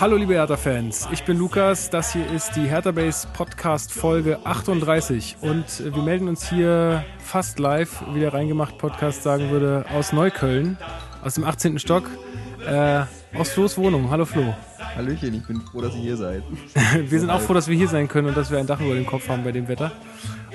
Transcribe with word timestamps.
Hallo 0.00 0.16
liebe 0.16 0.34
Hertha-Fans, 0.34 1.08
ich 1.12 1.24
bin 1.24 1.38
Lukas, 1.38 1.88
das 1.88 2.12
hier 2.12 2.26
ist 2.32 2.56
die 2.56 2.62
Hertha 2.62 2.90
Base 2.90 3.28
Podcast 3.32 3.92
Folge 3.92 4.40
38 4.44 5.36
und 5.40 5.64
wir 5.84 6.02
melden 6.02 6.26
uns 6.26 6.48
hier 6.48 7.04
fast 7.18 7.60
live, 7.60 8.02
wie 8.12 8.18
der 8.18 8.34
Reingemacht 8.34 8.76
Podcast 8.76 9.22
sagen 9.22 9.50
würde, 9.50 9.84
aus 9.94 10.12
Neukölln, 10.12 10.76
aus 11.22 11.34
dem 11.34 11.44
18. 11.44 11.78
Stock, 11.78 12.10
äh, 12.66 13.02
aus 13.38 13.50
Flo's 13.50 13.78
Wohnung. 13.78 14.10
Hallo 14.10 14.24
Flo. 14.24 14.52
Hallöchen, 14.96 15.32
ich 15.32 15.46
bin 15.46 15.60
froh, 15.60 15.80
dass 15.80 15.94
ihr 15.94 16.00
hier 16.02 16.16
seid. 16.16 16.42
wir 16.98 17.20
sind 17.20 17.30
auch 17.30 17.40
froh, 17.40 17.54
dass 17.54 17.68
wir 17.68 17.76
hier 17.76 17.88
sein 17.88 18.08
können 18.08 18.28
und 18.28 18.36
dass 18.36 18.50
wir 18.50 18.58
ein 18.58 18.66
Dach 18.66 18.80
über 18.80 18.94
dem 18.94 19.06
Kopf 19.06 19.28
haben 19.28 19.44
bei 19.44 19.52
dem 19.52 19.68
Wetter. 19.68 19.92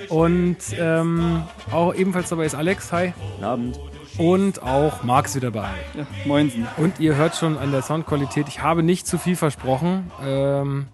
Und 0.10 0.58
ähm, 0.78 1.44
auch 1.71 1.96
ebenfalls 1.96 2.30
dabei 2.30 2.46
ist 2.46 2.56
Alex. 2.56 2.92
Hi. 2.92 3.14
Guten 3.36 3.43
Abend. 3.43 3.79
Und 4.19 4.61
auch 4.61 5.01
Marc 5.04 5.28
ist 5.28 5.36
wieder 5.37 5.50
dabei. 5.50 5.73
Ja, 5.96 6.05
moinsen. 6.25 6.68
Und 6.75 7.00
ihr 7.00 7.15
hört 7.15 7.37
schon 7.37 7.57
an 7.57 7.71
der 7.71 7.82
Soundqualität, 7.82 8.50
ich 8.50 8.61
habe 8.61 8.83
nicht 8.83 9.07
zu 9.07 9.18
viel 9.18 9.37
versprochen. 9.37 10.11
Ähm, 10.21 10.87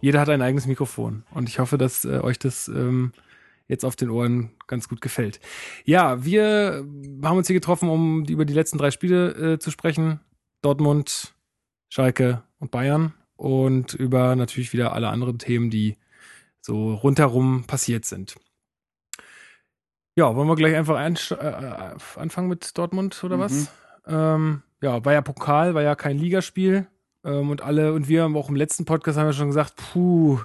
jeder 0.00 0.20
hat 0.20 0.30
ein 0.30 0.40
eigenes 0.40 0.66
Mikrofon. 0.66 1.24
Und 1.32 1.50
ich 1.50 1.58
hoffe, 1.58 1.76
dass 1.76 2.06
äh, 2.06 2.20
euch 2.20 2.38
das 2.38 2.66
ähm, 2.68 3.12
jetzt 3.68 3.84
auf 3.84 3.94
den 3.94 4.08
Ohren 4.08 4.52
ganz 4.68 4.88
gut 4.88 5.02
gefällt. 5.02 5.38
Ja, 5.84 6.24
wir 6.24 6.82
haben 7.22 7.36
uns 7.36 7.46
hier 7.46 7.54
getroffen, 7.54 7.90
um 7.90 8.24
über 8.24 8.46
die 8.46 8.54
letzten 8.54 8.78
drei 8.78 8.90
Spiele 8.90 9.52
äh, 9.52 9.58
zu 9.58 9.70
sprechen. 9.70 10.20
Dortmund, 10.62 11.34
Schalke 11.90 12.42
und 12.58 12.70
Bayern. 12.70 13.12
Und 13.36 13.92
über 13.92 14.34
natürlich 14.34 14.72
wieder 14.72 14.94
alle 14.94 15.10
anderen 15.10 15.38
Themen, 15.38 15.68
die 15.68 15.98
so 16.62 16.94
rundherum 16.94 17.64
passiert 17.66 18.06
sind. 18.06 18.36
Ja, 20.20 20.36
wollen 20.36 20.48
wir 20.48 20.54
gleich 20.54 20.76
einfach 20.76 20.96
äh, 21.00 22.20
anfangen 22.20 22.48
mit 22.48 22.76
Dortmund 22.76 23.24
oder 23.24 23.38
mhm. 23.38 23.40
was? 23.40 23.70
Ähm, 24.06 24.60
ja, 24.82 25.02
war 25.02 25.14
ja 25.14 25.22
Pokal, 25.22 25.72
war 25.72 25.80
ja 25.80 25.94
kein 25.94 26.18
Ligaspiel. 26.18 26.86
Ähm, 27.24 27.48
und 27.48 27.62
alle, 27.62 27.94
und 27.94 28.06
wir 28.06 28.24
haben 28.24 28.36
auch 28.36 28.50
im 28.50 28.54
letzten 28.54 28.84
Podcast 28.84 29.16
haben 29.16 29.28
wir 29.28 29.32
schon 29.32 29.46
gesagt, 29.46 29.76
puh, 29.76 30.38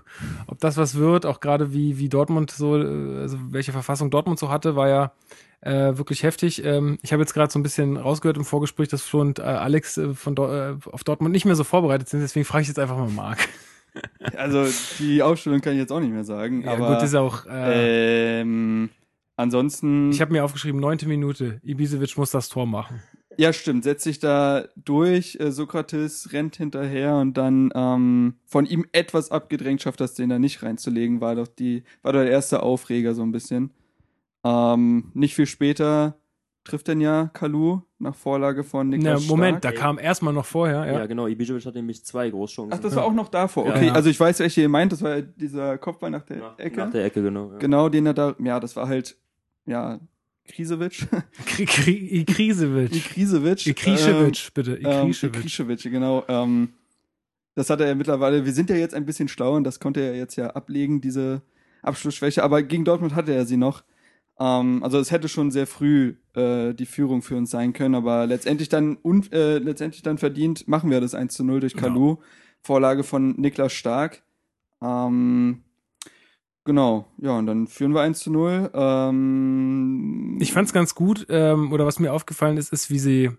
ob 0.48 0.62
das 0.62 0.78
was 0.78 0.96
wird, 0.96 1.26
auch 1.26 1.42
gerade 1.42 1.74
wie, 1.74 1.98
wie 1.98 2.08
Dortmund 2.08 2.52
so, 2.52 2.78
äh, 2.78 3.20
also 3.20 3.38
welche 3.50 3.74
Verfassung 3.74 4.10
Dortmund 4.10 4.40
so 4.40 4.50
hatte, 4.50 4.78
war 4.78 4.88
ja 4.88 5.12
äh, 5.60 5.98
wirklich 5.98 6.24
heftig. 6.24 6.64
Ähm, 6.64 6.98
ich 7.02 7.12
habe 7.12 7.24
jetzt 7.24 7.34
gerade 7.34 7.52
so 7.52 7.60
ein 7.60 7.64
bisschen 7.64 7.98
rausgehört 7.98 8.38
im 8.38 8.46
Vorgespräch, 8.46 8.88
dass 8.88 9.02
Flo 9.02 9.20
und 9.20 9.40
äh, 9.40 9.42
Alex 9.42 9.98
äh, 9.98 10.14
von 10.14 10.36
Do 10.36 10.48
äh, 10.54 10.78
auf 10.90 11.04
Dortmund 11.04 11.34
nicht 11.34 11.44
mehr 11.44 11.56
so 11.56 11.66
vorbereitet 11.66 12.08
sind, 12.08 12.22
deswegen 12.22 12.46
frage 12.46 12.62
ich 12.62 12.70
jetzt 12.70 12.80
einfach 12.80 12.98
mal 12.98 13.10
Marc. 13.10 13.40
Also 14.36 14.66
die 15.00 15.22
Aufstellung 15.22 15.60
kann 15.62 15.72
ich 15.72 15.80
jetzt 15.80 15.92
auch 15.92 16.02
nicht 16.02 16.12
mehr 16.12 16.26
sagen. 16.26 16.64
Ja, 16.64 16.74
aber, 16.74 16.96
gut, 16.96 17.04
ist 17.04 17.16
auch. 17.16 17.46
Äh, 17.46 18.42
ähm, 18.42 18.90
ansonsten. 19.36 20.12
Ich 20.12 20.22
habe 20.22 20.32
mir 20.32 20.44
aufgeschrieben, 20.44 20.80
neunte 20.80 21.08
Minute. 21.08 21.60
Ibisevic 21.64 22.18
muss 22.18 22.32
das 22.32 22.50
Tor 22.50 22.66
machen. 22.66 23.02
Ja, 23.38 23.54
stimmt. 23.54 23.84
Setzt 23.84 24.04
sich 24.04 24.20
da 24.20 24.66
durch. 24.76 25.38
Äh, 25.40 25.52
Sokrates 25.52 26.32
rennt 26.32 26.56
hinterher 26.56 27.16
und 27.16 27.36
dann 27.36 27.72
ähm, 27.76 28.36
von 28.46 28.66
ihm 28.66 28.86
etwas 28.92 29.32
abgedrängt 29.32 29.82
schafft 29.82 30.00
das, 30.00 30.14
den 30.14 30.30
da 30.30 30.40
nicht 30.40 30.64
reinzulegen. 30.64 31.22
War 31.22 31.36
doch 31.36 31.48
die, 31.48 31.84
war 32.02 32.14
doch 32.14 32.22
der 32.22 32.32
erste 32.32 32.64
Aufreger 32.64 33.14
so 33.14 33.24
ein 33.24 33.32
bisschen. 33.32 33.72
Ähm, 34.44 35.12
nicht 35.14 35.36
viel 35.36 35.48
später 35.48 36.18
trifft 36.64 36.88
denn 36.88 37.00
ja 37.00 37.30
Kalu 37.32 37.82
nach 38.00 38.16
Vorlage 38.16 38.64
von 38.64 38.90
Niklas 38.90 39.24
Na, 39.24 39.28
Moment, 39.28 39.60
Stark. 39.60 39.76
da 39.76 39.80
kam 39.80 40.00
erstmal 40.00 40.34
noch 40.34 40.46
vorher. 40.46 40.86
Ja, 40.86 41.00
ja 41.00 41.06
genau. 41.06 41.28
Ibisevic 41.28 41.66
hat 41.66 41.76
nämlich 41.76 42.04
zwei 42.04 42.30
Großchancen. 42.30 42.74
Ach, 42.74 42.80
das 42.80 42.96
war 42.96 43.06
auch 43.06 43.14
noch 43.14 43.30
davor. 43.30 43.68
Okay, 43.68 43.82
ja, 43.82 43.86
ja. 43.88 43.94
also 43.94 44.10
ich 44.10 44.20
weiß, 44.20 44.40
welche 44.40 44.62
ihr 44.62 44.70
meint. 44.70 44.92
Das 44.92 45.02
war 45.02 45.22
dieser 45.22 45.78
Kopfball 45.78 46.10
nach 46.10 46.24
der 46.24 46.38
nach, 46.38 46.60
Ecke. 46.60 46.80
Nach 46.80 46.92
der 46.92 47.06
Ecke, 47.06 47.22
genau. 47.22 47.52
Ja. 47.52 47.58
Genau, 47.60 47.90
den 47.90 48.08
er 48.08 48.14
da, 48.14 48.36
ja, 48.40 48.60
das 48.60 48.76
war 48.76 48.88
halt, 48.88 49.16
ja, 49.66 50.00
Krisewitsch. 50.48 51.08
Ikrisewitsch. 51.58 52.96
Ikrisewitsch. 52.96 53.68
Ikrischewitsch, 53.68 54.50
bitte. 54.54 54.78
Ikrischewitsch. 54.78 55.40
Ikrischewitsch, 55.40 55.84
genau. 55.84 56.24
Ähm, 56.28 56.70
das 57.56 57.70
hat 57.70 57.80
er 57.80 57.88
ja 57.88 57.96
mittlerweile, 57.96 58.46
wir 58.46 58.54
sind 58.54 58.70
ja 58.70 58.76
jetzt 58.76 58.94
ein 58.94 59.06
bisschen 59.06 59.28
schlau 59.28 59.56
und 59.56 59.64
das 59.64 59.80
konnte 59.80 60.02
er 60.02 60.16
jetzt 60.16 60.36
ja 60.36 60.52
ablegen, 60.52 61.02
diese 61.02 61.42
Abschlussschwäche, 61.82 62.44
aber 62.44 62.64
gegen 62.64 62.86
Dortmund 62.86 63.16
hatte 63.16 63.34
er 63.34 63.46
sie 63.46 63.58
noch. 63.58 63.84
Ähm, 64.40 64.84
also 64.84 65.00
es 65.00 65.12
hätte 65.12 65.30
schon 65.30 65.52
sehr 65.52 65.66
früh 65.66 66.16
äh, 66.36 66.74
die 66.74 66.86
Führung 66.86 67.22
für 67.22 67.38
uns 67.38 67.50
sein 67.50 67.74
können, 67.74 67.96
aber 67.96 68.28
letztendlich 68.28 68.70
dann 68.70 68.98
un, 69.04 69.32
äh, 69.32 69.58
letztendlich 69.58 70.04
dann 70.04 70.18
verdient 70.18 70.68
machen 70.68 70.90
wir 70.90 71.02
das 71.02 71.16
1 71.16 71.34
zu 71.34 71.44
0 71.44 71.62
durch 71.62 71.76
Kalu. 71.76 72.12
Ja. 72.12 72.18
Vorlage 72.62 73.04
von 73.04 73.40
Niklas 73.40 73.74
Stark. 73.74 74.24
Ähm, 74.82 75.64
Genau, 76.66 77.06
ja, 77.20 77.38
und 77.38 77.46
dann 77.46 77.68
führen 77.68 77.94
wir 77.94 78.02
1 78.02 78.20
zu 78.20 78.32
0. 78.32 78.72
Ähm, 78.74 80.38
ich 80.42 80.52
fand's 80.52 80.74
ganz 80.74 80.96
gut, 80.96 81.28
ähm, 81.30 81.72
oder 81.72 81.86
was 81.86 82.00
mir 82.00 82.12
aufgefallen 82.12 82.58
ist, 82.58 82.74
ist, 82.74 82.90
wie 82.90 82.98
sie 82.98 83.32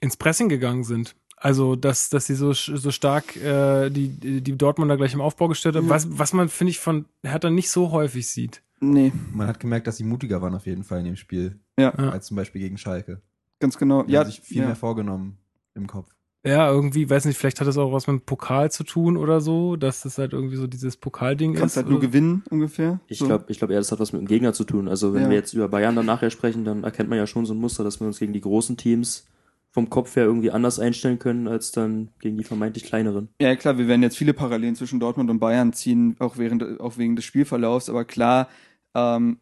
ins 0.00 0.18
Pressing 0.18 0.50
gegangen 0.50 0.84
sind. 0.84 1.16
Also, 1.36 1.76
dass, 1.76 2.10
dass 2.10 2.26
sie 2.26 2.34
so, 2.34 2.52
so 2.52 2.90
stark 2.90 3.36
äh, 3.36 3.88
die, 3.88 4.08
die 4.40 4.56
Dortmunder 4.56 4.98
gleich 4.98 5.14
im 5.14 5.22
Aufbau 5.22 5.48
gestellt 5.48 5.76
haben, 5.76 5.84
ja. 5.86 5.90
was, 5.90 6.18
was 6.18 6.34
man, 6.34 6.50
finde 6.50 6.72
ich, 6.72 6.78
von 6.78 7.06
Hertha 7.22 7.50
nicht 7.50 7.70
so 7.70 7.90
häufig 7.90 8.26
sieht. 8.26 8.62
Nee. 8.80 9.12
Man 9.32 9.46
hat 9.46 9.60
gemerkt, 9.60 9.86
dass 9.86 9.96
sie 9.96 10.04
mutiger 10.04 10.42
waren 10.42 10.54
auf 10.54 10.66
jeden 10.66 10.84
Fall 10.84 10.98
in 10.98 11.06
dem 11.06 11.16
Spiel. 11.16 11.58
Ja. 11.78 11.90
Als 11.90 12.26
zum 12.26 12.36
Beispiel 12.36 12.60
gegen 12.60 12.76
Schalke. 12.76 13.22
Ganz 13.60 13.78
genau. 13.78 14.02
Die 14.02 14.12
ja. 14.12 14.20
Haben 14.20 14.30
sich 14.30 14.40
viel 14.40 14.58
ja. 14.58 14.66
mehr 14.66 14.76
vorgenommen 14.76 15.38
im 15.74 15.86
Kopf. 15.86 16.14
Ja, 16.46 16.70
irgendwie, 16.70 17.08
weiß 17.08 17.24
nicht, 17.24 17.38
vielleicht 17.38 17.60
hat 17.60 17.66
das 17.66 17.78
auch 17.78 17.92
was 17.92 18.06
mit 18.06 18.20
dem 18.20 18.24
Pokal 18.26 18.70
zu 18.70 18.84
tun 18.84 19.16
oder 19.16 19.40
so, 19.40 19.76
dass 19.76 20.02
das 20.02 20.18
halt 20.18 20.34
irgendwie 20.34 20.56
so 20.56 20.66
dieses 20.66 20.98
Pokalding 20.98 21.54
ist. 21.54 21.60
Kannst 21.60 21.76
halt 21.78 21.88
nur 21.88 22.00
gewinnen, 22.00 22.44
ungefähr. 22.50 23.00
Ich 23.06 23.18
so. 23.18 23.26
glaube, 23.26 23.46
ich 23.48 23.58
glaube 23.58 23.72
eher, 23.72 23.80
das 23.80 23.90
hat 23.92 23.98
was 23.98 24.12
mit 24.12 24.20
dem 24.20 24.28
Gegner 24.28 24.52
zu 24.52 24.64
tun. 24.64 24.86
Also, 24.86 25.14
wenn 25.14 25.22
ja. 25.22 25.30
wir 25.30 25.36
jetzt 25.36 25.54
über 25.54 25.68
Bayern 25.68 25.96
dann 25.96 26.04
nachher 26.04 26.28
sprechen, 26.28 26.66
dann 26.66 26.84
erkennt 26.84 27.08
man 27.08 27.16
ja 27.16 27.26
schon 27.26 27.46
so 27.46 27.54
ein 27.54 27.60
Muster, 27.60 27.82
dass 27.82 27.98
wir 27.98 28.06
uns 28.06 28.18
gegen 28.18 28.34
die 28.34 28.42
großen 28.42 28.76
Teams 28.76 29.26
vom 29.70 29.88
Kopf 29.88 30.14
her 30.16 30.24
irgendwie 30.24 30.50
anders 30.50 30.78
einstellen 30.78 31.18
können, 31.18 31.48
als 31.48 31.72
dann 31.72 32.10
gegen 32.20 32.36
die 32.36 32.44
vermeintlich 32.44 32.84
kleineren. 32.84 33.30
Ja, 33.40 33.56
klar, 33.56 33.78
wir 33.78 33.88
werden 33.88 34.02
jetzt 34.02 34.18
viele 34.18 34.34
Parallelen 34.34 34.76
zwischen 34.76 35.00
Dortmund 35.00 35.30
und 35.30 35.40
Bayern 35.40 35.72
ziehen, 35.72 36.14
auch 36.18 36.36
während, 36.36 36.78
auch 36.78 36.98
wegen 36.98 37.16
des 37.16 37.24
Spielverlaufs, 37.24 37.88
aber 37.88 38.04
klar, 38.04 38.48
ähm, 38.94 39.38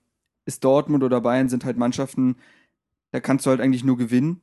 ist 0.46 0.64
Dortmund 0.64 1.02
oder 1.02 1.20
Bayern 1.20 1.48
sind 1.48 1.64
halt 1.64 1.76
Mannschaften, 1.76 2.36
da 3.10 3.20
kannst 3.20 3.44
du 3.44 3.50
halt 3.50 3.60
eigentlich 3.60 3.84
nur 3.84 3.98
gewinnen 3.98 4.40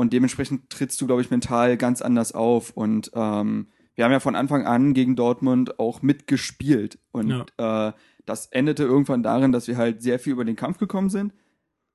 und 0.00 0.14
dementsprechend 0.14 0.70
trittst 0.70 0.98
du, 1.00 1.06
glaube 1.06 1.20
ich, 1.20 1.30
mental 1.30 1.76
ganz 1.76 2.00
anders 2.00 2.32
auf. 2.32 2.70
Und 2.70 3.10
ähm, 3.14 3.68
wir 3.94 4.04
haben 4.06 4.12
ja 4.12 4.20
von 4.20 4.34
Anfang 4.34 4.66
an 4.66 4.94
gegen 4.94 5.14
Dortmund 5.14 5.78
auch 5.78 6.00
mitgespielt. 6.00 6.98
Und 7.12 7.44
ja. 7.58 7.88
äh, 7.88 7.92
das 8.24 8.46
endete 8.46 8.84
irgendwann 8.84 9.22
darin, 9.22 9.52
dass 9.52 9.68
wir 9.68 9.76
halt 9.76 10.00
sehr 10.00 10.18
viel 10.18 10.32
über 10.32 10.46
den 10.46 10.56
Kampf 10.56 10.78
gekommen 10.78 11.10
sind. 11.10 11.34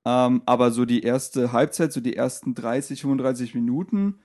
Ähm, 0.05 0.43
aber 0.45 0.69
so 0.69 0.85
die 0.85 1.01
erste 1.01 1.51
Halbzeit, 1.51 1.93
so 1.93 1.99
die 1.99 2.15
ersten 2.15 2.53
30, 2.53 3.01
35 3.01 3.55
Minuten, 3.55 4.19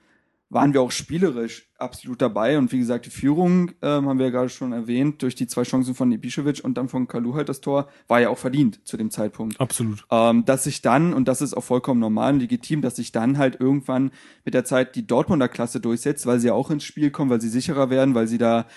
waren 0.51 0.73
wir 0.73 0.81
auch 0.81 0.91
spielerisch 0.91 1.71
absolut 1.77 2.21
dabei. 2.21 2.57
Und 2.57 2.73
wie 2.73 2.77
gesagt, 2.77 3.05
die 3.05 3.09
Führung, 3.09 3.71
ähm, 3.81 4.07
haben 4.07 4.19
wir 4.19 4.25
ja 4.25 4.31
gerade 4.31 4.49
schon 4.49 4.73
erwähnt, 4.73 5.21
durch 5.21 5.33
die 5.33 5.47
zwei 5.47 5.63
Chancen 5.63 5.95
von 5.95 6.11
Ibišević 6.11 6.61
und 6.61 6.75
dann 6.75 6.89
von 6.89 7.07
Kalu 7.07 7.35
halt 7.35 7.47
das 7.47 7.61
Tor, 7.61 7.87
war 8.09 8.19
ja 8.19 8.29
auch 8.29 8.37
verdient 8.37 8.85
zu 8.85 8.97
dem 8.97 9.11
Zeitpunkt. 9.11 9.59
Absolut. 9.61 10.05
Ähm, 10.11 10.43
dass 10.43 10.65
sich 10.65 10.81
dann, 10.81 11.13
und 11.13 11.29
das 11.29 11.41
ist 11.41 11.53
auch 11.53 11.63
vollkommen 11.63 12.01
normal 12.01 12.33
und 12.33 12.41
legitim, 12.41 12.81
dass 12.81 12.97
sich 12.97 13.13
dann 13.13 13.37
halt 13.37 13.61
irgendwann 13.61 14.11
mit 14.43 14.53
der 14.53 14.65
Zeit 14.65 14.95
die 14.97 15.07
Dortmunder 15.07 15.47
Klasse 15.47 15.79
durchsetzt, 15.79 16.25
weil 16.25 16.41
sie 16.41 16.47
ja 16.47 16.53
auch 16.53 16.69
ins 16.69 16.83
Spiel 16.83 17.11
kommen, 17.11 17.31
weil 17.31 17.41
sie 17.41 17.49
sicherer 17.49 17.89
werden, 17.89 18.13
weil 18.13 18.27
sie 18.27 18.37
da 18.37 18.67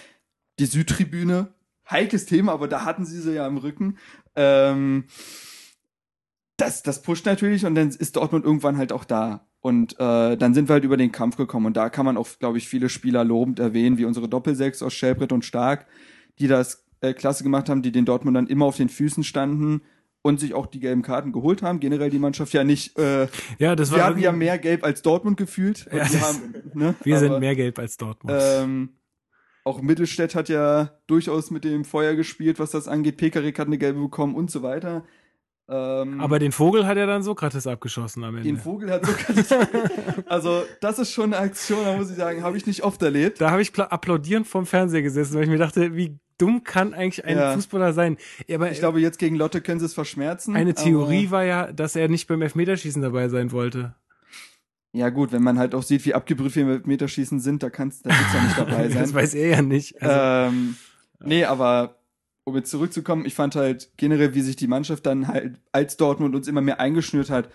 die 0.60 0.66
Südtribüne, 0.66 1.54
heikles 1.90 2.24
Thema, 2.24 2.52
aber 2.52 2.68
da 2.68 2.84
hatten 2.84 3.04
sie 3.04 3.20
sie 3.20 3.34
ja 3.34 3.48
im 3.48 3.56
Rücken. 3.56 3.98
Ähm, 4.36 5.06
das, 6.56 6.84
das 6.84 7.02
pusht 7.02 7.26
natürlich 7.26 7.66
und 7.66 7.74
dann 7.74 7.88
ist 7.88 8.14
Dortmund 8.14 8.44
irgendwann 8.44 8.76
halt 8.76 8.92
auch 8.92 9.04
da. 9.04 9.48
Und 9.64 9.98
äh, 9.98 10.36
dann 10.36 10.52
sind 10.52 10.68
wir 10.68 10.74
halt 10.74 10.84
über 10.84 10.98
den 10.98 11.10
Kampf 11.10 11.38
gekommen. 11.38 11.64
Und 11.64 11.78
da 11.78 11.88
kann 11.88 12.04
man 12.04 12.18
auch, 12.18 12.28
glaube 12.38 12.58
ich, 12.58 12.68
viele 12.68 12.90
Spieler 12.90 13.24
lobend 13.24 13.58
erwähnen, 13.58 13.96
wie 13.96 14.04
unsere 14.04 14.28
Doppelsechs 14.28 14.82
aus 14.82 14.92
Schellbrett 14.92 15.32
und 15.32 15.42
Stark, 15.42 15.86
die 16.38 16.48
das 16.48 16.84
äh, 17.00 17.14
klasse 17.14 17.44
gemacht 17.44 17.70
haben, 17.70 17.80
die 17.80 17.90
den 17.90 18.04
Dortmund 18.04 18.36
dann 18.36 18.46
immer 18.46 18.66
auf 18.66 18.76
den 18.76 18.90
Füßen 18.90 19.24
standen 19.24 19.80
und 20.20 20.38
sich 20.38 20.52
auch 20.52 20.66
die 20.66 20.80
gelben 20.80 21.00
Karten 21.00 21.32
geholt 21.32 21.62
haben. 21.62 21.80
Generell 21.80 22.10
die 22.10 22.18
Mannschaft 22.18 22.52
ja 22.52 22.62
nicht. 22.62 22.98
Äh, 22.98 23.28
ja, 23.58 23.74
das 23.74 23.90
war 23.90 23.96
wir 23.96 24.04
hatten 24.04 24.18
ja 24.18 24.32
mehr 24.32 24.58
Gelb 24.58 24.84
als 24.84 25.00
Dortmund 25.00 25.38
gefühlt. 25.38 25.86
Ja, 25.90 26.12
wir, 26.12 26.20
haben, 26.20 26.54
ne, 26.74 26.94
wir 27.02 27.16
aber, 27.16 27.26
sind 27.26 27.40
mehr 27.40 27.56
Gelb 27.56 27.78
als 27.78 27.96
Dortmund. 27.96 28.38
Ähm, 28.38 28.90
auch 29.64 29.80
Mittelstädt 29.80 30.34
hat 30.34 30.50
ja 30.50 30.90
durchaus 31.06 31.50
mit 31.50 31.64
dem 31.64 31.86
Feuer 31.86 32.12
gespielt, 32.12 32.58
was 32.58 32.72
das 32.72 32.86
angeht. 32.86 33.16
Pekarik 33.16 33.58
hat 33.58 33.68
eine 33.68 33.78
gelbe 33.78 34.00
bekommen 34.00 34.34
und 34.34 34.50
so 34.50 34.62
weiter. 34.62 35.06
Ähm, 35.66 36.20
Aber 36.20 36.38
den 36.38 36.52
Vogel 36.52 36.86
hat 36.86 36.98
er 36.98 37.06
dann 37.06 37.22
Sokrates 37.22 37.66
abgeschossen 37.66 38.22
am 38.22 38.36
Ende. 38.36 38.48
Den 38.48 38.58
Vogel 38.58 38.90
hat 38.90 39.06
Sokrates. 39.06 39.48
also, 40.26 40.62
das 40.80 40.98
ist 40.98 41.12
schon 41.12 41.32
eine 41.32 41.38
Aktion, 41.38 41.84
da 41.84 41.96
muss 41.96 42.10
ich 42.10 42.16
sagen, 42.16 42.42
habe 42.42 42.56
ich 42.56 42.66
nicht 42.66 42.84
oft 42.84 43.00
erlebt. 43.02 43.40
Da 43.40 43.50
habe 43.50 43.62
ich 43.62 43.76
applaudierend 43.78 44.46
vorm 44.46 44.66
Fernseher 44.66 45.02
gesessen, 45.02 45.34
weil 45.34 45.44
ich 45.44 45.48
mir 45.48 45.58
dachte, 45.58 45.96
wie 45.96 46.18
dumm 46.36 46.64
kann 46.64 46.92
eigentlich 46.92 47.24
ein 47.24 47.38
ja. 47.38 47.54
Fußballer 47.54 47.94
sein? 47.94 48.18
Aber 48.52 48.70
ich 48.70 48.78
glaube, 48.78 49.00
jetzt 49.00 49.18
gegen 49.18 49.36
Lotte 49.36 49.62
können 49.62 49.80
sie 49.80 49.86
es 49.86 49.94
verschmerzen. 49.94 50.54
Eine 50.54 50.74
Theorie 50.74 51.30
war 51.30 51.44
ja, 51.44 51.72
dass 51.72 51.96
er 51.96 52.08
nicht 52.08 52.26
beim 52.26 52.42
Elfmeterschießen 52.42 53.00
dabei 53.00 53.28
sein 53.28 53.52
wollte. 53.52 53.94
Ja 54.92 55.08
gut, 55.10 55.32
wenn 55.32 55.42
man 55.42 55.58
halt 55.58 55.74
auch 55.74 55.82
sieht, 55.82 56.04
wie 56.04 56.14
abgebrüht 56.14 56.54
wir 56.54 56.62
im 56.62 56.70
Elfmeterschießen 56.70 57.40
sind, 57.40 57.62
da 57.64 57.70
kannst 57.70 58.06
da 58.06 58.10
wird's 58.10 58.32
ja 58.32 58.42
nicht 58.42 58.58
dabei 58.58 58.88
sein. 58.90 59.02
das 59.02 59.14
weiß 59.14 59.34
er 59.34 59.48
ja 59.48 59.62
nicht. 59.62 60.00
Also, 60.00 60.54
ähm, 60.54 60.76
nee, 61.20 61.44
aber 61.44 61.96
um 62.44 62.56
jetzt 62.56 62.70
zurückzukommen, 62.70 63.24
ich 63.24 63.34
fand 63.34 63.56
halt 63.56 63.90
generell, 63.96 64.34
wie 64.34 64.42
sich 64.42 64.56
die 64.56 64.66
Mannschaft 64.66 65.06
dann 65.06 65.28
halt 65.28 65.60
als 65.72 65.96
Dortmund 65.96 66.34
uns 66.34 66.46
immer 66.46 66.60
mehr 66.60 66.80
eingeschnürt 66.80 67.30
hat, 67.30 67.48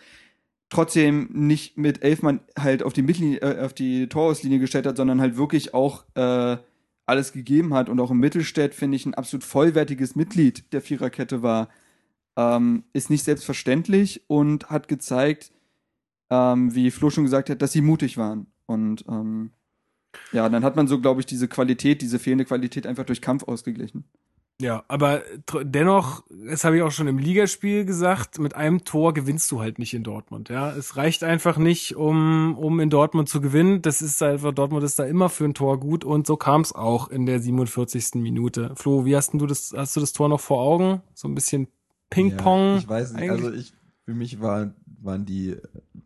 trotzdem 0.69 1.29
nicht 1.31 1.77
mit 1.77 2.03
elf 2.03 2.21
Mann 2.21 2.41
halt 2.57 2.83
auf 2.83 2.93
die 2.93 3.01
Mittellinie, 3.01 3.39
äh, 3.39 3.63
auf 3.63 3.73
die 3.73 4.07
Torauslinie 4.07 4.59
gestellt 4.59 4.85
hat, 4.85 4.97
sondern 4.97 5.21
halt 5.21 5.37
wirklich 5.37 5.73
auch 5.73 6.05
äh, 6.15 6.57
alles 7.05 7.33
gegeben 7.33 7.73
hat 7.73 7.89
und 7.89 7.99
auch 7.99 8.11
im 8.11 8.19
Mittelstädt, 8.19 8.75
finde 8.75 8.95
ich, 8.95 9.05
ein 9.05 9.15
absolut 9.15 9.43
vollwertiges 9.43 10.15
Mitglied 10.15 10.71
der 10.73 10.81
Viererkette 10.81 11.41
war. 11.41 11.69
Ähm, 12.37 12.83
ist 12.93 13.09
nicht 13.09 13.23
selbstverständlich 13.23 14.23
und 14.27 14.69
hat 14.69 14.87
gezeigt, 14.87 15.51
ähm, 16.29 16.73
wie 16.73 16.91
Flo 16.91 17.09
schon 17.09 17.23
gesagt 17.23 17.49
hat, 17.49 17.61
dass 17.61 17.71
sie 17.71 17.81
mutig 17.81 18.17
waren. 18.17 18.47
Und 18.67 19.03
ähm, 19.09 19.51
ja, 20.31 20.47
dann 20.47 20.63
hat 20.63 20.75
man 20.75 20.87
so, 20.87 21.01
glaube 21.01 21.21
ich, 21.21 21.25
diese 21.25 21.47
Qualität, 21.47 22.01
diese 22.01 22.19
fehlende 22.19 22.45
Qualität 22.45 22.85
einfach 22.85 23.05
durch 23.05 23.21
Kampf 23.21 23.43
ausgeglichen. 23.43 24.05
Ja, 24.61 24.83
aber 24.89 25.21
dennoch, 25.63 26.23
das 26.29 26.65
habe 26.65 26.75
ich 26.75 26.81
auch 26.83 26.91
schon 26.91 27.07
im 27.07 27.17
Ligaspiel 27.17 27.85
gesagt, 27.85 28.39
mit 28.39 28.55
einem 28.55 28.83
Tor 28.83 29.13
gewinnst 29.13 29.49
du 29.51 29.61
halt 29.61 29.79
nicht 29.79 29.93
in 29.93 30.03
Dortmund. 30.03 30.49
Ja, 30.49 30.71
es 30.75 30.97
reicht 30.97 31.23
einfach 31.23 31.57
nicht, 31.57 31.95
um 31.95 32.57
um 32.57 32.81
in 32.81 32.89
Dortmund 32.89 33.29
zu 33.29 33.39
gewinnen. 33.39 33.81
Das 33.81 34.01
ist 34.01 34.21
einfach 34.21 34.53
Dortmund 34.53 34.83
ist 34.83 34.99
da 34.99 35.05
immer 35.05 35.29
für 35.29 35.45
ein 35.45 35.53
Tor 35.53 35.79
gut 35.79 36.03
und 36.03 36.27
so 36.27 36.35
kam 36.35 36.59
es 36.59 36.73
auch 36.75 37.07
in 37.09 37.25
der 37.25 37.39
47. 37.39 38.15
Minute. 38.15 38.73
Flo, 38.75 39.05
wie 39.05 39.15
hast 39.15 39.31
denn 39.31 39.39
du 39.39 39.45
das? 39.47 39.73
Hast 39.75 39.95
du 39.95 40.01
das 40.01 40.11
Tor 40.11 40.27
noch 40.27 40.41
vor 40.41 40.61
Augen? 40.61 41.01
So 41.13 41.29
ein 41.29 41.35
bisschen 41.35 41.67
Ping-Pong. 42.09 42.73
Ja, 42.73 42.77
ich 42.79 42.89
weiß 42.89 43.13
nicht, 43.13 43.21
eigentlich? 43.29 43.45
also 43.45 43.57
ich, 43.57 43.73
für 44.03 44.13
mich 44.13 44.41
war, 44.41 44.73
waren 45.01 45.25
die 45.25 45.55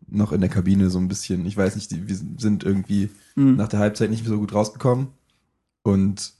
noch 0.06 0.30
in 0.30 0.40
der 0.40 0.50
Kabine 0.50 0.90
so 0.90 0.98
ein 0.98 1.08
bisschen, 1.08 1.44
ich 1.44 1.56
weiß 1.56 1.74
nicht, 1.74 1.90
die, 1.90 2.06
wir 2.06 2.16
sind 2.38 2.62
irgendwie 2.62 3.10
Mhm. 3.36 3.56
nach 3.56 3.66
der 3.66 3.80
Halbzeit 3.80 4.10
nicht 4.10 4.22
mehr 4.22 4.30
so 4.30 4.38
gut 4.38 4.54
rausgekommen. 4.54 5.08
Und 5.82 6.34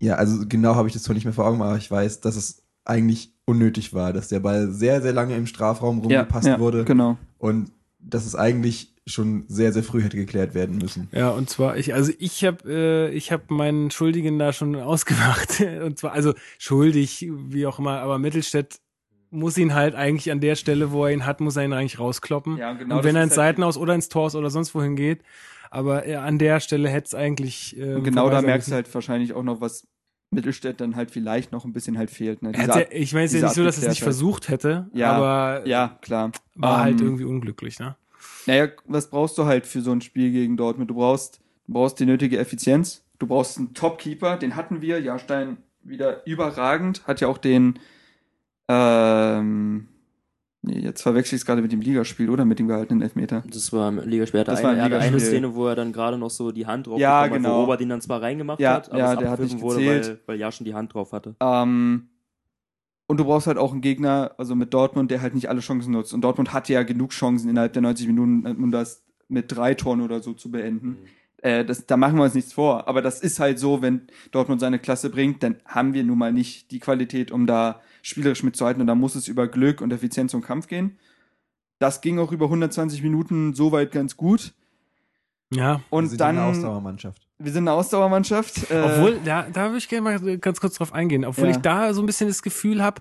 ja, 0.00 0.14
also 0.14 0.44
genau 0.48 0.74
habe 0.74 0.88
ich 0.88 0.94
das 0.94 1.02
zwar 1.02 1.14
nicht 1.14 1.24
mehr 1.24 1.32
vor 1.34 1.46
Augen, 1.46 1.60
aber 1.62 1.76
ich 1.76 1.90
weiß, 1.90 2.20
dass 2.20 2.36
es 2.36 2.62
eigentlich 2.84 3.32
unnötig 3.44 3.92
war, 3.94 4.12
dass 4.12 4.28
der 4.28 4.40
Ball 4.40 4.70
sehr, 4.70 5.02
sehr 5.02 5.12
lange 5.12 5.36
im 5.36 5.46
Strafraum 5.46 5.98
rumgepasst 6.00 6.46
ja, 6.46 6.58
wurde 6.58 6.84
Genau. 6.84 7.16
und 7.38 7.70
dass 7.98 8.24
es 8.26 8.34
eigentlich 8.34 8.94
schon 9.06 9.44
sehr, 9.48 9.72
sehr 9.72 9.82
früh 9.82 10.02
hätte 10.02 10.16
geklärt 10.18 10.54
werden 10.54 10.76
müssen. 10.78 11.08
Ja, 11.12 11.30
und 11.30 11.48
zwar 11.48 11.76
ich 11.78 11.94
also 11.94 12.12
ich 12.18 12.44
habe 12.44 12.58
äh, 12.66 13.10
ich 13.10 13.32
habe 13.32 13.44
meinen 13.54 13.90
Schuldigen 13.90 14.38
da 14.38 14.52
schon 14.52 14.74
ausgemacht 14.80 15.60
und 15.84 15.98
zwar 15.98 16.12
also 16.12 16.34
schuldig 16.58 17.26
wie 17.30 17.66
auch 17.66 17.78
immer, 17.78 18.00
aber 18.00 18.18
Mittelstädt 18.18 18.80
muss 19.30 19.58
ihn 19.58 19.74
halt 19.74 19.94
eigentlich 19.94 20.30
an 20.30 20.40
der 20.40 20.54
Stelle, 20.56 20.90
wo 20.92 21.04
er 21.04 21.12
ihn 21.12 21.26
hat, 21.26 21.40
muss 21.40 21.56
er 21.56 21.64
ihn 21.64 21.72
eigentlich 21.72 21.98
rauskloppen. 21.98 22.56
Ja, 22.58 22.72
genau 22.74 22.98
und 22.98 23.04
wenn 23.04 23.16
er 23.16 23.22
ins 23.22 23.32
halt- 23.32 23.56
Seitenhaus 23.56 23.76
oder 23.76 23.94
ins 23.94 24.08
Tor 24.08 24.24
aus 24.26 24.34
oder 24.34 24.48
sonst 24.50 24.74
wohin 24.74 24.96
geht, 24.96 25.20
aber 25.70 26.06
äh, 26.06 26.14
an 26.16 26.38
der 26.38 26.60
Stelle 26.60 26.88
hätte 26.88 27.06
es 27.06 27.14
eigentlich 27.14 27.76
äh, 27.78 27.94
Und 27.94 28.04
genau 28.04 28.30
da 28.30 28.42
merkst 28.42 28.70
du 28.70 28.74
halt 28.74 28.92
wahrscheinlich 28.94 29.32
auch 29.34 29.42
noch, 29.42 29.60
was 29.60 29.86
Mittelstädt 30.30 30.80
dann 30.80 30.94
halt 30.96 31.10
vielleicht 31.10 31.52
noch 31.52 31.64
ein 31.64 31.72
bisschen 31.72 31.96
halt 31.96 32.10
fehlt. 32.10 32.42
Ne? 32.42 32.52
Diese 32.52 32.72
Ab- 32.74 32.88
ich 32.90 33.12
meine, 33.14 33.24
es 33.24 33.32
ist 33.32 33.40
ja 33.40 33.46
nicht 33.48 33.54
so, 33.54 33.64
dass 33.64 33.76
er 33.78 33.82
es 33.84 33.88
nicht 33.88 34.02
versucht 34.02 34.48
hätte, 34.50 34.90
Ja, 34.92 35.12
aber 35.12 35.66
Ja, 35.66 35.98
klar. 36.02 36.32
war 36.54 36.80
halt 36.80 37.00
Ähm, 37.00 37.06
irgendwie 37.06 37.24
unglücklich, 37.24 37.78
ne? 37.78 37.96
Naja, 38.46 38.68
was 38.86 39.08
brauchst 39.10 39.38
du 39.38 39.44
halt 39.46 39.66
für 39.66 39.80
so 39.80 39.90
ein 39.92 40.00
Spiel 40.00 40.30
gegen 40.32 40.56
Dortmund? 40.56 40.90
Du 40.90 40.94
brauchst, 40.94 41.40
du 41.66 41.72
brauchst 41.72 41.98
die 42.00 42.06
nötige 42.06 42.38
Effizienz. 42.38 43.04
Du 43.18 43.26
brauchst 43.26 43.56
einen 43.58 43.74
Top-Keeper, 43.74 44.36
den 44.36 44.54
hatten 44.56 44.82
wir. 44.82 45.00
Jahrstein 45.00 45.58
wieder 45.82 46.26
überragend. 46.26 47.06
Hat 47.06 47.20
ja 47.20 47.28
auch 47.28 47.38
den, 47.38 47.78
ähm, 48.68 49.88
nee, 50.68 50.80
jetzt 50.80 51.02
verwechsel 51.02 51.36
ich 51.36 51.42
es 51.42 51.46
gerade 51.46 51.62
mit 51.62 51.72
dem 51.72 51.80
Ligaspiel 51.80 52.30
oder 52.30 52.44
mit 52.44 52.58
dem 52.58 52.68
gehaltenen 52.68 53.02
Elfmeter. 53.02 53.42
Das 53.50 53.72
war 53.72 53.88
im 53.88 53.98
Ligaspiel. 54.00 54.44
Das 54.44 54.58
eine, 54.60 54.68
war 54.68 54.74
im 54.74 54.82
hatte 54.82 54.96
eine 54.96 55.06
Ligaspiel. 55.06 55.28
Szene, 55.28 55.54
wo 55.54 55.66
er 55.66 55.74
dann 55.74 55.92
gerade 55.92 56.16
noch 56.18 56.30
so 56.30 56.52
die 56.52 56.66
Hand 56.66 56.86
drauf 56.86 56.98
Ja, 56.98 57.22
bekommen 57.22 57.44
hat, 57.44 57.50
genau. 57.50 57.56
wo 57.58 57.60
Robert 57.62 57.80
ihn 57.80 57.88
dann 57.88 58.00
zwar 58.00 58.22
reingemacht 58.22 58.60
Ja, 58.60 58.74
hat, 58.74 58.90
aber 58.90 58.98
ja, 58.98 59.12
es 59.14 59.18
der 59.18 59.30
hat 59.30 59.40
nicht 59.40 59.60
wurde, 59.60 59.80
gezählt. 59.80 60.06
weil, 60.08 60.20
weil 60.26 60.38
Jaschen 60.40 60.64
die 60.64 60.74
Hand 60.74 60.94
drauf 60.94 61.12
hatte. 61.12 61.34
Ähm, 61.40 62.08
und 63.06 63.18
du 63.18 63.24
brauchst 63.24 63.46
halt 63.46 63.56
auch 63.58 63.72
einen 63.72 63.80
Gegner, 63.80 64.32
also 64.36 64.54
mit 64.54 64.74
Dortmund, 64.74 65.10
der 65.10 65.22
halt 65.22 65.34
nicht 65.34 65.48
alle 65.48 65.60
Chancen 65.60 65.92
nutzt. 65.92 66.12
Und 66.12 66.20
Dortmund 66.20 66.52
hatte 66.52 66.72
ja 66.74 66.82
genug 66.82 67.10
Chancen 67.10 67.48
innerhalb 67.48 67.72
der 67.72 67.82
90 67.82 68.06
Minuten, 68.06 68.46
um 68.46 68.70
das 68.70 69.02
mit 69.28 69.50
drei 69.54 69.74
Toren 69.74 70.02
oder 70.02 70.20
so 70.20 70.34
zu 70.34 70.50
beenden. 70.50 70.98
Äh, 71.38 71.64
das, 71.64 71.86
da 71.86 71.96
machen 71.96 72.16
wir 72.16 72.24
uns 72.24 72.34
nichts 72.34 72.52
vor. 72.52 72.86
Aber 72.88 73.00
das 73.00 73.20
ist 73.20 73.40
halt 73.40 73.58
so, 73.58 73.80
wenn 73.80 74.08
Dortmund 74.30 74.60
seine 74.60 74.78
Klasse 74.78 75.08
bringt, 75.08 75.42
dann 75.42 75.56
haben 75.64 75.94
wir 75.94 76.04
nun 76.04 76.18
mal 76.18 76.32
nicht 76.32 76.70
die 76.70 76.80
Qualität, 76.80 77.30
um 77.30 77.46
da 77.46 77.80
spielerisch 78.08 78.42
mitzuhalten. 78.42 78.80
Und 78.80 78.86
da 78.86 78.94
muss 78.94 79.14
es 79.14 79.28
über 79.28 79.46
Glück 79.48 79.80
und 79.80 79.92
Effizienz 79.92 80.34
und 80.34 80.42
Kampf 80.42 80.66
gehen. 80.66 80.98
Das 81.78 82.00
ging 82.00 82.18
auch 82.18 82.32
über 82.32 82.46
120 82.46 83.02
Minuten 83.02 83.54
soweit 83.54 83.92
ganz 83.92 84.16
gut. 84.16 84.52
Ja. 85.52 85.80
Und 85.90 86.04
wir 86.04 86.08
sind 86.10 86.20
dann, 86.20 86.36
eine 86.38 86.46
Ausdauermannschaft. 86.46 87.26
wir 87.38 87.52
sind 87.52 87.68
eine 87.68 87.72
Ausdauermannschaft. 87.76 88.70
Äh, 88.70 88.82
Obwohl, 88.82 89.20
da, 89.24 89.46
da 89.50 89.66
würde 89.66 89.78
ich 89.78 89.88
gerne 89.88 90.02
mal 90.02 90.38
ganz 90.38 90.60
kurz 90.60 90.74
drauf 90.74 90.92
eingehen, 90.92 91.24
obwohl 91.24 91.44
Ja. 91.46 91.50
ich 91.52 91.56
da 91.58 91.94
so 91.94 92.02
ein 92.02 92.06
bisschen 92.06 92.28
das 92.28 92.42
Gefühl 92.42 92.82
habe, 92.82 93.00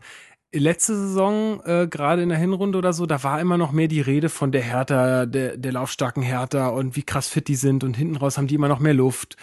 letzte 0.53 0.95
Saison, 0.95 1.59
äh, 1.65 1.87
gerade 1.89 2.21
in 2.23 2.29
der 2.29 2.37
Hinrunde 2.37 2.77
oder 2.77 2.93
so, 2.93 3.05
da 3.05 3.21
war 3.23 3.41
immer 3.41 3.57
noch 3.57 3.73
mehr 3.73 3.89
die 3.89 3.99
Rede 3.99 4.29
von 4.29 4.51
der 4.53 4.61
Hertha, 4.61 5.25
der, 5.25 5.57
der 5.57 5.71
laufstarken 5.73 6.23
Hertha 6.23 6.69
und 6.69 6.95
wie 6.95 7.03
krass 7.03 7.27
fit 7.27 7.47
die 7.49 7.55
sind 7.55 7.83
und 7.83 7.97
hinten 7.97 8.15
raus 8.15 8.37
haben 8.37 8.47
die 8.47 8.55
immer 8.55 8.69
noch 8.69 8.79
mehr 8.79 8.93
Luft. 8.93 9.35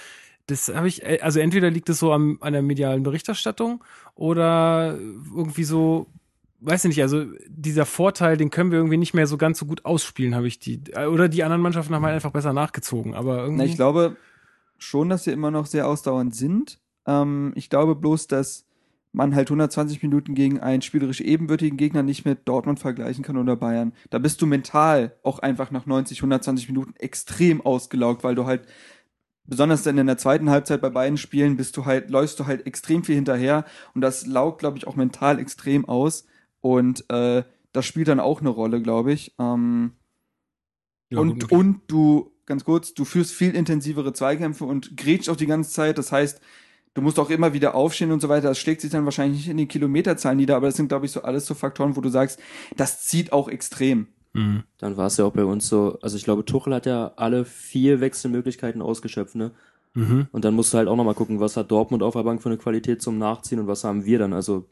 Das 0.46 0.68
habe 0.68 0.88
ich, 0.88 1.02
äh, 1.02 1.18
also 1.22 1.40
entweder 1.40 1.70
liegt 1.70 1.88
es 1.88 1.98
so 1.98 2.12
am, 2.12 2.38
an 2.40 2.52
der 2.52 2.62
medialen 2.62 3.02
Berichterstattung 3.02 3.82
oder 4.14 4.98
irgendwie 5.34 5.64
so, 5.64 6.06
weiß 6.60 6.84
ich 6.84 6.88
nicht, 6.90 7.02
also 7.02 7.24
dieser 7.48 7.86
Vorteil, 7.86 8.36
den 8.36 8.50
können 8.50 8.70
wir 8.70 8.78
irgendwie 8.78 8.96
nicht 8.96 9.14
mehr 9.14 9.26
so 9.26 9.36
ganz 9.36 9.58
so 9.58 9.66
gut 9.66 9.84
ausspielen, 9.84 10.34
habe 10.34 10.48
ich 10.48 10.58
die, 10.58 10.82
äh, 10.92 11.06
oder 11.06 11.28
die 11.28 11.44
anderen 11.44 11.62
Mannschaften 11.62 11.94
haben 11.94 12.04
halt 12.04 12.14
einfach 12.14 12.32
besser 12.32 12.52
nachgezogen, 12.52 13.14
aber 13.14 13.38
irgendwie. 13.38 13.64
Na, 13.64 13.64
ich 13.64 13.76
glaube 13.76 14.16
schon, 14.78 15.08
dass 15.08 15.26
wir 15.26 15.32
immer 15.32 15.50
noch 15.50 15.66
sehr 15.66 15.88
ausdauernd 15.88 16.34
sind. 16.34 16.78
Ähm, 17.06 17.52
ich 17.54 17.70
glaube 17.70 17.94
bloß, 17.94 18.26
dass 18.26 18.66
man 19.14 19.34
halt 19.34 19.48
120 19.48 20.02
Minuten 20.02 20.34
gegen 20.34 20.60
einen 20.60 20.82
spielerisch 20.82 21.20
ebenbürtigen 21.20 21.76
Gegner 21.76 22.02
nicht 22.02 22.24
mit 22.24 22.48
Dortmund 22.48 22.80
vergleichen 22.80 23.22
kann 23.22 23.36
oder 23.36 23.54
Bayern. 23.56 23.92
Da 24.10 24.18
bist 24.18 24.42
du 24.42 24.46
mental 24.46 25.14
auch 25.22 25.38
einfach 25.38 25.70
nach 25.70 25.86
90, 25.86 26.18
120 26.18 26.68
Minuten 26.68 26.94
extrem 26.98 27.60
ausgelaugt, 27.60 28.24
weil 28.24 28.34
du 28.34 28.44
halt 28.44 28.66
besonders 29.44 29.82
dann 29.82 29.98
in 29.98 30.06
der 30.06 30.18
zweiten 30.18 30.50
Halbzeit 30.50 30.80
bei 30.80 30.90
beiden 30.90 31.18
Spielen 31.18 31.56
bist 31.56 31.76
du 31.76 31.84
halt, 31.84 32.10
läufst 32.10 32.40
du 32.40 32.46
halt 32.46 32.66
extrem 32.66 33.04
viel 33.04 33.14
hinterher 33.16 33.64
und 33.94 34.00
das 34.00 34.26
laugt, 34.26 34.58
glaube 34.60 34.78
ich, 34.78 34.86
auch 34.86 34.96
mental 34.96 35.38
extrem 35.38 35.84
aus 35.88 36.26
und 36.60 37.08
äh, 37.10 37.44
das 37.72 37.86
spielt 37.86 38.08
dann 38.08 38.20
auch 38.20 38.40
eine 38.40 38.50
Rolle, 38.50 38.80
glaube 38.82 39.12
ich. 39.12 39.34
Ähm, 39.38 39.92
Ja, 41.10 41.20
und, 41.20 41.50
und 41.52 41.82
du, 41.86 42.32
ganz 42.46 42.64
kurz, 42.64 42.94
du 42.94 43.04
führst 43.04 43.32
viel 43.32 43.54
intensivere 43.54 44.12
Zweikämpfe 44.12 44.64
und 44.64 44.96
grätschst 44.96 45.30
auch 45.30 45.36
die 45.36 45.46
ganze 45.46 45.70
Zeit. 45.70 45.98
Das 45.98 46.12
heißt, 46.12 46.40
du 46.94 47.02
musst 47.02 47.18
auch 47.18 47.30
immer 47.30 47.52
wieder 47.52 47.74
aufstehen 47.74 48.12
und 48.12 48.20
so 48.20 48.28
weiter. 48.28 48.48
Das 48.48 48.58
schlägt 48.58 48.80
sich 48.80 48.90
dann 48.90 49.04
wahrscheinlich 49.04 49.38
nicht 49.40 49.48
in 49.48 49.56
den 49.56 49.68
Kilometerzahlen 49.68 50.38
nieder, 50.38 50.56
aber 50.56 50.66
das 50.66 50.76
sind, 50.76 50.88
glaube 50.88 51.06
ich, 51.06 51.12
so 51.12 51.22
alles 51.22 51.46
so 51.46 51.54
Faktoren, 51.54 51.96
wo 51.96 52.00
du 52.00 52.08
sagst, 52.08 52.40
das 52.76 53.02
zieht 53.04 53.32
auch 53.32 53.48
extrem. 53.48 54.08
Mhm. 54.34 54.64
Dann 54.78 54.96
war 54.96 55.06
es 55.06 55.16
ja 55.16 55.24
auch 55.24 55.32
bei 55.32 55.44
uns 55.44 55.68
so, 55.68 55.98
also 56.02 56.16
ich 56.16 56.24
glaube, 56.24 56.44
Tuchel 56.44 56.74
hat 56.74 56.86
ja 56.86 57.12
alle 57.16 57.44
vier 57.44 58.00
Wechselmöglichkeiten 58.00 58.82
ausgeschöpft, 58.82 59.34
ne? 59.36 59.52
Mhm. 59.94 60.26
Und 60.32 60.44
dann 60.44 60.54
musst 60.54 60.74
du 60.74 60.78
halt 60.78 60.88
auch 60.88 60.96
nochmal 60.96 61.14
gucken, 61.14 61.38
was 61.40 61.56
hat 61.56 61.70
Dortmund 61.70 62.02
auf 62.02 62.14
der 62.14 62.24
Bank 62.24 62.42
für 62.42 62.48
eine 62.48 62.58
Qualität 62.58 63.00
zum 63.00 63.16
Nachziehen 63.18 63.60
und 63.60 63.68
was 63.68 63.84
haben 63.84 64.04
wir 64.04 64.18
dann. 64.18 64.32
Also 64.32 64.66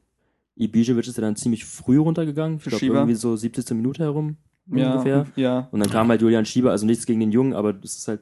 Ibisevic 0.57 1.07
ist 1.07 1.16
ja 1.16 1.23
dann 1.23 1.37
ziemlich 1.37 1.64
früh 1.64 1.99
runtergegangen. 1.99 2.57
Ich 2.59 2.64
Für 2.64 2.71
glaube 2.71 2.81
Schieber. 2.81 2.95
irgendwie 2.97 3.14
so 3.14 3.37
70. 3.37 3.71
Minute 3.76 4.02
herum 4.02 4.37
Ja, 4.66 4.92
ungefähr. 4.92 5.26
ja. 5.37 5.69
Und 5.71 5.78
dann 5.81 5.90
kam 5.90 6.09
halt 6.09 6.21
Julian 6.23 6.45
Schieber, 6.45 6.73
also 6.73 6.85
nichts 6.87 7.07
gegen 7.07 7.21
den 7.21 7.31
Jungen, 7.31 7.54
aber 7.54 7.73
das 7.73 7.97
ist 7.99 8.09
halt 8.09 8.21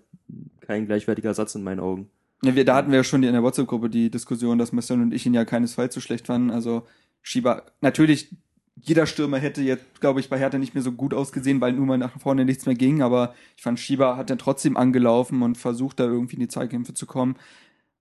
kein 0.60 0.84
gleichwertiger 0.86 1.32
Satz 1.32 1.54
in 1.54 1.62
meinen 1.64 1.80
Augen. 1.80 2.10
Ja, 2.44 2.54
wir, 2.54 2.64
da 2.66 2.76
hatten 2.76 2.90
wir 2.90 2.98
ja 2.98 3.04
schon 3.04 3.22
die, 3.22 3.28
in 3.28 3.34
der 3.34 3.42
WhatsApp-Gruppe 3.42 3.88
die 3.90 4.10
Diskussion, 4.10 4.58
dass 4.58 4.72
Marcel 4.72 5.00
und 5.00 5.12
ich 5.14 5.24
ihn 5.26 5.34
ja 5.34 5.44
keinesfalls 5.46 5.94
so 5.94 6.00
schlecht 6.00 6.26
fanden. 6.26 6.50
Also 6.50 6.82
Schieber, 7.22 7.64
natürlich, 7.80 8.34
jeder 8.82 9.06
Stürmer 9.06 9.38
hätte 9.38 9.62
jetzt, 9.62 10.00
glaube 10.00 10.20
ich, 10.20 10.28
bei 10.28 10.38
Hertha 10.38 10.58
nicht 10.58 10.74
mehr 10.74 10.82
so 10.82 10.92
gut 10.92 11.14
ausgesehen, 11.14 11.60
weil 11.60 11.72
nun 11.72 11.86
mal 11.86 11.98
nach 11.98 12.18
vorne 12.18 12.44
nichts 12.44 12.66
mehr 12.66 12.74
ging. 12.74 13.02
Aber 13.02 13.34
ich 13.56 13.62
fand, 13.62 13.80
Schieber 13.80 14.16
hat 14.16 14.30
dann 14.30 14.38
trotzdem 14.38 14.76
angelaufen 14.76 15.42
und 15.42 15.58
versucht, 15.58 16.00
da 16.00 16.04
irgendwie 16.04 16.36
in 16.36 16.40
die 16.40 16.48
Zweikämpfe 16.48 16.94
zu 16.94 17.06
kommen. 17.06 17.36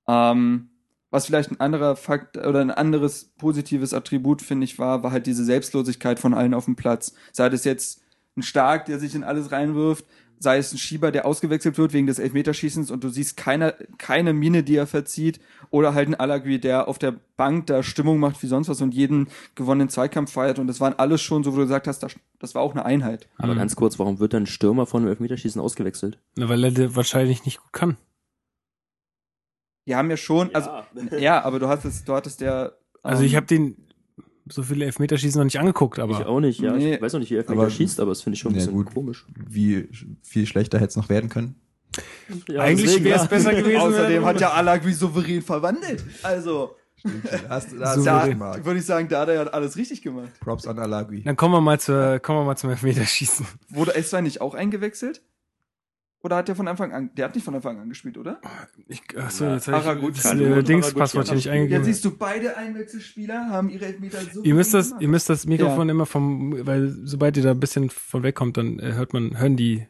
Ähm, 0.07 0.69
was 1.11 1.25
vielleicht 1.25 1.51
ein 1.51 1.59
anderer 1.59 1.95
Fakt 1.95 2.37
oder 2.37 2.61
ein 2.61 2.71
anderes 2.71 3.33
positives 3.37 3.93
Attribut, 3.93 4.41
finde 4.41 4.65
ich, 4.65 4.77
war, 4.77 5.03
war 5.03 5.11
halt 5.11 5.25
diese 5.25 5.43
Selbstlosigkeit 5.43 6.19
von 6.19 6.33
allen 6.33 6.53
auf 6.53 6.65
dem 6.65 6.75
Platz. 6.75 7.13
Sei 7.31 7.49
das 7.49 7.63
jetzt 7.65 8.01
ein 8.37 8.43
Stark, 8.43 8.85
der 8.85 8.99
sich 8.99 9.15
in 9.15 9.23
alles 9.23 9.51
reinwirft, 9.51 10.05
sei 10.41 10.57
es 10.57 10.71
ein 10.73 10.77
Schieber, 10.77 11.11
der 11.11 11.25
ausgewechselt 11.25 11.77
wird 11.77 11.91
wegen 11.93 12.07
des 12.07 12.17
Elfmeterschießens 12.17 12.91
und 12.91 13.03
du 13.03 13.09
siehst 13.09 13.35
keine, 13.37 13.75
keine 13.97 14.33
Mine, 14.33 14.63
die 14.63 14.77
er 14.77 14.87
verzieht, 14.87 15.39
oder 15.69 15.93
halt 15.93 16.07
ein 16.07 16.15
Alagui, 16.15 16.59
der 16.59 16.87
auf 16.87 16.97
der 16.97 17.13
Bank 17.37 17.67
da 17.67 17.83
Stimmung 17.83 18.19
macht 18.19 18.41
wie 18.41 18.47
sonst 18.47 18.69
was 18.69 18.81
und 18.81 18.93
jeden 18.93 19.27
gewonnenen 19.55 19.89
Zweikampf 19.89 20.31
feiert 20.31 20.57
und 20.57 20.67
das 20.67 20.79
waren 20.79 20.93
alles 20.97 21.21
schon, 21.21 21.43
so 21.43 21.51
wo 21.51 21.57
du 21.57 21.63
gesagt 21.63 21.87
hast, 21.87 21.99
das, 21.99 22.15
das 22.39 22.55
war 22.55 22.61
auch 22.61 22.71
eine 22.71 22.85
Einheit. 22.85 23.27
Aber 23.37 23.53
Mhm. 23.53 23.59
ganz 23.59 23.75
kurz, 23.75 23.99
warum 23.99 24.19
wird 24.19 24.33
dann 24.33 24.43
ein 24.43 24.47
Stürmer 24.47 24.85
von 24.85 25.01
einem 25.01 25.09
Elfmeterschießen 25.11 25.61
ausgewechselt? 25.61 26.19
Na, 26.35 26.47
weil 26.47 26.63
er 26.63 26.95
wahrscheinlich 26.95 27.45
nicht 27.45 27.59
gut 27.61 27.73
kann. 27.73 27.97
Die 29.87 29.95
haben 29.95 30.09
ja 30.09 30.17
schon, 30.17 30.53
also, 30.53 30.69
ja, 31.17 31.43
aber 31.43 31.59
du 31.59 31.67
hattest, 31.67 32.07
du 32.07 32.13
hattest 32.13 32.41
ja. 32.41 32.71
Also 33.01 33.23
ähm, 33.23 33.27
ich 33.27 33.35
habe 33.35 33.47
den 33.47 33.88
so 34.51 34.63
viele 34.63 34.85
Elfmeterschießen 34.85 35.39
noch 35.39 35.45
nicht 35.45 35.59
angeguckt, 35.59 35.99
aber 35.99 36.19
ich 36.19 36.25
auch 36.25 36.39
nicht, 36.39 36.59
ja. 36.59 36.73
Nee. 36.73 36.95
Ich 36.95 37.01
weiß 37.01 37.15
auch 37.15 37.19
nicht, 37.19 37.31
wie 37.31 37.35
Elfmeter 37.37 37.61
Aber- 37.61 37.69
schießt, 37.69 37.99
aber 37.99 38.11
das 38.11 38.21
finde 38.21 38.35
ich 38.35 38.39
schon 38.41 38.51
ein 38.51 38.55
Ja, 38.55 38.61
bisschen 38.65 38.73
gut. 38.73 38.93
komisch. 38.93 39.25
Wie 39.47 39.87
viel 40.23 40.45
schlechter 40.45 40.77
hätte 40.79 40.89
es 40.89 40.95
noch 40.95 41.09
werden 41.09 41.29
können? 41.29 41.55
Ja, 42.47 42.61
eigentlich 42.61 43.03
wäre 43.03 43.15
es 43.15 43.23
ja. 43.23 43.27
besser 43.27 43.53
gewesen. 43.55 43.77
Außerdem 43.81 44.23
hat 44.25 44.39
ja 44.39 44.51
Alagui 44.51 44.93
souverän 44.93 45.41
verwandelt. 45.41 46.03
Also, 46.23 46.75
Hast, 47.47 47.69
da 47.79 47.95
hast 47.95 48.05
Da 48.05 48.27
Marc. 48.35 48.65
würde 48.65 48.79
ich 48.79 48.85
sagen, 48.85 49.07
Dada 49.07 49.37
hat 49.39 49.53
alles 49.53 49.77
richtig 49.77 50.01
gemacht. 50.01 50.29
Props 50.41 50.67
an 50.67 50.77
Alagui. 50.79 51.23
Dann 51.23 51.37
kommen 51.37 51.53
wir 51.53 51.61
mal 51.61 51.79
zur, 51.79 52.19
kommen 52.19 52.39
wir 52.39 52.43
mal 52.45 52.57
zum 52.57 52.69
Elfmeterschießen. 52.71 53.45
Wurde 53.69 53.95
Eswein 53.95 54.25
nicht 54.25 54.41
auch 54.41 54.53
eingewechselt? 54.53 55.21
Oder 56.21 56.35
hat 56.35 56.49
der 56.49 56.55
von 56.55 56.67
Anfang 56.67 56.91
an, 56.91 57.11
der 57.15 57.25
hat 57.25 57.35
nicht 57.35 57.45
von 57.45 57.55
Anfang 57.55 57.79
an 57.79 57.87
gespielt, 57.87 58.17
oder? 58.17 58.41
Ich, 58.89 59.01
achso, 59.17 59.45
Ja, 59.45 59.53
jetzt 59.55 59.67
habe 59.69 59.99
ich 60.09 60.21
das 60.21 60.33
äh, 60.33 60.63
Dings-Passwort 60.63 61.27
hier 61.27 61.35
nicht 61.35 61.45
Ja, 61.45 61.53
eingegeben. 61.53 61.83
siehst 61.85 62.03
du, 62.03 62.11
beide 62.17 62.57
Einwechselspieler 62.57 63.47
haben 63.49 63.69
ihre 63.69 63.85
Elfmeter 63.85 64.17
so 64.33 64.43
Ihr 64.43 64.53
müsst 64.53 64.73
das, 64.73 64.87
gemacht. 64.89 65.01
ihr 65.01 65.07
müsst 65.07 65.29
das 65.29 65.45
Mikrofon 65.45 65.87
immer 65.87 66.05
vom, 66.05 66.65
weil 66.67 66.89
sobald 67.05 67.37
ihr 67.37 67.43
da 67.43 67.51
ein 67.51 67.59
bisschen 67.61 67.89
von 67.89 68.23
wegkommt, 68.23 68.57
dann 68.57 68.79
äh, 68.79 68.93
hört 68.93 69.13
man, 69.13 69.39
hören 69.39 69.55
die 69.55 69.87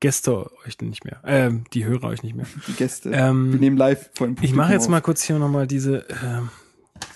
Gäste 0.00 0.50
euch 0.66 0.80
nicht 0.80 1.04
mehr, 1.04 1.20
ähm, 1.24 1.62
die 1.74 1.84
Hörer 1.84 2.08
euch 2.08 2.22
nicht 2.24 2.34
mehr. 2.34 2.46
die 2.66 2.72
Gäste. 2.72 3.10
Wir 3.10 3.18
Ähm, 3.18 3.50
nehmen 3.58 3.76
live 3.76 4.10
dem 4.14 4.36
ich 4.40 4.54
mache 4.54 4.72
jetzt 4.72 4.82
Publikum 4.86 4.90
mal 4.90 4.96
auf. 4.98 5.02
kurz 5.04 5.22
hier 5.22 5.38
nochmal 5.38 5.68
diese, 5.68 6.08
äh, 6.08 6.14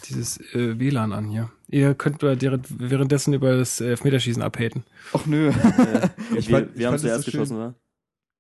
dieses 0.08 0.38
äh, 0.54 0.78
WLAN 0.78 1.12
an 1.12 1.26
hier. 1.28 1.50
Ihr 1.68 1.94
könnt 1.94 2.22
währenddessen 2.22 3.32
über 3.34 3.56
das 3.56 3.80
Elfmeterschießen 3.80 4.42
abhaten. 4.42 4.84
Ach 5.14 5.26
nö. 5.26 5.48
Äh, 5.48 5.52
Ich 6.36 6.48
wir 6.48 6.58
fand- 6.58 6.70
ich 6.74 6.78
wir 6.78 6.86
haben 6.88 6.98
zuerst 6.98 7.24
so 7.24 7.30
geschossen, 7.32 7.56
oder? 7.56 7.74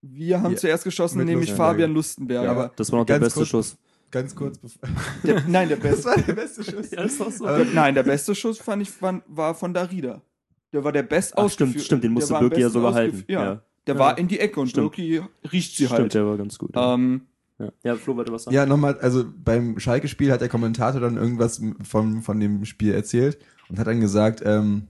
Wir 0.02 0.42
haben 0.42 0.52
Ja, 0.52 0.58
zuerst 0.58 0.84
geschossen, 0.84 1.18
mit 1.18 1.28
nämlich. 1.28 1.52
Fabian 1.52 1.92
Lustenberger. 1.94 2.44
Ja, 2.44 2.50
aber 2.50 2.72
Das 2.76 2.90
war 2.92 2.98
noch 3.00 3.06
der 3.06 3.18
beste 3.20 3.40
kurz- 3.40 3.48
Schuss. 3.48 3.76
Ganz 4.10 4.34
kurz 4.34 4.58
bevor. 4.58 4.88
Der, 5.24 5.42
nein, 5.48 5.68
der 5.68 5.78
Das 5.78 5.90
beste. 5.90 6.04
war 6.06 6.16
der 6.18 6.32
beste 6.34 6.64
Schuss. 6.64 6.90
Ja, 6.90 7.08
so. 7.08 7.46
Aber- 7.46 7.64
Nein, 7.64 7.94
der 7.94 8.02
beste 8.02 8.34
Schuss 8.34 8.58
fand 8.58 8.82
ich 8.82 9.00
war, 9.00 9.22
war 9.26 9.54
von 9.54 9.72
Darida. 9.72 10.20
Der 10.72 10.84
war 10.84 10.92
der 10.92 11.02
best 11.02 11.32
Ach, 11.36 11.48
stimmt, 11.48 11.80
stimmt, 11.80 12.04
den 12.04 12.12
musste 12.12 12.34
Birki 12.38 12.60
ja 12.60 12.68
sogar 12.68 12.92
halten. 12.94 13.24
Ja, 13.28 13.42
Ja. 13.44 13.62
der 13.86 13.94
Ja. 13.94 14.00
war 14.00 14.18
in 14.18 14.28
die 14.28 14.38
Ecke 14.38 14.60
und 14.60 14.68
Stimmt. 14.68 14.90
Birki 14.94 15.22
riecht 15.50 15.76
sie 15.76 15.84
Stimmt, 15.86 16.00
halt. 16.00 16.14
der 16.14 16.26
war 16.26 16.36
ganz 16.36 16.58
gut. 16.58 16.74
Ja, 16.76 16.92
Ähm, 16.94 17.22
ja. 17.58 17.72
ja 17.84 17.94
Flo 17.94 18.16
wollte 18.16 18.32
was 18.32 18.42
sagen. 18.44 18.54
Ja, 18.54 18.66
nochmal, 18.66 18.98
also 19.00 19.24
beim 19.44 19.78
Schalke-Spiel 19.78 20.30
hat 20.32 20.40
der 20.42 20.48
Kommentator 20.50 21.00
dann 21.00 21.16
irgendwas 21.16 21.62
von, 21.84 22.20
von 22.22 22.38
dem 22.40 22.64
Spiel 22.66 22.92
erzählt 22.92 23.38
und 23.70 23.78
hat 23.78 23.86
dann 23.86 24.00
gesagt, 24.00 24.42
ähm, 24.44 24.88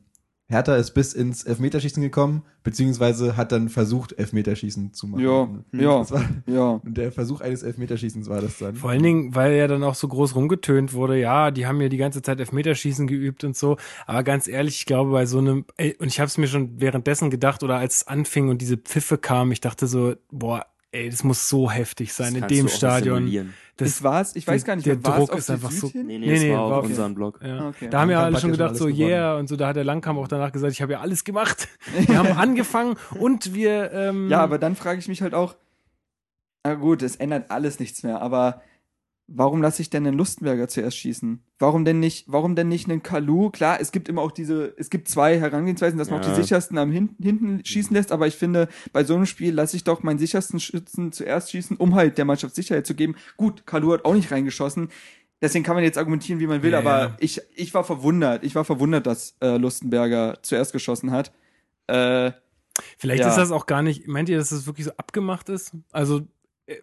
Hertha 0.53 0.77
ist 0.77 0.93
bis 0.93 1.13
ins 1.15 1.43
Elfmeterschießen 1.45 2.03
gekommen, 2.03 2.43
beziehungsweise 2.63 3.37
hat 3.37 3.51
dann 3.53 3.69
versucht, 3.69 4.13
Elfmeterschießen 4.19 4.93
zu 4.93 5.07
machen. 5.09 5.25
ja, 5.25 5.49
Hm. 5.73 5.81
ja, 5.81 6.05
ja. 6.47 6.69
und 6.85 6.97
der 6.97 7.11
Versuch 7.13 7.41
eines 7.41 7.63
Elfmeterschießens 7.63 8.29
war 8.29 8.41
das 8.41 8.59
dann. 8.59 8.75
Vor 8.77 8.91
allen 8.91 9.03
Dingen, 9.03 9.35
weil 9.35 9.55
ja 9.55 9.67
dann 9.67 9.83
auch 9.83 9.95
so 9.95 10.07
groß 10.09 10.35
rumgetönt 10.37 10.93
wurde, 10.95 11.19
ja, 11.19 11.51
die 11.51 11.67
haben 11.67 11.81
ja 11.81 11.89
die 11.89 11.97
ganze 11.97 12.23
Zeit 12.23 12.39
Elfmeterschießen 12.41 13.07
geübt 13.07 13.45
und 13.45 13.57
so. 13.57 13.77
Aber 14.07 14.23
ganz 14.23 14.47
ehrlich, 14.49 14.77
ich 14.77 14.87
glaube, 14.87 15.11
bei 15.11 15.27
so 15.27 15.39
einem, 15.39 15.65
und 15.99 16.07
ich 16.07 16.21
habe 16.21 16.29
es 16.29 16.39
mir 16.39 16.47
schon 16.47 16.81
währenddessen 16.81 17.31
gedacht 17.31 17.63
oder 17.63 17.77
als 17.77 17.97
es 17.97 18.07
anfing 18.07 18.49
und 18.49 18.63
diese 18.63 18.77
Pfiffe 18.77 19.19
kamen, 19.19 19.53
ich 19.53 19.61
dachte 19.61 19.87
so, 19.87 20.15
boah, 20.31 20.67
ey, 20.93 21.11
das 21.11 21.25
muss 21.25 21.49
so 21.49 21.71
heftig 21.71 22.13
sein 22.13 22.35
Das 22.35 22.43
in 22.43 22.49
dem 22.49 22.57
du 22.59 22.61
auch 22.61 22.65
nicht 22.65 22.77
Stadion. 22.77 23.17
simulieren. 23.19 23.55
Das 23.79 24.03
war's, 24.03 24.37
ich 24.37 24.47
weiß 24.47 24.65
gar 24.65 24.77
nicht, 24.77 24.87
der 24.87 24.97
mehr, 24.97 25.03
Druck 25.17 25.35
ist 25.35 25.51
einfach 25.51 25.71
so-? 25.71 25.91
Nee, 25.95 26.03
nee, 26.05 26.19
Nee, 26.19 26.31
das 26.31 26.41
nee, 26.43 26.53
war 26.53 26.61
auf 26.61 26.71
war 26.71 26.79
auf- 26.81 26.85
unserem 26.85 27.15
Blog. 27.15 27.41
Ja. 27.43 27.69
Okay. 27.69 27.89
Da 27.91 28.01
haben 28.03 28.11
ja 28.11 28.23
alle 28.23 28.35
hat 28.37 28.41
schon 28.43 28.51
ja 28.51 28.57
schon 28.57 28.67
gedacht, 28.67 28.77
so, 28.77 28.85
alles 28.85 28.99
yeah, 28.99 29.35
und 29.37 29.49
so, 29.49 29.57
da 29.57 29.69
hat 29.69 29.77
der 29.77 29.85
Langkamp 29.85 30.19
auch 30.19 30.29
danach 30.29 30.53
gesagt, 30.53 30.73
ich 30.73 30.83
habe 30.83 30.93
ja 30.93 31.01
alles 31.01 31.25
gemacht. 31.25 31.67
Wir 32.07 32.19
haben 32.19 32.37
angefangen 32.39 32.97
und 33.19 33.55
wir, 33.55 33.91
ähm, 33.93 34.29
Ja, 34.29 34.41
aber 34.41 34.59
dann 34.59 34.77
frage 34.77 34.99
ich 35.01 35.09
mich 35.09 35.23
halt 35.23 35.35
auch, 35.35 35.57
na 36.65 36.75
gut, 36.75 37.03
es 37.03 37.17
ändert 37.17 37.51
alles 37.51 37.81
nichts 37.81 38.03
mehr, 38.05 38.21
aber 38.23 38.63
warum 39.35 39.63
lasse 39.63 39.83
ich 39.83 39.91
denn 39.91 40.05
den 40.05 40.15
Lustenberger 40.15 40.69
zuerst 40.69 40.97
schießen? 40.99 41.43
Warum 41.59 41.85
denn 41.85 42.01
nicht, 42.01 42.27
warum 42.29 42.55
denn 42.55 42.69
nicht 42.69 42.89
einen 42.91 43.03
Kalu? 43.03 43.51
Klar, 43.51 43.81
es 43.81 43.93
gibt 43.93 44.09
immer 44.09 44.23
auch 44.23 44.33
diese, 44.33 44.75
es 44.77 44.91
gibt 44.91 45.09
zwei 45.09 45.39
Herangehensweisen, 45.39 45.99
dass 45.99 46.11
man 46.11 46.21
auch 46.21 46.25
Ja. 46.27 46.35
die 46.35 46.43
sichersten 46.43 46.79
am 46.79 46.91
hin, 46.93 47.17
hinten 47.21 47.65
schießen 47.65 47.95
lässt, 47.95 48.13
aber 48.13 48.27
ich 48.27 48.37
finde, 48.37 48.69
bei 48.93 49.05
so 49.05 49.15
einem 49.15 49.27
Spiel 49.27 49.55
lasse 49.55 49.77
ich 49.77 49.85
doch 49.85 50.03
meinen 50.03 50.19
sichersten 50.19 50.61
Schützen 50.61 51.13
zuerst 51.13 51.51
schießen, 51.51 51.77
um 51.77 51.95
halt 51.95 52.19
der 52.19 52.25
Mannschaft 52.25 52.55
Sicherheit 52.55 52.87
zu 52.87 52.95
geben. 52.95 53.15
Gut, 53.37 53.67
Kalu 53.67 53.93
hat 53.93 54.05
auch 54.05 54.15
nicht 54.15 54.31
reingeschossen. 54.31 54.89
Deswegen 55.41 55.65
kann 55.65 55.75
man 55.75 55.83
jetzt 55.85 55.99
argumentieren, 55.99 56.39
wie 56.39 56.47
man 56.47 56.63
will, 56.63 56.73
Ja, 56.73 56.79
aber 56.79 56.99
ja. 57.01 57.17
ich, 57.19 57.41
ich 57.55 57.75
war 57.75 57.83
verwundert. 57.85 58.45
Ich 58.45 58.55
war 58.55 58.65
verwundert, 58.65 59.07
dass 59.07 59.35
äh, 59.41 59.57
Lustenberger 59.57 60.39
zuerst 60.43 60.73
geschossen 60.73 61.11
hat. 61.11 61.33
Äh, 61.89 62.31
Vielleicht 62.97 63.25
ist 63.25 63.37
das 63.37 63.51
auch 63.51 63.67
gar 63.67 63.83
nicht, 63.83 64.07
meint 64.09 64.29
ihr, 64.29 64.39
dass 64.39 64.51
das 64.51 64.67
wirklich 64.67 64.87
so 64.87 64.93
abgemacht 64.97 65.49
ist? 65.49 65.73
Also, 65.91 66.23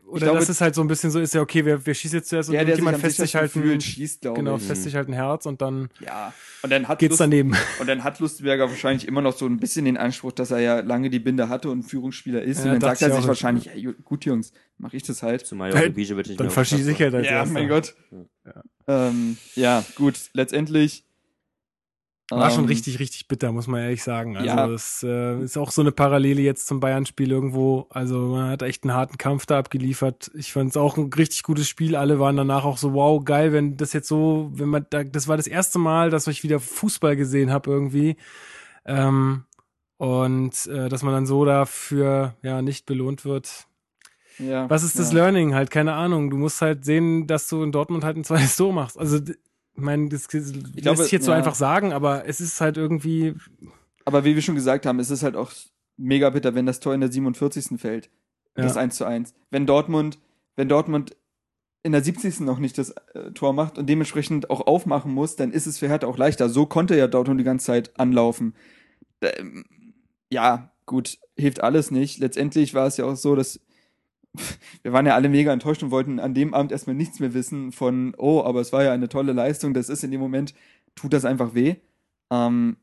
oder 0.08 0.20
glaube, 0.26 0.40
dass 0.40 0.50
es 0.50 0.62
halt 0.62 0.76
so 0.76 0.82
ein 0.82 0.88
bisschen 0.88 1.12
so 1.12 1.20
ist, 1.20 1.34
ja, 1.34 1.42
okay, 1.42 1.66
wir, 1.66 1.86
wir 1.86 1.94
schießen 1.94 2.20
jetzt 2.20 2.30
zuerst 2.30 2.50
und 2.50 2.54
der, 2.54 2.66
der 2.66 2.76
sich 2.76 2.84
irgendjemand 2.84 2.96
am 2.96 3.02
fest 3.02 3.18
sich 3.18 3.36
halt 3.36 3.56
ein, 3.56 3.62
fühlt, 3.62 3.84
schießt, 3.84 4.22
glaube 4.22 4.38
genau, 4.40 4.56
ich. 4.58 4.64
fest 4.64 4.84
sich 4.84 4.96
halt 4.96 5.08
ein 5.10 5.14
Herz 5.14 5.46
und 5.46 5.62
dann 5.62 5.90
Ja, 6.00 6.34
und 6.62 6.72
dann 6.72 6.88
hat 6.88 7.00
geht's 7.00 7.12
Lust, 7.12 7.22
daneben. 7.22 7.56
und 7.80 7.88
dann 7.88 8.04
hat 8.04 8.20
Lustenberger 8.20 8.70
wahrscheinlich 8.70 9.08
immer 9.08 9.22
noch 9.22 9.36
so 9.38 9.46
ein 9.46 9.60
bisschen 9.60 9.86
den 9.86 9.98
Anspruch, 9.98 10.32
dass 10.32 10.52
er 10.52 10.60
ja 10.60 10.80
lange 10.80 11.10
die 11.10 11.20
Binde 11.20 11.50
hatte 11.50 11.70
und 11.70 11.84
Führungsspieler 11.84 12.42
ist. 12.42 12.60
Ja, 12.66 12.74
und 12.74 12.82
dann 12.82 12.82
sagt 12.82 13.02
er 13.02 13.10
ich 13.10 13.16
sich 13.16 13.28
wahrscheinlich, 13.28 13.66
ja, 13.66 13.74
ju- 13.74 13.96
gut 14.04 14.26
Jungs, 14.26 14.52
mach 14.78 14.94
ich 14.94 15.04
das 15.04 15.24
halt. 15.24 15.46
Zumal 15.46 15.74
ja 15.74 15.80
auch 15.80 15.86
Ibisevic 15.86 16.28
nicht 16.28 16.40
Dann 16.40 16.50
verschieße 16.50 16.92
ich 16.92 17.02
halt 17.02 17.14
als 17.16 17.26
Ja, 17.26 17.32
erster. 17.34 17.54
mein 17.54 17.68
Gott. 17.68 17.96
Ja. 18.46 18.64
Ähm, 19.10 19.38
ja, 19.56 19.86
gut, 19.96 20.16
letztendlich. 20.34 21.04
War 22.32 22.52
schon 22.52 22.66
ähm, 22.66 22.70
richtig, 22.70 23.00
richtig 23.00 23.28
bitter, 23.28 23.52
muss 23.52 23.68
man 23.68 23.82
ehrlich 23.82 24.04
sagen. 24.04 24.38
Also 24.38 24.48
Ja. 24.48 24.68
es 24.68 25.04
äh, 25.04 25.42
ist 25.42 25.58
auch 25.58 25.72
so 25.72 25.82
eine 25.82 25.92
Parallele 25.92 26.42
jetzt 26.42 26.68
zum 26.68 26.80
Bayern-Spiel 26.80 27.32
irgendwo. 27.32 27.88
Also 27.90 28.20
man 28.20 28.50
hat 28.50 28.62
echt 28.62 28.84
einen 28.84 28.94
harten 28.94 29.18
Kampf 29.18 29.46
da 29.46 29.58
abgeliefert. 29.60 30.30
Ich 30.36 30.54
fand 30.54 30.70
es 30.70 30.78
auch 30.78 30.98
ein 30.98 31.12
richtig 31.14 31.44
gutes 31.44 31.68
Spiel. 31.68 31.96
Alle 31.96 32.20
waren 32.20 32.38
danach 32.38 32.66
auch 32.66 32.78
so, 32.78 32.94
wow, 32.94 33.24
geil, 33.24 33.52
wenn 33.54 33.78
das 33.78 33.94
jetzt 33.94 34.08
so, 34.08 34.50
wenn 34.54 34.70
man 34.70 34.86
da, 34.90 35.04
das 35.04 35.28
war 35.28 35.38
das 35.38 35.48
erste 35.48 35.80
Mal, 35.80 36.10
dass 36.10 36.28
ich 36.28 36.44
wieder 36.44 36.60
Fußball 36.60 37.16
gesehen 37.16 37.52
habe 37.52 37.72
irgendwie. 37.72 38.16
Ähm, 38.86 39.44
und 39.98 40.66
äh, 40.68 40.88
dass 40.88 41.04
man 41.04 41.14
dann 41.14 41.26
so 41.26 41.46
dafür 41.46 42.36
ja 42.42 42.62
nicht 42.62 42.86
belohnt 42.86 43.26
wird. 43.26 43.66
Ja, 44.38 44.70
Was 44.70 44.84
ist 44.84 44.98
das 44.98 45.12
ja. 45.12 45.16
Learning? 45.20 45.54
Halt, 45.54 45.70
keine 45.70 45.94
Ahnung. 45.94 46.30
Du 46.30 46.38
musst 46.38 46.62
halt 46.62 46.86
sehen, 46.86 47.28
dass 47.28 47.50
du 47.50 47.62
in 47.64 47.74
Dortmund 47.74 48.06
halt 48.06 48.16
ein 48.16 48.24
zweites 48.24 48.56
Tor 48.58 48.72
machst. 48.72 48.98
Also, 48.98 49.20
meine, 49.80 50.10
das, 50.10 50.28
das 50.28 50.54
lässt 50.54 50.76
glaube, 50.78 51.04
sich 51.04 51.12
jetzt 51.12 51.26
so 51.26 51.32
ja. 51.32 51.38
einfach 51.38 51.56
sagen, 51.56 51.94
aber 51.94 52.28
es 52.28 52.42
ist 52.42 52.62
halt 52.62 52.78
irgendwie, 52.78 53.36
Aber 54.06 54.26
wie 54.26 54.36
wir 54.36 54.42
schon 54.42 54.56
gesagt 54.56 54.86
haben, 54.86 55.00
es 55.00 55.12
ist 55.12 55.24
halt 55.24 55.36
auch 55.36 55.52
mega 55.98 56.30
bitter, 56.30 56.56
wenn 56.56 56.66
das 56.66 56.80
Tor 56.80 56.94
in 56.94 57.02
der 57.02 57.12
47. 57.12 57.80
fällt. 57.80 58.10
Das 58.56 58.76
Ja. 58.76 58.82
1 58.82 58.96
zu 58.96 59.06
1. 59.06 59.34
Wenn 59.52 59.66
Dortmund, 59.66 60.20
wenn 60.56 60.70
Dortmund 60.70 61.16
in 61.84 61.92
der 61.92 62.04
70. 62.04 62.42
noch 62.42 62.60
nicht 62.60 62.78
das 62.78 62.92
äh, 63.14 63.32
Tor 63.32 63.54
macht 63.54 63.78
und 63.78 63.88
dementsprechend 63.88 64.50
auch 64.50 64.68
aufmachen 64.68 65.14
muss, 65.14 65.36
dann 65.36 65.52
ist 65.52 65.66
es 65.66 65.78
für 65.78 65.88
Hertha 65.88 66.08
auch 66.08 66.18
leichter. 66.18 66.50
So 66.50 66.66
konnte 66.66 66.98
ja 66.98 67.08
Dortmund 67.08 67.40
die 67.40 67.46
ganze 67.46 67.68
Zeit 67.68 67.98
anlaufen. 68.00 68.54
Ähm, 69.22 69.66
ja, 70.30 70.72
gut, 70.86 71.18
hilft 71.38 71.62
alles 71.62 71.92
nicht. 71.92 72.20
Letztendlich 72.20 72.74
war 72.74 72.88
es 72.88 72.98
ja 72.98 73.06
auch 73.06 73.16
so, 73.16 73.36
dass 73.36 73.62
wir 74.84 74.94
waren 74.94 75.06
ja 75.06 75.16
alle 75.16 75.30
mega 75.30 75.52
enttäuscht 75.52 75.84
und 75.84 75.92
wollten 75.92 76.20
an 76.20 76.34
dem 76.34 76.54
Abend 76.54 76.72
erstmal 76.72 76.96
nichts 76.96 77.20
mehr 77.20 77.34
wissen 77.34 77.72
von, 77.72 78.14
oh, 78.18 78.44
aber 78.44 78.62
es 78.62 78.72
war 78.72 78.84
ja 78.84 78.92
eine 78.92 79.10
tolle 79.10 79.34
Leistung. 79.34 79.74
Das 79.74 79.90
ist 79.90 80.04
in 80.04 80.12
dem 80.12 80.22
Moment, 80.22 80.54
tut 80.96 81.14
das 81.14 81.26
einfach 81.26 81.54
weh. 81.56 81.76
Ähm, 82.32 82.78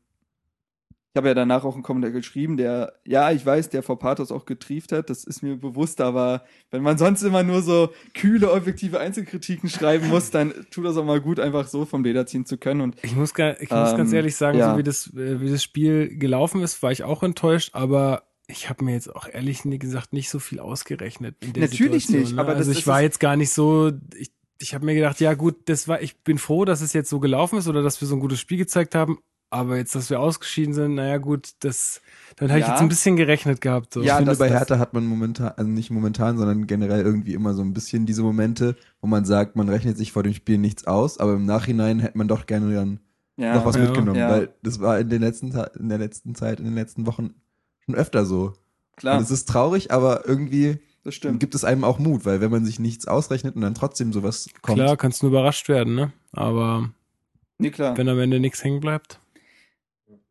ich 1.13 1.19
habe 1.19 1.29
ja 1.29 1.33
danach 1.33 1.63
auch 1.63 1.73
einen 1.73 1.81
Kommentar 1.81 2.11
geschrieben, 2.11 2.57
der, 2.57 2.93
ja, 3.03 3.31
ich 3.31 3.43
weiß, 3.43 3.69
der 3.69 3.81
vor 3.81 3.97
Pathos 3.97 4.31
auch 4.31 4.45
getrieft 4.45 4.91
hat, 4.91 5.09
das 5.09 5.23
ist 5.23 5.41
mir 5.41 5.55
bewusst, 5.55 5.99
aber 5.99 6.43
wenn 6.69 6.83
man 6.83 6.99
sonst 6.99 7.23
immer 7.23 7.41
nur 7.41 7.63
so 7.63 7.89
kühle, 8.13 8.51
objektive 8.51 8.99
Einzelkritiken 8.99 9.67
schreiben 9.67 10.09
muss, 10.09 10.29
dann 10.29 10.53
tut 10.69 10.85
das 10.85 10.95
auch 10.95 11.05
mal 11.05 11.19
gut, 11.19 11.39
einfach 11.39 11.67
so 11.67 11.85
vom 11.85 12.03
Leder 12.03 12.27
ziehen 12.27 12.45
zu 12.45 12.59
können. 12.59 12.81
Und 12.81 12.97
ich 13.01 13.15
muss, 13.15 13.33
ga- 13.33 13.55
ich 13.59 13.71
muss 13.71 13.91
Ähm, 13.93 13.97
ganz 13.97 14.13
ehrlich 14.13 14.35
sagen, 14.35 14.59
ja. 14.59 14.73
so 14.73 14.77
wie 14.77 14.83
das, 14.83 15.07
äh, 15.15 15.41
wie 15.41 15.49
das 15.49 15.63
Spiel 15.63 16.15
gelaufen 16.19 16.61
ist, 16.61 16.83
war 16.83 16.91
ich 16.91 17.03
auch 17.03 17.23
enttäuscht, 17.23 17.71
aber 17.73 18.26
ich 18.47 18.69
habe 18.69 18.83
mir 18.85 18.93
jetzt 18.93 19.13
auch 19.15 19.27
ehrlich 19.31 19.63
gesagt 19.63 20.13
nicht 20.13 20.29
so 20.29 20.39
viel 20.39 20.59
ausgerechnet. 20.59 21.35
In 21.41 21.53
der 21.53 21.63
Natürlich 21.63 22.05
Situation, 22.07 22.19
nicht, 22.21 22.35
ne? 22.35 22.41
aber 22.41 22.51
das- 22.51 22.59
also 22.59 22.71
das 22.71 22.79
ich 22.79 22.87
war 22.87 22.99
ist- 22.99 23.03
jetzt 23.03 23.19
gar 23.19 23.35
nicht 23.35 23.51
so, 23.51 23.91
ich, 24.17 24.31
ich 24.59 24.73
habe 24.73 24.85
mir 24.85 24.95
gedacht, 24.95 25.19
ja 25.19 25.33
gut, 25.33 25.55
das 25.65 25.87
war, 25.87 26.01
ich 26.01 26.17
bin 26.23 26.37
froh, 26.37 26.65
dass 26.65 26.81
es 26.81 26.93
jetzt 26.93 27.09
so 27.09 27.19
gelaufen 27.19 27.59
ist 27.59 27.67
oder 27.67 27.83
dass 27.83 27.99
wir 28.01 28.07
so 28.07 28.15
ein 28.15 28.19
gutes 28.21 28.39
Spiel 28.39 28.57
gezeigt 28.57 28.95
haben. 28.95 29.19
Aber 29.49 29.77
jetzt, 29.77 29.95
dass 29.95 30.09
wir 30.09 30.19
ausgeschieden 30.19 30.73
sind, 30.73 30.95
naja 30.95 31.19
gut, 31.19 31.51
das, 31.59 32.01
dann 32.35 32.49
habe 32.49 32.59
ich 32.59 32.65
Ja. 32.65 32.73
jetzt 32.73 32.81
ein 32.81 32.89
bisschen 32.89 33.15
gerechnet 33.15 33.61
gehabt. 33.61 33.93
So. 33.93 34.01
Ich 34.01 34.07
Ja, 34.07 34.17
finde, 34.17 34.31
das- 34.31 34.39
bei 34.39 34.49
das- 34.49 34.57
Hertha 34.59 34.77
hat 34.77 34.93
man 34.93 35.05
momentan, 35.05 35.53
also 35.55 35.69
nicht 35.71 35.89
momentan, 35.89 36.37
sondern 36.37 36.67
generell 36.67 37.01
irgendwie 37.01 37.33
immer 37.33 37.53
so 37.53 37.61
ein 37.61 37.73
bisschen 37.73 38.05
diese 38.05 38.23
Momente, 38.23 38.75
wo 38.99 39.07
man 39.07 39.23
sagt, 39.23 39.55
man 39.55 39.69
rechnet 39.69 39.97
sich 39.97 40.11
vor 40.11 40.23
dem 40.23 40.33
Spiel 40.33 40.57
nichts 40.57 40.85
aus, 40.85 41.17
aber 41.17 41.33
im 41.35 41.45
Nachhinein 41.45 41.99
hätte 41.99 42.17
man 42.17 42.27
doch 42.27 42.45
gerne 42.45 42.73
dann 42.73 42.99
ja, 43.37 43.55
noch 43.55 43.65
was 43.65 43.75
Ja. 43.77 43.83
mitgenommen, 43.83 44.19
Ja. 44.19 44.29
weil 44.31 44.49
das 44.63 44.81
war 44.81 44.99
in 44.99 45.09
den 45.09 45.21
letzten, 45.21 45.51
in 45.79 45.87
der 45.89 45.97
letzten 45.97 46.35
Zeit, 46.35 46.59
in 46.59 46.65
den 46.65 46.75
letzten 46.75 47.05
Wochen 47.05 47.33
schon 47.87 47.95
öfter 47.95 48.25
so. 48.25 48.53
klar, 48.95 49.17
Und 49.17 49.23
es 49.23 49.31
ist 49.31 49.47
traurig, 49.49 49.91
aber 49.91 50.27
irgendwie 50.27 50.77
das 51.03 51.15
stimmt. 51.15 51.39
gibt 51.39 51.55
es 51.55 51.63
einem 51.63 51.83
auch 51.83 51.99
Mut, 51.99 52.25
weil 52.25 52.41
wenn 52.41 52.51
man 52.51 52.65
sich 52.65 52.79
nichts 52.79 53.07
ausrechnet 53.07 53.55
und 53.55 53.61
dann 53.61 53.73
trotzdem 53.73 54.13
sowas 54.13 54.49
kommt. 54.61 54.77
Klar, 54.77 54.97
kannst 54.97 55.23
du 55.23 55.27
überrascht 55.27 55.69
werden, 55.69 55.95
ne? 55.95 56.11
Aber 56.33 56.89
Nee, 57.59 57.71
klar. 57.71 57.97
wenn 57.97 58.09
am 58.09 58.19
Ende 58.19 58.39
nichts 58.39 58.63
hängen 58.63 58.81
bleibt. 58.81 59.19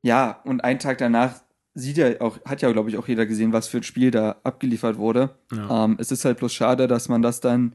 Ja, 0.02 0.40
und 0.44 0.62
einen 0.62 0.78
Tag 0.78 0.98
danach 0.98 1.40
sieht 1.74 1.96
ja 1.96 2.20
auch, 2.20 2.38
hat 2.44 2.62
ja, 2.62 2.70
glaube 2.72 2.88
ich, 2.90 2.96
auch 2.96 3.08
jeder 3.08 3.26
gesehen, 3.26 3.52
was 3.52 3.68
für 3.68 3.78
ein 3.78 3.82
Spiel 3.82 4.10
da 4.10 4.36
abgeliefert 4.44 4.96
wurde. 4.98 5.36
Ja. 5.52 5.84
Ähm, 5.84 5.96
es 5.98 6.10
ist 6.12 6.24
halt 6.24 6.38
bloß 6.38 6.52
schade, 6.52 6.86
dass 6.86 7.08
man 7.08 7.22
das 7.22 7.40
dann, 7.40 7.74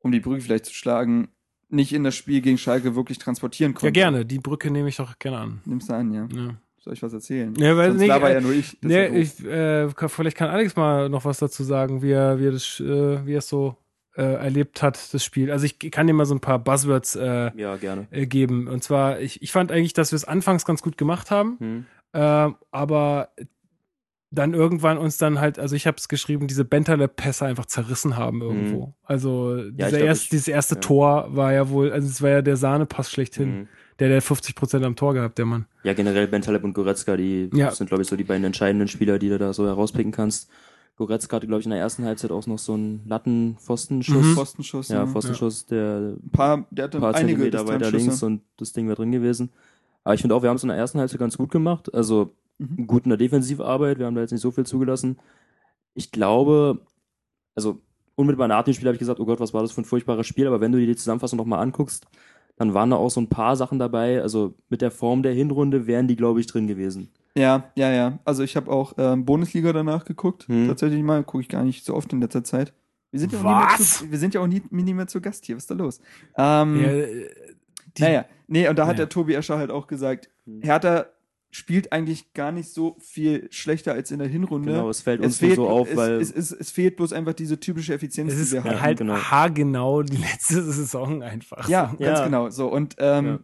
um 0.00 0.10
die 0.12 0.20
Brücke 0.20 0.40
vielleicht 0.40 0.66
zu 0.66 0.74
schlagen, 0.74 1.28
nicht 1.68 1.92
in 1.92 2.04
das 2.04 2.14
Spiel 2.14 2.40
gegen 2.40 2.58
Schalke 2.58 2.94
wirklich 2.96 3.18
transportieren 3.18 3.74
konnte. 3.74 3.86
ja, 3.86 3.90
gerne. 3.90 4.24
Die 4.24 4.38
Brücke 4.38 4.70
nehme 4.70 4.88
ich 4.88 4.96
doch 4.96 5.18
gerne 5.18 5.38
an. 5.38 5.60
Nimm's 5.64 5.90
an, 5.90 6.12
ja. 6.12 6.28
Ja. 6.32 6.54
Soll 6.86 6.92
ich 6.94 7.02
was 7.02 7.12
erzählen? 7.12 7.52
Ja, 7.58 7.76
weil- 7.76 7.88
Sonst 7.90 8.00
nee, 8.00 8.06
laber 8.06 8.30
äh, 8.30 8.34
ja 8.34 8.40
nur 8.40 8.52
ich. 8.52 8.78
Das 8.80 8.88
Nee, 8.88 9.06
ja 9.08 9.12
ich, 9.12 9.44
äh, 9.44 9.88
vielleicht 10.08 10.36
kann 10.36 10.48
Alex 10.50 10.76
mal 10.76 11.08
noch 11.08 11.24
was 11.24 11.38
dazu 11.40 11.64
sagen, 11.64 12.00
wie 12.00 12.12
er, 12.12 12.38
wie 12.38 12.46
er 12.46 12.52
das, 12.52 12.78
äh, 12.78 13.26
wie 13.26 13.32
er 13.34 13.38
es 13.38 13.48
so 13.48 13.76
äh, 14.16 14.22
erlebt 14.22 14.82
hat, 14.84 15.12
das 15.12 15.24
Spiel. 15.24 15.50
Also 15.50 15.66
ich 15.66 15.78
kann 15.90 16.06
dir 16.06 16.12
mal 16.12 16.26
so 16.26 16.34
ein 16.36 16.40
paar 16.40 16.60
Buzzwords 16.60 17.16
äh, 17.16 17.50
Ja, 17.56 17.74
gerne. 17.76 18.06
äh, 18.12 18.24
geben. 18.26 18.68
Und 18.68 18.84
zwar, 18.84 19.18
ich, 19.20 19.42
ich 19.42 19.50
fand 19.50 19.72
eigentlich, 19.72 19.94
dass 19.94 20.12
wir 20.12 20.16
es 20.16 20.24
anfangs 20.24 20.64
ganz 20.64 20.80
gut 20.80 20.96
gemacht 20.96 21.32
haben, 21.32 21.56
Hm. 21.58 21.86
äh, 22.12 22.50
aber 22.70 23.30
dann 24.30 24.54
irgendwann 24.54 24.96
uns 24.98 25.18
dann 25.18 25.40
halt, 25.40 25.58
also 25.58 25.74
ich 25.74 25.86
habe 25.88 25.96
es 25.98 26.08
geschrieben, 26.08 26.46
diese 26.46 26.64
Bentaleb-Pässe 26.64 27.46
einfach 27.46 27.66
zerrissen 27.66 28.16
haben 28.16 28.42
irgendwo. 28.42 28.94
Also 29.02 29.56
dieser 29.70 29.86
Mhm. 29.88 29.90
glaub, 29.90 30.02
erst, 30.02 30.22
ich- 30.24 30.28
dieses 30.30 30.48
erste 30.48 30.74
ja. 30.76 30.80
Tor 30.80 31.26
war 31.30 31.52
ja 31.52 31.68
wohl, 31.68 31.90
also 31.92 32.06
es 32.06 32.22
war 32.22 32.30
ja 32.30 32.42
der 32.42 32.56
Sahnepass 32.56 33.10
schlechthin. 33.10 33.48
Hm. 33.52 33.68
Der, 33.98 34.08
der 34.08 34.20
50 34.20 34.54
Prozent 34.54 34.84
am 34.84 34.94
Tor 34.96 35.14
gehabt, 35.14 35.38
der 35.38 35.46
Mann. 35.46 35.66
Ja, 35.82 35.94
generell 35.94 36.28
Bentaleb 36.28 36.64
und 36.64 36.74
Goretzka, 36.74 37.16
die 37.16 37.48
Ja. 37.54 37.70
sind, 37.70 37.86
glaube 37.88 38.02
ich, 38.02 38.08
so 38.08 38.16
die 38.16 38.24
beiden 38.24 38.44
entscheidenden 38.44 38.88
Spieler, 38.88 39.18
die 39.18 39.28
du 39.30 39.38
da 39.38 39.52
so 39.54 39.64
herauspicken 39.66 40.12
kannst. 40.12 40.50
Goretzka 40.96 41.36
hatte, 41.36 41.46
glaube 41.46 41.60
ich, 41.60 41.66
in 41.66 41.70
der 41.70 41.78
ersten 41.80 42.04
Halbzeit 42.04 42.30
auch 42.30 42.46
noch 42.46 42.58
so 42.58 42.74
einen 42.74 43.02
Lattenpfostenschuss. 43.06 44.24
Mhm. 44.24 44.34
Pfostenschuss. 44.34 44.88
Ja, 44.88 45.06
Pfostenschuss, 45.06 45.66
der 45.66 46.16
Ein 46.22 46.30
paar, 46.30 46.66
der 46.70 46.84
hatte 46.84 46.98
ein 46.98 47.00
paar 47.00 47.14
einige 47.14 47.38
Zentimeter 47.42 47.68
weiter 47.68 47.90
links 47.90 48.22
und 48.22 48.42
das 48.56 48.72
Ding 48.72 48.86
wäre 48.86 48.96
drin 48.96 49.12
gewesen. 49.12 49.50
Aber 50.04 50.14
ich 50.14 50.20
finde 50.20 50.34
auch, 50.34 50.42
wir 50.42 50.48
haben 50.50 50.56
es 50.56 50.62
in 50.62 50.68
der 50.68 50.78
ersten 50.78 50.98
Halbzeit 50.98 51.20
ganz 51.20 51.36
gut 51.36 51.50
gemacht. 51.50 51.92
Also 51.94 52.34
Mhm. 52.58 52.86
gut 52.86 53.04
in 53.04 53.10
der 53.10 53.18
Defensivarbeit. 53.18 53.98
Wir 53.98 54.06
haben 54.06 54.14
da 54.14 54.22
jetzt 54.22 54.30
nicht 54.32 54.40
so 54.40 54.50
viel 54.50 54.64
zugelassen. 54.64 55.18
Ich 55.92 56.10
glaube, 56.10 56.80
also 57.54 57.80
unmittelbar 58.14 58.48
nach 58.48 58.64
dem 58.64 58.72
Spiel 58.72 58.86
habe 58.88 58.94
ich 58.94 58.98
gesagt, 59.00 59.20
oh 59.20 59.26
Gott, 59.26 59.40
was 59.40 59.52
war 59.52 59.60
das 59.60 59.72
für 59.72 59.82
ein 59.82 59.84
furchtbares 59.84 60.26
Spiel. 60.26 60.46
Aber 60.46 60.60
wenn 60.62 60.72
du 60.72 60.78
dir 60.78 60.86
die 60.86 60.96
Zusammenfassung 60.96 61.36
nochmal 61.36 61.60
anguckst, 61.60 62.06
dann 62.56 62.74
waren 62.74 62.90
da 62.90 62.96
auch 62.96 63.10
so 63.10 63.20
ein 63.20 63.28
paar 63.28 63.56
Sachen 63.56 63.78
dabei. 63.78 64.22
Also 64.22 64.54
mit 64.68 64.82
der 64.82 64.90
Form 64.90 65.22
der 65.22 65.32
Hinrunde 65.32 65.86
wären 65.86 66.08
die, 66.08 66.16
glaube 66.16 66.40
ich, 66.40 66.46
drin 66.46 66.66
gewesen. 66.66 67.10
Ja, 67.36 67.64
ja, 67.76 67.90
ja. 67.92 68.18
Also 68.24 68.42
ich 68.42 68.56
habe 68.56 68.70
auch 68.70 68.94
ähm, 68.96 69.24
Bundesliga 69.26 69.72
danach 69.72 70.04
geguckt. 70.04 70.48
Hm. 70.48 70.68
Tatsächlich 70.68 71.02
mal, 71.02 71.22
gucke 71.22 71.42
ich 71.42 71.48
gar 71.48 71.64
nicht 71.64 71.84
so 71.84 71.94
oft 71.94 72.12
in 72.12 72.20
letzter 72.20 72.42
Zeit. 72.44 72.72
Wir 73.10 73.20
sind 73.20 73.32
ja 73.32 73.38
auch, 73.38 73.42
nie 73.44 73.66
mehr, 73.68 73.76
zu, 73.78 74.10
wir 74.10 74.18
sind 74.18 74.34
ja 74.34 74.40
auch 74.40 74.46
nie, 74.46 74.62
nie 74.70 74.94
mehr 74.94 75.06
zu 75.06 75.20
Gast 75.20 75.44
hier. 75.44 75.56
Was 75.56 75.64
ist 75.64 75.70
da 75.70 75.74
los? 75.74 76.00
Ähm, 76.36 76.80
Ja, 76.80 76.88
äh, 76.88 77.28
die- 77.96 78.02
naja, 78.02 78.24
nee, 78.48 78.68
und 78.68 78.78
da 78.78 78.84
hat 78.86 78.94
Ja. 78.94 79.04
der 79.04 79.08
Tobi 79.10 79.34
Escher 79.34 79.58
halt 79.58 79.70
auch 79.70 79.86
gesagt, 79.86 80.28
Hm. 80.46 80.60
Hertha 80.62 81.06
spielt 81.56 81.90
eigentlich 81.90 82.34
gar 82.34 82.52
nicht 82.52 82.68
so 82.68 82.96
viel 83.00 83.48
schlechter 83.50 83.94
als 83.94 84.10
in 84.10 84.18
der 84.18 84.28
Hinrunde. 84.28 84.72
Genau, 84.72 84.90
es 84.90 85.00
fällt 85.00 85.20
es 85.20 85.26
uns 85.26 85.40
nur 85.40 85.48
fehlt, 85.48 85.56
so 85.56 85.68
auf, 85.70 85.90
es, 85.90 85.96
weil 85.96 86.12
es, 86.20 86.30
es, 86.30 86.52
es 86.52 86.70
fehlt 86.70 86.96
bloß 86.96 87.14
einfach 87.14 87.32
diese 87.32 87.58
typische 87.58 87.94
Effizienz, 87.94 88.34
Es 88.34 88.38
ist 88.38 88.52
die 88.52 88.62
wir 88.62 88.64
haben. 88.64 88.80
halt 88.82 88.98
genau. 88.98 89.14
haargenau 89.16 90.02
die 90.02 90.18
letzte 90.18 90.62
Saison 90.70 91.22
einfach. 91.22 91.66
Ja, 91.66 91.94
so. 91.98 92.04
ganz 92.04 92.18
Ja. 92.18 92.24
genau. 92.26 92.50
So, 92.50 92.68
und 92.70 92.96
ähm, 92.98 93.26
Ja. 93.26 93.38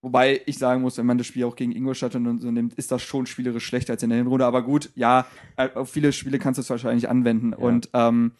wobei 0.00 0.42
ich 0.46 0.58
sagen 0.58 0.82
muss, 0.82 0.96
wenn 0.96 1.06
man 1.06 1.18
das 1.18 1.26
Spiel 1.26 1.42
auch 1.44 1.56
gegen 1.56 1.72
Ingolstadt 1.72 2.14
und 2.14 2.38
so 2.40 2.50
nimmt, 2.52 2.74
ist 2.74 2.92
das 2.92 3.02
schon 3.02 3.26
spielerisch 3.26 3.66
schlechter 3.66 3.94
als 3.94 4.02
in 4.04 4.10
der 4.10 4.18
Hinrunde. 4.18 4.46
Aber 4.46 4.62
gut, 4.62 4.90
ja, 4.94 5.26
äh, 5.56 5.68
auf 5.74 5.90
viele 5.90 6.12
Spiele 6.12 6.38
kannst 6.38 6.58
du 6.58 6.62
es 6.62 6.70
wahrscheinlich 6.70 7.08
anwenden. 7.08 7.52
Und 7.52 7.90
ähm, 7.94 8.32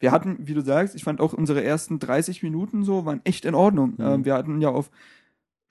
wir 0.00 0.10
hatten, 0.12 0.38
wie 0.40 0.54
du 0.54 0.62
sagst, 0.62 0.96
ich 0.96 1.04
fand 1.04 1.20
auch 1.20 1.34
unsere 1.34 1.62
ersten 1.62 2.00
30 2.00 2.42
Minuten 2.42 2.82
so 2.82 3.04
waren 3.04 3.20
echt 3.24 3.44
in 3.44 3.54
Ordnung. 3.54 3.94
Mhm. 3.98 4.04
Ähm, 4.04 4.24
wir 4.24 4.34
hatten 4.34 4.60
ja 4.60 4.70
auf 4.70 4.90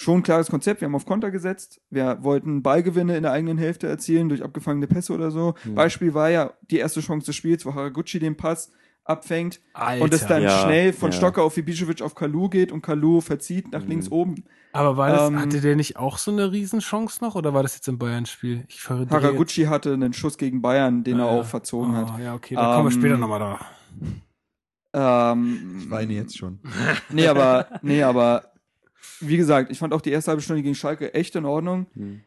schon 0.02 0.20
ein 0.20 0.24
klares 0.24 0.48
Konzept. 0.50 0.82
Wir 0.82 0.86
haben 0.88 0.96
auf 0.96 1.06
Konter 1.06 1.30
gesetzt. 1.30 1.82
Wir 1.90 2.20
wollten 2.24 2.64
Ballgewinne 2.64 3.18
in 3.18 3.24
der 3.24 3.34
eigenen 3.34 3.58
Hälfte 3.58 3.88
erzielen 3.88 4.30
durch 4.30 4.42
abgefangene 4.44 4.88
Pässe 4.88 5.14
oder 5.14 5.30
so. 5.30 5.56
Mhm. 5.66 5.76
Beispiel 5.76 6.14
war 6.14 6.30
ja 6.30 6.54
die 6.72 6.78
erste 6.78 7.02
Chance 7.02 7.26
des 7.26 7.36
Spiels, 7.36 7.66
wo 7.66 7.76
Haraguchi 7.76 8.18
den 8.20 8.38
Pass 8.38 8.72
abfängt 9.04 9.60
Alter. 9.74 10.04
und 10.04 10.14
es 10.14 10.26
dann 10.28 10.44
Ja, 10.44 10.64
schnell 10.64 10.94
von 10.94 11.12
ja. 11.12 11.18
Stocker 11.18 11.44
auf 11.44 11.58
Ibišević 11.58 12.02
auf 12.04 12.16
Kalu 12.16 12.48
geht 12.50 12.72
und 12.72 12.82
Kalu 12.82 13.22
verzieht 13.22 13.72
nach 13.72 13.82
Mhm. 13.84 13.88
links 13.90 14.10
oben. 14.12 14.36
Aber 14.72 14.98
war 14.98 15.10
das, 15.10 15.30
Ähm, 15.30 15.40
hatte 15.40 15.62
der 15.62 15.76
nicht 15.76 15.98
auch 15.98 16.20
so 16.20 16.32
eine 16.32 16.52
Riesenchance 16.52 17.24
noch 17.24 17.34
oder 17.36 17.54
war 17.56 17.64
das 17.64 17.74
jetzt 17.76 17.88
im 17.88 17.98
Bayern-Spiel? 17.98 18.68
Haraguchi 18.88 19.64
hatte 19.66 19.94
einen 19.94 20.14
Schuss 20.14 20.38
gegen 20.38 20.62
Bayern, 20.62 21.04
den 21.04 21.18
jetzt- 21.18 21.26
er 21.26 21.30
Ah, 21.30 21.34
auch 21.34 21.38
ja. 21.38 21.44
verzogen 21.44 21.96
hat. 21.96 22.14
Oh, 22.16 22.22
ja, 22.22 22.36
okay, 22.36 22.54
da 22.56 22.76
kommen 22.76 22.90
wir 22.90 22.94
Ähm, 22.96 23.00
später 23.02 23.18
nochmal 23.18 23.40
da. 23.40 23.60
Ähm, 24.94 25.78
Ich 25.80 25.90
weine 25.90 26.14
jetzt 26.14 26.38
schon. 26.38 26.60
Nee, 27.10 27.28
aber, 27.28 27.68
nee, 27.82 28.04
aber 28.04 28.44
wie 29.20 29.38
gesagt, 29.38 29.72
ich 29.72 29.80
fand 29.80 29.94
auch 29.94 30.02
die 30.02 30.12
erste 30.12 30.32
halbe 30.32 30.42
Stunde 30.42 30.64
gegen 30.64 30.76
Schalke 30.76 31.14
echt 31.14 31.36
in 31.36 31.46
Ordnung. 31.46 31.88
Hm. 31.94 32.22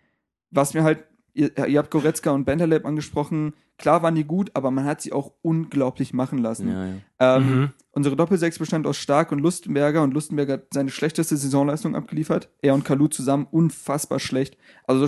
Was 0.50 0.74
mir 0.74 0.84
halt, 0.84 1.04
ihr, 1.34 1.56
ihr 1.66 1.78
habt 1.78 1.90
Goretzka 1.90 2.30
und 2.30 2.44
Bentaleb 2.44 2.84
angesprochen, 2.84 3.54
klar 3.78 4.02
waren 4.02 4.14
die 4.14 4.24
gut, 4.24 4.50
aber 4.54 4.70
man 4.70 4.84
hat 4.84 5.00
sie 5.00 5.12
auch 5.12 5.32
unglaublich 5.42 6.12
machen 6.12 6.38
lassen. 6.38 6.68
Ja, 6.68 6.86
ja. 6.86 7.36
Ähm, 7.36 7.60
Mhm. 7.60 7.70
Unsere 7.94 8.16
Doppelsechs 8.16 8.58
bestand 8.58 8.86
aus 8.86 8.96
Stark 8.96 9.32
und 9.32 9.40
Lustenberger 9.40 10.02
und 10.02 10.14
Lustenberger 10.14 10.54
hat 10.54 10.66
seine 10.72 10.90
schlechteste 10.90 11.36
Saisonleistung 11.36 11.94
abgeliefert. 11.94 12.48
Er 12.62 12.72
und 12.72 12.84
Kalu 12.86 13.08
zusammen 13.08 13.46
unfassbar 13.50 14.18
schlecht. 14.18 14.56
Also 14.86 15.06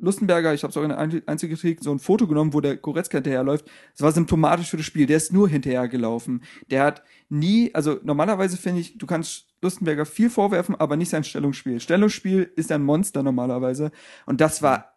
Lustenberger, 0.00 0.52
ich 0.54 0.62
habe 0.62 0.70
es 0.70 0.76
auch 0.76 0.82
in 0.82 0.90
der 0.90 0.98
Ein- 0.98 1.22
Einzelkritik 1.26 1.82
so 1.82 1.90
ein 1.90 1.98
Foto 1.98 2.26
genommen, 2.26 2.52
wo 2.52 2.60
der 2.60 2.76
Goretzka 2.76 3.18
hinterherläuft. 3.18 3.66
Das 3.92 4.02
war 4.02 4.12
symptomatisch 4.12 4.70
für 4.70 4.76
das 4.76 4.86
Spiel. 4.86 5.06
Der 5.06 5.16
ist 5.16 5.32
nur 5.32 5.48
hinterhergelaufen. 5.48 6.42
Der 6.70 6.82
hat 6.84 7.02
nie, 7.28 7.70
also 7.74 7.98
normalerweise 8.02 8.56
finde 8.56 8.80
ich, 8.80 8.98
du 8.98 9.06
kannst 9.06 9.46
Lustenberger 9.62 10.04
viel 10.06 10.28
vorwerfen, 10.30 10.74
aber 10.74 10.96
nicht 10.96 11.08
sein 11.08 11.24
Stellungsspiel. 11.24 11.80
Stellungsspiel 11.80 12.50
ist 12.56 12.70
ein 12.72 12.82
Monster 12.82 13.22
normalerweise. 13.22 13.90
Und 14.26 14.40
das 14.40 14.62
war 14.62 14.92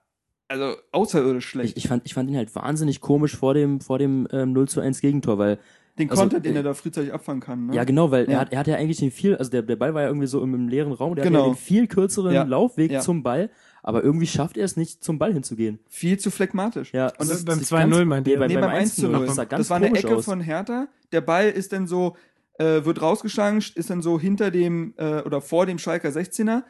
also 0.48 0.76
außerirdisch 0.92 1.48
schlecht. 1.48 1.78
Ich, 1.78 1.86
ich, 1.86 1.90
fand, 1.90 2.06
ich 2.06 2.14
fand 2.14 2.30
ihn 2.30 2.36
halt 2.38 2.54
wahnsinnig 2.56 3.02
komisch 3.02 3.36
vor 3.38 3.54
dem, 3.54 3.82
vor 3.82 4.00
dem 4.00 4.28
ähm, 4.32 4.52
0 4.52 4.68
zu 4.68 4.82
1 4.82 5.00
Gegentor, 5.00 5.38
weil 5.38 5.60
Den 6.00 6.10
also, 6.10 6.24
Konter, 6.24 6.40
den 6.40 6.56
äh, 6.56 6.60
er 6.60 6.64
da 6.64 6.74
frühzeitig 6.74 7.14
abfangen 7.14 7.40
kann. 7.40 7.68
Ne? 7.68 7.76
Ja, 7.76 7.84
genau, 7.84 8.10
weil 8.10 8.26
Ja. 8.26 8.32
Er, 8.34 8.40
hat, 8.40 8.52
er 8.54 8.60
hat 8.60 8.68
ja 8.68 8.76
eigentlich 8.76 8.98
den 8.98 9.12
viel, 9.12 9.36
also 9.38 9.52
der, 9.52 9.62
der 9.62 9.76
Ball 9.76 9.94
war 9.94 10.02
ja 10.02 10.08
irgendwie 10.08 10.26
so 10.28 10.42
im, 10.42 10.54
im 10.56 10.68
leeren 10.68 10.92
Raum, 10.92 11.14
der 11.16 11.24
Genau. 11.24 11.40
hat 11.40 11.46
ja 11.48 11.54
den 11.54 11.58
viel 11.58 11.88
kürzeren 11.88 12.34
Ja. 12.34 12.44
Laufweg 12.44 12.92
Ja. 12.92 13.00
zum 13.00 13.22
Ball, 13.22 13.52
aber 13.84 14.04
irgendwie 14.04 14.28
schafft 14.28 14.58
er 14.58 14.65
es 14.65 14.76
nicht, 14.78 15.04
zum 15.04 15.18
Ball 15.20 15.34
hinzugehen. 15.34 15.80
Viel 15.88 16.18
zu 16.20 16.32
phlegmatisch. 16.32 16.94
Ja, 16.94 17.08
Und 17.18 17.30
das 17.30 17.46
beim 17.46 17.60
sieht 17.60 17.68
2-0 17.68 17.89
ganz- 17.89 18.06
meint 18.08 18.28
nee, 18.28 18.34
ihr? 18.34 18.39
beim, 18.39 18.48
Nee, 18.48 18.54
beim 18.56 18.63
beim 18.70 18.72
1 18.80 18.96
zu 18.96 19.08
0. 19.08 19.26
Das, 19.26 19.36
sah 19.36 19.44
ganz 19.46 19.60
Das 19.62 19.70
war 19.70 19.78
eine 19.78 19.88
Ecke 19.98 20.15
aus. 20.15 20.26
von 20.26 20.42
Hertha. 20.42 20.88
Der 21.12 21.22
Ball 21.22 21.50
ist 21.50 21.72
dann 21.74 21.88
so, 21.88 22.15
äh, 22.60 22.84
wird 22.86 23.02
rausgeschlagen, 23.02 23.63
ist 23.76 23.89
dann 23.89 24.02
so 24.02 24.20
hinter 24.20 24.52
dem 24.52 24.94
äh, 24.98 25.22
oder 25.22 25.42
vor 25.42 25.65
dem 25.65 25.78
Schalker 25.80 26.10
16er. 26.10 26.63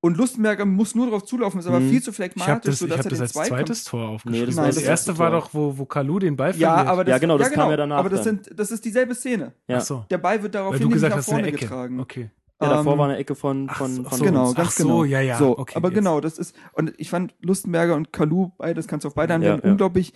Und 0.00 0.18
Lustenberger 0.18 0.66
muss 0.66 0.94
nur 0.94 1.08
drauf 1.10 1.24
zulaufen, 1.24 1.58
ist 1.58 1.66
aber 1.66 1.80
Mhm. 1.80 1.90
viel 1.90 2.02
zu 2.02 2.10
Ich 2.10 2.18
habe 2.18 2.30
phlegmatisch, 2.34 2.60
das, 2.64 2.74
ich 2.74 2.78
sodass 2.80 2.98
hab 2.98 3.04
er 3.06 3.10
das 3.10 3.20
als 3.22 3.32
Zweikampf- 3.32 3.48
zweites 3.48 3.84
Tor 3.84 4.08
aufgeschrieben. 4.08 4.46
das 4.46 4.56
war 4.56 4.66
das, 4.66 4.74
das 4.76 4.84
erste 4.84 5.18
war 5.18 5.30
doch, 5.32 5.52
wo, 5.52 5.76
wo 5.78 5.84
Kalu 5.86 6.18
den 6.20 6.36
Ball 6.36 6.54
Ja, 6.56 6.74
verliert. 6.74 6.88
aber 6.92 7.04
das, 7.04 7.10
Ja, 7.12 7.18
genau, 7.18 7.38
das 7.38 7.50
kam 7.50 7.70
ja 7.70 7.76
danach 7.76 7.96
Aber 7.98 8.10
das, 8.10 8.22
sind, 8.22 8.50
das 8.54 8.70
ist 8.70 8.84
dieselbe 8.84 9.14
Szene. 9.16 9.52
Ja. 9.66 9.78
Ach 9.78 9.80
so. 9.80 10.04
Der 10.10 10.18
Ball 10.18 10.40
wird 10.42 10.54
daraufhin 10.54 10.88
gesagt 10.90 11.16
nach 11.16 11.24
vorne 11.24 11.48
Ecke. 11.48 11.58
getragen. 11.58 11.98
Okay. 11.98 12.30
Ja, 12.60 12.68
davor 12.70 12.92
Ähm, 12.94 12.98
war 12.98 13.08
eine 13.08 13.18
Ecke 13.18 13.34
von, 13.34 13.66
ach 13.70 13.76
von, 13.78 13.94
so, 13.94 14.02
ach 14.06 14.08
von 14.10 14.18
so. 14.18 14.24
Genau, 14.24 14.50
Ach 14.50 14.54
ganz 14.54 14.76
so, 14.76 14.82
genau. 14.84 15.04
ja, 15.04 15.20
ja, 15.20 15.38
So, 15.38 15.58
okay, 15.58 15.74
aber 15.76 15.88
jetzt. 15.88 15.94
genau, 15.98 16.20
das 16.20 16.38
ist, 16.38 16.56
und 16.72 16.92
ich 16.96 17.10
fand 17.10 17.34
Lustenberger 17.40 17.94
und 17.96 18.12
Kalu, 18.12 18.50
beides 18.58 18.86
kannst 18.88 19.04
du 19.04 19.08
auf 19.08 19.14
beide 19.14 19.32
Ja, 19.32 19.36
anwenden, 19.36 19.66
ja. 19.66 19.70
unglaublich 19.72 20.12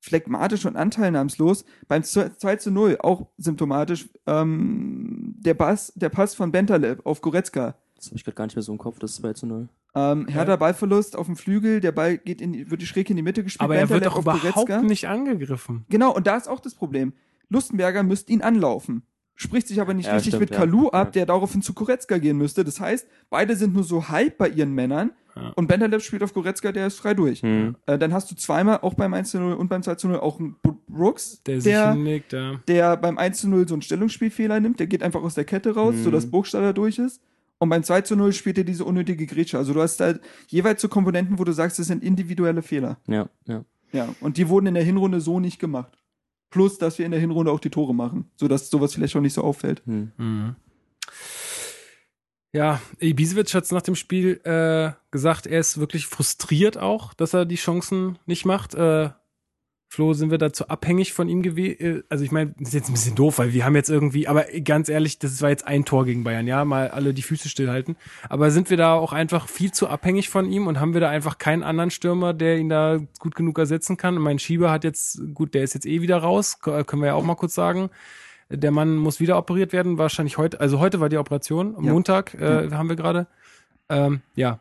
phlegmatisch 0.00 0.66
und 0.66 0.76
anteilnahmslos. 0.76 1.64
Beim 1.88 2.02
2 2.02 2.56
zu 2.56 2.70
0 2.70 2.98
auch 3.00 3.28
symptomatisch, 3.38 4.08
ähm, 4.26 5.34
der 5.38 5.54
Pass, 5.54 5.92
der 5.94 6.08
Pass 6.08 6.34
von 6.34 6.50
Bentaleb 6.50 7.06
auf 7.06 7.20
Goretzka. 7.20 7.76
Das 7.96 8.06
habe 8.06 8.16
ich 8.16 8.24
gerade 8.24 8.34
gar 8.34 8.46
nicht 8.46 8.56
mehr 8.56 8.62
so 8.64 8.72
im 8.72 8.78
Kopf, 8.78 8.98
das 8.98 9.14
2 9.16 9.32
zu 9.34 9.46
0. 9.46 9.68
Ähm, 9.94 10.26
Hertha 10.26 10.56
Ballverlust 10.56 11.14
auf 11.16 11.26
dem 11.26 11.36
Flügel, 11.36 11.78
der 11.80 11.92
Ball 11.92 12.18
geht 12.18 12.40
in, 12.40 12.52
die- 12.52 12.68
wird 12.70 12.82
die 12.82 12.86
schräg 12.86 13.08
in 13.10 13.16
die 13.16 13.22
Mitte 13.22 13.44
gespielt. 13.44 13.62
Aber 13.62 13.76
er 13.76 13.88
wird 13.90 14.04
doch 14.06 14.16
auf 14.16 14.22
überhaupt 14.22 14.42
Goretzka. 14.42 14.82
nicht 14.82 15.06
angegriffen. 15.06 15.84
Genau, 15.88 16.12
und 16.12 16.26
da 16.26 16.36
ist 16.36 16.48
auch 16.48 16.58
das 16.60 16.74
Problem. 16.74 17.12
Lustenberger 17.48 18.02
müsste 18.02 18.32
ihn 18.32 18.42
anlaufen. 18.42 19.02
Spricht 19.34 19.66
sich 19.68 19.80
aber 19.80 19.94
nicht 19.94 20.06
Ja, 20.06 20.12
richtig 20.14 20.30
stimmt, 20.32 20.42
mit 20.42 20.50
ja. 20.50 20.56
Kalu 20.58 20.88
ab, 20.88 21.08
Ja. 21.08 21.10
der 21.12 21.26
daraufhin 21.26 21.62
zu 21.62 21.72
Goretzka 21.72 22.18
gehen 22.18 22.36
müsste. 22.38 22.64
Das 22.64 22.78
heißt, 22.80 23.06
beide 23.30 23.56
sind 23.56 23.74
nur 23.74 23.82
so 23.84 24.08
halb 24.08 24.38
bei 24.38 24.48
ihren 24.48 24.72
Männern 24.74 25.10
Ja. 25.34 25.52
und 25.56 25.66
Bentaleb 25.66 26.02
spielt 26.02 26.22
auf 26.22 26.34
Goretzka, 26.34 26.70
der 26.70 26.86
ist 26.86 26.98
frei 26.98 27.14
durch. 27.14 27.40
Hm. 27.42 27.74
Äh, 27.86 27.98
dann 27.98 28.12
hast 28.12 28.30
du 28.30 28.34
zweimal, 28.36 28.80
auch 28.82 28.94
beim 28.94 29.14
1 29.14 29.30
zu 29.30 29.38
0 29.40 29.54
und 29.54 29.68
beim 29.68 29.82
2 29.82 29.94
zu 29.96 30.08
0, 30.08 30.18
auch 30.20 30.38
einen 30.38 30.56
Bro- 30.62 30.78
Brooks, 30.86 31.42
Der, 31.46 31.54
der, 31.54 31.60
sich 31.62 31.72
der, 31.72 31.92
hinlegt, 31.94 32.34
ja. 32.68 32.96
beim 32.96 33.16
1 33.16 33.40
zu 33.40 33.48
0 33.48 33.66
so 33.66 33.74
einen 33.74 33.82
Stellungsspielfehler 33.82 34.60
nimmt. 34.60 34.78
Der 34.78 34.86
geht 34.86 35.02
einfach 35.02 35.22
aus 35.22 35.34
der 35.34 35.44
Kette 35.44 35.74
raus, 35.74 35.94
Mhm. 35.96 36.02
sodass 36.04 36.30
Burgstaller 36.30 36.74
durch 36.74 36.98
ist. 36.98 37.22
Und 37.58 37.68
beim 37.70 37.82
2 37.82 38.02
zu 38.02 38.14
0 38.16 38.32
spielt 38.34 38.58
er 38.58 38.64
diese 38.64 38.84
unnötige 38.84 39.24
Grätsche. 39.24 39.56
Also 39.56 39.72
du 39.72 39.80
hast 39.80 40.00
halt 40.00 40.20
jeweils 40.48 40.82
so 40.82 40.88
Komponenten, 40.88 41.38
wo 41.38 41.44
du 41.44 41.52
sagst, 41.52 41.78
das 41.78 41.86
sind 41.86 42.02
individuelle 42.04 42.60
Fehler. 42.60 42.98
Ja, 43.06 43.28
ja. 43.46 43.64
Ja, 43.92 44.08
und 44.20 44.36
die 44.36 44.48
wurden 44.48 44.66
in 44.66 44.74
der 44.74 44.82
Hinrunde 44.84 45.20
so 45.20 45.38
nicht 45.40 45.58
gemacht. 45.58 45.96
Plus, 46.52 46.78
dass 46.78 46.98
wir 46.98 47.06
in 47.06 47.10
der 47.10 47.20
Hinrunde 47.20 47.50
auch 47.50 47.58
die 47.58 47.70
Tore 47.70 47.94
machen, 47.94 48.30
sodass 48.36 48.70
sowas 48.70 48.94
vielleicht 48.94 49.16
auch 49.16 49.20
nicht 49.20 49.32
so 49.32 49.42
auffällt. 49.42 49.82
Hm. 49.86 50.12
Mhm. 50.18 50.56
Ja, 52.54 52.82
Ibisevic 53.00 53.54
hat 53.54 53.72
nach 53.72 53.80
dem 53.80 53.96
Spiel 53.96 54.38
äh, 54.44 54.92
gesagt, 55.10 55.46
er 55.46 55.58
ist 55.58 55.78
wirklich 55.78 56.06
frustriert 56.06 56.76
auch, 56.76 57.14
dass 57.14 57.32
er 57.32 57.46
die 57.46 57.56
Chancen 57.56 58.18
nicht 58.26 58.44
macht. 58.44 58.74
Äh, 58.74 59.10
Flo, 59.92 60.14
sind 60.14 60.30
wir 60.30 60.38
dazu 60.38 60.68
abhängig 60.68 61.12
von 61.12 61.28
ihm 61.28 61.42
gewesen? 61.42 62.02
Also 62.08 62.24
ich 62.24 62.32
meine, 62.32 62.54
das 62.58 62.68
ist 62.68 62.74
jetzt 62.74 62.88
ein 62.88 62.94
bisschen 62.94 63.14
doof, 63.14 63.36
weil 63.36 63.52
wir 63.52 63.66
haben 63.66 63.76
jetzt 63.76 63.90
irgendwie, 63.90 64.26
aber 64.26 64.44
ganz 64.64 64.88
ehrlich, 64.88 65.18
das 65.18 65.42
war 65.42 65.50
jetzt 65.50 65.66
ein 65.66 65.84
Tor 65.84 66.06
gegen 66.06 66.24
Bayern, 66.24 66.46
ja, 66.46 66.64
mal 66.64 66.88
alle 66.88 67.12
die 67.12 67.20
Füße 67.20 67.50
stillhalten. 67.50 67.96
Aber 68.30 68.50
sind 68.50 68.70
wir 68.70 68.78
da 68.78 68.94
auch 68.94 69.12
einfach 69.12 69.48
viel 69.48 69.70
zu 69.70 69.88
abhängig 69.88 70.30
von 70.30 70.50
ihm 70.50 70.66
und 70.66 70.80
haben 70.80 70.94
wir 70.94 71.02
da 71.02 71.10
einfach 71.10 71.36
keinen 71.36 71.62
anderen 71.62 71.90
Stürmer, 71.90 72.32
der 72.32 72.56
ihn 72.56 72.70
da 72.70 73.00
gut 73.18 73.34
genug 73.34 73.58
ersetzen 73.58 73.98
kann? 73.98 74.16
Und 74.16 74.22
mein 74.22 74.38
Schieber 74.38 74.70
hat 74.70 74.82
jetzt, 74.82 75.20
gut, 75.34 75.52
der 75.52 75.62
ist 75.62 75.74
jetzt 75.74 75.84
eh 75.84 76.00
wieder 76.00 76.16
raus, 76.16 76.58
k- 76.60 76.84
können 76.84 77.02
wir 77.02 77.08
ja 77.08 77.14
auch 77.14 77.22
mal 77.24 77.34
kurz 77.34 77.54
sagen. 77.54 77.90
Der 78.48 78.70
Mann 78.70 78.96
muss 78.96 79.20
wieder 79.20 79.36
operiert 79.36 79.74
werden, 79.74 79.98
wahrscheinlich 79.98 80.38
heute, 80.38 80.58
also 80.58 80.78
heute 80.78 81.00
war 81.00 81.10
die 81.10 81.18
Operation, 81.18 81.76
am 81.76 81.84
Ja. 81.84 81.92
Montag 81.92 82.32
äh, 82.32 82.70
haben 82.70 82.88
wir 82.88 82.96
gerade. 82.96 83.26
Ähm, 83.90 84.22
ja, 84.36 84.58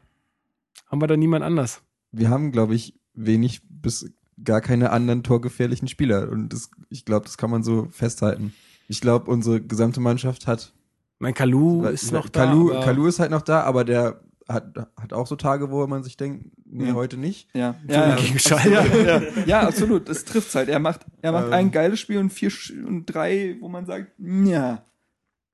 haben 0.88 1.00
wir 1.02 1.08
da 1.08 1.16
niemand 1.16 1.46
anders. 1.46 1.82
Wir 2.12 2.30
haben, 2.30 2.52
glaube 2.52 2.76
ich, 2.76 2.96
wenig 3.14 3.62
bis 3.70 4.12
gar 4.44 4.62
keine 4.62 4.92
anderen 4.92 5.24
torgefährlichen 5.24 5.88
Spieler. 5.88 6.30
Und 6.30 6.50
das, 6.50 6.70
ich 6.90 7.06
glaube, 7.06 7.26
das 7.26 7.38
kann 7.38 7.50
man 7.50 7.64
so 7.64 7.88
festhalten. 7.92 8.54
Ich 8.88 9.02
glaube, 9.02 9.30
unsere 9.32 9.62
gesamte 9.62 10.00
Mannschaft 10.00 10.48
hat. 10.48 10.74
Mein 11.20 11.34
Kalu 11.34 11.86
ist 11.86 12.12
noch 12.12 12.32
Kalu, 12.32 12.72
da. 12.72 12.84
Kalu 12.84 13.08
ist 13.08 13.20
halt 13.20 13.32
noch 13.32 13.44
da, 13.44 13.62
aber 13.62 13.84
der 13.86 14.22
hat, 14.50 14.76
hat 15.00 15.14
auch 15.14 15.28
so 15.28 15.36
Tage, 15.36 15.70
wo 15.72 15.86
man 15.88 16.04
sich 16.04 16.18
denkt, 16.18 16.46
nee, 16.66 16.88
Ja. 16.88 16.94
heute 16.94 17.16
nicht. 17.18 17.48
Ja, 17.54 17.76
ja, 17.88 18.14
absolut. 18.14 18.42
Schalke. 18.42 18.72
Ja, 18.72 19.20
ja. 19.22 19.22
ja, 19.46 19.60
absolut. 19.68 20.10
Das 20.10 20.26
trifft's 20.26 20.56
halt. 20.56 20.68
Er 20.68 20.80
macht, 20.80 21.06
er 21.22 21.32
macht 21.32 21.48
Ähm. 21.48 21.54
ein 21.54 21.72
geiles 21.72 22.00
Spiel 22.00 22.18
und 22.18 22.32
vier 22.32 22.52
und 22.86 23.06
drei, 23.06 23.56
wo 23.62 23.70
man 23.70 23.86
sagt, 23.86 24.12
ja. 24.20 24.84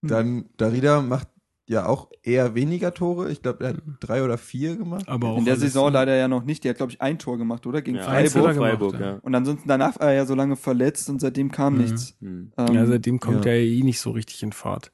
Dann 0.01 0.45
Darida 0.57 1.01
macht 1.01 1.27
ja 1.69 1.85
auch 1.85 2.09
eher 2.23 2.55
weniger 2.55 2.93
Tore. 2.93 3.29
Ich 3.31 3.41
glaube, 3.41 3.63
er 3.65 3.69
hat 3.71 3.77
drei 3.99 4.23
oder 4.23 4.37
vier 4.37 4.77
gemacht. 4.77 5.07
aber 5.07 5.27
auch 5.29 5.37
In 5.37 5.45
der 5.45 5.57
Saison 5.57 5.87
so- 5.87 5.93
leider 5.93 6.15
ja 6.15 6.27
noch 6.27 6.43
nicht. 6.45 6.63
Die 6.63 6.69
hat, 6.69 6.77
glaube 6.77 6.91
ich, 6.93 7.01
ein 7.01 7.19
Tor 7.19 7.37
gemacht, 7.37 7.65
oder? 7.67 7.81
Gegen 7.81 7.97
Ja, 7.97 8.03
er 8.03 8.29
Freiburg. 8.29 8.53
gemacht, 8.53 8.55
Freiburg, 8.71 8.99
ja. 8.99 9.19
Und 9.21 9.35
ansonsten 9.35 9.67
danach 9.67 9.99
war 9.99 10.07
er 10.07 10.13
ja 10.13 10.25
so 10.25 10.33
lange 10.35 10.55
verletzt 10.55 11.09
und 11.09 11.19
seitdem 11.19 11.51
kam 11.51 11.73
Mhm. 11.75 11.81
nichts. 11.81 12.15
Hm. 12.21 12.51
Ähm, 12.57 12.73
Ja, 12.73 12.85
seitdem 12.85 13.19
kommt 13.19 13.45
Ja. 13.45 13.51
er 13.51 13.63
ja 13.63 13.69
eh 13.79 13.83
nicht 13.83 13.99
so 13.99 14.11
richtig 14.11 14.41
in 14.43 14.53
Fahrt. 14.53 14.91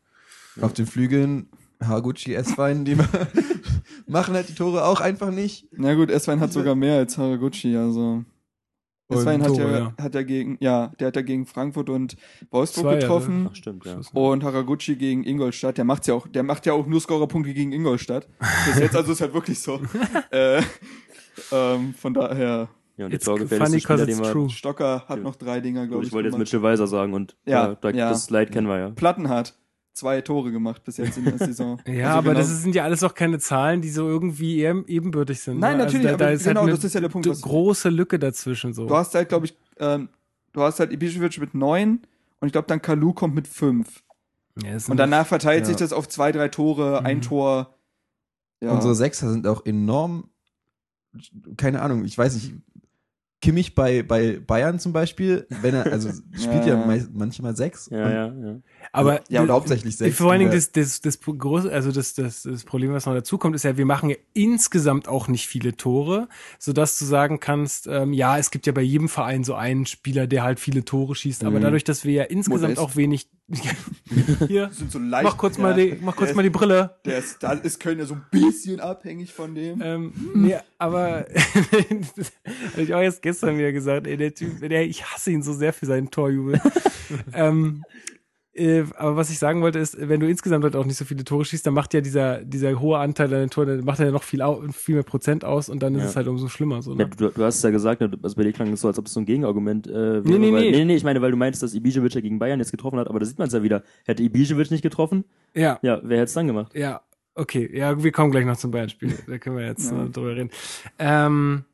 Auf 0.62 0.74
den 0.74 0.86
Flügeln 0.86 1.48
Haraguchi, 1.84 2.34
S-Wein, 2.34 2.86
die 2.86 2.96
machen 4.08 4.36
halt 4.36 4.50
die 4.50 4.56
Tore 4.56 4.86
auch 4.86 5.02
einfach 5.02 5.32
nicht. 5.32 5.68
na 5.72 5.94
gut, 5.96 6.10
Eswein 6.10 6.40
hat 6.40 6.54
sogar 6.54 6.76
mehr 6.76 6.98
als 6.98 7.18
Haraguchi, 7.18 7.76
also. 7.76 8.24
Und 9.08 9.18
Eswein 9.18 9.44
hat 9.44 9.58
ja, 9.58 9.70
ja. 9.70 9.94
hat 10.02 10.16
ja 10.16 10.24
gegen, 10.24 10.58
ja, 10.62 10.92
der 11.00 11.08
hat 11.08 11.16
ja 11.16 11.22
gegen 11.22 11.46
Frankfurt 11.46 11.89
und 11.89 12.16
Wolfsburg 12.52 12.86
Zwei, 12.86 12.94
ja, 12.94 13.00
getroffen. 13.02 13.50
Ach, 13.52 13.56
stimmt, 13.56 13.86
ja. 13.86 14.00
Und 14.13 14.44
Haraguchi 14.44 14.96
gegen 14.96 15.24
Ingolstadt, 15.26 15.78
der 15.78 15.86
macht's 15.86 16.08
ja 16.08 16.13
auch, 16.13 16.28
der 16.28 16.44
macht 16.44 16.66
ja 16.66 16.74
auch 16.74 16.88
nur 16.88 17.02
Scorerpunkte 17.02 17.54
gegen 17.54 17.74
Ingolstadt. 17.74 18.28
Bis 18.66 18.80
jetzt, 18.80 18.96
also 18.96 19.12
ist 19.12 19.22
halt 19.22 19.34
wirklich 19.34 19.60
so. 19.60 19.82
äh, 20.32 20.62
ähm, 21.52 21.94
von 21.96 22.13
daher, 22.13 22.70
Ja, 22.96 23.06
und 23.06 23.12
der 23.12 23.18
It's 23.18 23.26
funny 23.26 23.39
torgefährlichste 23.39 23.80
Spieler, 23.82 24.06
den 24.06 24.18
it's 24.20 24.28
wir, 24.28 24.32
true. 24.32 24.50
Stocker 24.50 25.04
hat 25.08 25.22
noch 25.22 25.36
drei 25.36 25.60
Dinger, 25.60 25.88
glaube 25.88 26.04
ich. 26.04 26.10
ich 26.10 26.13
wollte 26.13 26.30
jetzt. 26.30 26.38
Mitchell 26.38 26.62
Weiser 26.62 26.88
sagen 26.88 27.13
und 27.13 27.36
Ja, 27.46 27.70
ja, 27.70 27.76
da, 27.76 27.89
ja. 27.89 28.10
das 28.10 28.30
Leid 28.30 28.52
kennen 28.52 28.68
wir 28.68 28.80
ja. 28.80 28.89
Plattenhardt, 28.92 29.56
zwei 29.93 30.21
Tore 30.21 30.51
gemacht 30.51 30.84
bis 30.84 30.97
jetzt 30.97 31.17
in 31.17 31.25
der 31.25 31.38
Saison. 31.38 31.79
Ja, 31.88 32.08
Also 32.08 32.17
aber 32.19 32.29
genau- 32.29 32.39
das 32.39 32.62
sind 32.63 32.75
ja 32.75 32.84
alles 32.84 33.03
auch 33.03 33.13
keine 33.13 33.39
Zahlen, 33.39 33.82
die 33.82 33.89
so 33.89 34.08
irgendwie 34.08 34.60
eher 34.60 34.84
ebenbürtig 34.88 35.39
sind. 35.39 35.60
Nein, 35.60 35.77
ne? 35.77 35.86
natürlich, 35.86 36.08
also 36.08 36.17
da, 36.17 36.25
da 36.25 36.25
aber 36.25 36.34
ist 36.34 36.43
genau, 36.43 36.60
halt 36.62 36.67
eine 36.69 36.75
das 36.77 36.84
ist 36.84 36.93
ja 36.95 37.01
der 37.01 37.10
Punkt, 37.10 37.27
große 37.41 37.89
Lücke 37.89 38.17
dazwischen 38.19 38.73
so. 38.73 38.88
Du 38.88 38.95
hast 38.95 39.13
halt, 39.15 39.29
glaube 39.29 39.45
ich, 39.45 39.56
ähm, 39.79 40.10
du 40.51 40.62
hast 40.62 40.79
halt 40.79 40.91
Ibišević 40.91 41.39
mit 41.39 41.53
neun 41.53 42.01
und 42.39 42.47
ich 42.47 42.51
glaube 42.51 42.67
dann 42.67 42.82
Kalu 42.82 43.13
kommt 43.13 43.36
mit 43.36 43.47
fünf. 43.47 44.03
ja, 44.63 44.77
Und 44.88 44.97
danach 44.97 45.25
verteilt 45.27 45.62
Ja. 45.62 45.65
sich 45.67 45.75
das 45.77 45.93
auf 45.93 46.08
zwei, 46.10 46.32
drei 46.32 46.47
Tore, 46.49 47.03
ein 47.06 47.17
Mhm. 47.17 47.21
Tor. 47.21 47.75
Ja. 48.62 48.71
Unsere 48.71 48.95
Sechser 48.95 49.29
sind 49.32 49.45
auch 49.47 49.65
enorm, 49.65 50.29
keine 51.58 51.82
Ahnung, 51.82 52.06
ich 52.06 52.17
weiß 52.17 52.34
nicht, 52.36 52.53
Kimmich 53.41 53.75
bei, 53.75 54.03
bei 54.03 54.39
Bayern 54.39 54.79
zum 54.79 54.93
Beispiel, 54.93 55.45
wenn 55.62 55.75
er, 55.75 55.91
also 55.91 56.10
spielt 56.34 56.65
ja, 56.65 56.75
Ja. 56.79 57.06
manchmal 57.13 57.56
sechs. 57.58 57.89
Ja, 57.89 58.06
und, 58.06 58.12
ja, 58.12 58.27
ja. 58.51 58.60
Aber 58.93 59.21
ja, 59.27 59.41
und 59.41 59.49
hauptsächlich 59.49 59.97
sechs. 59.97 60.17
Vor 60.17 60.32
allen 60.32 60.39
Dingen 60.39 60.51
das, 60.51 60.71
das, 60.71 61.01
das, 61.01 61.19
große, 61.19 61.71
also 61.71 61.91
das, 61.91 62.13
das, 62.13 62.43
das 62.43 62.63
Problem, 62.63 62.93
was 62.93 63.08
noch 63.08 63.13
dazu 63.13 63.39
kommt, 63.39 63.56
ist 63.56 63.63
ja, 63.63 63.75
wir 63.75 63.86
machen 63.88 64.12
ja 64.12 64.15
insgesamt 64.34 65.08
auch 65.08 65.27
nicht 65.27 65.47
viele 65.47 65.75
Tore, 65.75 66.29
sodass 66.60 66.99
du 66.99 67.06
sagen 67.06 67.39
kannst, 67.39 67.88
ähm, 67.88 68.13
ja, 68.13 68.38
es 68.38 68.51
gibt 68.51 68.67
ja 68.67 68.71
bei 68.71 68.82
jedem 68.84 69.10
Verein 69.10 69.43
so 69.43 69.56
einen 69.56 69.88
Spieler, 69.88 70.27
der 70.27 70.43
halt 70.43 70.60
viele 70.60 70.86
Tore 70.86 71.15
schießt, 71.15 71.43
aber 71.43 71.58
Mhm. 71.58 71.63
dadurch, 71.63 71.84
dass 71.84 72.06
wir 72.06 72.13
ja 72.13 72.23
insgesamt 72.25 72.75
Modest. 72.75 72.82
auch 72.82 72.95
wenig, 72.95 73.27
hier, 74.47 74.69
sind 74.71 74.91
so 74.91 74.99
leicht. 74.99 75.23
mach 75.23 75.38
kurz 75.38 75.58
ja, 75.58 75.63
mal 75.63 75.73
die, 75.73 75.97
mach 75.99 76.15
kurz 76.15 76.29
der 76.29 76.36
mal 76.36 76.43
die 76.43 76.49
Brille. 76.51 76.95
Der 77.06 77.17
ist, 77.17 77.41
da 77.41 77.53
ist 77.53 77.79
Köln 77.79 77.97
ja 77.97 78.06
so 78.06 78.13
ein 78.13 78.25
bisschen 78.29 78.79
abhängig 78.79 79.34
von 79.34 79.56
dem. 79.56 79.82
Ähm, 79.82 80.13
nee, 80.36 80.56
aber 80.77 81.25
habe 82.73 82.82
ich 82.82 82.93
auch 82.93 83.01
erst 83.01 83.21
gestern 83.21 83.58
wieder 83.58 83.71
gesagt, 83.71 84.08
ey, 84.08 84.17
der 84.17 84.34
Typ, 84.34 84.60
der, 84.60 84.86
ich 84.86 85.03
hasse 85.06 85.32
ihn 85.32 85.41
so 85.43 85.53
sehr 85.53 85.73
für 85.73 85.86
seinen 85.88 86.12
Torjubel. 86.12 86.62
ähm, 87.34 87.84
äh, 88.56 88.84
aber 88.98 89.16
was 89.16 89.30
ich 89.30 89.39
sagen 89.39 89.62
wollte 89.62 89.80
ist, 89.80 89.98
wenn 90.00 90.20
du 90.20 90.28
insgesamt 90.30 90.63
halt 90.63 90.76
auch 90.76 90.86
nicht 90.86 90.98
so 90.98 91.06
viele 91.06 91.24
Tore 91.24 91.44
schießt, 91.46 91.66
dann 91.66 91.74
macht 91.74 91.94
ja 91.94 92.02
dieser, 92.02 92.44
dieser 92.44 92.80
hohe 92.80 92.98
Anteil 93.00 93.34
an 93.34 93.39
den 93.39 93.50
Toren, 93.50 93.68
dann 93.70 93.84
macht 93.86 94.00
er 94.00 94.06
ja 94.08 94.12
noch 94.12 94.24
viel, 94.24 94.44
viel 94.72 94.96
mehr 94.96 95.04
Prozent 95.04 95.44
aus 95.44 95.70
und 95.70 95.82
dann 95.82 95.96
ist 95.96 96.02
Ja. 96.04 96.10
es 96.10 96.16
halt 96.16 96.28
umso 96.28 96.48
schlimmer. 96.50 96.82
So, 96.82 96.92
Ja, 96.92 96.98
ne? 97.06 97.10
du, 97.18 97.30
du 97.30 97.44
hast 97.44 97.58
es 97.58 97.63
ja 97.63 97.72
gesagt, 97.72 98.02
ne, 98.02 98.12
also 98.22 98.36
bei 98.36 98.44
dir 98.44 98.54
klang 98.54 98.72
es 98.72 98.82
so, 98.82 98.88
als 98.88 99.00
ob 99.00 99.08
es 99.08 99.13
so 99.13 99.20
ein 99.20 99.26
Gegenargument 99.26 99.88
äh, 99.88 99.92
wäre. 99.94 100.22
Nee, 100.26 100.38
nee, 100.38 100.52
weil, 100.54 100.62
nee. 100.62 100.72
nee, 100.72 100.86
nee, 100.86 100.96
ich 100.96 101.04
meine, 101.04 101.22
weil 101.22 101.32
du 101.32 101.38
meinst, 101.38 101.63
dass 101.63 101.74
Ibišević 101.74 102.16
ja 102.16 102.22
gegen 102.22 102.38
Bayern 102.39 102.60
jetzt 102.60 102.72
getroffen 102.72 103.00
hat, 103.00 103.08
aber 103.08 103.20
da 103.20 103.26
sieht 103.26 103.39
man 103.39 103.48
es 103.48 103.54
ja 103.54 103.63
wieder. 103.63 103.84
Hätte 104.06 104.22
Ibišević 104.24 104.72
nicht 104.72 104.84
getroffen, 104.84 105.24
Ja, 105.56 105.80
ja, 105.82 106.00
wer 106.04 106.18
hätte 106.18 106.26
es 106.26 106.34
dann 106.34 106.48
gemacht? 106.48 106.76
ja, 106.76 107.02
okay. 107.36 107.70
Ja, 107.76 108.04
wir 108.04 108.12
kommen 108.12 108.32
gleich 108.32 108.46
noch 108.46 108.58
zum 108.58 108.72
Bayern-Spiel. 108.72 109.13
Da 109.28 109.38
können 109.39 109.58
wir 109.58 109.66
jetzt 109.66 109.92
Ja. 109.92 110.06
äh, 110.06 110.10
drüber 110.10 110.36
reden. 110.36 110.52
Ähm, 111.00 111.66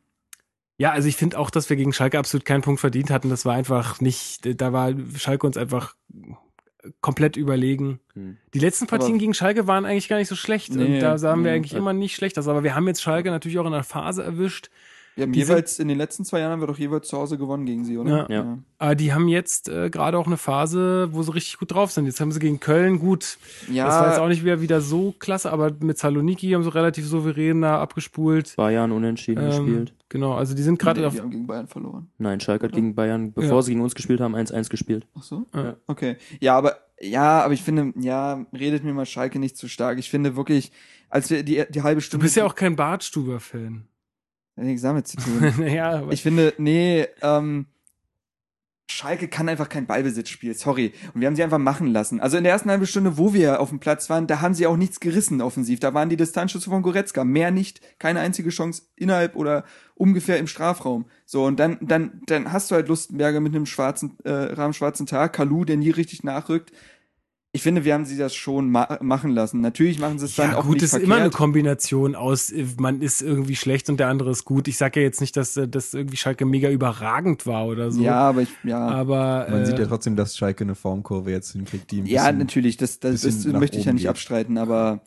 ja, 0.77 0.91
also 0.91 1.09
ich 1.09 1.17
finde 1.17 1.37
auch, 1.37 1.49
dass 1.49 1.69
wir 1.69 1.75
gegen 1.75 1.91
Schalke 1.91 2.17
absolut 2.17 2.45
keinen 2.45 2.61
Punkt 2.61 2.79
verdient 2.79 3.09
hatten. 3.09 3.29
Das 3.29 3.43
war 3.43 3.53
einfach 3.53 3.99
nicht, 3.99 4.61
da 4.61 4.71
war 4.71 4.93
Schalke 5.17 5.45
uns 5.45 5.57
einfach 5.57 5.93
komplett 7.01 7.37
überlegen. 7.37 7.99
Hm. 8.13 8.37
Die 8.53 8.59
letzten 8.59 8.87
Partien 8.87 9.11
Aber- 9.11 9.19
gegen 9.19 9.33
Schalke 9.33 9.67
waren 9.67 9.85
eigentlich 9.85 10.07
gar 10.07 10.17
nicht 10.17 10.29
so 10.29 10.35
schlecht. 10.35 10.73
Nee, 10.73 10.95
und 10.95 10.99
da 10.99 11.17
sahen 11.17 11.43
wir 11.43 11.51
nee. 11.51 11.57
eigentlich 11.57 11.73
immer 11.73 11.93
nicht 11.93 12.15
schlecht 12.15 12.37
aus. 12.39 12.47
Aber 12.47 12.63
wir 12.63 12.75
haben 12.75 12.87
jetzt 12.87 13.01
Schalke 13.01 13.31
natürlich 13.31 13.59
auch 13.59 13.65
in 13.65 13.73
einer 13.73 13.83
Phase 13.83 14.23
erwischt. 14.23 14.69
Wir 15.15 15.23
haben 15.23 15.33
Die 15.33 15.39
jeweils, 15.39 15.79
in 15.79 15.87
den 15.89 15.97
letzten 15.97 16.23
zwei 16.23 16.39
Jahren 16.39 16.51
haben 16.53 16.61
wir 16.61 16.67
doch 16.67 16.77
jeweils 16.77 17.07
zu 17.09 17.17
Hause 17.17 17.37
gewonnen 17.37 17.65
gegen 17.65 17.83
sie, 17.83 17.97
oder? 17.97 18.29
Ja. 18.29 18.43
Ja. 18.43 18.57
Aber 18.77 18.95
die 18.95 19.13
haben 19.13 19.27
jetzt 19.27 19.67
äh, 19.67 19.89
gerade 19.89 20.17
auch 20.17 20.27
eine 20.27 20.37
Phase, 20.37 21.09
wo 21.11 21.21
sie 21.23 21.33
richtig 21.33 21.57
gut 21.57 21.71
drauf 21.73 21.91
sind. 21.91 22.05
Jetzt 22.05 22.21
haben 22.21 22.31
sie 22.31 22.39
gegen 22.39 22.59
Köln 22.61 22.99
gut. 22.99 23.37
Ja, 23.69 23.85
Das 23.85 23.95
war 23.95 24.09
jetzt 24.09 24.19
auch 24.19 24.27
nicht 24.29 24.43
wieder, 24.45 24.61
wieder 24.61 24.79
so 24.79 25.13
klasse, 25.19 25.51
aber 25.51 25.71
mit 25.81 25.97
Saloniki 25.97 26.51
haben 26.51 26.63
sie 26.63 26.73
relativ 26.73 27.05
souverän 27.05 27.61
da 27.61 27.81
abgespult. 27.81 28.55
Bayern 28.55 28.91
unentschieden 28.93 29.43
Ähm, 29.43 29.49
gespielt. 29.49 29.93
Genau, 30.07 30.33
also 30.35 30.55
die 30.55 30.61
sind 30.63 30.79
gerade 30.79 31.01
nee, 31.01 31.11
wir 31.13 31.21
haben 31.21 31.29
gegen 31.31 31.45
Bayern 31.47 31.67
verloren. 31.67 32.09
Nein, 32.17 32.39
Schalke 32.39 32.65
hat 32.67 32.71
gegen 32.73 32.95
Bayern, 32.95 33.33
bevor 33.33 33.57
Ja. 33.57 33.61
sie 33.61 33.71
gegen 33.71 33.81
uns 33.83 33.95
gespielt 33.95 34.21
haben, 34.21 34.35
1-1 34.35 34.69
gespielt. 34.69 35.05
Ach 35.17 35.23
so? 35.23 35.45
Ja. 35.53 35.75
Okay. 35.87 36.15
Ja, 36.39 36.55
aber 36.57 36.77
ja, 37.01 37.41
aber 37.43 37.53
ich 37.53 37.61
finde, 37.61 37.93
ja, 37.99 38.45
redet 38.53 38.83
mir 38.83 38.93
mal 38.93 39.05
Schalke 39.05 39.37
nicht 39.39 39.55
zu 39.57 39.67
stark. 39.67 39.99
Ich 39.99 40.09
finde 40.09 40.35
wirklich, 40.35 40.71
als 41.09 41.29
wir 41.29 41.43
die, 41.43 41.63
die 41.69 41.81
halbe 41.83 42.01
Du 42.01 42.05
Stunde. 42.05 42.23
bist 42.23 42.35
ja 42.37 42.45
auch 42.45 42.55
kein 42.55 42.75
Bartstuber-Fan. 42.75 43.83
Nichts 44.59 44.81
damit 44.81 45.07
zu 45.07 45.17
tun. 45.17 45.53
aber 45.79 46.11
Ich 46.11 46.21
finde, 46.21 46.53
nee, 46.57 47.07
ähm, 47.21 47.67
Schalke 48.91 49.27
kann 49.27 49.47
einfach 49.47 49.69
kein 49.69 49.85
Ballbesitzspiel, 49.85 50.55
sorry. 50.55 50.93
Und 51.13 51.21
wir 51.21 51.27
haben 51.27 51.35
sie 51.35 51.43
einfach 51.43 51.59
machen 51.59 51.87
lassen. 51.87 52.19
Also 52.19 52.37
in 52.37 52.43
der 52.43 52.51
ersten 52.51 52.69
halben 52.69 52.87
Stunde, 52.87 53.17
wo 53.17 53.33
wir 53.33 53.59
auf 53.59 53.69
dem 53.69 53.79
Platz 53.79 54.09
waren, 54.09 54.25
da 54.25 54.41
haben 54.41 54.55
sie 54.55 54.65
auch 54.65 54.77
nichts 54.77 54.99
gerissen 54.99 55.41
offensiv. 55.41 55.79
Da 55.79 55.93
waren 55.93 56.09
die 56.09 56.17
Distanzschüsse 56.17 56.69
von 56.69 56.81
Goretzka. 56.81 57.23
Mehr 57.23 57.51
nicht. 57.51 57.81
Keine 57.99 58.19
einzige 58.19 58.49
Chance 58.49 58.83
innerhalb 58.95 59.35
oder 59.35 59.63
ungefähr 59.93 60.37
im 60.37 60.47
Strafraum. 60.47 61.05
So, 61.25 61.45
und 61.45 61.59
dann, 61.59 61.77
dann, 61.81 62.21
dann 62.25 62.51
hast 62.51 62.71
du 62.71 62.75
halt 62.75 62.87
Lustenberger 62.87 63.39
mit 63.39 63.55
einem 63.55 63.67
schwarzen, 63.67 64.17
äh, 64.23 64.31
rahmenschwarzen 64.31 65.05
Tag, 65.05 65.33
Kalu, 65.33 65.65
der 65.65 65.77
nie 65.77 65.91
richtig 65.91 66.23
nachrückt. 66.23 66.71
Ich 67.51 67.63
finde, 67.63 67.83
wir 67.83 67.95
haben 67.95 68.05
sie 68.05 68.15
das 68.15 68.35
schon 68.35 68.69
ma 68.69 68.99
machen 69.01 69.31
lassen. 69.31 69.59
Natürlich 69.61 69.97
machen 69.99 70.19
sie 70.19 70.25
es 70.25 70.35
dann 70.35 70.51
ja, 70.51 70.57
auch 70.57 70.65
gut, 70.65 70.73
nicht 70.75 70.83
ist 70.83 70.91
verkehrt. 70.91 71.07
immer 71.11 71.15
eine 71.19 71.31
Kombination 71.31 72.13
aus, 72.15 72.51
äh, 72.51 72.63
man 72.77 73.01
ist 73.01 73.23
irgendwie 73.23 73.55
schlecht 73.55 73.89
und 73.89 73.97
der 73.99 74.07
andere 74.07 74.29
ist 74.29 74.45
gut. 74.45 74.67
Ich 74.67 74.77
sage 74.77 74.99
ja 74.99 75.05
jetzt 75.07 75.19
nicht, 75.19 75.35
dass 75.35 75.57
äh, 75.57 75.67
das 75.67 75.95
irgendwie 75.95 76.17
Schalke 76.17 76.45
mega 76.45 76.69
überragend 76.69 77.47
war 77.47 77.65
oder 77.65 77.89
so. 77.91 78.03
ja, 78.03 78.19
aber 78.19 78.43
ich, 78.43 78.49
ja. 78.63 78.77
aber 78.87 79.47
Man 79.49 79.61
äh, 79.61 79.65
sieht 79.65 79.79
ja 79.79 79.87
trotzdem, 79.87 80.15
dass 80.15 80.37
Schalke 80.37 80.63
eine 80.63 80.75
Formkurve 80.75 81.31
jetzt 81.31 81.53
hinkriegt, 81.53 81.89
die 81.89 82.01
ein 82.01 82.05
Ja, 82.05 82.23
bisschen, 82.25 82.37
natürlich, 82.37 82.77
das, 82.77 82.99
das, 82.99 83.21
das 83.21 83.45
möchte 83.45 83.79
ich 83.79 83.85
ja 83.85 83.93
nicht 83.93 84.03
geht. 84.03 84.09
abstreiten, 84.11 84.59
aber 84.59 85.01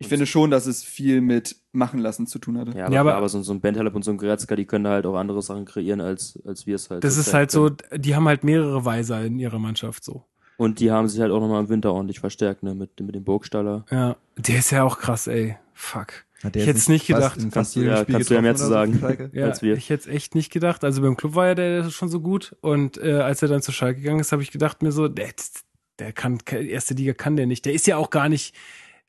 ich 0.00 0.08
finde 0.08 0.26
schon, 0.26 0.50
dass 0.50 0.66
es 0.66 0.82
viel 0.82 1.20
mit 1.20 1.54
machen 1.72 2.00
lassen 2.00 2.26
zu 2.26 2.40
tun 2.40 2.58
hatte. 2.58 2.76
Ja, 2.76 2.86
aber, 2.86 2.94
Ja, 2.96 3.00
aber- 3.02 3.14
aber 3.14 3.28
so, 3.28 3.42
so 3.42 3.52
ein 3.52 3.60
Bentaleb 3.60 3.94
und 3.94 4.04
so 4.04 4.10
ein 4.10 4.18
Goretzka, 4.18 4.56
die 4.56 4.64
können 4.64 4.84
da 4.84 4.90
halt 4.90 5.06
auch 5.06 5.14
andere 5.14 5.40
Sachen 5.42 5.64
kreieren, 5.66 6.00
als, 6.00 6.36
als 6.44 6.66
wir 6.66 6.74
es 6.74 6.90
halt. 6.90 7.04
das 7.04 7.16
ist 7.16 7.32
halt 7.32 7.52
so, 7.52 7.70
können. 7.70 8.02
die 8.02 8.16
haben 8.16 8.26
halt 8.26 8.42
mehrere 8.42 8.84
Weiser 8.84 9.24
in 9.24 9.38
ihrer 9.38 9.60
Mannschaft 9.60 10.02
so. 10.02 10.24
Und 10.58 10.80
die 10.80 10.90
haben 10.90 11.08
sich 11.08 11.20
halt 11.20 11.32
auch 11.32 11.40
nochmal 11.40 11.62
im 11.62 11.68
Winter 11.70 11.92
ordentlich 11.94 12.20
verstärkt, 12.20 12.62
ne, 12.62 12.74
mit, 12.74 13.00
mit 13.00 13.14
dem 13.14 13.24
Burgstaller. 13.24 13.86
Ja, 13.90 14.16
der 14.36 14.58
ist 14.58 14.70
ja 14.70 14.82
auch 14.84 14.98
krass, 14.98 15.26
ey. 15.28 15.56
Fuck. 15.72 16.24
Hat 16.42 16.54
der 16.54 16.62
Ich 16.62 16.66
jetzt 16.68 16.76
hätt's 16.76 16.88
nicht 16.88 17.06
fast 17.06 17.16
gedacht. 17.34 17.40
fast 17.40 17.52
Kannst 17.54 17.76
du- 17.76 17.80
jedem 17.80 17.94
ja, 17.94 18.02
Spiel 18.02 18.14
kannst 18.14 18.30
du 18.30 18.34
ja 18.34 18.42
mehr 18.42 18.54
zu 18.56 18.64
so 18.64 18.70
sagen. 18.70 19.30
Ja, 19.32 19.44
Als 19.46 19.62
wir. 19.62 19.74
ich 19.76 19.88
hätte 19.88 20.10
echt 20.10 20.34
nicht 20.34 20.52
gedacht. 20.52 20.84
Also 20.84 21.00
beim 21.02 21.16
Club 21.16 21.34
war 21.34 21.46
ja 21.46 21.54
der 21.54 21.90
schon 21.90 22.08
so 22.08 22.20
gut 22.20 22.54
und 22.60 22.98
äh, 22.98 23.14
als 23.20 23.40
er 23.42 23.48
dann 23.48 23.62
zur 23.62 23.72
Schalke 23.74 24.00
gegangen 24.00 24.20
ist, 24.20 24.30
habe 24.32 24.42
ich 24.42 24.50
gedacht 24.50 24.82
mir 24.82 24.92
so, 24.92 25.08
der, 25.08 25.30
der 25.98 26.12
kann 26.12 26.38
erste 26.48 26.94
Liga 26.94 27.12
kann 27.12 27.36
der 27.36 27.46
nicht. 27.46 27.64
Der 27.64 27.72
ist 27.72 27.86
ja 27.86 27.96
auch 27.96 28.10
gar 28.10 28.28
nicht. 28.28 28.54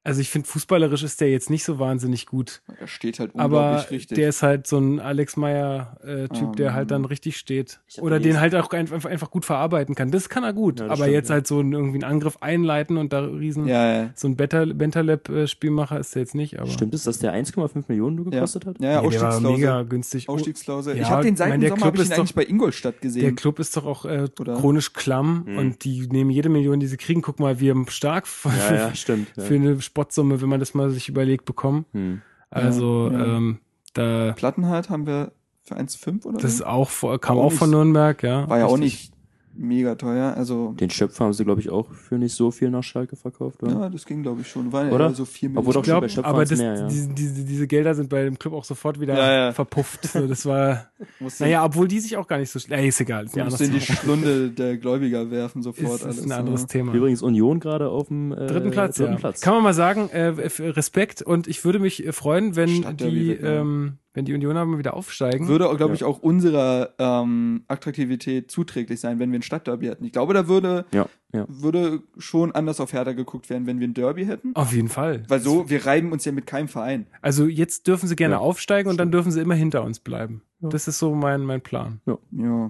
Also 0.02 0.22
ich 0.22 0.30
finde 0.30 0.48
fußballerisch 0.48 1.04
ist 1.04 1.20
der 1.20 1.30
jetzt 1.30 1.50
nicht 1.50 1.64
so 1.66 1.78
wahnsinnig 1.78 2.26
gut, 2.26 2.62
Er 2.80 2.88
steht 2.88 3.20
halt 3.20 3.32
aber 3.36 3.44
unglaublich 3.72 3.92
richtig. 3.92 4.16
der 4.16 4.30
ist 4.30 4.42
halt 4.42 4.66
so 4.66 4.78
ein 4.80 5.00
Alex 5.02 5.36
Meyer 5.36 5.98
äh, 6.04 6.28
Typ, 6.30 6.56
der 6.56 6.70
Ähm, 6.70 6.74
halt 6.74 6.92
dann 6.92 7.04
richtig 7.06 7.36
steht 7.38 7.82
oder 8.00 8.20
den 8.20 8.40
halt 8.40 8.56
auch 8.56 8.70
einfach, 8.72 9.10
einfach 9.10 9.30
gut 9.30 9.44
verarbeiten 9.46 9.96
kann. 9.96 10.10
Das 10.10 10.30
kann 10.30 10.44
er 10.46 10.54
gut, 10.54 10.80
Ja, 10.80 10.86
aber 10.86 10.96
stimmt, 10.96 11.12
jetzt 11.12 11.30
ja. 11.30 11.34
halt 11.36 11.48
so 11.48 11.60
ein, 11.60 11.74
irgendwie 11.74 12.02
einen 12.04 12.12
Angriff 12.12 12.38
einleiten 12.40 12.98
und 12.98 13.12
da 13.12 13.20
riesen 13.26 13.68
ja, 13.68 13.94
ja. 14.04 14.10
so 14.16 14.28
ein 14.30 14.38
Bentaleb-Spielmacher 14.38 16.00
ist 16.00 16.16
der 16.16 16.22
jetzt 16.22 16.36
nicht. 16.36 16.60
Aber 16.60 16.70
Stimmt 16.70 16.94
es, 16.94 17.04
dass 17.04 17.20
der 17.20 17.34
1,5 17.34 17.84
Millionen 17.88 18.16
nur 18.16 18.26
Ja, 18.26 18.32
gekostet 18.32 18.66
hat? 18.66 18.80
ja, 18.80 18.92
ja 18.92 19.02
Nee, 19.02 19.10
der 19.10 19.22
war 19.22 19.28
Ausstiegsklausel. 19.30 19.58
mega 19.60 19.84
günstig. 19.84 20.30
Ausstiegsklausel. 20.30 20.96
Ja, 20.96 21.02
ich 21.04 21.10
habe 21.10 21.24
den 21.24 21.36
seit 21.36 21.50
mein, 21.50 21.62
der 21.62 21.70
Sommer 21.70 21.82
Club 21.84 21.96
ich 21.96 22.02
ist 22.02 22.08
ihn 22.08 22.12
doch- 22.12 22.18
eigentlich 22.20 22.36
bei 22.36 22.46
Ingolstadt 22.46 22.96
Der 22.96 23.02
gesehen. 23.02 23.36
Club 23.36 23.60
ist 23.60 23.76
doch 23.78 23.86
auch 23.86 24.06
äh, 24.06 24.28
Oder- 24.40 24.56
chronisch 24.56 24.94
klamm 24.94 25.44
Mhm. 25.46 25.58
und 25.58 25.84
die 25.84 26.08
nehmen 26.08 26.30
jede 26.30 26.50
Million, 26.50 26.80
die 26.80 26.88
sie 26.88 26.98
kriegen. 26.98 27.22
Guck 27.22 27.40
mal, 27.40 27.60
wir 27.60 27.72
haben 27.72 27.88
stark 27.90 28.28
für, 28.28 28.50
Ja, 28.50 28.74
ja, 28.76 28.96
stimmt. 28.96 29.28
Ja. 29.36 29.44
für 29.44 29.56
eine 29.56 29.80
Spottsumme, 29.90 30.40
wenn 30.42 30.50
man 30.50 30.60
das 30.60 30.74
mal 30.76 30.90
sich 30.92 31.10
überlegt, 31.10 31.46
bekommen. 31.46 31.86
Hm. 31.94 32.22
Also 32.52 33.10
Ja, 33.12 33.20
ja. 33.20 33.38
Ähm, 33.38 33.60
da 33.94 34.34
Plattenhardt 34.34 34.90
haben 34.90 35.06
wir 35.08 35.32
für 35.64 35.76
1,5 35.76 36.26
oder 36.26 36.38
das 36.38 36.52
ist 36.52 36.58
so? 36.60 36.66
auch 36.66 36.90
vor, 36.90 37.20
kam 37.20 37.38
auch, 37.38 37.46
auch 37.46 37.52
von 37.52 37.70
nicht- 37.70 37.76
Nürnberg, 37.78 38.22
ja. 38.24 38.48
War 38.48 38.60
ja 38.60 38.66
auch 38.66 38.74
Richtig. 38.78 39.10
nicht 39.10 39.14
mega 39.60 39.96
teuer. 39.96 40.34
Also, 40.36 40.74
Den 40.80 40.90
Schöpfer 40.90 41.26
haben 41.26 41.34
sie, 41.34 41.44
glaube 41.44 41.62
ich, 41.62 41.70
auch 41.70 41.92
für 41.92 42.18
nicht 42.18 42.34
so 42.34 42.50
viel 42.50 42.70
nach 42.70 42.84
Schalke 42.84 43.16
verkauft, 43.16 43.62
oder? 43.62 43.74
ja, 43.74 43.90
das 43.90 44.06
ging, 44.06 44.24
glaube 44.24 44.42
ich, 44.42 44.48
schon. 44.48 44.72
War 44.72 44.86
ja 44.86 44.92
Oder? 44.92 45.14
so 45.14 45.26
vier 45.26 45.52
Obwohl 45.54 45.74
doch 45.74 45.86
bei 45.86 46.08
Schöpfer 46.08 46.30
aber 46.30 46.46
das, 46.46 46.58
mehr, 46.58 46.76
ja. 46.76 46.88
diese, 46.88 47.10
diese, 47.10 47.44
diese 47.44 47.68
Gelder 47.68 47.94
sind 47.94 48.10
bei 48.10 48.24
dem 48.24 48.40
Club 48.40 48.54
auch 48.54 48.64
sofort 48.64 49.00
wieder 49.00 49.18
Ja, 49.18 49.34
ja. 49.34 49.52
verpufft. 49.52 50.06
So, 50.06 50.28
das 50.28 50.46
war, 50.46 50.88
naja, 51.40 51.66
obwohl 51.66 51.88
die 51.88 52.00
sich 52.00 52.16
auch 52.18 52.28
gar 52.28 52.38
nicht 52.38 52.50
so 52.50 52.60
schlecht, 52.60 52.82
äh, 52.82 52.88
ist 52.88 53.02
egal. 53.02 53.26
Ist 53.26 53.38
anderes 53.38 53.62
in 53.62 53.72
die. 53.72 53.82
Schlunde 53.82 54.50
der 54.58 54.78
Gläubiger 54.78 55.30
werfen, 55.30 55.62
sofort 55.62 55.96
Ist, 55.96 56.04
alles. 56.04 56.18
ist 56.20 56.26
ein 56.26 56.32
anderes 56.32 56.62
ja. 56.62 56.68
Thema. 56.68 56.94
Übrigens 56.94 57.22
Union 57.22 57.60
gerade 57.60 57.90
auf 57.90 58.08
dem 58.08 58.32
äh, 58.32 58.48
dritten 58.48 58.72
Platz, 58.72 58.96
dritten 58.96 59.14
ja. 59.14 59.20
Platz. 59.20 59.42
Kann 59.42 59.54
man 59.54 59.64
mal 59.64 59.74
sagen, 59.74 60.10
äh, 60.10 60.28
Respekt 60.28 61.22
und 61.22 61.48
ich 61.48 61.64
würde 61.66 61.80
mich 61.80 62.06
äh, 62.06 62.12
freuen, 62.12 62.56
wenn 62.56 62.70
Stadtderby 62.70 63.20
die, 63.20 63.32
ähm, 63.34 63.98
wenn 64.14 64.26
die 64.26 64.34
Unioner 64.34 64.66
mal 64.66 64.80
wieder 64.80 64.96
aufsteigen. 64.96 65.48
Würde, 65.48 65.66
glaube 65.76 65.92
Ja. 65.92 65.94
ich, 65.94 66.04
auch 66.04 66.20
unserer 66.20 66.94
ähm, 66.98 67.64
Attraktivität 67.68 68.50
zuträglich 68.50 69.00
sein, 69.00 69.20
wenn 69.20 69.32
wir 69.32 69.40
ein 69.40 69.44
Stadtderby 69.44 69.86
hätten. 69.86 70.04
Ich 70.06 70.12
glaube, 70.12 70.34
da 70.34 70.48
würde, 70.48 70.86
Ja, 70.92 71.08
ja. 71.34 71.46
würde 71.48 72.02
schon 72.18 72.52
anders 72.54 72.80
auf 72.80 72.92
Hertha 72.94 73.14
geguckt 73.14 73.50
werden, 73.50 73.68
wenn 73.68 73.80
wir 73.80 73.88
ein 73.88 73.94
Derby 73.94 74.26
hätten. 74.26 74.56
Auf 74.56 74.74
jeden 74.74 74.90
Fall. 74.90 75.24
Weil 75.28 75.40
so, 75.40 75.70
wir 75.70 75.86
reiben 75.86 76.12
uns 76.12 76.26
ja 76.26 76.32
mit 76.32 76.48
keinem 76.48 76.68
Verein. 76.68 77.06
Also 77.22 77.46
jetzt 77.46 77.88
dürfen 77.88 78.08
sie 78.08 78.16
gerne 78.16 78.36
Ja, 78.36 78.40
aufsteigen 78.40 78.90
und 78.90 78.98
dann 78.98 79.12
dürfen 79.12 79.32
sie 79.32 79.42
immer 79.42 79.56
hinter 79.56 79.84
uns 79.84 80.00
bleiben. 80.00 80.42
Ja. 80.62 80.70
Das 80.70 80.88
ist 80.88 80.98
so 81.00 81.14
mein, 81.14 81.42
mein 81.42 81.62
Plan. 81.62 82.02
Ja. 82.06 82.18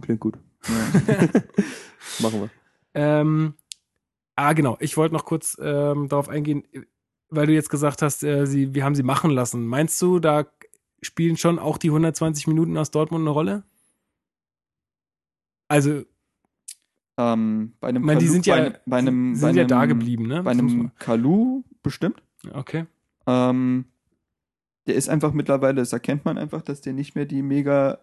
Klingt 0.01 0.19
gut. 0.19 0.37
ja. 0.67 1.17
Machen 2.19 2.41
wir. 2.41 2.49
Ähm, 2.93 3.53
ah, 4.35 4.53
genau. 4.53 4.77
Ich 4.79 4.97
wollte 4.97 5.13
noch 5.15 5.25
kurz 5.25 5.57
ähm, 5.61 6.07
darauf 6.09 6.27
eingehen, 6.29 6.63
weil 7.29 7.47
du 7.47 7.53
jetzt 7.53 7.69
gesagt 7.69 8.01
hast, 8.01 8.23
äh, 8.23 8.45
sie, 8.45 8.73
wir 8.73 8.83
haben 8.83 8.95
sie 8.95 9.03
machen 9.03 9.31
lassen. 9.31 9.65
Meinst 9.67 10.01
du, 10.01 10.19
da 10.19 10.45
spielen 11.01 11.37
schon 11.37 11.59
auch 11.59 11.77
die 11.77 11.89
120 11.89 12.47
Minuten 12.47 12.77
aus 12.77 12.91
Dortmund 12.91 13.21
eine 13.23 13.29
Rolle? 13.31 13.63
Also, 15.67 16.03
ähm, 17.17 17.73
bei 17.79 17.89
einem 17.89 18.03
ich 18.03 18.07
meine, 18.07 18.19
die 18.19 18.25
Kalu- 18.27 18.31
sind 18.33 18.45
ja, 18.45 18.55
bei, 18.55 18.61
einem- 18.65 18.75
bei 18.85 18.97
einem, 18.97 19.35
sind 19.35 19.41
bei 19.41 19.51
ja 19.55 19.61
einem, 19.61 19.67
da 19.67 19.85
geblieben, 19.85 20.27
ne? 20.27 20.43
Bei 20.43 20.51
einem 20.51 20.91
Kalu 20.97 21.63
bestimmt. 21.83 22.21
Okay. 22.53 22.85
Ähm, 23.27 23.85
der 24.87 24.95
ist 24.95 25.09
einfach 25.09 25.33
mittlerweile, 25.33 25.75
das 25.75 25.93
erkennt 25.93 26.25
man 26.25 26.37
einfach, 26.37 26.61
dass 26.61 26.81
der 26.81 26.93
nicht 26.93 27.15
mehr 27.15 27.25
die 27.25 27.41
mega 27.43 27.99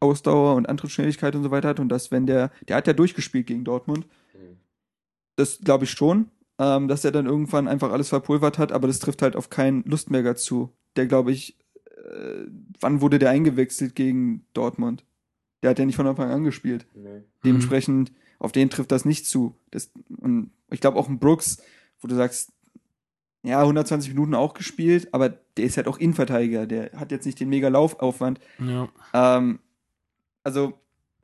Ausdauer 0.00 0.54
und 0.56 0.68
Antrittsschnelligkeit 0.68 1.34
und 1.34 1.42
so 1.42 1.50
weiter 1.50 1.68
hat 1.68 1.80
und 1.80 1.88
dass 1.88 2.10
wenn 2.10 2.26
der, 2.26 2.50
der 2.68 2.76
hat 2.76 2.86
ja 2.86 2.92
durchgespielt 2.92 3.46
gegen 3.46 3.64
Dortmund. 3.64 4.06
Das 5.36 5.58
glaube 5.60 5.84
ich 5.84 5.90
schon, 5.90 6.30
ähm, 6.58 6.86
dass 6.86 7.04
er 7.04 7.12
dann 7.12 7.26
irgendwann 7.26 7.66
einfach 7.66 7.90
alles 7.90 8.10
verpulvert 8.10 8.58
hat, 8.58 8.72
aber 8.72 8.86
das 8.88 8.98
trifft 8.98 9.22
halt 9.22 9.36
auf 9.36 9.48
keinen 9.48 9.82
Lustmerger 9.84 10.36
zu. 10.36 10.70
Der 10.96 11.06
glaube 11.06 11.32
ich, 11.32 11.56
äh, 12.04 12.46
wann 12.80 13.00
wurde 13.00 13.18
der 13.18 13.30
eingewechselt 13.30 13.94
gegen 13.94 14.44
Dortmund? 14.54 15.04
Der 15.62 15.70
hat 15.70 15.78
ja 15.78 15.84
nicht 15.84 15.96
von 15.96 16.06
Anfang 16.06 16.30
an 16.30 16.44
gespielt. 16.44 16.86
Dementsprechend, 17.44 18.12
auf 18.38 18.52
den 18.52 18.70
trifft 18.70 18.92
das 18.92 19.04
nicht 19.04 19.26
zu. 19.26 19.54
Das, 19.70 19.90
und 20.08 20.50
ich 20.70 20.80
glaube 20.80 20.98
auch 20.98 21.08
ein 21.08 21.18
Brooks, 21.18 21.62
wo 22.00 22.08
du 22.08 22.14
sagst, 22.14 22.52
ja, 23.42 23.60
120 23.60 24.10
Minuten 24.10 24.34
auch 24.34 24.54
gespielt, 24.54 25.08
aber 25.12 25.28
der 25.28 25.64
ist 25.64 25.76
halt 25.76 25.88
auch 25.88 25.98
Innenverteidiger. 25.98 26.66
Der 26.66 26.92
hat 26.94 27.10
jetzt 27.10 27.26
nicht 27.26 27.40
den 27.40 27.48
mega 27.48 27.68
Laufaufwand. 27.68 28.40
Ja. 28.58 28.88
Ähm, 29.14 29.60
also, 30.42 30.74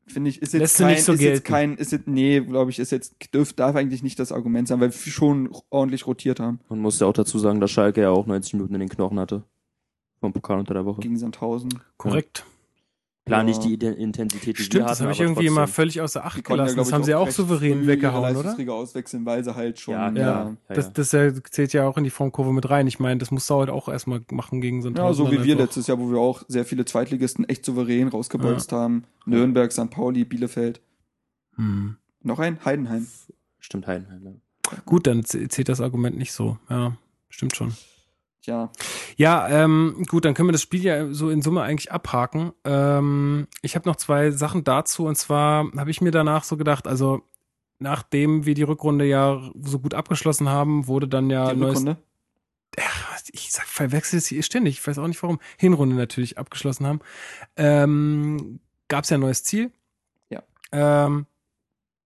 finde 0.07 0.31
ich, 0.31 0.41
ist 0.41 0.53
jetzt 0.55 0.61
Lässt 0.61 0.79
du 0.79 0.85
kein, 0.85 0.93
nicht 0.93 1.05
so 1.05 1.12
ist 1.12 1.21
jetzt 1.21 1.45
kein, 1.45 1.77
ist 1.77 1.93
jetzt, 1.93 2.07
nee, 2.07 2.41
glaube 2.41 2.71
ich, 2.71 2.79
ist 2.79 2.93
jetzt, 2.93 3.17
dürf, 3.35 3.53
darf 3.53 3.77
eigentlich 3.77 4.03
nicht 4.03 4.19
das 4.19 4.33
Argument 4.33 4.69
sein, 4.69 4.81
weil 4.81 4.93
wir 4.93 5.12
schon 5.12 5.51
ordentlich 5.69 6.07
rotiert 6.07 6.41
haben 6.41 6.61
Man 6.69 6.81
muss 6.81 7.01
ja 7.01 7.07
auch 7.07 7.12
dazu 7.12 7.39
sagen, 7.39 7.61
dass 7.61 7.71
Schalke 7.71 8.03
ja 8.03 8.11
auch 8.11 8.27
90 8.27 8.55
Minuten 8.55 8.75
in 8.75 8.81
den 8.81 8.89
Knochen 8.89 9.19
hatte. 9.19 9.45
Vom 10.21 10.33
Pokal 10.33 10.59
unter 10.59 10.75
der 10.75 10.85
Woche. 10.85 11.01
gegen 11.01 11.17
Sandhausen. 11.19 11.81
Korrekt. 11.97 12.45
Klar, 13.27 13.41
Ja. 13.41 13.45
nicht 13.45 13.65
die 13.65 13.75
Intensität, 13.75 14.55
die 14.55 14.59
wir 14.59 14.65
Stimmt, 14.65 14.85
hatten, 14.85 14.89
das 14.93 15.01
habe 15.01 15.11
ich 15.11 15.21
irgendwie 15.21 15.47
trotzdem. 15.47 15.57
immer 15.57 15.67
völlig 15.67 16.01
außer 16.01 16.25
Acht 16.25 16.45
gelassen. 16.45 16.75
glaub 16.75 16.85
das 16.87 16.93
haben 16.93 17.03
sie 17.03 17.13
auch 17.17 17.27
recht 17.27 17.37
souverän 17.37 17.85
weggehauen, 17.89 18.37
oder? 18.37 18.55
Auswechseln, 18.73 19.27
weil 19.27 19.43
sie 19.43 19.53
halt 19.57 19.81
schon, 19.81 19.95
Ja, 19.95 20.11
Ja, 20.13 20.21
Ja, 20.21 20.57
das, 20.69 20.87
ja. 20.87 20.91
das 20.95 21.13
äh, 21.13 21.43
zählt 21.51 21.73
ja 21.73 21.89
auch 21.89 21.99
in 21.99 22.05
die 22.05 22.11
Formkurve 22.11 22.53
mit 22.53 22.71
rein. 22.71 22.87
Ich 22.87 23.01
meine, 23.01 23.19
das 23.19 23.33
musst 23.33 23.51
du 23.51 23.55
halt 23.57 23.69
auch 23.69 23.89
erstmal 23.89 24.21
machen 24.31 24.61
gegen 24.61 24.81
so 24.81 24.87
einen 24.89 24.97
Ja, 24.97 25.13
so 25.13 25.29
wie 25.33 25.43
wir 25.43 25.57
letztes 25.57 25.89
Jahr, 25.89 25.99
wo 25.99 26.09
wir 26.09 26.19
auch 26.19 26.45
sehr 26.47 26.65
viele 26.65 26.85
Zweitligisten 26.85 27.49
echt 27.49 27.65
souverän 27.65 28.07
rausgebolzt 28.09 28.71
haben. 28.71 29.03
Nürnberg, 29.25 29.73
St. 29.73 29.91
Pauli, 29.91 30.25
Bielefeld. 30.25 30.81
Hm. 31.57 31.97
Noch 32.23 32.39
ein? 32.39 32.59
Heidenheim. 32.65 33.09
Stimmt, 33.59 33.89
Heidenheim. 33.89 34.23
Ja. 34.25 34.79
Gut, 34.85 35.09
dann 35.09 35.25
zählt 35.25 35.69
das 35.69 35.81
Argument 35.81 36.17
nicht 36.17 36.33
so. 36.33 36.59
Ja, 36.71 36.97
stimmt 37.29 37.57
schon. 37.57 37.73
Tja, 38.47 38.71
Ja, 39.17 39.49
ähm, 39.49 40.05
gut, 40.07 40.25
dann 40.25 40.35
können 40.35 40.47
wir 40.47 40.53
das 40.53 40.63
Spiel 40.63 40.85
ja 40.85 41.13
so 41.13 41.31
in 41.31 41.43
Summe 41.43 41.63
eigentlich 41.63 41.91
abhaken. 41.91 42.53
Ähm, 42.63 43.49
ich 43.61 43.75
habe 43.75 43.89
noch 43.89 43.97
zwei 43.97 44.31
Sachen 44.31 44.63
dazu 44.63 45.05
und 45.05 45.17
zwar 45.17 45.69
habe 45.77 45.91
ich 45.91 46.01
mir 46.01 46.13
danach 46.13 46.45
so 46.45 46.57
gedacht, 46.57 46.87
also 46.87 47.23
nachdem 47.81 48.47
wir 48.47 48.55
die 48.55 48.63
Rückrunde 48.63 49.05
ja 49.05 49.43
so 49.61 49.81
gut 49.81 49.95
abgeschlossen 49.95 50.49
haben, 50.49 50.87
wurde 50.87 51.09
dann 51.09 51.29
ja 51.29 51.53
die 51.53 51.59
neues, 51.59 51.81
Rückrunde. 51.81 52.01
ich 53.33 53.51
sag, 53.51 53.67
verwechsel 53.67 54.19
es 54.19 54.29
hier 54.29 54.45
ständig, 54.45 54.79
ich 54.79 54.87
weiß 54.87 54.99
auch 54.99 55.09
nicht 55.09 55.21
warum, 55.25 55.41
Hinrunde 55.59 55.97
natürlich 55.97 56.39
abgeschlossen 56.39 56.87
haben, 56.87 57.01
ähm, 57.57 58.61
gab 58.87 59.03
es 59.03 59.11
ja 59.11 59.17
ein 59.17 59.23
neues 59.23 59.43
Ziel. 59.43 59.73
Ja. 60.31 60.45
Ähm, 60.71 61.27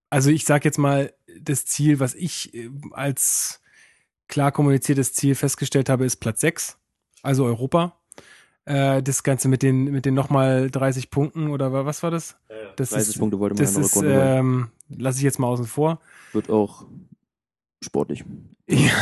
also 0.08 0.30
ich 0.30 0.46
sag 0.46 0.64
jetzt 0.64 0.78
mal, 0.78 1.12
das 1.38 1.66
Ziel, 1.66 2.00
was 2.00 2.14
ich 2.14 2.54
äh, 2.54 2.70
als 2.92 3.60
klar 4.30 4.50
kommuniziertes 4.52 5.12
Ziel 5.12 5.34
festgestellt 5.34 5.88
habe, 5.90 6.06
ist 6.06 6.16
Platz 6.16 6.40
6, 6.40 6.78
also 7.22 7.44
Europa. 7.44 7.96
Äh, 8.64 9.02
das 9.02 9.22
Ganze 9.22 9.48
mit 9.48 9.62
den, 9.62 9.84
mit 9.84 10.06
den 10.06 10.14
nochmal 10.14 10.70
30 10.70 11.10
Punkten 11.10 11.48
oder 11.50 11.72
wa- 11.72 11.84
was 11.84 12.02
war 12.02 12.10
das? 12.10 12.36
Das 12.76 12.90
30 12.90 13.08
ist, 13.14 13.18
Punkte 13.18 13.38
wollte 13.38 13.54
man 13.54 13.62
das 13.64 13.70
in 13.70 13.76
der 13.76 13.84
ist, 13.84 13.96
Rückrunde 13.96 14.14
holen. 14.14 14.38
ähm, 14.38 14.70
lasse 14.98 15.18
ich 15.18 15.24
jetzt 15.24 15.38
mal 15.38 15.48
außen 15.48 15.66
vor. 15.66 16.00
Wird 16.32 16.48
auch 16.48 16.86
sportlich. 17.82 18.24
Ja, 18.68 18.92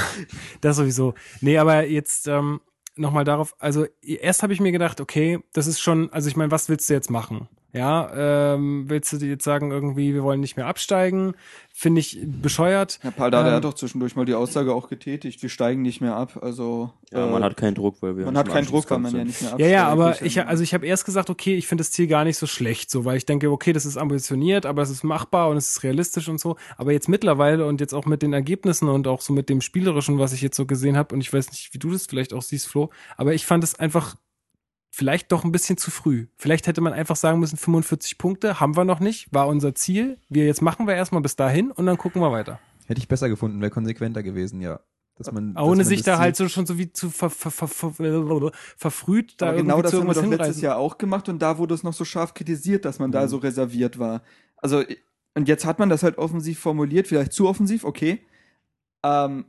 das 0.62 0.76
sowieso. 0.76 1.12
Nee, 1.42 1.58
aber 1.58 1.84
jetzt 1.86 2.26
ähm, 2.26 2.62
nochmal 2.96 3.24
darauf, 3.24 3.54
also 3.58 3.84
erst 4.00 4.42
habe 4.42 4.54
ich 4.54 4.60
mir 4.60 4.72
gedacht, 4.72 4.98
okay, 5.02 5.40
das 5.52 5.66
ist 5.66 5.78
schon, 5.78 6.10
also 6.10 6.26
ich 6.30 6.36
meine, 6.36 6.50
was 6.50 6.70
willst 6.70 6.88
du 6.88 6.94
jetzt 6.94 7.10
machen? 7.10 7.48
Ja, 7.74 8.54
ähm, 8.54 8.84
willst 8.88 9.12
du 9.12 9.18
dir 9.18 9.28
jetzt 9.28 9.44
sagen, 9.44 9.70
irgendwie, 9.70 10.14
wir 10.14 10.22
wollen 10.22 10.40
nicht 10.40 10.56
mehr 10.56 10.66
absteigen? 10.66 11.34
Finde 11.70 12.00
ich 12.00 12.18
bescheuert. 12.24 12.98
Herr 13.02 13.10
Paldada 13.10 13.50
Ähm, 13.50 13.54
hat 13.56 13.64
doch 13.64 13.74
zwischendurch 13.74 14.16
mal 14.16 14.24
die 14.24 14.32
Aussage 14.34 14.72
auch 14.72 14.88
getätigt, 14.88 15.42
wir 15.42 15.50
steigen 15.50 15.82
nicht 15.82 16.00
mehr 16.00 16.16
ab. 16.16 16.38
Also 16.40 16.90
Ja, 17.12 17.26
äh, 17.28 17.30
man 17.30 17.44
hat 17.44 17.58
keinen 17.58 17.74
Druck, 17.74 17.96
weil 18.00 18.16
wir 18.16 18.24
man 18.24 18.32
nicht 18.34 18.40
hat 18.40 18.48
keinen 18.48 18.66
Druck, 18.66 18.90
weil 18.90 18.98
man 19.00 19.14
ja 19.14 19.22
nicht 19.22 19.42
mehr 19.42 19.50
Ja, 19.50 19.54
absteigt. 19.54 19.72
ja, 19.72 19.88
aber 19.88 20.12
Ich- 20.14 20.22
ich, 20.38 20.46
also 20.46 20.62
ich 20.62 20.72
habe 20.72 20.86
erst 20.86 21.04
gesagt, 21.04 21.28
okay, 21.28 21.56
ich 21.56 21.66
finde 21.66 21.82
das 21.82 21.90
Ziel 21.90 22.06
gar 22.06 22.24
nicht 22.24 22.38
so 22.38 22.46
schlecht, 22.46 22.90
so, 22.90 23.04
weil 23.04 23.18
ich 23.18 23.26
denke, 23.26 23.50
okay, 23.50 23.74
das 23.74 23.84
ist 23.84 23.98
ambitioniert, 23.98 24.64
aber 24.64 24.80
es 24.80 24.88
ist 24.88 25.04
machbar 25.04 25.50
und 25.50 25.58
es 25.58 25.68
ist 25.70 25.82
realistisch 25.82 26.28
und 26.30 26.40
so. 26.40 26.56
Aber 26.78 26.92
jetzt 26.92 27.08
mittlerweile 27.10 27.66
und 27.66 27.82
jetzt 27.82 27.92
auch 27.92 28.06
mit 28.06 28.22
den 28.22 28.32
Ergebnissen 28.32 28.88
und 28.88 29.06
auch 29.06 29.20
so 29.20 29.34
mit 29.34 29.50
dem 29.50 29.60
Spielerischen, 29.60 30.18
was 30.18 30.32
ich 30.32 30.40
jetzt 30.40 30.56
so 30.56 30.64
gesehen 30.64 30.96
habe, 30.96 31.14
und 31.14 31.20
ich 31.20 31.30
weiß 31.32 31.50
nicht, 31.50 31.74
wie 31.74 31.78
du 31.78 31.90
das 31.92 32.06
vielleicht 32.06 32.32
auch 32.32 32.42
siehst, 32.42 32.66
Flo, 32.66 32.88
aber 33.18 33.34
ich 33.34 33.44
fand 33.44 33.62
es 33.62 33.78
einfach 33.78 34.16
vielleicht 34.98 35.30
doch 35.30 35.44
ein 35.44 35.52
bisschen 35.52 35.76
zu 35.76 35.92
früh. 35.92 36.26
Vielleicht 36.36 36.66
hätte 36.66 36.80
man 36.80 36.92
einfach 36.92 37.14
sagen 37.14 37.38
müssen, 37.38 37.56
45 37.56 38.18
Punkte 38.18 38.58
haben 38.58 38.76
wir 38.76 38.84
noch 38.84 38.98
nicht, 38.98 39.32
war 39.32 39.46
unser 39.46 39.72
Ziel. 39.76 40.18
Wir 40.28 40.44
jetzt 40.44 40.60
machen 40.60 40.88
wir 40.88 40.94
erstmal 40.96 41.22
bis 41.22 41.36
dahin 41.36 41.70
und 41.70 41.86
dann 41.86 41.96
gucken 41.96 42.20
wir 42.20 42.32
weiter. 42.32 42.58
Hätte 42.86 42.98
ich 43.00 43.06
besser 43.06 43.28
gefunden, 43.28 43.60
wäre 43.60 43.70
konsequenter 43.70 44.24
gewesen, 44.24 44.60
ja. 44.60 44.80
Dass 45.16 45.30
man, 45.30 45.54
dass 45.54 45.62
Ohne 45.62 45.76
man 45.78 45.86
sich 45.86 46.02
da 46.02 46.18
halt 46.18 46.34
so 46.34 46.48
schon 46.48 46.66
so 46.66 46.78
wie 46.78 46.92
zu 46.92 47.10
ver, 47.10 47.30
ver, 47.30 47.50
ver, 47.52 47.68
ver, 47.68 47.92
verfrüht 48.76 49.34
da 49.40 49.48
aber 49.50 49.58
genau 49.58 49.74
irgendwie 49.76 49.82
das 49.82 49.90
zu 49.92 49.96
haben 49.98 50.06
wir 50.06 50.08
irgendwas 50.08 50.16
doch 50.16 50.22
hinreißen. 50.22 50.46
letztes 50.46 50.62
Jahr 50.62 50.76
auch 50.78 50.98
gemacht 50.98 51.28
und 51.28 51.40
da 51.40 51.58
wurde 51.58 51.74
es 51.74 51.84
noch 51.84 51.92
so 51.92 52.04
scharf 52.04 52.34
kritisiert, 52.34 52.84
dass 52.84 52.98
man 52.98 53.12
da 53.12 53.22
Mhm. 53.24 53.28
so 53.28 53.36
reserviert 53.36 53.98
war. 54.00 54.22
Also, 54.56 54.82
und 55.34 55.46
jetzt 55.46 55.64
hat 55.64 55.78
man 55.78 55.88
das 55.88 56.02
halt 56.02 56.18
offensiv 56.18 56.58
formuliert, 56.58 57.06
vielleicht 57.06 57.32
zu 57.32 57.48
offensiv, 57.48 57.84
okay. 57.84 58.20
Ähm, 59.04 59.44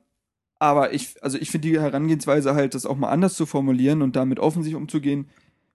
aber 0.60 0.94
ich, 0.94 1.16
also 1.24 1.38
ich 1.38 1.50
finde 1.52 1.70
die 1.70 1.80
Herangehensweise 1.80 2.54
halt, 2.54 2.76
das 2.76 2.86
auch 2.86 2.98
mal 2.98 3.10
anders 3.10 3.36
zu 3.36 3.46
formulieren 3.46 4.02
und 4.02 4.16
damit 4.16 4.40
offensiv 4.40 4.76
umzugehen, 4.76 5.30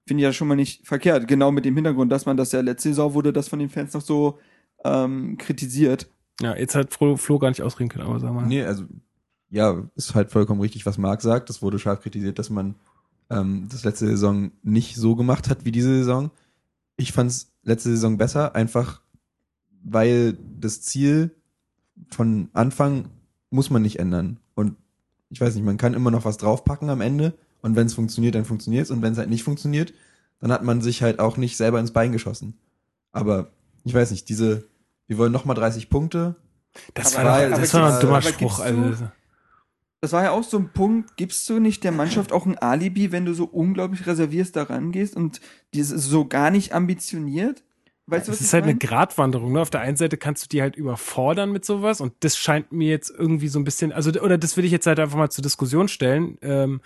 finde 0.07 0.21
ich 0.21 0.25
ja 0.25 0.33
schon 0.33 0.49
mal 0.49 0.55
nicht 0.55 0.87
verkehrt. 0.87 1.27
Genau 1.27 1.51
mit 1.51 1.65
dem 1.65 1.75
Hintergrund, 1.75 2.13
dass 2.13 2.27
man 2.27 2.37
das 2.37 2.53
ja 2.53 2.61
letzte 2.61 2.91
Saison 2.91 3.15
wurde, 3.15 3.33
das 3.33 3.49
von 3.49 3.59
den 3.59 3.71
Fans 3.71 3.95
noch 3.95 4.03
so 4.03 4.39
ähm, 4.85 5.39
kritisiert. 5.39 6.09
Ja, 6.41 6.55
jetzt 6.57 6.75
hat 6.75 6.93
Flo, 6.93 7.17
Flo 7.17 7.39
gar 7.39 7.49
nicht 7.49 7.63
ausreden 7.63 7.89
können, 7.89 8.07
aber 8.07 8.21
sag 8.21 8.33
mal. 8.33 8.47
Nee, 8.47 8.63
also, 8.63 8.85
ja, 9.51 9.89
ist 9.95 10.15
halt 10.15 10.31
vollkommen 10.31 10.61
richtig, 10.61 10.85
was 10.85 10.99
Marc 10.99 11.23
sagt. 11.23 11.49
Es 11.49 11.63
wurde 11.63 11.79
scharf 11.79 12.01
kritisiert, 12.01 12.39
dass 12.39 12.51
man 12.51 12.75
ähm, 13.31 13.69
das 13.71 13.85
letzte 13.85 14.07
Saison 14.07 14.51
nicht 14.63 14.97
so 14.97 15.17
gemacht 15.17 15.49
hat 15.49 15.65
wie 15.65 15.73
diese 15.73 15.97
Saison. 15.97 16.31
Ich 16.97 17.13
fand 17.13 17.31
es 17.31 17.53
letzte 17.63 17.89
Saison 17.91 18.19
besser, 18.19 18.55
einfach 18.55 19.01
weil 19.85 20.37
das 20.59 20.83
Ziel 20.83 21.35
von 22.09 22.49
Anfang 22.53 23.11
muss 23.51 23.71
man 23.71 23.83
nicht 23.83 23.99
ändern. 23.99 24.41
Und 24.55 24.77
ich 25.31 25.41
weiß 25.41 25.55
nicht, 25.55 25.65
man 25.65 25.77
kann 25.77 25.95
immer 25.95 26.11
noch 26.11 26.25
was 26.25 26.37
draufpacken 26.37 26.91
am 26.91 27.01
Ende. 27.01 27.35
Und 27.63 27.77
wenn 27.77 27.87
es 27.87 27.95
funktioniert, 27.95 28.35
dann 28.35 28.45
funktioniert 28.45 28.85
es. 28.85 28.91
Und 28.91 29.03
wenn 29.03 29.13
es 29.13 29.19
halt 29.19 29.31
nicht 29.31 29.43
funktioniert, 29.45 29.93
dann 30.41 30.53
hat 30.53 30.63
man 30.65 30.81
sich 30.83 31.03
halt 31.03 31.19
auch 31.19 31.37
nicht 31.37 31.57
selber 31.57 31.81
ins 31.81 31.93
Bein 31.93 32.13
geschossen. 32.13 32.59
Aber 33.13 33.51
ich 33.85 33.95
weiß 33.95 34.11
nicht, 34.11 34.29
diese, 34.29 34.65
wir 35.07 35.19
wollen 35.19 35.33
nochmal 35.33 35.57
30 35.57 35.89
Punkte. 35.91 36.37
Das 36.93 37.15
Aber- 37.17 37.25
war, 37.25 37.39
aber 37.39 37.49
das 37.57 37.73
war 37.75 37.95
ein 37.95 38.01
dummer 38.01 38.21
Spruch. 38.23 38.59
Also, 38.61 38.95
Das 40.01 40.13
war 40.13 40.25
ja 40.25 40.31
auch 40.33 40.43
so 40.45 40.59
ein 40.59 40.69
Punkt, 40.71 41.17
gibst 41.17 41.49
du 41.49 41.59
nicht 41.61 41.83
der 41.85 41.93
Mannschaft 41.93 42.33
auch 42.33 42.45
ein 42.45 42.59
Alibi, 42.59 43.11
wenn 43.13 43.25
du 43.25 43.33
so 43.33 43.45
unglaublich 43.45 44.07
reservierst 44.07 44.55
da 44.57 44.65
rangehst 44.65 45.17
und 45.17 45.41
dieses 45.73 46.05
so 46.05 46.27
gar 46.27 46.51
nicht 46.51 46.75
ambitioniert? 46.75 47.63
Weißt 48.07 48.29
du, 48.29 48.33
was 48.33 48.41
Es 48.41 48.47
ist 48.49 48.53
halt 48.53 48.65
eine 48.65 48.75
meine? 48.75 48.79
Gratwanderung. 48.79 49.53
Ne? 49.53 49.61
Auf 49.61 49.71
der 49.71 49.81
einen 49.81 49.97
Seite 49.97 50.17
kannst 50.17 50.45
du 50.45 50.49
die 50.49 50.61
halt 50.61 50.77
überfordern 50.77 51.53
mit 51.53 51.65
sowas 51.65 52.01
und 52.01 52.13
das 52.21 52.37
scheint 52.37 52.71
mir 52.71 52.89
jetzt 52.89 53.11
irgendwie 53.11 53.49
so 53.49 53.59
ein 53.59 53.65
bisschen, 53.65 53.93
also 53.93 54.11
oder 54.21 54.37
das 54.37 54.57
will 54.57 54.65
ich 54.65 54.73
jetzt 54.73 54.87
halt 54.87 55.01
einfach 55.01 55.17
mal 55.17 55.31
zur 55.31 55.43
Diskussion 55.43 55.89
stellen. 55.89 56.37
Ähm, 56.43 56.81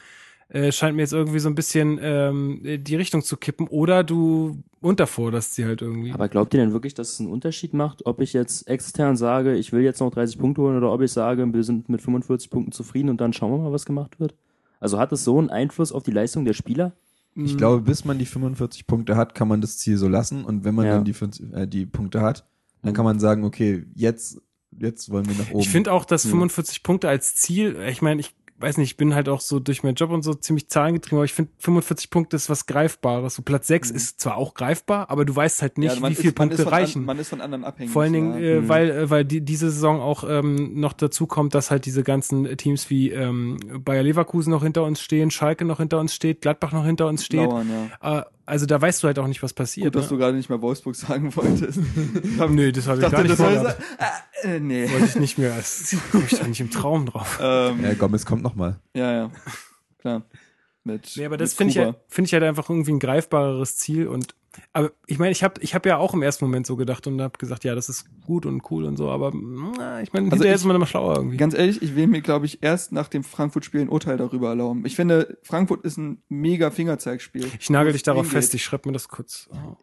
äh, 0.50 0.72
scheint 0.72 0.96
mir 0.96 1.02
jetzt 1.02 1.12
irgendwie 1.12 1.40
so 1.40 1.48
ein 1.48 1.54
bisschen 1.54 1.98
ähm, 2.00 2.60
die 2.62 2.96
Richtung 2.96 3.22
zu 3.22 3.36
kippen 3.36 3.68
oder 3.68 4.02
du 4.02 4.62
unterforderst 4.80 5.54
sie 5.54 5.66
halt 5.66 5.82
irgendwie. 5.82 6.12
Aber 6.12 6.28
glaubt 6.28 6.54
ihr 6.54 6.60
denn 6.60 6.72
wirklich, 6.72 6.94
dass 6.94 7.12
es 7.12 7.20
einen 7.20 7.30
Unterschied 7.30 7.74
macht, 7.74 8.06
ob 8.06 8.20
ich 8.20 8.32
jetzt 8.32 8.66
extern 8.66 9.16
sage, 9.16 9.56
ich 9.56 9.72
will 9.72 9.82
jetzt 9.82 10.00
noch 10.00 10.10
30 10.10 10.38
Punkte 10.38 10.62
holen 10.62 10.78
oder 10.78 10.90
ob 10.90 11.02
ich 11.02 11.12
sage, 11.12 11.52
wir 11.52 11.64
sind 11.64 11.90
mit 11.90 12.00
45 12.00 12.48
Punkten 12.48 12.72
zufrieden 12.72 13.10
und 13.10 13.20
dann 13.20 13.34
schauen 13.34 13.52
wir 13.52 13.58
mal, 13.58 13.72
was 13.72 13.84
gemacht 13.84 14.20
wird? 14.20 14.34
Also 14.80 14.98
hat 14.98 15.12
es 15.12 15.24
so 15.24 15.38
einen 15.38 15.50
Einfluss 15.50 15.92
auf 15.92 16.04
die 16.04 16.12
Leistung 16.12 16.46
der 16.46 16.54
Spieler? 16.54 16.92
Ich 17.44 17.56
glaube, 17.56 17.82
bis 17.82 18.04
man 18.04 18.18
die 18.18 18.26
45 18.26 18.86
Punkte 18.86 19.16
hat, 19.16 19.34
kann 19.34 19.48
man 19.48 19.60
das 19.60 19.78
Ziel 19.78 19.96
so 19.96 20.08
lassen. 20.08 20.44
Und 20.44 20.64
wenn 20.64 20.74
man 20.74 20.86
Ja. 20.86 20.94
dann 20.94 21.04
die, 21.04 21.12
50 21.12 21.52
äh, 21.52 21.66
die 21.66 21.86
Punkte 21.86 22.20
hat, 22.20 22.46
dann 22.82 22.94
kann 22.94 23.04
man 23.04 23.20
sagen, 23.20 23.44
okay, 23.44 23.84
jetzt, 23.94 24.40
jetzt 24.78 25.10
wollen 25.10 25.26
wir 25.28 25.34
nach 25.36 25.50
oben. 25.50 25.60
Ich 25.60 25.68
finde 25.68 25.92
auch, 25.92 26.04
dass 26.04 26.24
Ja. 26.24 26.30
45 26.30 26.82
Punkte 26.82 27.08
als 27.08 27.34
Ziel, 27.36 27.76
ich 27.88 28.02
meine, 28.02 28.20
ich 28.20 28.34
weiß 28.60 28.76
nicht, 28.78 28.90
ich 28.90 28.96
bin 28.96 29.14
halt 29.14 29.28
auch 29.28 29.40
so 29.40 29.60
durch 29.60 29.82
meinen 29.82 29.94
Job 29.94 30.10
und 30.10 30.22
so 30.22 30.34
ziemlich 30.34 30.68
zahlengetrieben, 30.68 31.18
aber 31.18 31.24
ich 31.24 31.32
finde 31.32 31.50
45 31.58 32.10
Punkte 32.10 32.36
ist 32.36 32.50
was 32.50 32.66
Greifbares. 32.66 33.34
So 33.36 33.42
Platz 33.42 33.66
6 33.68 33.90
ist 33.90 34.20
zwar 34.20 34.36
auch 34.36 34.54
greifbar, 34.54 35.10
aber 35.10 35.24
du 35.24 35.34
weißt 35.36 35.62
halt 35.62 35.78
nicht, 35.78 35.90
Mhm. 35.90 35.94
Ja, 35.96 36.00
man 36.00 36.12
wie 36.12 36.16
viele 36.16 36.28
man 36.36 36.48
Punkte 36.48 36.64
von 36.64 36.72
an- 36.72 36.78
reichen. 36.80 37.04
Man 37.04 37.18
ist 37.18 37.28
von 37.28 37.40
anderen 37.40 37.64
abhängig. 37.64 37.92
Vor 37.92 38.02
allen 38.02 38.12
Dingen, 38.12 38.32
ja. 38.34 38.38
äh, 38.40 38.60
Mhm. 38.60 38.68
weil, 38.68 38.90
äh, 38.90 39.10
weil 39.10 39.24
die, 39.24 39.40
diese 39.40 39.70
Saison 39.70 40.00
auch 40.00 40.24
ähm, 40.28 40.80
noch 40.80 40.92
dazu 40.92 41.26
kommt, 41.26 41.54
dass 41.54 41.70
halt 41.70 41.86
diese 41.86 42.02
ganzen 42.02 42.56
Teams 42.56 42.90
wie 42.90 43.10
ähm, 43.10 43.58
Bayer 43.84 44.02
Leverkusen 44.02 44.50
noch 44.50 44.62
hinter 44.62 44.84
uns 44.84 45.00
stehen, 45.00 45.30
Schalke 45.30 45.64
noch 45.64 45.78
hinter 45.78 46.00
uns 46.00 46.14
steht, 46.14 46.40
Gladbach 46.40 46.72
noch 46.72 46.84
hinter 46.84 47.06
uns 47.06 47.24
steht. 47.24 47.40
Lauern, 47.48 47.68
ja. 48.02 48.18
Äh, 48.20 48.22
also 48.48 48.66
da 48.66 48.80
weißt 48.80 49.02
du 49.02 49.06
halt 49.06 49.18
auch 49.18 49.26
nicht, 49.26 49.42
was 49.42 49.52
passiert. 49.52 49.92
Gut, 49.92 49.96
dass 49.96 50.08
du 50.08 50.14
ne? 50.14 50.20
gerade 50.20 50.36
nicht 50.36 50.48
mehr 50.48 50.60
Wolfsburg 50.60 50.96
sagen 50.96 51.34
wolltest. 51.36 51.78
Nö, 52.48 52.72
das 52.72 52.88
habe 52.88 53.02
ich 53.02 53.10
gar 53.10 53.22
nicht 53.22 53.32
das 53.32 53.38
sagen. 53.38 53.74
Äh, 54.42 54.56
äh, 54.56 54.60
nee. 54.60 54.90
Wollte 54.90 55.04
ich 55.04 55.16
nicht 55.16 55.38
mehr. 55.38 55.54
Das 55.54 55.94
komme 56.10 56.24
ich 56.24 56.38
doch 56.38 56.46
nicht 56.46 56.60
im 56.60 56.70
Traum 56.70 57.06
drauf. 57.06 57.38
Ähm, 57.48 57.84
ja, 57.84 57.94
Gomez 57.94 58.26
kommt 58.26 58.42
noch 58.42 58.54
mal. 58.54 58.80
ja, 58.94 59.12
ja. 59.12 59.30
Klar. 59.98 60.22
Mit, 60.84 61.12
Nee, 61.16 61.26
aber 61.26 61.36
das 61.36 61.54
finde 61.54 61.72
ich, 61.72 61.78
halt, 61.78 61.96
finde 62.08 62.26
ich 62.26 62.32
halt 62.32 62.42
einfach 62.42 62.68
irgendwie 62.68 62.92
ein 62.92 62.98
greifbareres 62.98 63.76
Ziel 63.76 64.06
und 64.08 64.34
aber 64.72 64.90
ich 65.06 65.18
meine, 65.18 65.30
ich 65.32 65.42
habe 65.44 65.60
ich 65.60 65.74
hab 65.74 65.84
ja 65.86 65.98
auch 65.98 66.14
im 66.14 66.22
ersten 66.22 66.44
Moment 66.44 66.66
so 66.66 66.76
gedacht 66.76 67.06
und 67.06 67.20
habe 67.20 67.38
gesagt, 67.38 67.64
ja, 67.64 67.74
das 67.74 67.88
ist 67.88 68.06
gut 68.26 68.46
und 68.46 68.62
cool 68.70 68.84
und 68.84 68.96
so, 68.96 69.10
aber 69.10 69.30
na, 69.34 70.00
ich 70.02 70.12
meine, 70.12 70.32
Also 70.32 70.44
ich- 70.44 70.50
ist 70.52 70.64
man 70.64 70.74
immer 70.74 70.86
schlauer 70.86 71.16
irgendwie. 71.16 71.36
Ganz 71.36 71.54
ehrlich, 71.54 71.82
ich 71.82 71.94
will 71.96 72.06
mir, 72.06 72.20
glaube 72.22 72.46
ich, 72.46 72.62
erst 72.62 72.92
nach 72.92 73.08
dem 73.08 73.22
Frankfurt-Spiel 73.24 73.82
ein 73.82 73.88
Urteil 73.88 74.16
darüber 74.16 74.48
erlauben. 74.48 74.84
Ich 74.86 74.96
finde, 74.96 75.38
Frankfurt 75.42 75.84
ist 75.84 75.96
ein 75.98 76.22
mega 76.28 76.70
Fingerzeigspiel. 76.70 77.46
Ich 77.60 77.70
nagel 77.70 77.92
dich 77.92 78.02
darauf 78.02 78.26
fest, 78.28 78.54
ich 78.54 78.64
schreibe 78.64 78.88
mir 78.88 78.92
das 78.94 79.08
kurz. 79.08 79.48
Oh. 79.58 79.76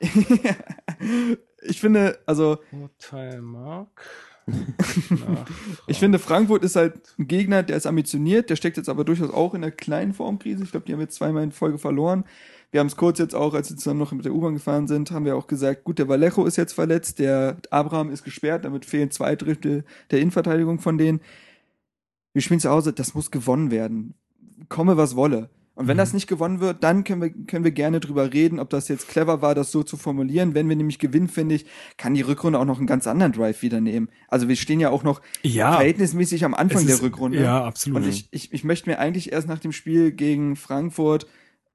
ich 1.67 1.79
finde, 1.79 2.19
also, 2.25 2.57
Urteil 2.71 3.41
Mark. 3.41 4.03
ich 5.87 5.97
finde, 5.99 6.19
Frankfurt 6.19 6.63
ist 6.63 6.75
halt 6.75 7.13
ein 7.17 7.27
Gegner, 7.27 7.63
der 7.63 7.77
ist 7.77 7.87
ambitioniert, 7.87 8.49
der 8.49 8.55
steckt 8.55 8.77
jetzt 8.77 8.89
aber 8.89 9.03
durchaus 9.03 9.31
auch 9.31 9.53
in 9.55 9.63
einer 9.63 9.71
kleinen 9.71 10.13
Formkrise. 10.13 10.63
Ich 10.63 10.71
glaube, 10.71 10.85
die 10.85 10.93
haben 10.93 10.99
jetzt 11.01 11.15
zweimal 11.15 11.43
in 11.43 11.51
Folge 11.51 11.77
verloren. 11.79 12.25
Wir 12.71 12.79
haben 12.79 12.87
es 12.87 12.95
kurz 12.97 13.19
jetzt 13.19 13.35
auch, 13.35 13.53
als 13.53 13.69
wir 13.69 13.77
zusammen 13.77 13.99
noch 13.99 14.11
mit 14.11 14.25
der 14.25 14.33
U-Bahn 14.33 14.53
gefahren 14.55 14.87
sind, 14.87 15.11
haben 15.11 15.25
wir 15.25 15.35
auch 15.37 15.47
gesagt, 15.47 15.83
gut, 15.85 15.97
der 15.99 16.07
Vallejo 16.09 16.45
ist 16.45 16.57
jetzt 16.57 16.73
verletzt, 16.73 17.19
der 17.19 17.57
Abraham 17.69 18.09
ist 18.11 18.23
gesperrt, 18.23 18.65
damit 18.65 18.85
fehlen 18.85 19.11
zwei 19.11 19.35
Drittel 19.35 19.85
der 20.11 20.19
Innenverteidigung 20.19 20.79
von 20.79 20.97
denen. 20.97 21.21
Wir 22.33 22.41
spielen 22.41 22.59
zu 22.59 22.69
Hause, 22.69 22.91
das 22.93 23.13
muss 23.13 23.31
gewonnen 23.31 23.71
werden. 23.71 24.13
Komme, 24.69 24.97
was 24.97 25.15
wolle. 25.15 25.49
Und 25.77 25.87
wenn 25.89 25.97
Mhm. 25.97 25.99
das 25.99 26.13
nicht 26.13 26.27
gewonnen 26.27 26.61
wird, 26.61 26.83
dann 26.85 27.03
können 27.03 27.21
wir, 27.21 27.29
können 27.29 27.65
wir 27.65 27.71
gerne 27.71 27.99
drüber 27.99 28.31
reden, 28.33 28.59
ob 28.61 28.69
das 28.69 28.87
jetzt 28.87 29.09
clever 29.09 29.41
war, 29.41 29.55
das 29.55 29.71
so 29.73 29.83
zu 29.83 29.97
formulieren. 29.97 30.53
Wenn 30.53 30.69
wir 30.69 30.75
nämlich 30.77 30.99
gewinnen, 30.99 31.27
finde 31.27 31.55
ich, 31.55 31.65
kann 31.97 32.13
die 32.13 32.21
Rückrunde 32.21 32.59
auch 32.59 32.65
noch 32.65 32.77
einen 32.77 32.87
ganz 32.87 33.07
anderen 33.07 33.33
Drive 33.33 33.61
wieder 33.61 33.81
nehmen. 33.81 34.07
Also 34.29 34.47
wir 34.47 34.55
stehen 34.55 34.79
ja 34.79 34.89
auch 34.89 35.03
noch 35.03 35.21
Ja, 35.43 35.73
verhältnismäßig 35.73 36.45
am 36.45 36.53
Anfang 36.53 36.79
es 36.81 36.85
der 36.87 36.95
ist- 36.95 37.01
Rückrunde. 37.03 37.41
Ja, 37.41 37.65
absolut. 37.65 38.03
Und 38.03 38.07
ich, 38.07 38.29
ich, 38.31 38.53
ich 38.53 38.63
möchte 38.63 38.89
mir 38.89 38.99
eigentlich 38.99 39.33
erst 39.33 39.49
nach 39.49 39.59
dem 39.59 39.73
Spiel 39.73 40.13
gegen 40.13 40.55
Frankfurt 40.55 41.27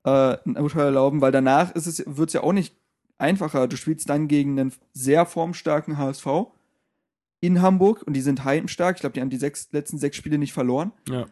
äh, 0.05 0.37
ein 0.45 0.57
Urteil 0.57 0.87
erlauben, 0.87 1.21
weil 1.21 1.33
danach 1.33 1.75
ist 1.75 1.87
es, 1.87 2.03
wird's 2.07 2.33
ja 2.33 2.43
auch 2.43 2.53
nicht 2.53 2.75
einfacher. 3.19 3.69
Du 3.69 3.77
spielst 3.77 4.09
dann 4.09 4.29
gegen 4.29 4.59
einen 4.59 4.73
sehr 4.93 5.27
formstarken 5.27 5.99
HSV 5.99 6.27
in 7.41 7.63
Hamburg 7.63 8.03
und 8.07 8.15
die 8.15 8.21
sind 8.21 8.45
heimstark. 8.45 8.97
Ich 8.97 9.01
glaube, 9.01 9.15
die 9.15 9.21
haben 9.21 9.31
die 9.31 9.37
sechs, 9.37 9.69
letzten 9.73 9.99
sechs 9.99 10.17
Spiele 10.17 10.39
nicht 10.39 10.53
verloren. 10.53 10.93
ja. 11.09 11.27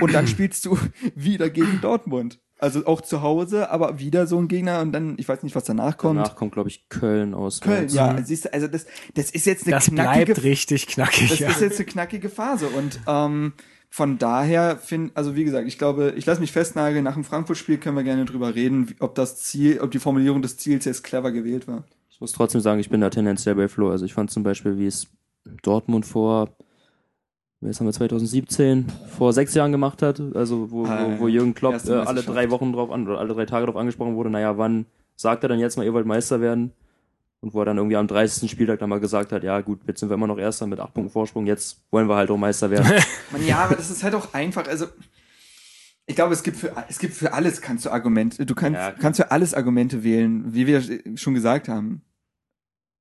Und 0.00 0.14
dann 0.14 0.26
spielst 0.26 0.64
du 0.64 0.76
wieder 1.14 1.48
gegen 1.48 1.80
Dortmund. 1.80 2.40
Also 2.58 2.86
auch 2.86 3.02
zu 3.02 3.20
Hause, 3.22 3.70
aber 3.70 4.00
wieder 4.00 4.26
so 4.26 4.38
ein 4.38 4.48
Gegner 4.48 4.80
und 4.80 4.90
dann, 4.92 5.14
ich 5.18 5.28
weiß 5.28 5.42
nicht, 5.42 5.54
was 5.54 5.64
danach 5.64 5.98
kommt. 5.98 6.18
Danach 6.18 6.34
kommt, 6.36 6.52
glaube 6.52 6.70
ich, 6.70 6.88
Köln 6.88 7.34
aus. 7.34 7.60
Köln, 7.60 7.88
ja, 7.88 8.20
siehst 8.22 8.46
du, 8.46 8.52
also 8.52 8.66
das, 8.66 8.86
das 9.14 9.30
ist 9.30 9.44
jetzt 9.44 9.64
eine 9.66 9.76
Das 9.76 9.86
knackige 9.86 10.24
bleibt 10.24 10.42
richtig 10.42 10.86
knackig. 10.86 11.28
das 11.28 11.38
ja. 11.38 11.50
ist 11.50 11.60
jetzt 11.60 11.76
eine 11.78 11.84
knackige 11.84 12.30
Phase 12.30 12.68
und 12.68 12.98
ähm, 13.06 13.52
von 13.96 14.18
daher 14.18 14.76
finde, 14.76 15.12
also 15.14 15.36
wie 15.36 15.44
gesagt, 15.44 15.66
ich 15.66 15.78
glaube, 15.78 16.12
ich 16.18 16.26
lasse 16.26 16.42
mich 16.42 16.52
festnageln, 16.52 17.02
nach 17.02 17.14
dem 17.14 17.24
Frankfurt-Spiel 17.24 17.78
können 17.78 17.96
wir 17.96 18.04
gerne 18.04 18.26
drüber 18.26 18.54
reden, 18.54 18.94
ob 19.00 19.14
das 19.14 19.38
Ziel, 19.38 19.80
ob 19.80 19.90
die 19.90 19.98
Formulierung 19.98 20.42
des 20.42 20.58
Ziels 20.58 20.84
jetzt 20.84 21.02
clever 21.02 21.32
gewählt 21.32 21.66
war. 21.66 21.82
Ich 22.10 22.20
muss 22.20 22.32
trotzdem 22.32 22.60
sagen, 22.60 22.78
ich 22.78 22.90
bin 22.90 23.00
da 23.00 23.08
tendenziell 23.08 23.54
bei 23.54 23.68
Flo. 23.68 23.88
Also 23.88 24.04
ich 24.04 24.12
fand 24.12 24.30
zum 24.30 24.42
Beispiel, 24.42 24.76
wie 24.76 24.86
es 24.86 25.06
Dortmund 25.62 26.04
vor, 26.04 26.50
jetzt 27.62 27.80
haben 27.80 27.86
wir 27.86 27.94
2017, 27.94 28.84
vor 29.16 29.32
sechs 29.32 29.54
Jahren 29.54 29.72
gemacht 29.72 30.02
hat, 30.02 30.20
also 30.34 30.70
wo, 30.70 30.84
Ah, 30.84 31.06
wo, 31.16 31.20
wo 31.20 31.28
Jürgen 31.28 31.54
Klopp 31.54 31.82
äh, 31.86 31.92
alle 31.92 32.22
drei 32.22 32.50
Wochen 32.50 32.74
drauf 32.74 32.90
an, 32.90 33.08
oder 33.08 33.18
alle 33.18 33.32
drei 33.32 33.46
Tage 33.46 33.64
drauf 33.64 33.76
angesprochen 33.76 34.14
wurde, 34.14 34.28
naja, 34.28 34.58
wann 34.58 34.84
sagt 35.14 35.42
er 35.42 35.48
dann 35.48 35.58
jetzt 35.58 35.78
mal, 35.78 35.84
ihr 35.84 35.94
wollt 35.94 36.04
Meister 36.04 36.42
werden? 36.42 36.72
Und 37.40 37.52
wo 37.54 37.60
er 37.60 37.66
dann 37.66 37.76
irgendwie 37.76 37.96
am 37.96 38.08
30. 38.08 38.50
Spieltag 38.50 38.78
dann 38.78 38.88
mal 38.88 38.98
gesagt 39.00 39.30
hat, 39.32 39.44
ja 39.44 39.60
gut, 39.60 39.80
jetzt 39.86 40.00
sind 40.00 40.08
wir 40.08 40.14
immer 40.14 40.26
noch 40.26 40.38
Erster 40.38 40.66
mit 40.66 40.80
acht 40.80 40.94
Punkten 40.94 41.12
Vorsprung, 41.12 41.46
jetzt 41.46 41.82
wollen 41.90 42.08
wir 42.08 42.16
halt 42.16 42.30
auch 42.30 42.38
Meister 42.38 42.70
werden. 42.70 42.90
Man, 43.30 43.46
ja, 43.46 43.58
aber 43.58 43.76
das 43.76 43.90
ist 43.90 44.02
halt 44.02 44.14
auch 44.14 44.32
einfach, 44.34 44.66
also 44.66 44.86
ich 46.06 46.14
glaube, 46.16 46.32
es 46.32 46.42
gibt 46.42 46.56
für 46.56 46.72
es 46.88 46.98
gibt 46.98 47.14
für 47.14 47.32
alles 47.32 47.60
kannst 47.60 47.84
du 47.84 47.90
Argumente, 47.90 48.46
du 48.46 48.54
kannst 48.54 48.78
Ja, 48.78 48.92
kannst 48.92 49.20
für 49.20 49.30
alles 49.30 49.54
Argumente 49.54 50.02
wählen, 50.02 50.54
wie 50.54 50.66
wir 50.66 51.16
schon 51.16 51.34
gesagt 51.34 51.68
haben. 51.68 52.02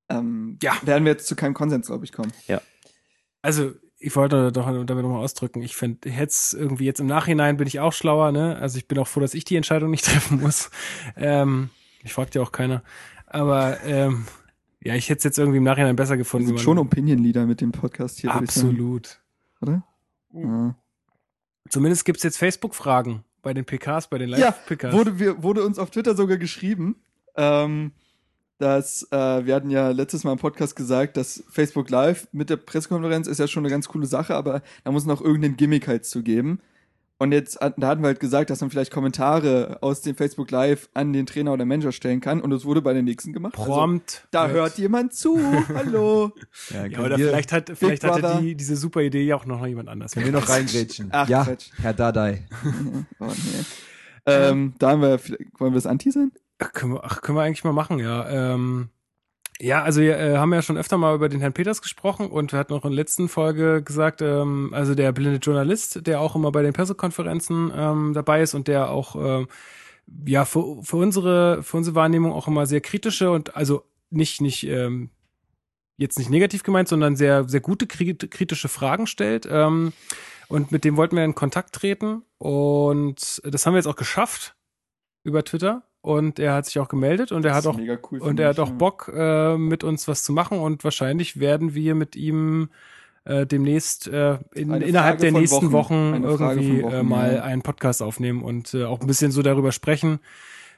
Ähm, 0.09 0.57
Ja. 0.61 0.73
werden 0.83 1.05
wir 1.05 1.13
jetzt 1.13 1.27
zu 1.27 1.35
keinem 1.35 1.53
Konsens, 1.53 1.87
glaube 1.87 2.05
ich, 2.05 2.11
kommen. 2.11 2.31
Also, 3.41 3.73
ich 3.97 4.15
wollte 4.15 4.51
doch 4.51 4.65
damit 4.65 5.03
nochmal 5.03 5.23
ausdrücken. 5.23 5.61
Ich 5.61 5.75
finde, 5.75 6.09
jetzt 6.09 6.53
irgendwie 6.53 6.85
jetzt 6.85 6.99
im 6.99 7.07
Nachhinein 7.07 7.57
bin 7.57 7.67
ich 7.67 7.79
auch 7.79 7.93
schlauer, 7.93 8.31
ne? 8.31 8.57
Also 8.57 8.77
ich 8.77 8.87
bin 8.87 8.97
auch 8.99 9.07
froh, 9.07 9.19
dass 9.21 9.33
ich 9.33 9.45
die 9.45 9.55
Entscheidung 9.55 9.89
nicht 9.91 10.05
treffen 10.05 10.41
muss. 10.41 10.69
Ähm, 11.15 11.69
ich 12.03 12.13
fragt 12.13 12.35
ja 12.35 12.41
auch 12.41 12.51
keiner. 12.51 12.83
Aber 13.35 13.83
ähm, 13.83 14.25
ja, 14.81 14.95
ich 14.95 15.09
hätte 15.09 15.17
es 15.17 15.23
jetzt 15.25 15.37
irgendwie 15.37 15.57
im 15.57 15.63
Nachhinein 15.63 15.95
besser 15.95 16.13
Wir 16.13 16.19
gefunden. 16.19 16.47
sind 16.47 16.55
wenn 16.55 16.63
schon 16.63 16.77
Opinion-Leader 16.77 17.45
mit 17.45 17.59
dem 17.59 17.71
Podcast 17.73 18.19
hier. 18.19 18.33
Absolut. 18.33 19.19
Oder? 19.61 19.83
Ja. 20.33 20.75
Zumindest 21.69 22.05
gibt's 22.05 22.23
jetzt 22.23 22.37
Facebook-Fragen 22.37 23.23
bei 23.41 23.53
den 23.53 23.65
PKs, 23.65 24.07
bei 24.09 24.19
den 24.19 24.29
Ja, 24.29 24.37
Live-PKs. 24.37 24.93
wurde, 24.93 25.19
wir, 25.19 25.43
wurde 25.43 25.63
uns 25.65 25.79
auf 25.79 25.89
Twitter 25.91 26.15
sogar 26.15 26.37
geschrieben, 26.37 26.95
ähm, 27.35 27.91
dass 28.57 29.03
äh, 29.11 29.45
wir 29.45 29.53
hatten 29.53 29.69
ja 29.69 29.89
letztes 29.89 30.23
Mal 30.23 30.31
im 30.31 30.37
Podcast 30.39 30.75
gesagt, 30.77 31.17
dass 31.17 31.43
Facebook 31.49 31.89
Live 31.89 32.27
mit 32.31 32.49
der 32.49 32.55
Pressekonferenz 32.57 33.27
ist 33.27 33.39
ja 33.39 33.47
schon 33.47 33.63
eine 33.65 33.69
ganz 33.71 33.89
coole 33.89 34.05
Sache, 34.05 34.33
aber 34.33 34.61
da 34.85 34.91
muss 34.91 35.05
noch 35.05 35.21
irgendein 35.21 35.57
Gimmick 35.57 35.87
halt 35.89 36.05
zu 36.05 36.23
geben. 36.23 36.61
Und 37.17 37.31
jetzt, 37.31 37.57
da 37.61 37.87
hatten 37.87 38.01
wir 38.01 38.07
halt 38.07 38.19
gesagt, 38.19 38.49
dass 38.49 38.59
man 38.59 38.69
vielleicht 38.69 38.91
Kommentare 38.91 39.77
aus 39.81 40.01
dem 40.01 40.15
Facebook 40.17 40.51
Live 40.51 40.89
an 40.93 41.13
den 41.13 41.25
Trainer 41.25 41.53
oder 41.53 41.63
Manager 41.63 41.93
stellen 41.93 42.19
kann 42.19 42.41
und 42.41 42.49
das 42.49 42.65
wurde 42.65 42.81
bei 42.81 42.93
den 42.93 43.05
nächsten 43.05 43.31
gemacht. 43.31 43.57
Also, 43.57 43.71
Prompt. 43.71 44.27
da 44.31 44.47
wird- 44.47 44.53
hört 44.57 44.77
jemand 44.77 45.13
zu. 45.13 45.39
Hallo. 45.73 46.33
Ja, 46.73 46.85
Ja, 46.85 46.99
oder 46.99 47.17
wir, 47.17 47.29
vielleicht 47.29 47.51
hat, 47.53 47.71
vielleicht 47.73 48.03
hatte 48.03 48.19
Brother. 48.21 48.41
die, 48.41 48.55
diese 48.55 48.75
super 48.75 49.01
Idee 49.01 49.23
ja 49.23 49.35
auch 49.37 49.45
noch 49.45 49.65
jemand 49.65 49.87
anders. 49.87 50.11
können 50.11 50.25
wir 50.25 50.33
noch 50.33 50.49
reingrätschen. 50.49 51.07
Ach, 51.11 51.29
ja, 51.29 51.45
Quatsch. 51.45 51.69
Herr 51.81 51.93
Dadai. 51.93 52.45
Oh, 53.19 53.27
nee. 53.27 53.65
ähm, 54.25 54.73
da 54.79 54.89
haben 54.91 55.01
wir, 55.01 55.17
vielleicht- 55.19 55.43
wollen 55.59 55.71
wir 55.73 55.77
es 55.77 55.85
anteasern? 55.85 56.31
Ach, 56.59 56.73
können 56.73 56.93
wir, 56.95 57.03
ach, 57.03 57.21
können 57.21 57.37
wir 57.37 57.43
eigentlich 57.43 57.63
mal 57.63 57.73
machen, 57.73 57.99
ja. 57.99 58.27
Ähm, 58.29 58.89
ja, 59.59 59.83
also 59.83 60.01
wir 60.01 60.17
äh, 60.19 60.37
haben 60.37 60.53
ja 60.53 60.61
schon 60.61 60.77
öfter 60.77 60.97
mal 60.97 61.15
über 61.15 61.29
den 61.29 61.39
Herrn 61.39 61.53
Peters 61.53 61.81
gesprochen 61.81 62.27
und 62.27 62.51
wir 62.51 62.59
hatten 62.59 62.73
auch 62.73 62.83
in 62.83 62.91
der 62.91 62.97
letzten 62.97 63.29
Folge 63.29 63.81
gesagt, 63.83 64.21
ähm, 64.21 64.73
also 64.73 64.95
der 64.95 65.11
blinde 65.13 65.39
Journalist, 65.39 66.05
der 66.05 66.19
auch 66.19 66.35
immer 66.35 66.51
bei 66.51 66.61
den 66.61 66.73
Pressekonferenzen 66.73 67.71
ähm, 67.73 68.13
dabei 68.13 68.41
ist 68.41 68.53
und 68.53 68.67
der 68.67 68.89
auch 68.91 69.15
ähm, 69.15 69.47
ja 70.25 70.43
für, 70.45 70.83
für 70.83 70.97
unsere 70.97 71.63
für 71.63 71.77
unsere 71.77 71.95
Wahrnehmung 71.95 72.33
auch 72.33 72.47
immer 72.47 72.65
sehr 72.65 72.81
kritische 72.81 73.31
und 73.31 73.55
also 73.55 73.83
nicht 74.09 74.41
nicht 74.41 74.67
ähm, 74.67 75.09
jetzt 75.97 76.19
nicht 76.19 76.29
negativ 76.29 76.63
gemeint, 76.63 76.89
sondern 76.89 77.15
sehr 77.15 77.47
sehr 77.47 77.61
gute 77.61 77.85
kri- 77.85 78.27
kritische 78.29 78.67
Fragen 78.67 79.07
stellt. 79.07 79.47
Ähm, 79.49 79.93
und 80.47 80.71
mit 80.71 80.83
dem 80.83 80.97
wollten 80.97 81.15
wir 81.15 81.23
in 81.23 81.33
Kontakt 81.33 81.73
treten 81.73 82.23
und 82.37 83.41
das 83.43 83.65
haben 83.65 83.73
wir 83.73 83.79
jetzt 83.79 83.87
auch 83.87 83.95
geschafft 83.95 84.55
über 85.23 85.43
Twitter 85.43 85.83
und 86.05 86.37
er 86.37 86.53
hat 86.53 86.67
sich 86.67 86.77
auch 86.77 86.87
gemeldet 86.87 87.31
und 87.31 87.45
er 87.45 87.53
Das 87.53 87.65
hat 87.65 87.75
auch 87.75 87.79
cool. 88.11 88.21
und 88.21 88.39
er 88.39 88.51
ich, 88.51 88.57
hat 88.57 88.67
auch. 88.67 88.71
Bock 88.71 89.11
äh, 89.13 89.57
mit 89.57 89.83
uns 89.83 90.07
was 90.07 90.23
zu 90.23 90.33
machen 90.33 90.59
und 90.59 90.83
wahrscheinlich 90.83 91.39
werden 91.39 91.73
wir 91.73 91.95
mit 91.95 92.15
ihm 92.15 92.69
äh, 93.23 93.47
demnächst 93.47 94.07
äh, 94.07 94.37
in, 94.53 94.71
innerhalb 94.71 95.17
der 95.17 95.31
nächsten 95.31 95.71
Wochen. 95.71 96.13
Wochen, 96.13 96.23
irgendwie 96.23 96.83
Wochen, 96.83 96.93
äh, 96.93 97.01
mal 97.01 97.35
ja. 97.35 97.41
einen 97.41 97.63
Podcast 97.63 98.03
aufnehmen 98.03 98.43
und 98.43 98.75
äh, 98.75 98.83
auch 98.83 99.01
ein 99.01 99.07
bisschen 99.07 99.31
so 99.31 99.41
darüber 99.41 99.71
sprechen, 99.71 100.19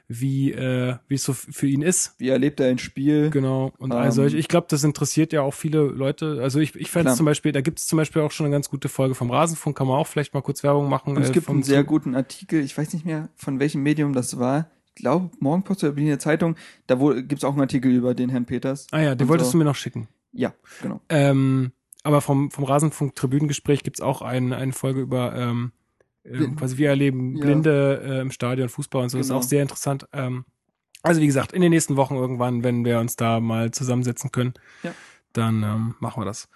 wie 0.08 0.52
äh, 0.52 0.94
wie 1.08 1.16
es 1.16 1.24
so 1.24 1.34
für 1.34 1.66
ihn 1.66 1.82
ist. 1.82 2.14
Wie 2.16 2.30
erlebt 2.30 2.58
er 2.60 2.68
ein 2.70 2.78
Spiel? 2.78 3.28
Genau. 3.28 3.74
Und 3.76 3.92
Ähm, 3.92 4.10
solche. 4.10 4.38
Ich 4.38 4.48
glaube, 4.48 4.68
das 4.70 4.82
interessiert 4.82 5.34
ja 5.34 5.42
auch 5.42 5.52
viele 5.52 5.82
Leute. 5.82 6.40
Also 6.42 6.58
ich, 6.58 6.74
ich 6.74 6.90
fände 6.90 7.08
Klar. 7.08 7.16
zum 7.16 7.26
Beispiel, 7.26 7.52
da 7.52 7.60
gibt 7.60 7.80
es 7.80 7.86
zum 7.86 7.98
Beispiel 7.98 8.22
auch 8.22 8.30
schon 8.30 8.46
eine 8.46 8.54
ganz 8.54 8.70
gute 8.70 8.88
Folge 8.88 9.14
vom 9.14 9.30
Rasenfunk, 9.30 9.76
kann 9.76 9.88
man 9.88 9.98
auch 9.98 10.06
vielleicht 10.06 10.32
mal 10.32 10.40
kurz 10.40 10.62
Werbung 10.62 10.88
machen. 10.88 11.14
Und 11.14 11.22
es 11.22 11.28
äh, 11.28 11.32
gibt 11.34 11.50
einen 11.50 11.62
sehr 11.62 11.84
guten 11.84 12.14
Artikel, 12.14 12.64
ich 12.64 12.78
weiß 12.78 12.94
nicht 12.94 13.04
mehr, 13.04 13.28
von 13.36 13.60
welchem 13.60 13.82
Medium 13.82 14.14
das 14.14 14.38
war. 14.38 14.70
Ich 14.98 15.02
glaube, 15.02 15.30
Morgenpost 15.38 15.84
oder 15.84 15.92
Berliner 15.92 16.18
Zeitung. 16.18 16.56
Da 16.88 16.96
gibt 16.96 17.34
es 17.34 17.44
auch 17.44 17.52
einen 17.52 17.60
Artikel 17.60 17.92
über 17.92 18.14
den 18.14 18.30
Herrn 18.30 18.46
Peters. 18.46 18.88
Ah 18.90 18.98
ja, 18.98 19.14
den 19.14 19.28
wolltest 19.28 19.50
so. 19.50 19.52
du 19.52 19.58
mir 19.58 19.64
noch 19.64 19.76
schicken. 19.76 20.08
Ja, 20.32 20.54
genau. 20.82 21.00
Ähm, 21.08 21.70
aber 22.02 22.20
vom, 22.20 22.50
vom 22.50 22.64
Rasenfunk-Tribünengespräch 22.64 23.84
gibt's 23.84 24.00
auch 24.00 24.22
ein, 24.22 24.52
eine 24.52 24.72
Folge 24.72 25.00
über 25.00 25.36
ähm, 25.36 25.70
ähm, 26.24 26.32
Blind- 26.32 26.56
quasi 26.58 26.78
wie 26.78 26.84
erleben 26.84 27.36
Ja. 27.36 27.44
Blinde 27.44 28.02
äh, 28.04 28.20
im 28.22 28.32
Stadion, 28.32 28.68
Fußball 28.68 29.04
und 29.04 29.08
so. 29.10 29.18
Genau. 29.18 29.24
Ist 29.24 29.30
auch 29.30 29.48
sehr 29.48 29.62
interessant. 29.62 30.08
Ähm, 30.12 30.44
also 31.04 31.20
wie 31.20 31.26
gesagt, 31.26 31.52
in 31.52 31.62
den 31.62 31.70
nächsten 31.70 31.94
Wochen 31.94 32.16
irgendwann, 32.16 32.64
wenn 32.64 32.84
wir 32.84 32.98
uns 32.98 33.14
da 33.14 33.38
mal 33.38 33.70
zusammensetzen 33.70 34.32
können, 34.32 34.54
Ja. 34.82 34.92
dann 35.32 35.62
ähm, 35.62 35.94
machen 36.00 36.20
wir 36.20 36.24
das. 36.24 36.48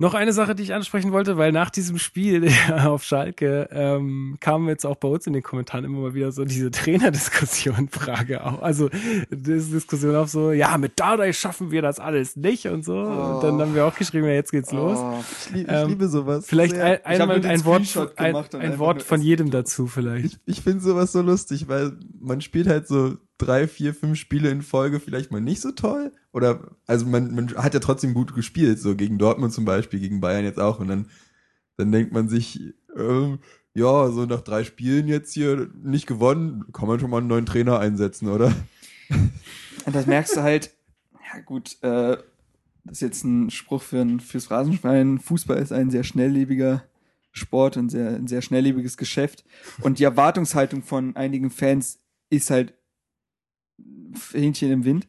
Noch 0.00 0.14
eine 0.14 0.32
Sache, 0.32 0.54
die 0.54 0.62
ich 0.62 0.72
ansprechen 0.72 1.12
wollte, 1.12 1.36
weil 1.36 1.52
nach 1.52 1.68
diesem 1.68 1.98
Spiel 1.98 2.48
auf 2.84 3.04
Schalke 3.04 3.68
ähm, 3.70 4.38
kam 4.40 4.66
jetzt 4.66 4.86
auch 4.86 4.96
bei 4.96 5.08
uns 5.08 5.26
in 5.26 5.34
den 5.34 5.42
Kommentaren 5.42 5.84
immer 5.84 5.98
mal 5.98 6.14
wieder 6.14 6.32
so 6.32 6.46
diese 6.46 6.70
Trainerdiskussion-Frage 7.50 8.46
auch. 8.46 8.62
Also 8.62 8.88
diese 9.30 9.72
Diskussion 9.72 10.16
auf 10.16 10.30
so, 10.30 10.52
ja, 10.52 10.78
mit 10.78 10.98
Dardai 10.98 11.34
schaffen 11.34 11.70
wir 11.70 11.82
das 11.82 12.00
alles 12.00 12.34
nicht 12.34 12.64
und 12.66 12.82
so. 12.82 12.96
Und 12.98 13.42
dann 13.42 13.60
haben 13.60 13.74
wir 13.74 13.84
auch 13.84 13.94
geschrieben, 13.94 14.26
ja, 14.26 14.32
jetzt 14.32 14.52
geht's 14.52 14.72
los. 14.72 14.98
Oh, 14.98 15.18
Ich, 15.20 15.50
lieb, 15.54 15.68
ich 15.68 15.74
Ähm, 15.74 15.88
liebe 15.88 16.08
sowas. 16.08 16.46
Vielleicht 16.46 16.78
ein, 16.78 17.04
einmal 17.04 17.44
ein 17.44 17.64
Wort, 17.66 18.18
ein, 18.18 18.34
ein 18.34 18.78
Wort 18.78 19.02
von 19.02 19.20
jedem 19.20 19.50
dazu 19.50 19.86
vielleicht. 19.86 20.24
Ich, 20.24 20.38
ich 20.46 20.60
finde 20.62 20.80
sowas 20.80 21.12
so 21.12 21.20
lustig, 21.20 21.68
weil 21.68 21.92
man 22.18 22.40
spielt 22.40 22.68
halt 22.68 22.88
so 22.88 23.18
drei, 23.40 23.66
vier, 23.66 23.94
fünf 23.94 24.18
Spiele 24.18 24.50
in 24.50 24.62
Folge 24.62 25.00
vielleicht 25.00 25.30
mal 25.30 25.40
nicht 25.40 25.60
so 25.60 25.72
toll. 25.72 26.12
Oder, 26.32 26.76
also 26.86 27.06
man, 27.06 27.34
man 27.34 27.54
hat 27.56 27.74
ja 27.74 27.80
trotzdem 27.80 28.14
gut 28.14 28.34
gespielt, 28.34 28.78
so 28.78 28.94
gegen 28.94 29.18
Dortmund 29.18 29.52
zum 29.52 29.64
Beispiel, 29.64 30.00
gegen 30.00 30.20
Bayern 30.20 30.44
jetzt 30.44 30.60
auch. 30.60 30.78
Und 30.78 30.88
dann, 30.88 31.06
dann 31.76 31.90
denkt 31.90 32.12
man 32.12 32.28
sich, 32.28 32.60
ähm, 32.96 33.38
ja, 33.74 34.08
so 34.10 34.26
nach 34.26 34.42
drei 34.42 34.64
Spielen 34.64 35.08
jetzt 35.08 35.32
hier 35.32 35.70
nicht 35.82 36.06
gewonnen, 36.06 36.64
kann 36.72 36.88
man 36.88 37.00
schon 37.00 37.10
mal 37.10 37.18
einen 37.18 37.28
neuen 37.28 37.46
Trainer 37.46 37.78
einsetzen, 37.78 38.28
oder? 38.28 38.52
Und 39.86 39.94
das 39.94 40.06
merkst 40.06 40.36
du 40.36 40.42
halt, 40.42 40.70
ja 41.32 41.40
gut, 41.40 41.76
äh, 41.82 42.16
das 42.84 42.92
ist 42.92 43.00
jetzt 43.00 43.24
ein 43.24 43.50
Spruch 43.50 43.82
für 43.82 44.00
ein, 44.00 44.20
fürs 44.20 44.50
Rasenschwein. 44.50 45.18
Fußball 45.18 45.58
ist 45.58 45.72
ein 45.72 45.90
sehr 45.90 46.04
schnelllebiger 46.04 46.84
Sport, 47.32 47.76
ein 47.76 47.88
sehr, 47.88 48.10
ein 48.10 48.26
sehr 48.26 48.42
schnelllebiges 48.42 48.96
Geschäft. 48.96 49.44
Und 49.82 49.98
die 49.98 50.04
Erwartungshaltung 50.04 50.82
von 50.82 51.14
einigen 51.16 51.50
Fans 51.50 51.98
ist 52.30 52.50
halt 52.50 52.74
Hähnchen 54.32 54.70
im 54.70 54.84
Wind. 54.84 55.08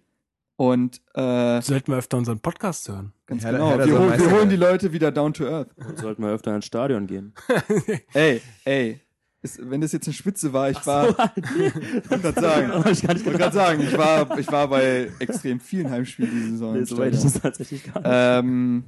Und 0.57 1.01
äh, 1.15 1.59
Sollten 1.61 1.91
wir 1.91 1.97
öfter 1.97 2.17
unseren 2.17 2.39
Podcast 2.39 2.87
hören. 2.87 3.13
ganz 3.25 3.43
Herr- 3.43 3.53
genau, 3.53 3.69
Herr 3.71 3.85
wir, 3.87 3.97
hol, 3.99 4.09
Meister- 4.09 4.29
wir 4.29 4.37
holen 4.37 4.49
die 4.49 4.55
Leute 4.57 4.93
wieder 4.93 5.11
down 5.11 5.33
to 5.33 5.45
earth. 5.45 5.69
Und 5.77 5.97
sollten 5.97 6.21
wir 6.23 6.29
öfter 6.29 6.55
ins 6.55 6.65
Stadion 6.65 7.07
gehen. 7.07 7.33
Ey, 8.13 8.41
ey, 8.65 9.01
ist, 9.41 9.59
wenn 9.71 9.81
das 9.81 9.91
jetzt 9.91 10.05
eine 10.07 10.13
Spitze 10.13 10.53
war, 10.53 10.69
ich 10.69 10.85
war, 10.85 11.09
ich 11.09 11.15
wollte 12.11 12.31
gerade 12.31 12.41
sagen, 12.41 12.91
ich 12.91 13.03
ich 13.03 13.25
wollte 13.25 13.39
gerade 13.39 13.55
sagen, 13.55 13.81
ich 13.81 13.97
war, 13.97 14.37
ich 14.37 14.51
war 14.51 14.67
bei 14.67 15.09
extrem 15.17 15.59
vielen 15.59 15.89
Heimspielen 15.89 16.29
diese 16.31 16.49
Saison. 16.51 16.73
Nee, 16.77 16.83
so 16.83 16.97
weit 16.99 17.13
ist 17.13 17.23
es 17.25 17.33
tatsächlich 17.41 17.83
gar 17.91 17.99
nicht. 18.01 18.07
Ähm, 18.11 18.83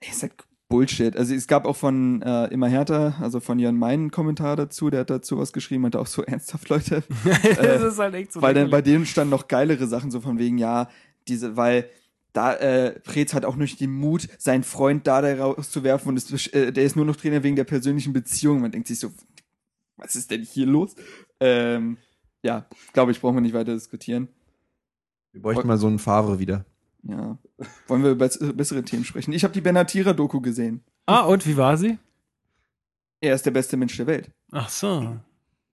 ist 0.00 0.22
halt 0.22 0.32
Bullshit. 0.68 1.16
Also 1.16 1.34
es 1.34 1.46
gab 1.46 1.64
auch 1.64 1.76
von 1.76 2.22
äh, 2.22 2.46
Immer 2.46 2.68
Härter, 2.68 3.14
also 3.20 3.40
von 3.40 3.58
Jan 3.58 3.76
Mein 3.76 4.00
einen 4.00 4.10
Kommentar 4.10 4.56
dazu, 4.56 4.90
der 4.90 5.00
hat 5.00 5.10
dazu 5.10 5.38
was 5.38 5.52
geschrieben, 5.52 5.82
meinte 5.82 6.00
auch 6.00 6.06
so 6.06 6.22
ernsthaft, 6.26 6.68
Leute. 6.68 7.04
das 7.24 7.82
ist 7.82 7.98
halt 7.98 8.14
echt 8.14 8.32
so. 8.32 8.42
weil 8.42 8.54
dann 8.54 8.70
bei 8.70 8.82
denen 8.82 9.06
standen 9.06 9.30
noch 9.30 9.48
geilere 9.48 9.86
Sachen, 9.86 10.10
so 10.10 10.20
von 10.20 10.38
wegen, 10.38 10.58
ja, 10.58 10.88
diese, 11.28 11.56
weil 11.56 11.88
da, 12.32 12.54
äh, 12.54 12.98
Preetz 13.00 13.32
hat 13.32 13.44
auch 13.44 13.56
nicht 13.56 13.80
den 13.80 13.92
Mut, 13.92 14.28
seinen 14.38 14.62
Freund 14.62 15.06
da 15.06 15.20
rauszuwerfen 15.20 16.08
und 16.08 16.16
ist, 16.16 16.52
äh, 16.52 16.72
der 16.72 16.84
ist 16.84 16.96
nur 16.96 17.06
noch 17.06 17.16
Trainer 17.16 17.42
wegen 17.42 17.56
der 17.56 17.64
persönlichen 17.64 18.12
Beziehung. 18.12 18.60
Man 18.60 18.72
denkt 18.72 18.88
sich 18.88 18.98
so, 18.98 19.10
was 19.96 20.16
ist 20.16 20.30
denn 20.30 20.42
hier 20.42 20.66
los? 20.66 20.94
Ähm, 21.40 21.96
ja, 22.42 22.66
glaube 22.92 23.12
ich, 23.12 23.20
brauchen 23.20 23.36
wir 23.36 23.40
nicht 23.40 23.54
weiter 23.54 23.72
diskutieren. 23.72 24.28
Wir 25.32 25.40
bräuchten 25.42 25.66
mal 25.66 25.78
so 25.78 25.86
einen 25.86 25.98
Favre 25.98 26.38
wieder. 26.38 26.66
Ja. 27.02 27.38
Wollen 27.86 28.02
wir 28.02 28.10
über 28.10 28.28
bessere 28.28 28.82
Themen 28.82 29.04
sprechen? 29.04 29.32
Ich 29.32 29.44
habe 29.44 29.54
die 29.54 29.60
Benatira-Doku 29.60 30.40
gesehen. 30.40 30.82
Ah, 31.06 31.22
und 31.22 31.46
wie 31.46 31.56
war 31.56 31.76
sie? 31.76 31.98
Er 33.20 33.34
ist 33.34 33.46
der 33.46 33.50
beste 33.50 33.76
Mensch 33.76 33.96
der 33.96 34.06
Welt. 34.06 34.30
Ach 34.52 34.68
so. 34.68 35.16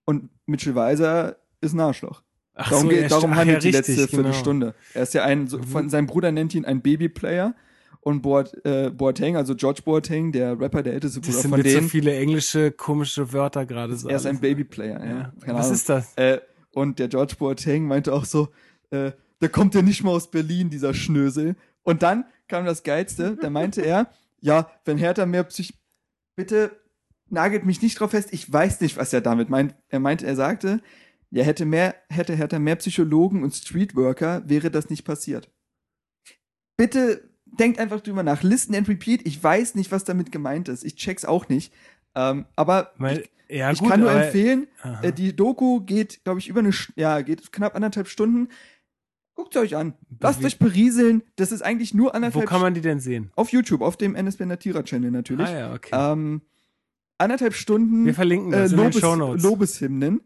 Und 0.06 0.30
Mitchell 0.46 0.76
Weiser 0.76 1.38
ist 1.62 1.74
ein 1.74 1.80
Arschloch. 1.80 2.24
Ach 2.56 2.70
darum 2.70 2.84
so, 2.84 2.90
geht, 2.90 3.12
darum 3.12 3.36
handelt 3.36 3.64
ja, 3.64 3.72
die 3.72 3.78
richtig, 3.78 3.98
letzte 3.98 4.12
genau. 4.12 4.24
Viertelstunde. 4.24 4.76
Er 4.94 5.04
ist 5.04 5.14
ja 5.14 5.24
ein, 5.24 5.48
so, 5.48 5.62
von, 5.62 5.90
sein 5.90 6.06
Bruder 6.06 6.32
nennt 6.32 6.54
ihn 6.56 6.66
ein 6.66 6.82
Babyplayer. 6.82 7.56
Und 8.02 8.22
Boat, 8.22 8.54
äh, 8.66 8.90
Boateng, 8.90 9.38
also 9.38 9.56
George 9.56 9.82
Boateng, 9.86 10.34
der 10.34 10.60
Rapper, 10.60 10.84
der 10.84 10.94
älteste 10.94 11.22
Das 11.22 11.30
Bruder 11.30 11.42
sind 11.42 11.52
von 11.52 11.60
jetzt 11.62 11.72
so 11.72 11.78
denen, 11.80 11.90
viele 11.90 12.14
englische, 12.14 12.72
komische 12.72 13.32
Wörter 13.32 13.66
gerade 13.66 13.96
so. 13.96 14.10
er 14.10 14.18
ist 14.18 14.26
ein 14.26 14.32
alles. 14.32 14.42
Babyplayer. 14.42 15.06
Ja. 15.06 15.16
Ja. 15.16 15.34
Was 15.46 15.66
Ahnung. 15.66 15.74
ist 15.74 15.90
das? 15.90 16.14
Äh, 16.18 16.42
und 16.74 17.00
der 17.00 17.08
George 17.08 17.36
Boateng 17.40 17.88
meinte 17.88 18.12
auch 18.12 18.26
so, 18.26 18.50
äh, 18.90 19.14
der 19.42 19.50
kommt 19.50 19.74
ja 19.74 19.82
nicht 19.82 20.04
mal 20.04 20.12
aus 20.12 20.30
Berlin, 20.30 20.70
dieser 20.70 20.94
Schnösel. 20.94 21.56
Und 21.84 22.02
dann 22.04 22.26
kam 22.48 22.66
das 22.66 22.84
Geilste, 22.84 23.38
da 23.40 23.50
meinte 23.50 23.82
er, 23.82 24.10
ja, 24.40 24.70
wenn 24.86 24.98
Hertha 24.98 25.26
mehr 25.26 25.44
Psych... 25.44 25.74
Bitte 26.36 26.80
nagelt 27.30 27.66
mich 27.66 27.82
nicht 27.82 28.00
drauf 28.00 28.12
fest, 28.12 28.30
ich 28.32 28.52
weiß 28.52 28.82
nicht, 28.82 28.98
was 28.98 29.14
er 29.14 29.22
damit 29.22 29.50
meint. 29.50 29.76
Er 29.90 30.00
meinte, 30.00 30.26
er 30.26 30.36
sagte, 30.36 30.82
ja, 31.30 31.44
hätte 31.44 31.66
mehr, 31.66 31.96
hätte 32.10 32.36
Hertha 32.36 32.60
mehr 32.60 32.76
Psychologen 32.76 33.44
und 33.44 33.54
Streetworker, 33.54 34.44
wäre 34.48 34.72
das 34.72 34.90
nicht 34.90 35.04
passiert. 35.04 35.50
Bitte 36.78 37.30
denkt 37.46 37.80
einfach 37.80 38.02
drüber 38.02 38.24
nach. 38.24 38.42
Listen 38.44 38.76
and 38.76 38.88
repeat. 38.90 39.26
Ich 39.26 39.44
weiß 39.44 39.76
nicht, 39.76 39.92
was 39.92 40.04
damit 40.04 40.32
gemeint 40.32 40.70
ist. 40.70 40.84
Ich 40.84 40.96
check's 40.96 41.26
auch 41.26 41.50
nicht. 41.50 41.74
Ähm, 42.16 42.46
aber 42.56 42.94
Weil, 42.98 43.28
ja, 43.48 43.72
ich 43.72 43.80
gut, 43.80 43.90
kann 43.90 44.00
nur 44.00 44.12
aber- 44.12 44.26
empfehlen, 44.26 44.68
Aha. 44.82 45.04
äh, 45.04 45.12
die 45.14 45.36
Doku 45.36 45.82
geht, 45.82 46.24
glaube 46.24 46.40
ich, 46.40 46.48
über 46.48 46.60
eine, 46.60 46.72
ja, 46.96 47.22
geht 47.22 47.52
knapp 47.52 47.76
anderthalb 47.76 48.08
Stunden. 48.08 48.50
Guckt 49.36 49.58
euch 49.58 49.76
an. 49.76 49.94
Lasst 50.20 50.44
euch 50.44 50.60
berieseln. 50.60 51.24
Das 51.36 51.52
ist 51.52 51.62
eigentlich 51.64 51.94
nur 51.94 52.08
Wo 52.08 52.12
anderthalb 52.12 52.48
kann 52.48 52.62
man 52.62 52.74
die 52.74 52.82
denn 52.82 53.00
sehen? 53.00 53.32
Auf 53.36 53.50
YouTube, 53.50 53.82
auf 53.82 53.98
dem 53.98 54.16
NSB 54.16 54.46
Natira 54.46 54.84
Channel 54.84 55.12
natürlich. 55.12 55.48
Ah 55.48 55.58
ja, 55.58 55.74
okay. 55.74 55.90
ähm, 55.92 56.42
anderthalb 57.18 57.54
Stunden 57.54 58.06
Wir 58.06 58.14
verlinken 58.14 58.54
äh, 58.54 58.58
das 58.58 58.72
in 58.72 58.78
den 58.78 59.20
Lobes. 59.20 59.44
Lobeshymnen 59.44 60.22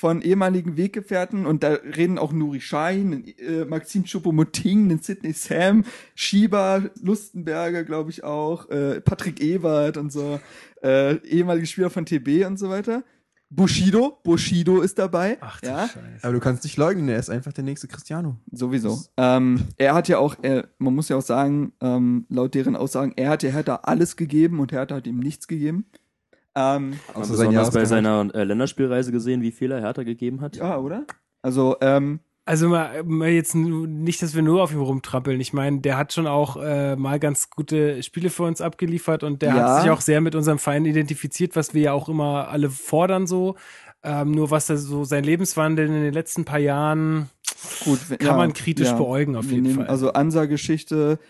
von 0.00 0.22
ehemaligen 0.22 0.78
Weggefährten 0.78 1.44
und 1.44 1.62
da 1.62 1.74
reden 1.74 2.16
auch 2.16 2.32
Nuri 2.32 2.62
Schein, 2.62 3.22
äh, 3.38 3.66
Maxim 3.66 4.04
Choupo-Moting, 4.04 4.98
Sidney 5.02 5.34
Sam, 5.34 5.84
Schieber, 6.14 6.90
Lustenberger, 7.02 7.84
glaube 7.84 8.08
ich 8.08 8.24
auch, 8.24 8.70
äh, 8.70 9.02
Patrick 9.02 9.42
Ewert 9.42 9.98
und 9.98 10.10
so, 10.10 10.40
äh, 10.82 11.16
ehemalige 11.26 11.66
Spieler 11.66 11.90
von 11.90 12.06
TB 12.06 12.46
und 12.46 12.58
so 12.58 12.70
weiter. 12.70 13.04
Bushido, 13.50 14.20
Bushido 14.22 14.80
ist 14.80 14.98
dabei. 14.98 15.36
Ach 15.40 15.60
du 15.60 15.66
ja, 15.66 15.88
Scheiße. 15.88 16.00
Aber 16.22 16.32
du 16.32 16.40
kannst 16.40 16.62
nicht 16.62 16.76
leugnen, 16.76 17.08
er 17.08 17.18
ist 17.18 17.30
einfach 17.30 17.52
der 17.52 17.64
nächste 17.64 17.88
Cristiano. 17.88 18.36
sowieso. 18.52 19.00
Ähm, 19.16 19.66
er 19.76 19.94
hat 19.94 20.06
ja 20.06 20.18
auch, 20.18 20.36
er, 20.40 20.68
man 20.78 20.94
muss 20.94 21.08
ja 21.08 21.16
auch 21.16 21.22
sagen, 21.22 21.72
ähm, 21.80 22.26
laut 22.28 22.54
deren 22.54 22.76
Aussagen, 22.76 23.12
er 23.16 23.30
hat 23.30 23.42
ja 23.42 23.50
Hertha 23.50 23.80
alles 23.82 24.16
gegeben 24.16 24.60
und 24.60 24.70
Hertha 24.70 24.94
hat 24.94 25.06
ihm 25.08 25.18
nichts 25.18 25.48
gegeben. 25.48 25.86
Ähm, 26.54 26.94
Außer 27.14 27.34
sein 27.34 27.48
besonders 27.48 27.70
bei 27.72 27.84
seiner 27.84 28.32
äh, 28.34 28.44
Länderspielreise 28.44 29.10
gesehen, 29.10 29.42
wie 29.42 29.52
viel 29.52 29.72
er 29.72 29.80
Hertha 29.80 30.04
gegeben 30.04 30.40
hat? 30.40 30.56
ja, 30.56 30.78
oder? 30.78 31.04
Also, 31.42 31.76
ähm, 31.80 32.20
Also 32.50 32.68
mal, 32.68 33.04
mal 33.04 33.28
jetzt 33.28 33.54
nicht, 33.54 34.20
dass 34.22 34.34
wir 34.34 34.42
nur 34.42 34.60
auf 34.64 34.72
ihm 34.72 34.80
rumtrappeln. 34.80 35.40
Ich 35.40 35.52
meine, 35.52 35.78
der 35.78 35.96
hat 35.96 36.12
schon 36.12 36.26
auch 36.26 36.56
äh, 36.60 36.96
mal 36.96 37.20
ganz 37.20 37.48
gute 37.48 38.02
Spiele 38.02 38.28
für 38.28 38.42
uns 38.42 38.60
abgeliefert 38.60 39.22
und 39.22 39.40
der 39.40 39.54
Ja. 39.54 39.54
hat 39.76 39.82
sich 39.82 39.90
auch 39.92 40.00
sehr 40.00 40.20
mit 40.20 40.34
unserem 40.34 40.58
Verein 40.58 40.84
identifiziert, 40.84 41.54
was 41.54 41.74
wir 41.74 41.82
ja 41.82 41.92
auch 41.92 42.08
immer 42.08 42.48
alle 42.48 42.68
fordern 42.68 43.28
so. 43.28 43.54
Ähm, 44.02 44.32
nur 44.32 44.50
was 44.50 44.66
da 44.66 44.76
so 44.76 45.04
sein 45.04 45.22
Lebenswandel 45.22 45.86
in 45.86 45.92
den 45.92 46.12
letzten 46.12 46.44
paar 46.44 46.58
Jahren 46.58 47.30
Gut, 47.84 48.00
wenn- 48.10 48.18
kann 48.18 48.36
man 48.36 48.52
kritisch 48.52 48.90
beäugen 48.94 49.36
auf 49.36 49.48
Wir 49.48 49.58
jeden 49.58 49.70
Fall. 49.76 49.86
Also 49.86 50.12
Ansageschichte, 50.14 51.20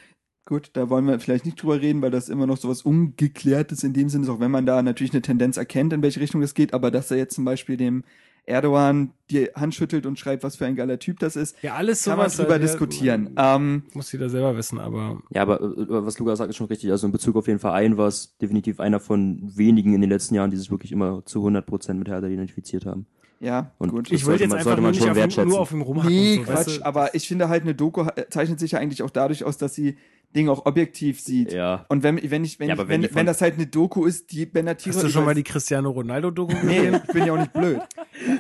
gut, 0.47 0.71
da 0.73 0.89
wollen 0.89 1.05
wir 1.07 1.21
vielleicht 1.21 1.45
nicht 1.45 1.63
drüber 1.63 1.83
reden, 1.83 2.01
weil 2.01 2.11
das 2.13 2.31
immer 2.31 2.47
noch 2.47 2.57
so 2.57 2.71
was 2.71 2.81
Ungeklärtes 2.81 3.85
in 3.85 3.93
dem 3.93 4.09
Sinne 4.09 4.25
ist, 4.25 4.31
auch 4.31 4.41
wenn 4.41 4.51
man 4.51 4.65
da 4.65 4.81
natürlich 4.83 5.13
eine 5.13 5.21
Tendenz 5.21 5.59
erkennt, 5.59 5.93
in 5.93 6.01
welche 6.03 6.21
Richtung 6.21 6.41
es 6.41 6.55
geht, 6.55 6.73
aber 6.73 6.91
dass 6.91 7.11
er 7.11 7.19
jetzt 7.19 7.35
zum 7.35 7.45
Beispiel 7.45 7.77
dem 7.77 8.05
Erdogan 8.51 9.13
die 9.31 9.47
Hand 9.55 9.75
schüttelt 9.75 10.05
und 10.07 10.19
schreibt, 10.19 10.43
was 10.43 10.57
für 10.57 10.67
ein 10.67 10.77
geiler 10.77 10.99
Typ 10.99 11.19
das 11.21 11.37
ist, 11.37 11.57
ja, 11.63 11.75
alles 11.75 12.05
kann 12.05 12.19
man 12.19 12.29
drüber 12.31 12.57
äh, 12.57 12.61
diskutieren. 12.61 13.31
Ähm, 13.37 13.85
Muss 13.95 14.13
jeder 14.13 14.29
selber 14.29 14.57
wissen, 14.57 14.79
aber 14.79 15.23
Ja, 15.31 15.43
aber 15.43 15.61
äh, 15.61 15.75
was 15.89 16.19
Lukas 16.19 16.39
sagt, 16.39 16.51
ist 16.51 16.57
schon 16.57 16.67
richtig. 16.67 16.91
Also 16.91 17.07
in 17.07 17.13
Bezug 17.13 17.37
auf 17.37 17.45
den 17.47 17.59
Verein 17.59 17.97
war 17.97 18.09
es 18.09 18.37
definitiv 18.39 18.81
einer 18.81 19.01
von 19.01 19.41
wenigen 19.57 19.95
in 19.95 20.01
den 20.01 20.11
letzten 20.11 20.35
Jahren, 20.35 20.51
die 20.51 20.57
sich 20.57 20.71
wirklich 20.71 20.93
immer 20.93 21.25
zu 21.25 21.39
100 21.39 21.65
Prozent 21.65 21.99
mit 21.99 22.09
Hertha 22.09 22.27
identifiziert 22.27 22.85
haben. 22.87 23.07
ja, 23.41 23.73
Und 23.79 23.91
gut. 23.91 24.11
ich 24.11 24.27
wollte 24.27 24.41
sollte 24.41 24.43
jetzt 24.45 24.51
man- 24.51 24.59
einfach 24.59 24.81
nur 24.83 24.91
nicht 24.91 25.33
schon 25.33 25.45
auf 25.45 25.49
nur 25.49 25.61
auf 25.61 25.73
ihm 25.73 25.83
rumhacken. 25.83 26.11
Nee, 26.13 26.37
so, 26.37 26.41
weißt 26.53 26.65
Quatsch, 26.67 26.79
du? 26.81 26.85
aber 26.85 27.15
ich 27.15 27.27
finde 27.29 27.49
halt, 27.49 27.63
eine 27.63 27.75
Doku 27.75 28.05
zeichnet 28.31 28.59
sich 28.61 28.73
ja 28.73 28.79
eigentlich 28.81 29.03
auch 29.03 29.11
dadurch 29.11 29.45
aus, 29.45 29.57
dass 29.57 29.75
sie 29.75 29.97
Ding 30.35 30.49
auch 30.49 30.65
objektiv 30.67 31.21
sieht. 31.21 31.53
Ja. 31.53 31.87
Und 31.89 32.03
wenn, 32.03 32.19
wenn 32.31 32.45
ich, 32.45 32.61
wenn, 32.61 32.69
Ja, 32.69 32.75
ich, 32.75 32.81
wenn, 32.89 33.03
wenn 33.03 33.15
wenn, 33.15 33.27
das 33.27 33.41
halt 33.41 33.55
eine 33.55 33.67
Doku 33.67 34.05
ist, 34.07 34.31
die 34.33 34.47
Benatira. 34.47 34.95
Hast 34.95 35.05
du 35.05 35.09
schon 35.09 35.25
mal 35.25 35.35
die 35.35 35.43
Cristiano 35.43 35.91
Ronaldo-Doku 35.91 36.55
Nee, 36.65 36.77
gesehen? 36.87 37.01
ich 37.07 37.13
bin 37.13 37.27
ja 37.27 37.33
auch 37.33 37.39
nicht 37.39 37.53
blöd. 37.53 37.81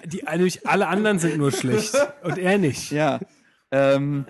Die, 0.07 0.23
nämlich 0.23 0.67
alle 0.69 0.87
anderen 0.87 1.19
sind 1.19 1.37
nur 1.39 1.51
schlecht. 1.53 1.95
Und 2.23 2.39
er 2.39 2.59
nicht. 2.59 2.91
Ja. 2.93 3.19
Ähm, 3.73 4.25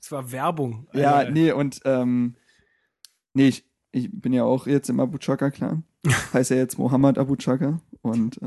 Das 0.00 0.12
war 0.12 0.30
Werbung. 0.32 0.86
ja, 0.92 1.14
Alter. 1.16 1.30
nee, 1.30 1.52
und 1.52 1.80
ähm, 1.84 2.34
nee, 3.34 3.48
ich, 3.48 3.64
ich 3.92 4.08
bin 4.12 4.32
ja 4.32 4.44
auch 4.44 4.66
jetzt 4.66 4.88
im 4.90 5.00
Abu 5.00 5.18
Chaka-Clan. 5.18 5.84
Heißt 6.32 6.50
ja 6.50 6.56
jetzt 6.58 6.78
Mohammed 6.78 7.18
Abu 7.18 7.36
Chaka 7.36 7.80
und 8.02 8.40
äh, 8.42 8.46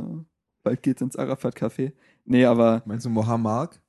bald 0.64 0.84
geht's 0.84 1.02
ins 1.02 1.16
Arafat 1.16 1.56
Café. 1.58 1.92
Nee, 2.26 2.46
aber 2.46 2.82
Meinst 2.86 3.06
du 3.06 3.10
Mohammed? 3.10 3.82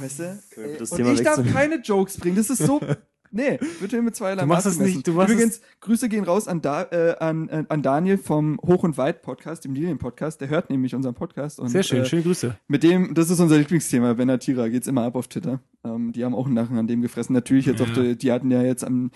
Weißt 0.00 0.18
du? 0.20 0.38
Das 0.78 0.90
und 0.92 0.96
Thema 0.98 1.12
ich 1.12 1.22
darf 1.22 1.40
keine 1.52 1.76
Jokes 1.76 2.16
bringen. 2.18 2.36
Das 2.36 2.50
ist 2.50 2.58
so. 2.64 2.80
Nee, 3.30 3.58
wird 3.80 3.92
mir 3.92 4.00
mit 4.00 4.16
zweierlei 4.16 4.40
Du 4.40 4.48
machst 4.48 4.64
Maß 4.64 4.72
es 4.72 4.78
nicht, 4.80 4.86
gemessen. 4.92 5.02
du 5.04 5.12
machst 5.12 5.34
Übrigens, 5.34 5.60
Grüße 5.80 6.08
gehen 6.08 6.24
raus 6.24 6.48
an, 6.48 6.62
da, 6.62 6.84
äh, 6.84 7.14
an, 7.20 7.50
an 7.50 7.66
an 7.68 7.82
Daniel 7.82 8.16
vom 8.16 8.58
Hoch 8.64 8.84
und 8.84 8.96
Weit 8.96 9.20
Podcast, 9.20 9.66
dem 9.66 9.74
Lilien 9.74 9.98
Podcast. 9.98 10.40
Der 10.40 10.48
hört 10.48 10.70
nämlich 10.70 10.94
unseren 10.94 11.12
Podcast. 11.12 11.60
Und, 11.60 11.68
Sehr 11.68 11.82
schön, 11.82 12.00
Äh, 12.00 12.04
schöne 12.06 12.22
Grüße. 12.22 12.56
mit 12.68 12.82
dem, 12.82 13.12
das 13.12 13.28
ist 13.28 13.38
unser 13.38 13.58
Lieblingsthema, 13.58 14.14
Benatira, 14.14 14.68
geht's 14.68 14.86
immer 14.86 15.02
ab 15.02 15.14
auf 15.14 15.28
Twitter. 15.28 15.60
Ähm, 15.84 16.12
die 16.12 16.24
haben 16.24 16.34
auch 16.34 16.46
einen 16.46 16.54
Nachen 16.54 16.78
an 16.78 16.86
dem 16.86 17.02
gefressen. 17.02 17.34
Natürlich 17.34 17.66
jetzt 17.66 17.80
Ja. 17.80 17.86
auch, 17.86 17.92
die, 17.92 18.16
die 18.16 18.32
hatten 18.32 18.50
ja 18.50 18.62
jetzt 18.62 18.82
am 18.82 19.10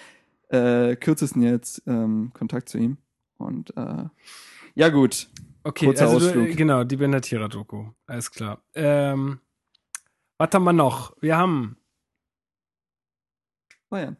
äh, 0.50 0.94
kürzesten 0.96 1.40
jetzt 1.40 1.80
ähm, 1.86 2.32
Kontakt 2.34 2.68
zu 2.68 2.76
ihm. 2.76 2.98
Und 3.38 3.74
äh, 3.78 4.04
ja 4.74 4.90
gut. 4.90 5.28
Okay, 5.64 5.86
kurzer 5.86 6.08
also 6.08 6.18
du, 6.18 6.26
Ausflug. 6.26 6.48
äh, 6.48 6.54
genau, 6.54 6.84
die 6.84 6.96
Benatira-Doku. 6.96 7.86
Alles 8.06 8.30
klar. 8.30 8.60
Ähm, 8.74 9.38
was 10.38 10.50
haben 10.52 10.64
wir 10.64 10.72
noch? 10.72 11.14
Wir 11.20 11.36
haben, 11.36 11.76
Bayern. 13.90 14.16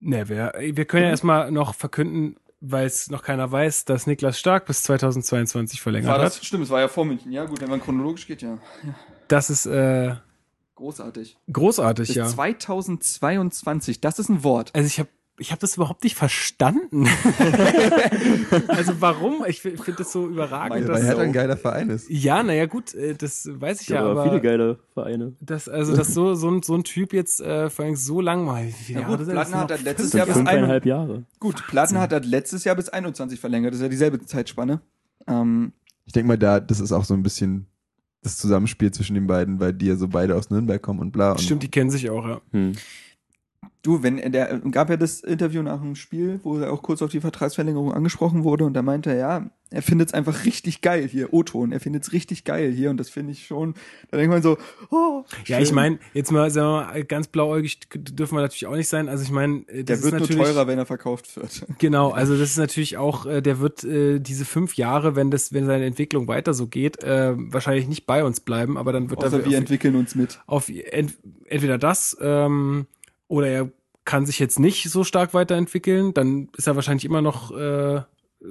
ne, 0.00 0.28
wir, 0.28 0.52
wir 0.58 0.84
können 0.84 1.02
ja 1.04 1.08
Mhm. 1.08 1.12
erstmal 1.12 1.50
noch 1.50 1.74
verkünden, 1.74 2.36
weil 2.60 2.86
es 2.86 3.10
noch 3.10 3.22
keiner 3.22 3.50
weiß, 3.50 3.84
dass 3.84 4.06
Niklas 4.06 4.38
Stark 4.38 4.66
bis 4.66 4.82
2022 4.82 5.80
verlängert 5.80 6.10
War 6.10 6.18
das, 6.18 6.36
hat. 6.36 6.44
stimmt, 6.44 6.64
es 6.64 6.70
war 6.70 6.80
ja 6.80 6.88
vor 6.88 7.04
München. 7.04 7.32
Ja 7.32 7.44
gut, 7.44 7.60
wenn 7.60 7.70
man 7.70 7.80
chronologisch 7.80 8.26
geht, 8.26 8.42
ja. 8.42 8.58
Das 9.28 9.50
ist 9.50 9.66
äh, 9.66 10.16
Großartig. 10.74 11.38
großartig, 11.50 12.08
Bis 12.08 12.16
ja. 12.16 12.26
2022, 12.26 14.00
das 14.00 14.18
ist 14.18 14.28
ein 14.28 14.44
Wort. 14.44 14.74
Also 14.74 14.86
ich 14.86 14.98
habe 14.98 15.08
ich 15.38 15.52
hab 15.52 15.58
das 15.60 15.76
überhaupt 15.76 16.02
nicht 16.04 16.16
verstanden. 16.16 17.06
also 18.68 18.94
warum? 19.00 19.44
Ich 19.46 19.60
fi- 19.60 19.76
finde 19.76 19.98
das 19.98 20.12
so 20.12 20.26
überragend. 20.26 20.70
Weil, 20.76 20.84
dass- 20.84 20.96
weil 20.98 21.04
Hertha 21.06 21.22
ein 21.22 21.32
geiler 21.32 21.56
Verein 21.56 21.90
ist. 21.90 22.08
ja, 22.08 22.42
naja, 22.42 22.66
gut, 22.66 22.94
äh, 22.94 23.14
das 23.14 23.48
weiß 23.52 23.80
ich 23.82 23.88
Ja, 23.88 23.96
ja, 23.96 24.10
aber 24.10 24.24
viele 24.24 24.40
geile 24.40 24.78
Vereine. 24.94 25.34
das, 25.40 25.68
also, 25.68 25.94
dass 25.96 26.14
so, 26.14 26.34
so, 26.34 26.50
ein, 26.50 26.62
so 26.62 26.74
ein 26.74 26.84
Typ 26.84 27.12
jetzt 27.12 27.40
äh, 27.40 27.68
vor 27.70 27.84
allem 27.84 27.96
so 27.96 28.20
lang 28.20 28.44
mal. 28.44 28.66
Ja, 28.88 29.02
gut, 29.02 29.20
das 29.20 29.28
Platten 29.28 29.54
hat 29.56 29.70
er 29.70 29.78
letztes 29.78 30.12
Jahr 30.12 30.26
bis 30.26 30.36
Jahre? 30.36 30.46
Fünfeinhalb 30.48 30.86
Jahre. 30.86 31.24
Gut, 31.40 31.66
Platten 31.66 31.98
hat 31.98 32.12
er 32.12 32.20
letztes 32.20 32.64
Jahr 32.64 32.76
bis 32.76 32.88
21 32.88 33.38
verlängert. 33.40 33.72
Das 33.72 33.78
ist 33.80 33.82
ja 33.82 33.88
dieselbe 33.88 34.20
Zeitspanne. 34.24 34.80
Ähm, 35.26 35.72
Ich 36.06 36.12
denke 36.12 36.28
mal, 36.28 36.38
da, 36.38 36.60
das 36.60 36.80
ist 36.80 36.92
auch 36.92 37.04
so 37.04 37.14
ein 37.14 37.22
bisschen 37.22 37.66
das 38.22 38.38
Zusammenspiel 38.38 38.90
zwischen 38.90 39.14
den 39.14 39.26
beiden, 39.26 39.60
weil 39.60 39.72
die 39.72 39.86
ja 39.86 39.96
so 39.96 40.08
beide 40.08 40.34
aus 40.34 40.50
Nürnberg 40.50 40.82
kommen 40.82 41.00
und 41.00 41.12
bla. 41.12 41.32
Und 41.32 41.40
Stimmt, 41.40 41.62
die 41.62 41.70
kennen 41.70 41.90
sich 41.90 42.10
auch, 42.10 42.26
ja. 42.26 42.40
Hm. 42.52 42.72
Du, 43.82 44.02
wenn 44.02 44.16
der 44.32 44.58
gab 44.70 44.90
ja 44.90 44.96
das 44.96 45.20
Interview 45.20 45.62
nach 45.62 45.80
dem 45.80 45.94
Spiel, 45.94 46.40
wo 46.42 46.58
er 46.58 46.72
auch 46.72 46.82
kurz 46.82 47.02
auf 47.02 47.10
die 47.10 47.20
Vertragsverlängerung 47.20 47.92
angesprochen 47.92 48.42
wurde 48.42 48.64
und 48.64 48.74
da 48.74 48.82
meinte 48.82 49.10
er, 49.10 49.16
ja, 49.16 49.50
er 49.70 49.82
findet 49.82 50.08
es 50.08 50.14
einfach 50.14 50.44
richtig 50.44 50.80
geil 50.80 51.08
hier, 51.08 51.32
O-Ton, 51.32 51.72
er 51.72 51.80
findet 51.80 52.04
es 52.04 52.12
richtig 52.12 52.44
geil 52.44 52.72
hier 52.72 52.90
und 52.90 52.98
das 52.98 53.10
finde 53.10 53.32
ich 53.32 53.46
schon, 53.46 53.74
da 54.10 54.16
denkt 54.16 54.32
man 54.32 54.42
so, 54.42 54.58
oh, 54.90 55.24
Ja, 55.44 55.56
schön. 55.56 55.62
ich 55.62 55.72
meine, 55.72 55.98
jetzt 56.14 56.30
mal, 56.30 56.50
sagen 56.50 56.66
wir 56.68 56.86
mal, 56.92 57.04
ganz 57.04 57.28
blauäugig 57.28 57.80
dürfen 57.94 58.36
wir 58.36 58.42
natürlich 58.42 58.66
auch 58.66 58.76
nicht 58.76 58.88
sein. 58.88 59.08
Also 59.08 59.24
ich 59.24 59.30
meine, 59.30 59.64
äh, 59.68 59.82
der 59.82 60.02
wird 60.02 60.18
nur 60.18 60.28
teurer, 60.28 60.66
wenn 60.66 60.78
er 60.78 60.86
verkauft 60.86 61.36
wird. 61.36 61.66
Genau, 61.78 62.10
also 62.10 62.36
das 62.36 62.50
ist 62.50 62.58
natürlich 62.58 62.96
auch, 62.96 63.26
äh, 63.26 63.40
der 63.42 63.58
wird 63.60 63.82
äh, 63.84 64.18
diese 64.20 64.44
fünf 64.44 64.74
Jahre, 64.74 65.14
wenn 65.16 65.30
das, 65.30 65.52
wenn 65.52 65.66
seine 65.66 65.84
Entwicklung 65.84 66.26
weiter 66.28 66.54
so 66.54 66.66
geht, 66.68 67.02
äh, 67.02 67.34
wahrscheinlich 67.36 67.88
nicht 67.88 68.06
bei 68.06 68.24
uns 68.24 68.40
bleiben, 68.40 68.78
aber 68.78 68.92
dann 68.92 69.10
wird 69.10 69.22
Außer 69.24 69.38
er 69.38 69.44
wir 69.44 69.48
auf, 69.48 69.54
entwickeln 69.54 69.96
uns 69.96 70.14
mit. 70.14 70.40
auf 70.46 70.68
ent, 70.68 71.16
entweder 71.44 71.78
das 71.78 72.16
ähm, 72.20 72.86
oder 73.28 73.48
er 73.48 73.70
kann 74.04 74.24
sich 74.24 74.38
jetzt 74.38 74.58
nicht 74.58 74.88
so 74.88 75.04
stark 75.04 75.34
weiterentwickeln, 75.34 76.14
dann 76.14 76.48
ist 76.56 76.66
er 76.66 76.76
wahrscheinlich 76.76 77.04
immer 77.04 77.22
noch 77.22 77.50
äh, 77.50 78.00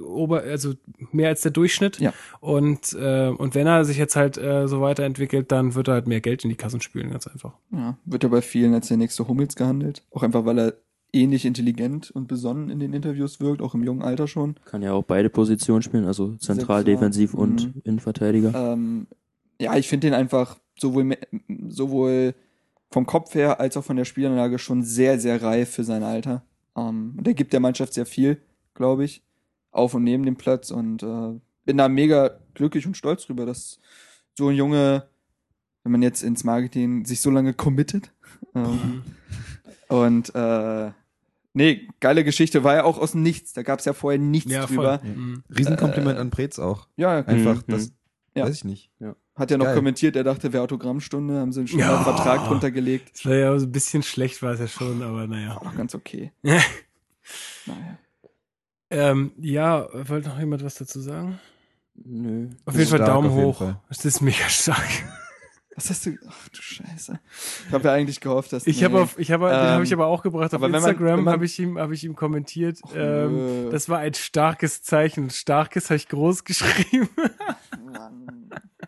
ober, 0.02 0.42
also 0.42 0.74
mehr 1.12 1.28
als 1.28 1.40
der 1.40 1.50
Durchschnitt. 1.50 1.98
Ja. 1.98 2.12
Und 2.40 2.92
äh, 2.92 3.28
und 3.28 3.54
wenn 3.54 3.66
er 3.66 3.84
sich 3.84 3.96
jetzt 3.96 4.16
halt 4.16 4.36
äh, 4.36 4.68
so 4.68 4.80
weiterentwickelt, 4.80 5.50
dann 5.50 5.74
wird 5.74 5.88
er 5.88 5.94
halt 5.94 6.06
mehr 6.06 6.20
Geld 6.20 6.44
in 6.44 6.50
die 6.50 6.56
Kassen 6.56 6.80
spülen, 6.80 7.10
ganz 7.10 7.26
einfach. 7.26 7.54
Ja, 7.72 7.96
wird 8.04 8.22
ja 8.22 8.28
bei 8.28 8.42
vielen 8.42 8.74
als 8.74 8.88
der 8.88 8.98
nächste 8.98 9.26
Hummels 9.26 9.56
gehandelt. 9.56 10.02
Auch 10.10 10.22
einfach, 10.22 10.44
weil 10.44 10.58
er 10.58 10.74
ähnlich 11.12 11.46
intelligent 11.46 12.10
und 12.10 12.28
besonnen 12.28 12.68
in 12.68 12.78
den 12.78 12.92
Interviews 12.92 13.40
wirkt, 13.40 13.62
auch 13.62 13.74
im 13.74 13.84
jungen 13.84 14.02
Alter 14.02 14.28
schon. 14.28 14.56
Kann 14.66 14.82
ja 14.82 14.92
auch 14.92 15.04
beide 15.04 15.30
Positionen 15.30 15.82
spielen, 15.82 16.04
also 16.04 16.34
zentral, 16.36 16.56
Zentral, 16.56 16.84
defensiv 16.84 17.32
mhm. 17.32 17.40
und 17.40 17.72
Innenverteidiger. 17.84 18.72
Ähm, 18.72 19.06
ja, 19.58 19.76
ich 19.76 19.88
finde 19.88 20.08
den 20.08 20.14
einfach 20.14 20.58
sowohl, 20.78 21.16
sowohl 21.68 22.34
vom 22.90 23.06
Kopf 23.06 23.34
her 23.34 23.60
als 23.60 23.76
auch 23.76 23.84
von 23.84 23.96
der 23.96 24.04
Spielanlage 24.04 24.58
schon 24.58 24.82
sehr, 24.82 25.18
sehr 25.18 25.42
reif 25.42 25.70
für 25.70 25.84
sein 25.84 26.02
Alter. 26.02 26.42
Ähm, 26.76 27.14
und 27.16 27.26
er 27.26 27.34
gibt 27.34 27.52
der 27.52 27.60
Mannschaft 27.60 27.92
sehr 27.94 28.06
viel, 28.06 28.40
glaube 28.74 29.04
ich, 29.04 29.22
auf 29.72 29.94
und 29.94 30.04
neben 30.04 30.24
dem 30.24 30.36
Platz 30.36 30.70
und 30.70 31.02
äh, 31.02 31.38
bin 31.64 31.76
da 31.78 31.88
mega 31.88 32.38
glücklich 32.54 32.86
und 32.86 32.96
stolz 32.96 33.26
drüber, 33.26 33.44
dass 33.46 33.80
so 34.38 34.48
ein 34.48 34.56
Junge, 34.56 35.08
wenn 35.82 35.92
man 35.92 36.02
jetzt 36.02 36.22
ins 36.22 36.44
Marketing 36.44 37.04
sich 37.04 37.20
so 37.20 37.30
lange 37.30 37.54
committet. 37.54 38.12
Ähm, 38.54 39.02
und 39.88 40.34
äh, 40.34 40.90
nee, 41.52 41.88
geile 42.00 42.24
Geschichte, 42.24 42.64
war 42.64 42.74
ja 42.74 42.84
auch 42.84 42.98
aus 42.98 43.12
dem 43.12 43.22
Nichts. 43.22 43.52
Da 43.52 43.62
gab 43.62 43.78
es 43.80 43.84
ja 43.84 43.92
vorher 43.92 44.18
nichts 44.18 44.50
Ja, 44.50 44.64
drüber. 44.66 45.00
Mhm. 45.02 45.42
Riesenkompliment 45.54 46.16
Äh, 46.18 46.20
an 46.20 46.30
Preetz 46.30 46.58
auch. 46.58 46.88
Ja, 46.96 47.18
Einfach, 47.24 47.56
Mhm. 47.66 47.70
das 47.70 47.92
Ja. 48.34 48.44
weiß 48.46 48.54
ich 48.54 48.64
nicht. 48.64 48.90
Hat 49.36 49.50
ja 49.50 49.58
noch 49.58 49.66
Geil. 49.66 49.74
kommentiert, 49.74 50.16
er 50.16 50.24
dachte, 50.24 50.52
wäre 50.52 50.62
Autogrammstunde, 50.62 51.38
haben 51.38 51.52
sie 51.52 51.60
einen 51.60 51.68
Ja. 51.68 51.92
ja. 51.92 52.02
Vertrag 52.02 52.46
drunter 52.46 52.70
gelegt. 52.70 53.10
Das 53.14 53.26
war 53.26 53.34
ja 53.34 53.58
so 53.58 53.66
ein 53.66 53.72
bisschen 53.72 54.02
schlecht, 54.02 54.42
war 54.42 54.52
es 54.52 54.60
ja 54.60 54.66
schon, 54.68 55.02
aber 55.02 55.26
naja. 55.26 55.56
Auch 55.58 55.74
ganz 55.74 55.94
okay. 55.94 56.32
Ja. 56.42 56.60
Naja. 57.66 57.98
Ähm, 58.88 59.32
ja, 59.40 59.88
wollte 60.08 60.28
noch 60.28 60.38
jemand 60.38 60.62
was 60.64 60.76
dazu 60.76 61.00
sagen? 61.00 61.40
Nö. 61.96 62.50
Auf 62.64 62.74
jeden 62.76 62.88
Fall 62.88 62.98
Stark, 62.98 63.10
Daumen 63.10 63.30
auf 63.30 63.36
jeden 63.36 63.48
hoch. 63.48 63.58
Fall. 63.58 63.80
Das 63.88 64.04
ist 64.04 64.20
mega 64.20 64.48
stark. 64.48 64.86
Was 65.74 65.90
hast 65.90 66.06
du? 66.06 66.16
Ach 66.26 66.48
du 66.48 66.62
Scheiße. 66.62 67.20
Ich 67.66 67.72
habe 67.72 67.84
ja 67.88 67.92
eigentlich 67.92 68.20
gehofft, 68.20 68.52
dass 68.52 68.66
Ich 68.66 68.78
nee. 68.78 68.84
habe 68.84 69.00
auf, 69.02 69.18
ich 69.18 69.30
habe, 69.30 69.46
den 69.48 69.54
Ähm, 69.54 69.66
habe 69.72 69.84
ich 69.84 69.92
aber 69.92 70.06
auch 70.06 70.22
gebracht 70.22 70.54
auf 70.54 70.62
Instagram, 70.62 71.28
habe 71.28 71.44
ich 71.44 71.58
ihm, 71.58 71.78
habe 71.78 71.92
ich 71.94 72.02
ihm 72.04 72.16
kommentiert. 72.16 72.78
Och, 72.82 72.94
ähm, 72.96 73.68
das 73.70 73.88
war 73.90 73.98
ein 73.98 74.14
starkes 74.14 74.82
Zeichen. 74.82 75.28
Starkes 75.28 75.90
habe 75.90 75.96
ich 75.96 76.08
groß 76.08 76.44
geschrieben. 76.44 77.08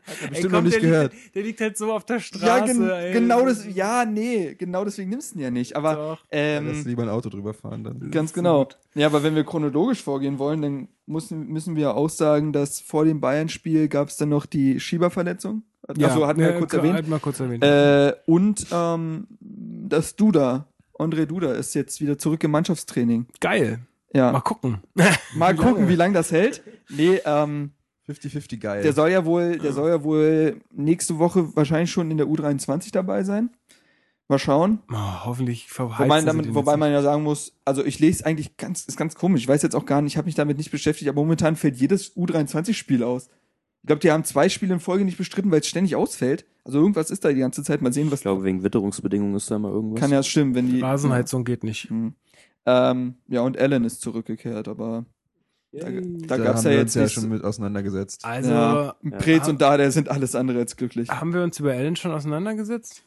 Mann. 0.07 0.31
bestimmt 0.31 0.53
noch 0.53 0.63
nicht 0.63 0.75
der 0.75 0.81
gehört. 0.81 1.13
Liegt, 1.13 1.35
der 1.35 1.43
liegt 1.43 1.61
halt 1.61 1.77
so 1.77 1.93
auf 1.93 2.05
der 2.05 2.21
Straße. 2.21 2.47
Ja, 2.47 2.61
gen 2.67 2.91
ey. 2.91 3.13
genau 3.13 3.45
das. 3.45 3.67
Ja, 3.73 4.05
nee, 4.05 4.55
genau 4.55 4.85
deswegen 4.85 5.11
nimmst 5.11 5.35
du 5.35 5.39
ihn 5.39 5.43
ja 5.43 5.51
nicht. 5.51 5.77
Aber 5.77 5.95
Doch. 5.95 6.25
Ähm, 6.31 6.69
Lass 6.69 6.85
lieber 6.85 7.03
ein 7.03 7.09
Auto 7.09 7.29
drüber 7.29 7.55
fahren 7.55 7.85
dann. 7.85 8.11
Ganz 8.11 8.33
genau. 8.33 8.69
Ja, 8.95 9.07
aber 9.07 9.23
wenn 9.23 9.35
wir 9.35 9.45
chronologisch 9.45 10.03
vorgehen 10.03 10.39
wollen, 10.39 10.63
dann 10.63 10.89
müssen, 11.07 11.49
müssen 11.49 11.77
wir 11.77 11.95
auch 11.95 12.11
sagen, 12.11 12.53
dass 12.53 12.81
vor 12.81 13.05
dem 13.05 13.21
Bayern-Spiel 13.21 13.89
gab 13.89 14.09
es 14.09 14.17
dann 14.17 14.29
noch 14.29 14.47
die 14.47 14.81
Schieberverletzung. 14.81 15.63
Achso, 15.87 16.27
hatten 16.27 16.41
wir 16.41 16.51
ja 16.51 16.59
kurz 16.59 16.75
erwähnt. 16.75 16.95
Halt 16.95 17.09
mal 17.09 17.19
kurz 17.19 17.41
erwähnt. 17.41 17.65
Äh, 17.65 18.13
und 18.27 18.67
ähm, 18.73 19.27
das 19.41 20.17
Duda, 20.17 20.67
André 20.99 21.25
Duda, 21.25 21.53
ist 21.53 21.75
jetzt 21.75 22.01
wieder 22.01 22.19
zurück 22.19 22.45
im 22.45 22.51
Mannschaftstraining. 22.51 23.27
Geil. 23.41 23.81
Ja, 24.13 24.33
Mal 24.33 24.41
gucken. 24.41 24.79
mal 25.35 25.55
gucken, 25.57 25.89
wie 25.89 25.95
lange 25.95 26.15
das 26.15 26.33
hält. 26.33 26.63
Nee, 26.89 27.21
ähm, 27.25 27.73
50-50 28.09 28.59
geil. 28.59 28.83
der 28.83 28.93
soll 28.93 29.11
ja 29.11 29.25
wohl, 29.25 29.59
der 29.59 29.73
soll 29.73 29.91
ja 29.91 30.03
wohl 30.03 30.61
nächste 30.73 31.19
Woche 31.19 31.55
wahrscheinlich 31.57 31.91
schon 31.91 32.11
in 32.11 32.17
der 32.17 32.27
U23 32.27 32.93
dabei 32.93 33.23
sein. 33.23 33.51
Mal 34.31 34.39
schauen. 34.39 34.81
Oh, 34.93 35.25
hoffentlich 35.25 35.69
verheizen 35.69 36.05
Wobei, 36.05 36.21
sie 36.21 36.27
damit, 36.27 36.47
den 36.47 36.55
wobei 36.55 36.77
man 36.77 36.93
ja 36.93 37.01
sagen 37.01 37.23
muss, 37.23 37.55
also 37.65 37.83
ich 37.83 37.99
lese 37.99 38.27
eigentlich 38.27 38.59
ganz, 38.59 38.85
ist 38.85 38.99
ganz 38.99 39.15
komisch. 39.15 39.43
Ich 39.43 39.49
weiß 39.49 39.63
jetzt 39.63 39.75
auch 39.75 39.87
gar 39.87 40.03
nicht, 40.03 40.13
ich 40.13 40.17
habe 40.19 40.27
mich 40.27 40.35
damit 40.35 40.59
nicht 40.59 40.71
beschäftigt, 40.71 41.09
aber 41.09 41.23
momentan 41.23 41.57
fällt 41.57 41.77
jedes 41.77 42.15
U23-Spiel 42.15 43.03
aus. 43.03 43.31
Ich 43.83 43.87
glaube, 43.87 44.01
die 44.01 44.11
haben 44.11 44.25
zwei 44.25 44.51
Spiele 44.51 44.75
in 44.75 44.81
Folge 44.81 45.05
nicht 45.07 45.17
bestritten, 45.17 45.51
weil 45.51 45.61
es 45.61 45.67
ständig 45.67 45.97
ausfällt. 45.97 46.45
Also 46.65 46.79
irgendwas 46.79 47.11
ist 47.11 47.25
da 47.25 47.33
die 47.33 47.39
ganze 47.39 47.63
Zeit. 47.63 47.81
Mal 47.81 47.93
sehen, 47.93 48.11
was 48.11 48.19
Ich 48.19 48.25
glaube, 48.25 48.45
wegen 48.45 48.63
Witterungsbedingungen 48.63 49.35
ist 49.35 49.51
da 49.51 49.59
mal 49.59 49.73
irgendwas. 49.73 50.01
kann 50.01 50.11
ja 50.11 50.23
stimmen, 50.23 50.55
wenn 50.55 50.69
die. 50.69 50.83
Rasenheizung 50.83 51.45
geht 51.45 51.65
nicht. 51.65 51.89
Hm. 51.89 52.13
Ähm, 52.67 53.15
ja, 53.29 53.41
und 53.41 53.57
Alan 53.59 53.85
ist 53.85 54.03
zurückgekehrt, 54.03 54.69
aber 54.69 55.07
da, 55.73 55.91
da 55.91 55.91
da 55.91 56.37
gab's 56.45 56.59
haben 56.61 56.65
ja 56.67 56.71
wir 56.71 56.79
jetzt 56.79 56.97
uns 56.97 57.15
ja 57.15 57.21
schon 57.21 57.29
mit 57.31 57.45
auseinandergesetzt. 57.45 58.25
Also, 58.25 58.51
ja, 58.51 58.95
Preetz 59.19 59.47
Ja. 59.47 59.53
und 59.53 59.61
da, 59.61 59.77
der 59.77 59.91
sind 59.91 60.09
alles 60.09 60.35
andere 60.35 60.59
als 60.61 60.77
glücklich. 60.77 61.11
haben 61.11 61.33
wir 61.35 61.43
uns 61.43 61.59
über 61.61 61.75
Ellen 61.75 61.97
schon 61.97 62.11
auseinandergesetzt? 62.13 63.03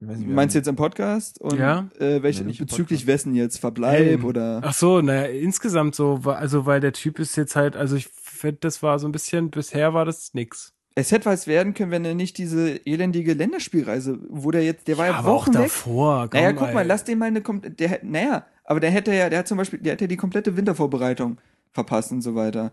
Nicht, 0.00 0.26
Meinst 0.28 0.54
du 0.54 0.58
jetzt 0.58 0.66
im 0.68 0.76
Podcast? 0.76 1.40
Und 1.40 1.58
Ja. 1.58 1.88
äh, 1.98 2.22
welche, 2.22 2.42
im 2.42 2.48
bezüglich 2.48 2.68
Podcast. 3.00 3.06
wessen 3.06 3.34
jetzt? 3.34 3.58
Verbleib 3.58 4.00
Ellen. 4.00 4.22
oder? 4.24 4.60
Ach 4.62 4.74
so, 4.74 5.00
naja, 5.00 5.22
insgesamt 5.26 5.94
so, 5.94 6.20
also 6.24 6.66
weil 6.66 6.80
der 6.80 6.92
Typ 6.92 7.18
ist 7.18 7.36
jetzt 7.36 7.56
halt, 7.56 7.74
also 7.76 7.96
ich 7.96 8.08
finde, 8.08 8.58
das 8.60 8.82
war 8.82 8.98
so 8.98 9.08
ein 9.08 9.12
bisschen, 9.12 9.50
bisher 9.50 9.94
war 9.94 10.04
das 10.04 10.34
nix. 10.34 10.72
es 10.94 11.10
hätte 11.10 11.24
was 11.26 11.46
werden 11.46 11.72
können, 11.74 11.90
wenn 11.90 12.04
er 12.04 12.14
nicht 12.14 12.36
diese 12.38 12.84
elendige 12.86 13.32
Länderspielreise, 13.34 14.18
wo 14.28 14.50
der 14.50 14.62
jetzt, 14.64 14.86
der 14.88 14.98
war 14.98 15.06
ja, 15.06 15.14
aber 15.14 15.28
auch 15.30 15.42
Wochen 15.46 15.54
weg. 15.54 15.62
davor. 15.62 16.28
Naja, 16.32 16.52
komm, 16.52 16.66
guck 16.66 16.74
mal, 16.74 16.82
ey. 16.82 16.86
lass 16.86 17.04
den 17.04 17.18
mal 17.18 17.26
eine, 17.26 17.40
der, 17.40 18.00
naja, 18.02 18.46
aber 18.64 18.80
der 18.80 18.90
hätte 18.90 19.12
ja, 19.14 19.30
der 19.30 19.38
hat 19.40 19.48
zum 19.48 19.56
Beispiel, 19.58 19.78
der 19.78 19.92
hätte 19.94 20.06
die 20.06 20.16
komplette 20.16 20.56
Wintervorbereitung 20.56 21.38
verpasst 21.74 22.10
und 22.12 22.22
so 22.22 22.34
weiter. 22.34 22.72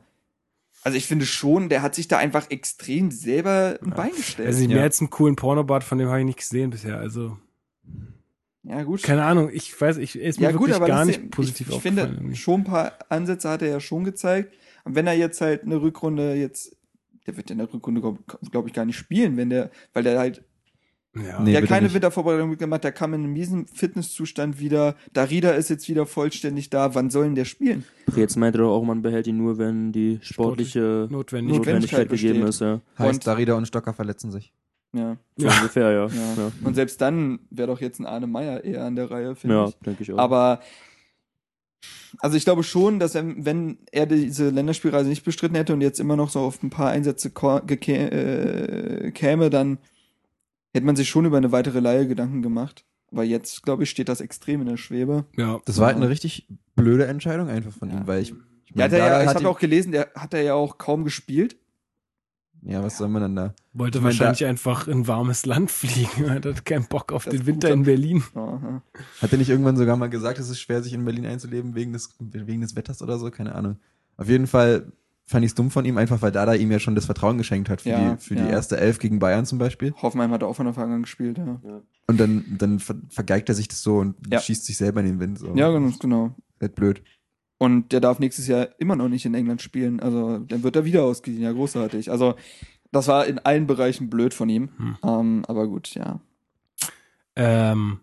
Also 0.84 0.98
ich 0.98 1.06
finde 1.06 1.26
schon, 1.26 1.68
der 1.70 1.82
hat 1.82 1.94
sich 1.96 2.08
da 2.08 2.18
einfach 2.18 2.50
extrem 2.50 3.12
selber 3.12 3.78
ein 3.84 3.92
Bein 3.92 4.12
gestellt. 4.16 4.48
Also 4.48 4.64
Ja. 4.64 4.70
mehr 4.76 4.84
als 4.84 5.00
einen 5.02 5.10
coolen 5.10 5.36
Pornobart, 5.36 5.84
von 5.84 5.98
dem 5.98 6.08
habe 6.08 6.20
ich 6.20 6.26
nicht 6.26 6.40
gesehen 6.40 6.70
bisher. 6.70 6.98
Also, 6.98 7.38
ja, 8.64 8.82
gut. 8.84 9.04
keine 9.04 9.24
Ahnung, 9.24 9.50
ich 9.52 9.80
weiß, 9.80 9.98
ich 9.98 10.16
ist 10.18 10.40
mir 10.40 10.46
ja, 10.46 10.52
gut, 10.52 10.62
wirklich 10.62 10.76
aber 10.78 10.88
gar 10.88 11.06
nicht 11.06 11.30
positiv 11.32 11.68
ich, 11.68 11.74
ich 11.74 11.78
aufgefallen. 11.78 12.08
finde, 12.08 12.20
irgendwie. 12.22 12.36
schon 12.36 12.62
ein 12.62 12.64
paar 12.64 12.94
Ansätze 13.10 13.50
hat 13.50 13.62
er 13.62 13.70
ja 13.70 13.80
schon 13.80 14.04
gezeigt. 14.04 14.54
Und 14.84 14.96
wenn 14.96 15.06
er 15.08 15.14
jetzt 15.14 15.42
halt 15.42 15.64
eine 15.64 15.82
Rückrunde 15.82 16.34
jetzt, 16.36 16.76
der 17.28 17.38
wird 17.38 17.50
ja 17.50 17.54
in 17.54 17.60
der 17.60 17.72
Rückrunde, 17.72 18.02
glaube 18.52 18.68
ich, 18.68 18.74
gar 18.74 18.86
nicht 18.86 18.98
spielen, 18.98 19.38
wenn 19.38 19.50
der, 19.50 19.70
weil 19.94 20.04
der 20.04 20.18
halt 20.18 20.44
ja. 21.16 21.40
Nee, 21.42 21.52
der 21.52 21.66
keine 21.66 21.88
nicht. 21.88 21.94
Wintervorbereitung 21.94 22.58
gemacht, 22.58 22.84
der 22.84 22.92
kam 22.92 23.14
in 23.14 23.24
einem 23.24 23.34
miesen 23.34 23.68
Fitnesszustand 23.68 24.60
wieder. 24.60 24.96
Darida 25.14 25.52
ist 25.52 25.70
jetzt 25.70 25.88
wieder 25.90 26.06
vollständig 26.06 26.70
da. 26.70 26.96
Wann 26.96 27.10
sollen 27.10 27.36
der 27.36 27.46
spielen? 27.46 27.84
Jetzt 28.16 28.38
meinte 28.38 28.60
doch 28.60 28.72
auch, 28.72 28.84
man 28.84 29.02
behält 29.02 29.28
ihn 29.28 29.38
nur, 29.38 29.58
wenn 29.58 29.92
die 29.92 30.20
sportliche 30.22 31.08
Notwendig. 31.10 31.58
Notwendigkeit 31.58 31.58
Notwendigkeit 31.58 32.10
gegeben 32.10 32.46
besteht. 32.46 32.50
ist, 32.50 32.62
ja. 32.62 32.82
Heißt, 32.98 33.14
Und- 33.16 33.28
Darida 33.28 33.54
und 33.56 33.66
Stocker 33.68 33.94
verletzen 33.94 34.32
sich. 34.32 34.54
Ja. 34.94 35.16
So 35.38 35.48
Ja. 35.48 35.54
ungefähr, 35.58 35.92
ja. 35.92 36.08
Ja. 36.08 36.34
Ja, 36.38 36.52
Und 36.64 36.76
selbst 36.76 37.00
dann 37.02 37.40
wäre 37.50 37.68
doch 37.68 37.80
jetzt 37.82 38.00
ein 38.00 38.06
Arne 38.06 38.28
Meyer 38.28 38.64
eher 38.64 38.84
an 38.84 38.96
der 38.98 39.10
Reihe, 39.10 39.36
finde 39.36 39.56
ja 39.56 39.66
ich. 39.68 39.76
denke 39.86 40.04
ich 40.04 40.12
auch. 40.14 40.18
Aber 40.18 40.60
also 42.20 42.36
ich 42.38 42.44
glaube 42.44 42.64
schon, 42.64 43.00
dass 43.00 43.16
er, 43.16 43.24
wenn 43.46 43.78
er 43.92 44.06
diese 44.06 44.50
Länderspielreise 44.50 45.08
nicht 45.10 45.24
bestritten 45.24 45.56
hätte 45.56 45.74
und 45.74 45.82
jetzt 45.82 46.00
immer 46.00 46.16
noch 46.18 46.30
so 46.30 46.40
auf 46.42 46.62
ein 46.62 46.70
paar 46.70 46.90
Einsätze 46.90 47.30
äh, 47.30 49.12
käme, 49.12 49.50
dann 49.50 49.78
hätte 50.74 50.86
man 50.86 50.96
sich 50.96 51.10
schon 51.10 51.26
über 51.26 51.38
eine 51.38 51.52
weitere 51.52 51.80
Leihe 51.80 52.08
Gedanken 52.08 52.42
gemacht. 52.42 52.86
Aber 53.12 53.24
jetzt, 53.24 53.64
glaube 53.64 53.84
ich, 53.84 53.90
steht 53.90 54.08
das 54.10 54.22
extrem 54.22 54.62
in 54.62 54.68
der 54.68 54.78
Schwebe. 54.78 55.26
ja. 55.36 55.60
Das 55.66 55.78
war 55.80 55.88
halt 55.88 55.98
eine 55.98 56.08
richtig 56.10 56.48
blöde 56.76 57.08
Entscheidung 57.08 57.50
einfach 57.50 57.74
von 57.74 57.90
ihm, 57.90 58.08
weil 58.08 58.22
ich. 58.22 58.32
ich 58.66 58.76
Ja, 58.76 58.86
er 58.86 58.98
ja, 58.98 59.22
ich 59.22 59.28
hat 59.28 59.36
habe 59.36 59.44
ihn- 59.44 59.48
auch 59.48 59.60
gelesen, 59.60 59.92
der 59.92 60.10
hat 60.16 60.34
er 60.34 60.42
ja 60.44 60.54
auch 60.54 60.78
kaum 60.78 61.04
gespielt. 61.04 61.58
ja, 62.62 62.82
was 62.84 62.98
soll 62.98 63.10
man 63.10 63.22
dann 63.22 63.36
da? 63.36 63.54
Wollte 63.74 63.98
Ich 63.98 64.04
mein, 64.04 64.12
wahrscheinlich 64.12 64.46
einfach 64.46 64.88
in 64.88 65.08
warmes 65.08 65.46
Land 65.46 65.72
fliegen. 65.72 66.24
Er 66.26 66.36
hat 66.36 66.66
keinen 66.66 66.86
Bock 66.88 67.12
auf 67.12 67.26
den 67.26 67.46
Winter 67.46 67.68
gut. 67.70 67.78
in 67.78 67.84
Berlin. 67.84 68.24
Aha. 68.34 68.82
Hat 69.22 69.32
er 69.32 69.38
nicht 69.38 69.50
irgendwann 69.50 69.76
sogar 69.76 69.98
mal 69.98 70.10
gesagt, 70.10 70.40
es 70.40 70.50
ist 70.50 70.62
schwer, 70.62 70.82
sich 70.82 70.94
in 70.94 71.04
Berlin 71.04 71.26
einzuleben 71.26 71.76
wegen 71.76 71.92
des, 71.92 72.16
wegen 72.20 72.62
des 72.62 72.76
Wetters 72.78 73.02
oder 73.02 73.20
so? 73.20 73.30
Keine 73.30 73.56
Ahnung. 73.56 73.78
Auf 74.16 74.30
jeden 74.30 74.48
Fall 74.48 74.92
fand 75.32 75.44
ich 75.46 75.52
es 75.52 75.56
dumm 75.56 75.72
von 75.72 75.86
ihm, 75.86 75.98
einfach 75.98 76.22
weil 76.22 76.32
Dada 76.32 76.54
ihm 76.54 76.72
ja 76.72 76.80
schon 76.80 76.94
das 76.96 77.06
Vertrauen 77.06 77.38
geschenkt 77.38 77.70
hat 77.70 77.82
für, 77.82 77.90
Ja, 77.90 78.14
die, 78.14 78.22
für 78.22 78.36
ja. 78.36 78.44
die 78.46 78.50
erste 78.52 78.78
Elf 78.78 79.00
gegen 79.00 79.20
Bayern 79.20 79.46
zum 79.46 79.58
Beispiel. 79.58 79.94
Hoffenheim 80.02 80.32
hat 80.32 80.44
auch 80.44 80.56
von 80.56 80.68
Anfang 80.68 80.92
an 80.92 81.02
gespielt, 81.04 81.38
ja. 81.38 81.60
Und 82.08 82.20
dann, 82.20 82.46
dann 82.58 82.80
ver 82.80 82.96
vergeigt 83.10 83.50
er 83.50 83.56
sich 83.56 83.68
das 83.68 83.82
so 83.82 83.98
und 83.98 84.16
Ja. 84.32 84.40
schießt 84.40 84.66
sich 84.66 84.78
selber 84.78 85.00
in 85.00 85.08
den 85.08 85.20
Wind. 85.20 85.40
So. 85.40 85.56
Ja, 85.56 85.72
ganz 85.72 85.98
genau. 86.00 86.36
Halt 86.62 86.76
blöd. 86.76 87.02
Und 87.58 87.92
der 87.92 88.00
darf 88.02 88.20
nächstes 88.20 88.48
Jahr 88.48 88.70
immer 88.80 88.96
noch 88.96 89.08
nicht 89.08 89.26
in 89.26 89.34
England 89.34 89.62
spielen. 89.62 90.00
Also 90.00 90.40
dann 90.40 90.64
wird 90.64 90.76
er 90.76 90.84
wieder 90.86 91.04
ausgeliehen. 91.04 91.44
Ja, 91.44 91.52
großartig. 91.52 92.12
Also 92.12 92.36
das 92.92 93.08
war 93.08 93.26
in 93.28 93.40
allen 93.40 93.68
Bereichen 93.68 94.10
blöd 94.10 94.34
von 94.34 94.50
ihm. 94.50 94.70
Hm. 94.78 94.98
Ähm, 95.04 95.46
aber 95.48 95.68
gut, 95.68 95.94
ja. 95.94 96.20
Ähm, 97.36 98.00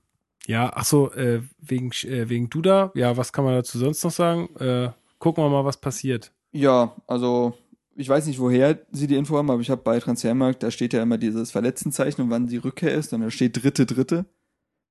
ja, 0.47 0.71
ach 0.75 0.85
so, 0.85 1.13
äh, 1.13 1.43
wegen, 1.61 1.91
äh, 2.05 2.29
wegen 2.29 2.49
Duda. 2.49 2.91
Ja, 2.95 3.17
was 3.17 3.33
kann 3.33 3.45
man 3.45 3.55
dazu 3.55 3.79
sonst 3.79 4.03
noch 4.05 4.11
sagen? 4.13 4.49
Äh, 4.59 4.91
gucken 5.19 5.45
wir 5.45 5.51
mal, 5.51 5.65
was 5.65 5.79
passiert. 5.81 6.33
Ja, 6.53 6.97
also 7.07 7.55
ich 7.95 8.09
weiß 8.09 8.27
nicht, 8.27 8.39
woher 8.39 8.79
sie 8.93 9.07
die 9.07 9.17
Info 9.17 9.37
haben, 9.37 9.51
aber 9.51 9.61
ich 9.61 9.71
habe 9.71 9.83
bei 9.83 9.99
Transfermarkt, 9.99 10.63
da 10.63 10.71
steht 10.71 10.93
ja 10.93 11.03
immer 11.03 11.19
dieses 11.19 11.51
Verletztenzeichen 11.51 12.23
und 12.23 12.31
wann 12.31 12.47
die 12.47 12.57
Rückkehr 12.57 12.95
ist, 12.95 13.13
und 13.13 13.23
da 13.23 13.31
steht 13.31 13.63
dritte, 13.63 13.87
dritte. 13.87 14.25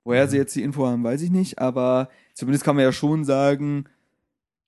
Woher 0.03 0.27
sie 0.27 0.37
jetzt 0.37 0.55
die 0.55 0.63
Info 0.63 0.85
haben, 0.85 1.03
weiß 1.03 1.21
ich 1.21 1.31
nicht, 1.31 1.59
aber 1.59 2.09
zumindest 2.33 2.63
kann 2.63 2.75
man 2.75 2.83
ja 2.83 2.91
schon 2.91 3.23
sagen, 3.23 3.85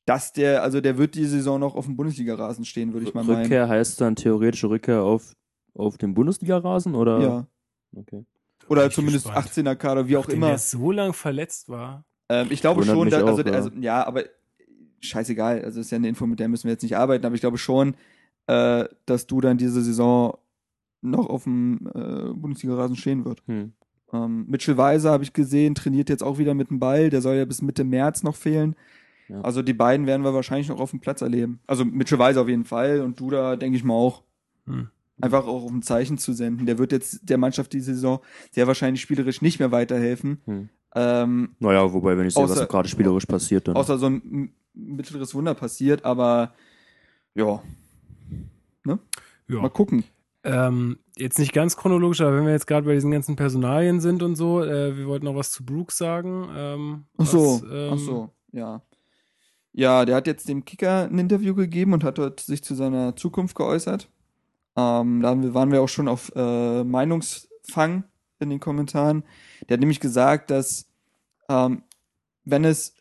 dass 0.06 0.34
der, 0.34 0.64
also 0.64 0.82
der 0.82 0.98
wird 0.98 1.16
die 1.16 1.26
Saison 1.26 1.60
noch 1.60 1.76
auf 1.76 1.86
dem 1.86 1.96
Bundesliga-Rasen 1.96 2.66
stehen, 2.66 2.94
würde 2.94 3.08
ich 3.08 3.14
mal 3.14 3.24
meinen. 3.24 3.44
Rückkehr 3.44 3.68
heißt 3.68 4.02
dann 4.02 4.16
theoretische 4.16 4.70
Rückkehr 4.70 5.04
auf, 5.04 5.36
auf 5.76 5.98
dem 5.98 6.14
Bundesliga-Rasen, 6.14 6.96
oder? 6.96 7.20
Ja. 7.20 7.48
Okay. 7.96 8.26
Oder 8.70 8.90
zumindest 8.90 9.26
gespannt. 9.26 9.50
18er 9.50 9.76
Kader, 9.76 10.08
wie 10.08 10.18
auch 10.18 10.24
Nachdem 10.24 10.38
immer. 10.38 10.48
der 10.48 10.58
so 10.60 10.92
lang 10.92 11.14
verletzt 11.14 11.70
war. 11.70 12.06
Ähm, 12.30 12.48
ich 12.52 12.62
glaube 12.62 12.86
Wundert 12.88 12.96
schon, 12.96 13.10
da, 13.10 13.24
auch, 13.24 13.38
also, 13.38 13.42
ja. 13.42 13.52
also 13.52 13.70
ja, 13.80 14.08
aber 14.08 14.24
scheißegal. 15.02 15.64
Also 15.64 15.80
ist 15.80 15.92
ja 15.92 15.98
eine 15.98 16.08
Info, 16.08 16.26
mit 16.26 16.40
der 16.40 16.48
müssen 16.48 16.66
wir 16.66 16.72
jetzt 16.72 16.84
nicht 16.84 16.98
arbeiten, 16.98 17.26
aber 17.26 17.36
ich 17.36 17.42
glaube 17.42 17.58
schon, 17.58 17.96
äh, 18.48 18.86
dass 19.06 19.28
du 19.28 19.42
dann 19.42 19.58
diese 19.58 19.82
Saison 19.82 20.38
noch 21.02 21.28
auf 21.28 21.44
dem 21.44 21.88
äh, 21.94 22.34
Bundesliga-Rasen 22.34 22.96
stehen 22.96 23.26
wird. 23.26 23.42
Hm. 23.48 23.74
Ähm, 24.12 24.46
Mitchell 24.48 24.78
Weiser 24.78 25.12
habe 25.12 25.24
ich 25.24 25.34
gesehen, 25.34 25.76
trainiert 25.76 26.10
jetzt 26.10 26.24
auch 26.24 26.38
wieder 26.38 26.54
mit 26.54 26.70
dem 26.70 26.80
Ball. 26.80 27.10
Der 27.10 27.22
soll 27.22 27.36
ja 27.36 27.46
bis 27.46 27.62
Mitte 27.62 27.84
März 27.84 28.24
noch 28.24 28.36
fehlen. 28.36 28.76
Ja. 29.28 29.42
Also 29.42 29.62
die 29.62 29.74
beiden 29.74 30.08
werden 30.08 30.24
wir 30.24 30.34
wahrscheinlich 30.34 30.70
noch 30.70 30.80
auf 30.80 30.90
dem 30.90 31.00
Platz 31.00 31.22
erleben. 31.22 31.60
Also 31.68 31.86
Mitchell 31.86 32.20
Weiser 32.20 32.42
auf 32.42 32.50
jeden 32.50 32.66
Fall 32.66 33.02
und 33.02 33.20
Duda 33.20 33.56
denke 33.56 33.78
ich 33.78 33.84
mal 33.84 33.94
auch. 33.94 34.24
Hm. 34.66 34.90
Einfach 35.22 35.46
auch 35.48 35.64
um 35.64 35.78
ein 35.78 35.82
Zeichen 35.82 36.18
zu 36.18 36.34
senden. 36.34 36.66
Der 36.66 36.78
wird 36.78 36.94
jetzt 36.94 37.30
der 37.30 37.38
Mannschaft 37.38 37.74
diese 37.74 37.94
Saison 37.94 38.20
sehr 38.52 38.68
wahrscheinlich 38.68 39.02
spielerisch 39.02 39.42
nicht 39.42 39.60
mehr 39.60 39.72
weiterhelfen. 39.72 40.42
Hm. 40.46 40.70
Ähm, 40.96 41.56
Naja, 41.60 41.92
wobei, 41.94 42.18
wenn 42.18 42.26
ich 42.28 42.34
sehe, 42.34 42.44
was 42.44 42.52
Außer- 42.52 42.62
da 42.62 42.66
gerade 42.66 42.88
spielerisch 42.90 43.26
passiert, 43.26 43.68
dann. 43.68 43.76
außer 43.76 43.98
so 43.98 44.08
ein 44.08 44.54
mittleres 44.74 45.34
Wunder 45.36 45.54
passiert, 45.54 46.04
aber 46.06 46.54
ja, 47.36 47.62
Ja. 48.86 48.98
mal 49.48 49.70
gucken. 49.70 50.04
Ähm, 50.44 50.98
jetzt 51.18 51.38
nicht 51.38 51.54
ganz 51.54 51.76
chronologisch, 51.76 52.22
aber 52.22 52.36
wenn 52.38 52.46
wir 52.46 52.54
jetzt 52.54 52.66
gerade 52.68 52.86
bei 52.86 52.94
diesen 52.94 53.12
ganzen 53.12 53.36
Personalien 53.36 54.00
sind 54.00 54.24
und 54.24 54.36
so, 54.36 54.64
äh, 54.64 54.96
wir 54.98 55.06
wollten 55.08 55.26
noch 55.26 55.36
was 55.36 55.52
zu 55.52 55.66
Brooks 55.66 55.98
sagen. 55.98 56.48
Ähm, 56.56 57.06
Ach 57.18 57.26
so, 57.26 57.62
was, 57.62 57.64
ähm, 57.72 57.90
ach 57.94 57.98
so, 57.98 58.30
ja. 58.52 58.82
Ja, 59.74 60.06
der 60.06 60.16
hat 60.16 60.28
jetzt 60.28 60.48
dem 60.50 60.66
Kicker 60.66 61.04
ein 61.10 61.20
Interview 61.20 61.54
gegeben 61.54 61.94
und 61.94 62.04
hat 62.04 62.18
dort 62.18 62.40
sich 62.40 62.64
zu 62.64 62.74
seiner 62.74 63.16
Zukunft 63.16 63.56
geäußert. 63.56 64.10
Ähm, 64.76 65.22
da 65.22 65.54
waren 65.54 65.72
wir 65.72 65.82
auch 65.82 65.90
schon 65.90 66.08
auf 66.08 66.32
äh, 66.36 66.84
Meinungsfang 66.84 68.04
in 68.40 68.50
den 68.50 68.60
Kommentaren. 68.60 69.24
Der 69.68 69.76
hat 69.76 69.80
nämlich 69.80 70.00
gesagt, 70.00 70.50
dass 70.50 70.88
ähm, 71.50 71.84
wenn 72.46 72.66
es 72.66 72.94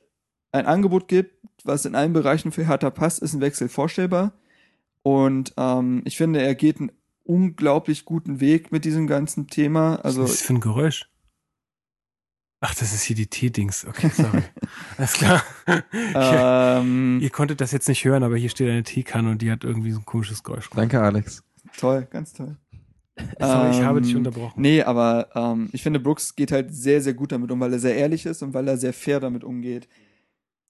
ein 0.53 0.66
Angebot 0.66 1.09
gibt, 1.09 1.34
was 1.64 1.84
in 1.84 1.95
allen 1.95 2.12
Bereichen 2.12 2.53
für 2.53 2.66
Hertha 2.66 2.91
passt, 2.91 3.20
ist 3.20 3.34
ein 3.34 3.41
Wechsel 3.41 3.68
vorstellbar. 3.68 4.32
Und 5.03 5.55
ähm, 5.57 6.03
ich 6.05 6.16
finde, 6.16 6.43
er 6.43 6.55
geht 6.55 6.80
einen 6.80 6.93
unglaublich 7.24 8.05
guten 8.05 8.41
Weg 8.41 8.72
mit 8.72 8.84
diesem 8.84 9.07
ganzen 9.07 9.47
Thema. 9.49 9.97
Also 9.97 10.22
was 10.22 10.30
ist 10.32 10.41
das 10.41 10.47
für 10.47 10.55
ein 10.55 10.61
Geräusch? 10.61 11.09
Ach, 12.61 12.74
das 12.74 12.93
ist 12.93 13.03
hier 13.03 13.14
die 13.14 13.28
T-Dings. 13.28 13.86
Okay, 13.86 14.11
sorry. 14.12 14.43
Alles 14.97 15.12
klar. 15.12 15.45
ähm, 16.14 17.20
Ihr 17.22 17.30
konntet 17.30 17.61
das 17.61 17.70
jetzt 17.70 17.86
nicht 17.89 18.05
hören, 18.05 18.24
aber 18.24 18.36
hier 18.36 18.49
steht 18.49 18.68
eine 18.68 18.82
Teekanne 18.82 19.30
und 19.30 19.43
die 19.43 19.53
hat 19.53 19.62
irgendwie 19.62 19.93
so 19.93 20.01
ein 20.01 20.05
komisches 20.05 20.43
Geräusch. 20.43 20.68
gemacht. 20.68 20.82
Danke, 20.93 21.01
Alex. 21.01 21.45
toll, 21.76 22.09
ganz 22.11 22.32
toll. 22.32 22.57
Sorry, 23.41 23.71
ich 23.71 23.83
habe 23.83 24.01
dich 24.01 24.12
Ähm, 24.12 24.19
unterbrochen. 24.19 24.61
Nee, 24.61 24.83
aber 24.83 25.29
ähm, 25.35 25.69
ich 25.73 25.83
finde, 25.83 26.01
Brooks 26.01 26.35
geht 26.37 26.53
halt 26.53 26.75
sehr, 26.75 27.01
sehr 27.01 27.14
gut 27.14 27.33
damit 27.33 27.51
um, 27.51 27.61
weil 27.61 27.73
er 27.73 27.79
sehr 27.79 27.97
ehrlich 27.97 28.27
ist 28.27 28.43
und 28.43 28.55
weil 28.55 28.69
er 28.69 28.77
sehr 28.77 28.93
fair 28.93 29.21
damit 29.21 29.45
umgeht. 29.45 29.89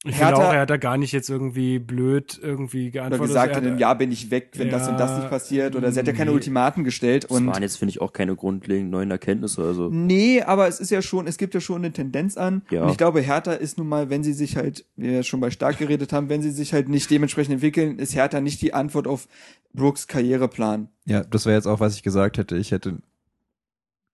Ich 0.04 0.14
finde 0.14 0.26
Hertha- 0.26 0.48
auch, 0.48 0.52
er 0.54 0.60
hat 0.60 0.70
da 0.70 0.76
gar 0.76 0.96
nicht 0.96 1.10
jetzt 1.10 1.28
irgendwie 1.28 1.80
blöd 1.80 2.38
irgendwie 2.40 2.84
Oder 2.84 2.92
geantwortet. 2.92 3.26
gesagt 3.26 3.50
Er 3.50 3.56
hat, 3.56 3.64
hat- 3.64 3.72
in 3.72 3.78
ja 3.78 3.94
bin 3.94 4.12
ich 4.12 4.30
weg, 4.30 4.50
wenn 4.54 4.70
das 4.70 4.86
und 4.88 4.96
das 4.96 5.10
Ja, 5.10 5.18
nicht 5.18 5.28
passiert. 5.30 5.74
Oder 5.74 5.90
sie 5.90 5.98
hat 5.98 6.06
ja 6.06 6.12
keine 6.12 6.30
nee. 6.30 6.36
Ultimaten 6.36 6.84
gestellt. 6.84 7.24
das 7.24 7.32
Und 7.32 7.48
waren 7.48 7.62
jetzt, 7.62 7.78
finde 7.78 7.90
ich, 7.90 8.00
auch 8.00 8.12
keine 8.12 8.36
grundlegend 8.36 8.92
neuen 8.92 9.10
Erkenntnisse. 9.10 9.60
Also, 9.64 9.88
nee, 9.90 10.40
aber 10.40 10.68
es 10.68 10.78
ist 10.78 10.90
ja 10.90 11.02
schon, 11.02 11.26
es 11.26 11.36
gibt 11.36 11.52
ja 11.54 11.60
schon 11.60 11.78
eine 11.82 11.92
Tendenz 11.92 12.36
an. 12.36 12.62
Ja. 12.70 12.84
Und 12.84 12.90
ich 12.90 12.96
glaube, 12.96 13.20
Hertha 13.20 13.52
ist 13.52 13.76
nun 13.76 13.88
mal, 13.88 14.08
wenn 14.08 14.22
sie 14.22 14.34
sich 14.34 14.56
halt, 14.56 14.84
wie 14.94 15.08
wir 15.10 15.24
schon 15.24 15.40
bei 15.40 15.50
Stark 15.50 15.78
geredet 15.78 16.12
haben, 16.12 16.28
wenn 16.28 16.42
sie 16.42 16.52
sich 16.52 16.72
halt 16.72 16.88
nicht 16.88 17.10
dementsprechend 17.10 17.54
entwickeln, 17.54 17.98
ist 17.98 18.14
Hertha 18.14 18.40
nicht 18.40 18.62
die 18.62 18.74
Antwort 18.74 19.08
auf 19.08 19.26
Brooks 19.74 20.06
Karriereplan. 20.06 20.90
Ja, 21.06 21.24
das 21.24 21.44
wäre 21.44 21.56
jetzt 21.56 21.66
auch, 21.66 21.80
was 21.80 21.96
ich 21.96 22.04
gesagt 22.04 22.38
hätte. 22.38 22.56
Ich 22.56 22.70
hätte, 22.70 22.98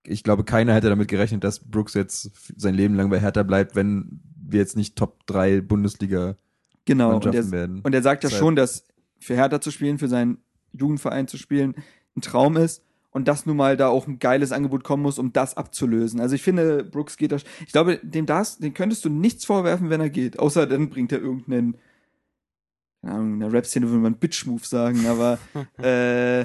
ich 0.07 0.23
glaube, 0.23 0.45
keiner 0.45 0.73
hätte 0.75 0.89
damit 0.89 1.09
gerechnet, 1.09 1.45
dass 1.45 1.61
Brooks 1.61 1.93
jetzt 1.93 2.31
sein 2.57 2.75
Leben 2.75 2.95
lang 2.95 3.11
bei 3.11 3.21
Hertha 3.21 3.43
bleibt, 3.43 3.77
wenn 3.77 4.21
wir 4.55 4.61
jetzt 4.61 4.77
nicht 4.77 4.97
Top 4.97 5.27
3 5.27 5.61
Bundesliga 5.61 6.37
Genau. 6.87 7.15
Und 7.15 7.25
Mannschaften 7.25 7.53
er, 7.53 7.59
werden. 7.59 7.81
Und 7.83 7.95
er 7.95 8.03
sagt 8.03 8.25
ja 8.25 8.29
Deshalb- 8.29 8.41
schon, 8.45 8.57
dass 8.57 8.87
für 9.19 9.35
Hertha 9.35 9.61
zu 9.61 9.71
spielen, 9.71 9.99
für 9.99 10.09
seinen 10.09 10.39
Jugendverein 10.73 11.29
zu 11.29 11.39
spielen, 11.39 11.75
ein 12.17 12.21
Traum 12.21 12.57
ist 12.57 12.83
und 13.11 13.27
dass 13.29 13.47
nun 13.47 13.57
mal 13.57 13.77
da 13.77 13.89
auch 13.89 14.07
ein 14.07 14.19
geiles 14.19 14.53
Angebot 14.53 14.85
kommen 14.85 15.03
muss, 15.03 15.19
um 15.19 15.33
das 15.33 15.57
abzulösen. 15.57 16.21
Also 16.21 16.35
ich 16.35 16.43
finde, 16.43 16.85
Brooks 16.85 17.17
geht 17.17 17.33
da. 17.33 17.37
Ich 17.37 17.73
glaube, 17.73 17.99
dem 18.03 18.27
das, 18.27 18.59
dem 18.59 18.75
könntest 18.75 19.05
du 19.05 19.09
nichts 19.09 19.45
vorwerfen, 19.45 19.89
wenn 19.89 20.01
er 20.01 20.11
geht. 20.11 20.39
Außer 20.39 20.67
dann 20.67 20.91
bringt 20.91 21.13
er 21.13 21.21
irgendeinen, 21.21 21.77
keine 23.01 23.15
Ahnung, 23.15 23.35
in 23.35 23.41
der 23.41 23.53
Rap-Szene 23.53 23.89
würde 23.89 24.01
man 24.01 24.17
Bitch-Move 24.17 24.67
sagen, 24.67 25.07
aber 25.07 25.39
äh, 25.79 26.45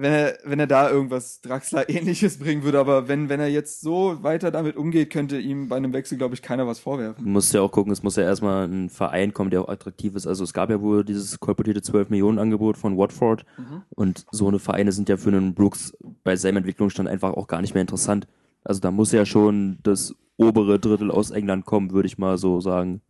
wenn 0.00 0.12
er, 0.12 0.38
wenn 0.44 0.60
er 0.60 0.66
da 0.66 0.88
irgendwas 0.90 1.40
Draxler-ähnliches 1.42 2.38
bringen 2.40 2.62
würde, 2.62 2.78
aber 2.78 3.08
wenn, 3.08 3.28
wenn 3.28 3.40
er 3.40 3.48
jetzt 3.48 3.80
so 3.80 4.22
weiter 4.22 4.50
damit 4.50 4.76
umgeht, 4.76 5.10
könnte 5.10 5.38
ihm 5.38 5.68
bei 5.68 5.76
einem 5.76 5.92
Wechsel, 5.92 6.16
glaube 6.18 6.34
ich, 6.34 6.42
keiner 6.42 6.66
was 6.66 6.78
vorwerfen. 6.78 7.24
Du 7.24 7.30
musst 7.30 7.52
ja 7.52 7.60
auch 7.60 7.72
gucken, 7.72 7.92
es 7.92 8.02
muss 8.02 8.16
ja 8.16 8.22
erstmal 8.22 8.66
ein 8.68 8.88
Verein 8.88 9.32
kommen, 9.34 9.50
der 9.50 9.62
auch 9.62 9.68
attraktiv 9.68 10.14
ist. 10.14 10.26
Also 10.26 10.44
es 10.44 10.52
gab 10.52 10.70
ja 10.70 10.80
wohl 10.80 11.04
dieses 11.04 11.40
kolportierte 11.40 11.82
12 11.82 12.10
Millionen 12.10 12.38
Angebot 12.38 12.76
von 12.76 12.96
Watford 12.96 13.44
Mhm. 13.58 13.82
und 13.90 14.24
so 14.30 14.46
eine 14.48 14.58
Vereine 14.58 14.92
sind 14.92 15.08
ja 15.08 15.16
für 15.16 15.30
einen 15.30 15.54
Brooks 15.54 15.92
bei 16.24 16.36
seinem 16.36 16.58
Entwicklungsstand 16.58 17.08
einfach 17.08 17.32
auch 17.34 17.46
gar 17.48 17.60
nicht 17.60 17.74
mehr 17.74 17.80
interessant. 17.80 18.26
Also 18.64 18.80
da 18.80 18.90
muss 18.90 19.12
ja 19.12 19.26
schon 19.26 19.78
das 19.82 20.14
obere 20.36 20.78
Drittel 20.78 21.10
aus 21.10 21.30
England 21.30 21.66
kommen, 21.66 21.90
würde 21.92 22.06
ich 22.06 22.18
mal 22.18 22.38
so 22.38 22.60
sagen. 22.60 23.00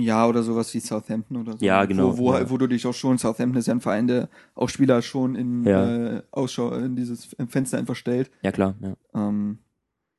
Ja, 0.00 0.26
oder 0.26 0.42
sowas 0.42 0.72
wie 0.74 0.80
Southampton 0.80 1.36
oder 1.36 1.52
so. 1.58 1.64
Ja, 1.64 1.84
genau, 1.84 2.16
Wo, 2.18 2.18
wo, 2.18 2.34
ja. 2.34 2.50
wo 2.50 2.56
du 2.58 2.66
dich 2.66 2.86
auch 2.86 2.94
schon, 2.94 3.18
Southampton 3.18 3.58
ist 3.58 3.66
ja 3.66 3.74
ein 3.74 3.80
Verein, 3.80 4.06
der 4.06 4.28
auch 4.54 4.68
Spieler 4.68 5.02
schon 5.02 5.34
in 5.36 5.64
Ja. 5.64 6.16
äh, 6.16 6.22
Ausschau, 6.30 6.72
in 6.74 6.96
dieses 6.96 7.34
Fenster 7.48 7.78
einfach 7.78 7.96
stellt. 7.96 8.30
Ja 8.42 8.52
klar, 8.52 8.74
ja. 8.80 8.94
Ähm, 9.14 9.58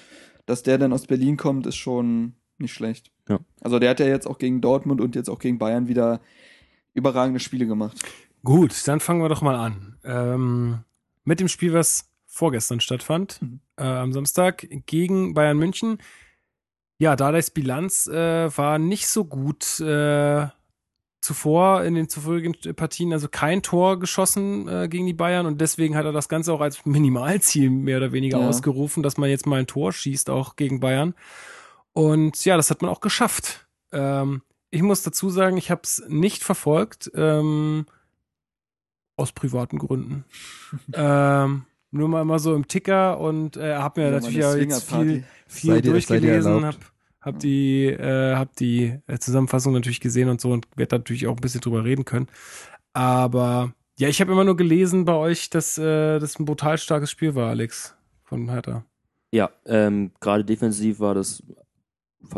dass 0.47 0.63
der 0.63 0.79
dann 0.79 0.93
aus 0.93 1.07
Berlin 1.07 1.37
kommt, 1.37 1.67
ist 1.67 1.77
schon 1.77 2.35
nicht 2.59 2.73
schlecht. 2.73 3.11
Ja. 3.29 3.39
Also 3.61 3.79
der 3.79 3.91
hat 3.91 4.01
ja 4.01 4.07
jetzt 4.07 4.27
auch 4.27 4.39
gegen 4.39 4.61
Dortmund 4.61 5.01
und 5.01 5.15
jetzt 5.15 5.29
auch 5.29 5.39
gegen 5.39 5.59
Bayern 5.59 5.89
wieder 5.89 6.21
überragende 6.95 7.41
Spiele 7.41 7.67
gemacht. 7.67 7.97
Gut, 8.45 8.87
dann 8.87 9.01
fangen 9.01 9.21
wir 9.23 9.29
doch 9.29 9.43
mal 9.43 9.57
an. 9.57 9.97
Ähm, 10.05 10.79
mit 11.25 11.41
dem 11.41 11.49
Spiel, 11.49 11.73
was 11.73 12.09
vorgestern 12.27 12.81
stattfand, 12.81 13.41
Mhm. 13.43 13.61
äh, 13.77 13.83
am 13.85 14.13
Samstag 14.13 14.67
gegen 14.87 15.35
Bayern 15.35 15.59
München. 15.59 15.99
Ja, 16.99 17.17
Dardais 17.17 17.51
Bilanz 17.53 18.07
äh, 18.07 18.57
war 18.57 18.79
nicht 18.79 19.09
so 19.09 19.25
gut 19.25 19.81
äh, 19.81 20.47
zuvor 21.21 21.83
in 21.83 21.95
den 21.95 22.09
zuvorigen 22.09 22.55
Partien, 22.77 23.13
also 23.13 23.29
kein 23.29 23.63
Tor 23.63 23.99
geschossen 23.99 24.69
äh, 24.69 24.89
gegen 24.89 25.07
die 25.07 25.13
Bayern 25.13 25.45
und 25.47 25.61
deswegen 25.61 25.97
hat 25.97 26.05
er 26.05 26.13
das 26.13 26.29
Ganze 26.29 26.53
auch 26.53 26.61
als 26.61 26.87
Minimalziel 26.87 27.69
mehr 27.69 27.97
oder 27.99 28.13
weniger 28.13 28.39
Ja. 28.39 28.49
ausgerufen, 28.49 29.03
dass 29.03 29.17
man 29.19 29.29
jetzt 29.29 29.47
mal 29.47 29.59
ein 29.59 29.67
Tor 29.67 29.93
schießt, 29.93 30.31
auch 30.31 30.55
gegen 30.57 30.79
Bayern. 30.81 31.15
Und 31.97 32.45
ja, 32.45 32.59
das 32.59 32.71
hat 32.71 32.83
man 32.83 32.91
auch 32.91 33.01
geschafft. 33.01 33.67
Ähm, 33.91 34.43
ich 34.69 34.83
muss 34.83 35.03
dazu 35.03 35.31
sagen, 35.31 35.57
ich 35.57 35.71
habe 35.71 35.81
es 35.83 36.05
nicht 36.09 36.45
verfolgt, 36.45 37.11
ähm, 37.15 37.87
aus 39.17 39.33
privaten 39.33 39.79
Gründen. 39.79 40.27
ähm, 40.93 41.65
nur 41.93 42.09
mal 42.11 42.21
immer 42.21 42.39
so 42.39 42.55
im 42.55 42.69
Ticker 42.69 43.19
und 43.19 43.57
äh, 43.57 43.77
habe 43.77 44.03
mir 44.03 44.09
Ja, 44.09 44.13
natürlich 44.13 44.37
ja 44.37 44.57
jetzt 44.57 44.93
viel, 44.93 45.25
viel 45.47 45.75
Sei 45.77 45.81
durchgelesen, 45.81 46.53
erlaubt. 46.65 46.85
hab, 47.21 47.35
hab 47.35 47.39
die, 47.39 47.87
äh, 47.87 48.35
hab 48.37 48.55
die 48.57 48.99
äh, 49.07 49.19
Zusammenfassung 49.19 49.73
natürlich 49.73 50.01
gesehen 50.01 50.29
und 50.29 50.39
so 50.39 50.51
und 50.51 50.69
werde 50.77 50.97
natürlich 50.97 51.27
auch 51.27 51.37
ein 51.37 51.41
bisschen 51.41 51.63
drüber 51.63 51.83
reden 51.83 52.05
können. 52.05 52.27
Aber 52.93 53.73
ja, 53.99 54.09
ich 54.09 54.21
habe 54.21 54.33
immer 54.33 54.45
nur 54.45 54.59
gelesen 54.59 55.07
bei 55.07 55.15
euch, 55.15 55.49
dass 55.49 55.79
äh, 55.79 56.19
das 56.19 56.39
ein 56.39 56.45
brutal 56.45 56.77
starkes 56.77 57.11
Spiel 57.11 57.35
war, 57.35 57.49
Alex, 57.49 57.97
von 58.23 58.51
Hertha. 58.51 58.85
Ja, 59.31 59.51
ähm, 59.65 60.13
gerade 60.21 60.45
defensiv 60.45 61.01
war 61.01 61.15
das 61.15 61.43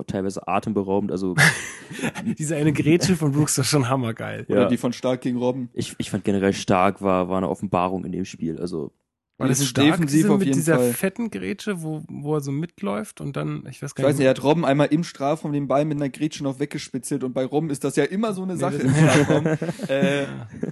teilweise 0.07 0.47
atemberaubend. 0.49 1.11
Also 1.12 1.34
Diese 2.39 2.57
eine 2.57 2.72
Grätsche 2.72 3.16
von 3.16 3.32
Brooks 3.32 3.57
war 3.59 3.64
schon 3.64 3.89
hammergeil. 3.89 4.45
Oder 4.49 4.62
ja, 4.62 4.68
die 4.68 4.76
von 4.76 4.93
Stark 4.93 5.20
gegen 5.22 5.39
Robben. 5.39 5.70
ich, 5.72 5.95
ich 5.99 6.11
fand 6.11 6.24
generell 6.24 6.53
stark 6.53 7.03
war, 7.03 7.28
war 7.28 7.39
eine 7.39 7.49
Offenbarung 7.49 8.05
in 8.05 8.12
dem 8.12 8.24
Spiel. 8.24 8.59
Also 8.61 8.93
War 9.39 9.49
das 9.49 9.59
sind 9.59 9.68
stark, 9.68 9.86
defensiv 9.93 10.22
diese, 10.22 10.32
auf 10.32 10.39
mit 10.39 10.47
jeden 10.49 10.59
dieser 10.59 10.76
Fall. 10.76 10.93
fetten 10.93 11.30
Grätsche, 11.30 11.82
wo, 11.82 12.03
wo 12.09 12.34
er 12.34 12.41
so 12.41 12.51
mitläuft 12.53 13.20
und 13.20 13.36
dann, 13.36 13.64
ich 13.70 13.80
weiß 13.82 13.91
Ich 13.91 13.95
gar 13.95 14.05
weiß 14.05 14.14
nicht, 14.14 14.18
nicht. 14.18 14.26
er 14.26 14.30
hat 14.30 14.43
Robben 14.43 14.64
einmal 14.64 14.89
im 14.89 15.03
Strafraum 15.05 15.53
den 15.53 15.66
Ball 15.68 15.84
mit 15.84 15.97
einer 15.97 16.09
Grätsche 16.11 16.43
noch 16.45 16.59
weggespitzelt 16.61 17.24
und 17.24 17.32
bei 17.32 17.45
Robben 17.45 17.70
ist 17.70 17.84
das 17.84 17.97
ja 17.97 18.05
immer 18.05 18.32
so 18.34 18.43
eine 18.43 18.55
Nee, 18.55 18.59
Sache 18.61 18.76
im 18.76 18.91
Strafraum. 18.95 19.47
äh, 19.89 20.24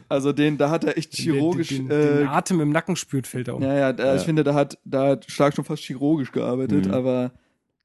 also 0.08 0.32
den, 0.32 0.58
da 0.58 0.70
hat 0.70 0.84
er 0.84 0.98
echt 0.98 1.14
chirurgisch, 1.14 1.68
den, 1.68 1.88
den, 1.88 2.00
den 2.00 2.22
äh, 2.26 2.28
Atem 2.28 2.60
im 2.60 2.70
Nacken 2.70 2.96
spürt, 2.96 3.26
fällt 3.26 3.48
er 3.48 3.56
um. 3.56 3.62
ja, 3.62 3.74
ja, 3.74 3.92
da, 3.92 4.06
Ja. 4.08 4.16
ich 4.16 4.22
finde, 4.22 4.44
da 4.44 4.52
hat, 4.54 4.78
da 4.84 5.08
hat 5.10 5.30
Stark 5.30 5.54
schon 5.54 5.64
fast 5.64 5.82
chirurgisch 5.84 6.32
gearbeitet, 6.32 6.86
Mhm. 6.86 6.92
aber 6.94 7.32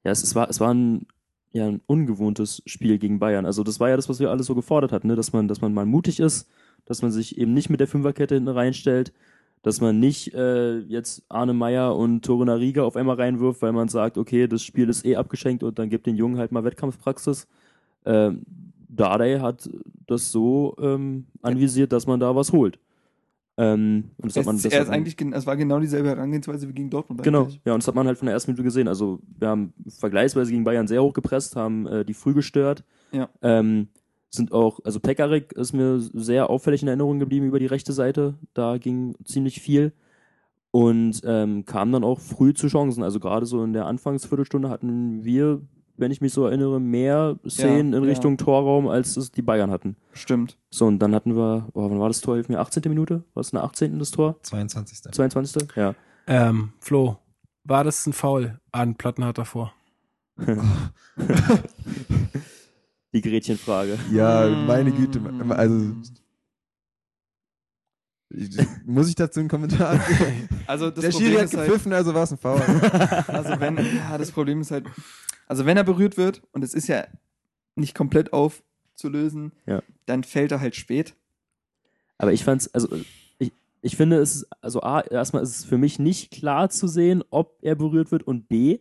Ja, 0.04 0.10
es, 0.10 0.22
es 0.22 0.34
war, 0.34 0.50
es 0.50 0.58
war 0.60 0.74
ein, 0.74 1.06
ja, 1.52 1.66
ein 1.66 1.80
ungewohntes 1.86 2.62
Spiel 2.66 2.98
gegen 2.98 3.18
Bayern. 3.18 3.46
Also 3.46 3.62
das 3.62 3.78
war 3.78 3.90
ja 3.90 3.96
das, 3.96 4.08
was 4.08 4.20
wir 4.20 4.30
alle 4.30 4.42
so 4.42 4.54
gefordert 4.54 4.92
hatten, 4.92 5.08
ne? 5.08 5.16
dass 5.16 5.32
man, 5.32 5.48
dass 5.48 5.60
man 5.60 5.74
mal 5.74 5.86
mutig 5.86 6.20
ist, 6.20 6.48
dass 6.86 7.02
man 7.02 7.10
sich 7.10 7.38
eben 7.38 7.52
nicht 7.52 7.70
mit 7.70 7.80
der 7.80 7.88
Fünferkette 7.88 8.34
hinten 8.34 8.48
reinstellt, 8.48 9.12
dass 9.62 9.80
man 9.80 10.00
nicht 10.00 10.34
äh, 10.34 10.78
jetzt 10.78 11.24
Arne 11.28 11.52
Meyer 11.54 11.94
und 11.96 12.24
Toruna 12.24 12.54
Riga 12.54 12.82
auf 12.82 12.96
einmal 12.96 13.16
reinwirft, 13.16 13.62
weil 13.62 13.72
man 13.72 13.88
sagt, 13.88 14.18
okay, 14.18 14.48
das 14.48 14.62
Spiel 14.62 14.88
ist 14.88 15.04
eh 15.04 15.16
abgeschenkt 15.16 15.62
und 15.62 15.78
dann 15.78 15.88
gibt 15.90 16.06
den 16.06 16.16
Jungen 16.16 16.38
halt 16.38 16.52
mal 16.52 16.64
Wettkampfpraxis. 16.64 17.46
Ähm, 18.04 18.42
Dardai 18.88 19.38
hat 19.38 19.70
das 20.06 20.32
so 20.32 20.76
ähm, 20.80 21.26
anvisiert, 21.42 21.92
dass 21.92 22.06
man 22.06 22.18
da 22.18 22.34
was 22.34 22.52
holt. 22.52 22.78
Ähm, 23.58 24.10
und 24.16 24.34
das 24.34 24.36
hat 24.36 24.40
es, 24.40 24.46
man, 24.46 24.56
das 24.56 24.64
er 24.66 24.80
hat 24.80 24.86
man- 24.88 24.96
eigentlich, 24.96 25.16
gen- 25.16 25.32
es 25.34 25.46
war 25.46 25.56
genau 25.56 25.78
dieselbe 25.78 26.08
Herangehensweise 26.08 26.68
wie 26.68 26.72
gegen 26.72 26.88
Dortmund. 26.90 27.22
Genau, 27.22 27.42
eigentlich. 27.42 27.60
ja, 27.64 27.74
und 27.74 27.82
das 27.82 27.86
hat 27.88 27.94
man 27.94 28.06
halt 28.06 28.16
von 28.18 28.26
der 28.26 28.32
ersten 28.34 28.50
Minute 28.50 28.62
gesehen. 28.62 28.88
Also 28.88 29.20
wir 29.38 29.48
haben 29.48 29.74
vergleichsweise 29.88 30.50
gegen 30.50 30.64
Bayern 30.64 30.86
sehr 30.88 31.02
hoch 31.02 31.12
gepresst, 31.12 31.54
haben 31.56 31.86
äh, 31.86 32.04
die 32.04 32.14
früh 32.14 32.32
gestört. 32.34 32.84
Ja. 33.12 33.28
Ähm, 33.42 33.88
sind 34.30 34.52
auch, 34.52 34.80
also 34.84 34.98
Pekarik 35.00 35.52
ist 35.52 35.74
mir 35.74 36.00
sehr 36.00 36.48
auffällig 36.48 36.80
in 36.80 36.88
Erinnerung 36.88 37.18
geblieben 37.18 37.46
über 37.46 37.58
die 37.58 37.66
rechte 37.66 37.92
Seite. 37.92 38.34
Da 38.54 38.78
ging 38.78 39.14
ziemlich 39.24 39.60
viel. 39.60 39.92
Und 40.70 41.20
ähm, 41.26 41.66
kam 41.66 41.92
dann 41.92 42.02
auch 42.04 42.18
früh 42.18 42.54
zu 42.54 42.68
Chancen. 42.68 43.02
Also 43.02 43.20
gerade 43.20 43.44
so 43.44 43.62
in 43.62 43.74
der 43.74 43.84
Anfangsviertelstunde 43.84 44.70
hatten 44.70 45.22
wir, 45.22 45.60
wenn 46.02 46.10
ich 46.10 46.20
mich 46.20 46.34
so 46.34 46.44
erinnere, 46.44 46.80
mehr 46.80 47.38
Szenen 47.48 47.94
in 47.94 48.02
ja. 48.02 48.10
Richtung 48.10 48.36
Torraum, 48.36 48.88
als 48.88 49.16
es 49.16 49.30
die 49.30 49.40
Bayern 49.40 49.70
hatten. 49.70 49.96
Stimmt. 50.12 50.58
So, 50.68 50.86
und 50.86 50.98
dann 50.98 51.14
hatten 51.14 51.36
wir, 51.36 51.68
oh, 51.72 51.88
wann 51.88 52.00
war 52.00 52.08
das 52.08 52.20
Tor? 52.20 52.34
Hilf 52.34 52.50
mir, 52.50 52.58
18. 52.58 52.82
Minute? 52.88 53.24
War 53.32 53.40
es 53.40 53.54
eine 53.54 53.62
18. 53.62 53.98
das 53.98 54.10
Tor? 54.10 54.38
22. 54.42 55.02
22. 55.12 55.68
Ja. 55.76 55.94
Ähm, 56.26 56.72
Flo, 56.80 57.18
war 57.64 57.84
das 57.84 58.04
ein 58.06 58.12
Foul 58.12 58.60
an 58.72 58.96
Plattenhardt 58.96 59.38
davor? 59.38 59.72
Die 63.14 63.20
Gretchenfrage. 63.20 63.98
Ja, 64.10 64.48
meine 64.48 64.90
Güte. 64.90 65.20
Mm. 65.20 65.52
Also, 65.52 65.92
ich, 68.34 68.58
muss 68.86 69.08
ich 69.08 69.14
dazu 69.14 69.40
einen 69.40 69.48
Kommentar 69.48 69.90
abgeben? 69.90 70.48
Also 70.66 70.90
das 70.90 71.02
Der 71.02 71.10
Problem 71.10 71.28
Schiri 71.28 71.38
hat 71.38 71.44
ist 71.44 71.56
halt, 71.56 71.66
gepfiffen, 71.66 71.92
also 71.92 72.14
war 72.14 72.22
es 72.22 72.32
ein 72.32 72.38
Foul. 72.38 72.60
also 73.26 73.60
wenn, 73.60 73.76
ja, 73.76 74.16
das 74.16 74.30
Problem 74.30 74.62
ist 74.62 74.70
halt, 74.70 74.86
also 75.52 75.66
wenn 75.66 75.76
er 75.76 75.84
berührt 75.84 76.16
wird 76.16 76.40
und 76.52 76.64
es 76.64 76.72
ist 76.72 76.88
ja 76.88 77.04
nicht 77.76 77.94
komplett 77.94 78.32
aufzulösen, 78.32 79.52
Ja. 79.66 79.82
dann 80.06 80.24
fällt 80.24 80.50
er 80.50 80.60
halt 80.60 80.74
spät. 80.76 81.14
Aber 82.16 82.32
ich 82.32 82.42
fand's, 82.42 82.72
also 82.74 82.88
ich, 83.38 83.52
ich 83.82 83.96
finde 83.96 84.16
es, 84.16 84.36
ist- 84.36 84.46
also 84.62 84.80
A, 84.82 85.00
erstmal 85.02 85.42
ist 85.42 85.58
es 85.58 85.64
für 85.66 85.76
mich 85.76 85.98
nicht 85.98 86.30
klar 86.30 86.70
zu 86.70 86.86
sehen, 86.88 87.22
ob 87.30 87.58
er 87.60 87.74
berührt 87.74 88.10
wird 88.12 88.22
und 88.22 88.48
B, 88.48 88.78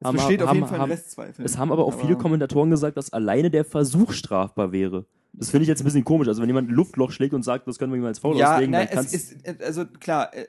Es 0.00 0.06
Haben- 0.08 0.16
besteht 0.16 0.42
auf 0.42 0.48
haben- 0.48 0.56
jeden 0.56 0.66
Fall 0.68 0.76
ein 0.78 0.82
haben- 0.82 0.90
Restzweifel. 0.90 1.44
es 1.44 1.56
haben 1.58 1.70
aber 1.70 1.84
auch 1.84 1.94
viele 2.00 2.16
Kommentatoren 2.16 2.70
gesagt, 2.70 2.96
dass 2.96 3.12
alleine 3.12 3.50
der 3.50 3.64
Versuch 3.64 4.10
strafbar 4.12 4.72
wäre. 4.72 5.04
Das 5.32 5.50
finde 5.50 5.62
ich 5.62 5.68
jetzt 5.68 5.80
ein 5.80 5.84
bisschen 5.84 6.04
komisch. 6.04 6.26
Also 6.26 6.42
wenn 6.42 6.48
jemand 6.48 6.68
ein 6.70 6.74
Luftloch 6.74 7.12
schlägt 7.12 7.32
und 7.34 7.42
sagt, 7.44 7.68
das 7.68 7.78
können 7.78 7.92
wir 7.92 7.98
ihm 8.00 8.04
als 8.04 8.18
Foul 8.18 8.36
ja, 8.36 8.54
auslegen, 8.54 8.72
nein, 8.72 8.88
dann 8.92 9.04
es 9.04 9.12
kannst 9.12 9.14
ist, 9.14 9.46
äh, 9.46 9.64
also 9.64 9.86
klar, 9.86 10.34
äh, 10.34 10.46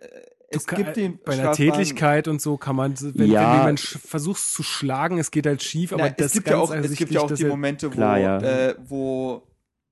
es 0.55 0.65
Du 0.65 0.75
gibt 0.75 0.95
den 0.95 1.19
bei 1.25 1.33
strafbaren- 1.35 1.55
Tätigkeit 1.55 2.27
und 2.27 2.41
so 2.41 2.57
kann 2.57 2.75
man, 2.75 2.93
wenn, 2.99 3.31
Ja. 3.31 3.65
wenn 3.65 3.75
sch- 3.77 3.97
versuchst 3.97 4.53
zu 4.53 4.63
schlagen, 4.63 5.17
es 5.19 5.31
geht 5.31 5.45
halt 5.45 5.61
schief, 5.63 5.93
aber 5.93 6.03
Nein, 6.03 6.13
das 6.17 6.27
es 6.27 6.33
gibt 6.33 6.49
ja 6.49 6.57
auch, 6.57 6.73
es 6.73 6.95
gibt 6.95 7.11
ja 7.11 7.21
auch 7.21 7.31
die 7.31 7.45
Momente, 7.45 7.87
wo, 7.91 7.95
Klar, 7.95 8.17
ja. 8.19 8.37
äh, 8.39 8.75
wo 8.85 9.43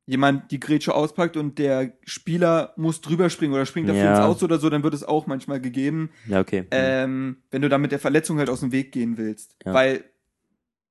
jemand 0.07 0.51
die 0.51 0.59
Grätsche 0.59 0.93
auspackt 0.95 1.37
und 1.37 1.57
der 1.59 1.93
Spieler 2.05 2.73
muss 2.75 3.01
drüber 3.01 3.29
springen 3.29 3.53
oder 3.53 3.65
springt 3.65 3.87
dafür 3.87 4.03
Ja. 4.03 4.11
ins 4.17 4.19
Aus 4.25 4.43
oder 4.43 4.57
so, 4.57 4.69
dann 4.69 4.83
wird 4.83 4.93
es 4.93 5.03
auch 5.03 5.27
manchmal 5.27 5.61
gegeben, 5.61 6.09
Ja, 6.27 6.39
okay. 6.41 6.65
ähm, 6.71 7.37
wenn 7.51 7.61
du 7.61 7.69
dann 7.69 7.81
mit 7.81 7.91
der 7.91 7.99
Verletzung 7.99 8.37
halt 8.39 8.49
aus 8.49 8.59
dem 8.61 8.71
Weg 8.71 8.91
gehen 8.91 9.17
willst. 9.17 9.55
Ja. 9.65 9.73
Weil 9.73 10.03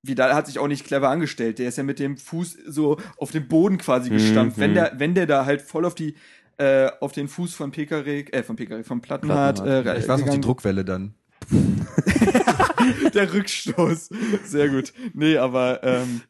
Vidal 0.02 0.32
hat 0.34 0.46
sich 0.46 0.58
auch 0.58 0.68
nicht 0.68 0.86
clever 0.86 1.10
angestellt. 1.10 1.58
Der 1.58 1.68
ist 1.68 1.76
ja 1.76 1.82
mit 1.84 1.98
dem 1.98 2.16
Fuß 2.16 2.56
so 2.66 2.96
auf 3.18 3.32
den 3.32 3.48
Boden 3.48 3.76
quasi 3.76 4.08
gestampft. 4.08 4.56
Mhm. 4.56 4.62
Wenn 4.62 4.74
der, 4.74 4.92
wenn 4.96 5.14
der 5.14 5.26
da 5.26 5.44
halt 5.44 5.60
voll 5.60 5.84
auf 5.84 5.94
die, 5.94 6.14
äh, 6.60 6.90
auf 7.00 7.12
den 7.12 7.26
Fuß 7.28 7.54
von 7.54 7.70
Pekarik, 7.70 8.34
äh, 8.34 8.42
von 8.42 8.56
Pekarik, 8.56 8.86
von 8.86 9.00
Plattenhardt, 9.00 9.56
Plattenhardt. 9.62 9.96
äh, 9.96 10.00
Ich 10.00 10.08
weiß 10.08 10.20
noch 10.20 10.28
die 10.34 10.40
Druckwelle 10.40 10.84
dann. 10.84 11.14
der 13.14 13.32
Rückstoß. 13.32 14.10
Sehr 14.44 14.68
gut. 14.68 14.92
Nee, 15.14 15.36
aber 15.36 15.82
ähm, 15.82 16.22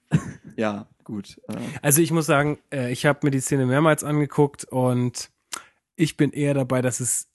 ja, 0.56 0.86
gut. 1.04 1.40
Äh, 1.48 1.56
Also 1.82 2.00
ich 2.00 2.10
muss 2.10 2.26
sagen, 2.26 2.58
äh, 2.72 2.92
ich 2.92 3.06
habe 3.06 3.20
mir 3.22 3.30
die 3.30 3.40
Szene 3.40 3.66
mehrmals 3.66 4.04
angeguckt 4.04 4.64
und 4.64 5.30
ich 5.96 6.16
bin 6.16 6.30
eher 6.32 6.54
dabei, 6.54 6.80
dass 6.82 7.00
es 7.00 7.28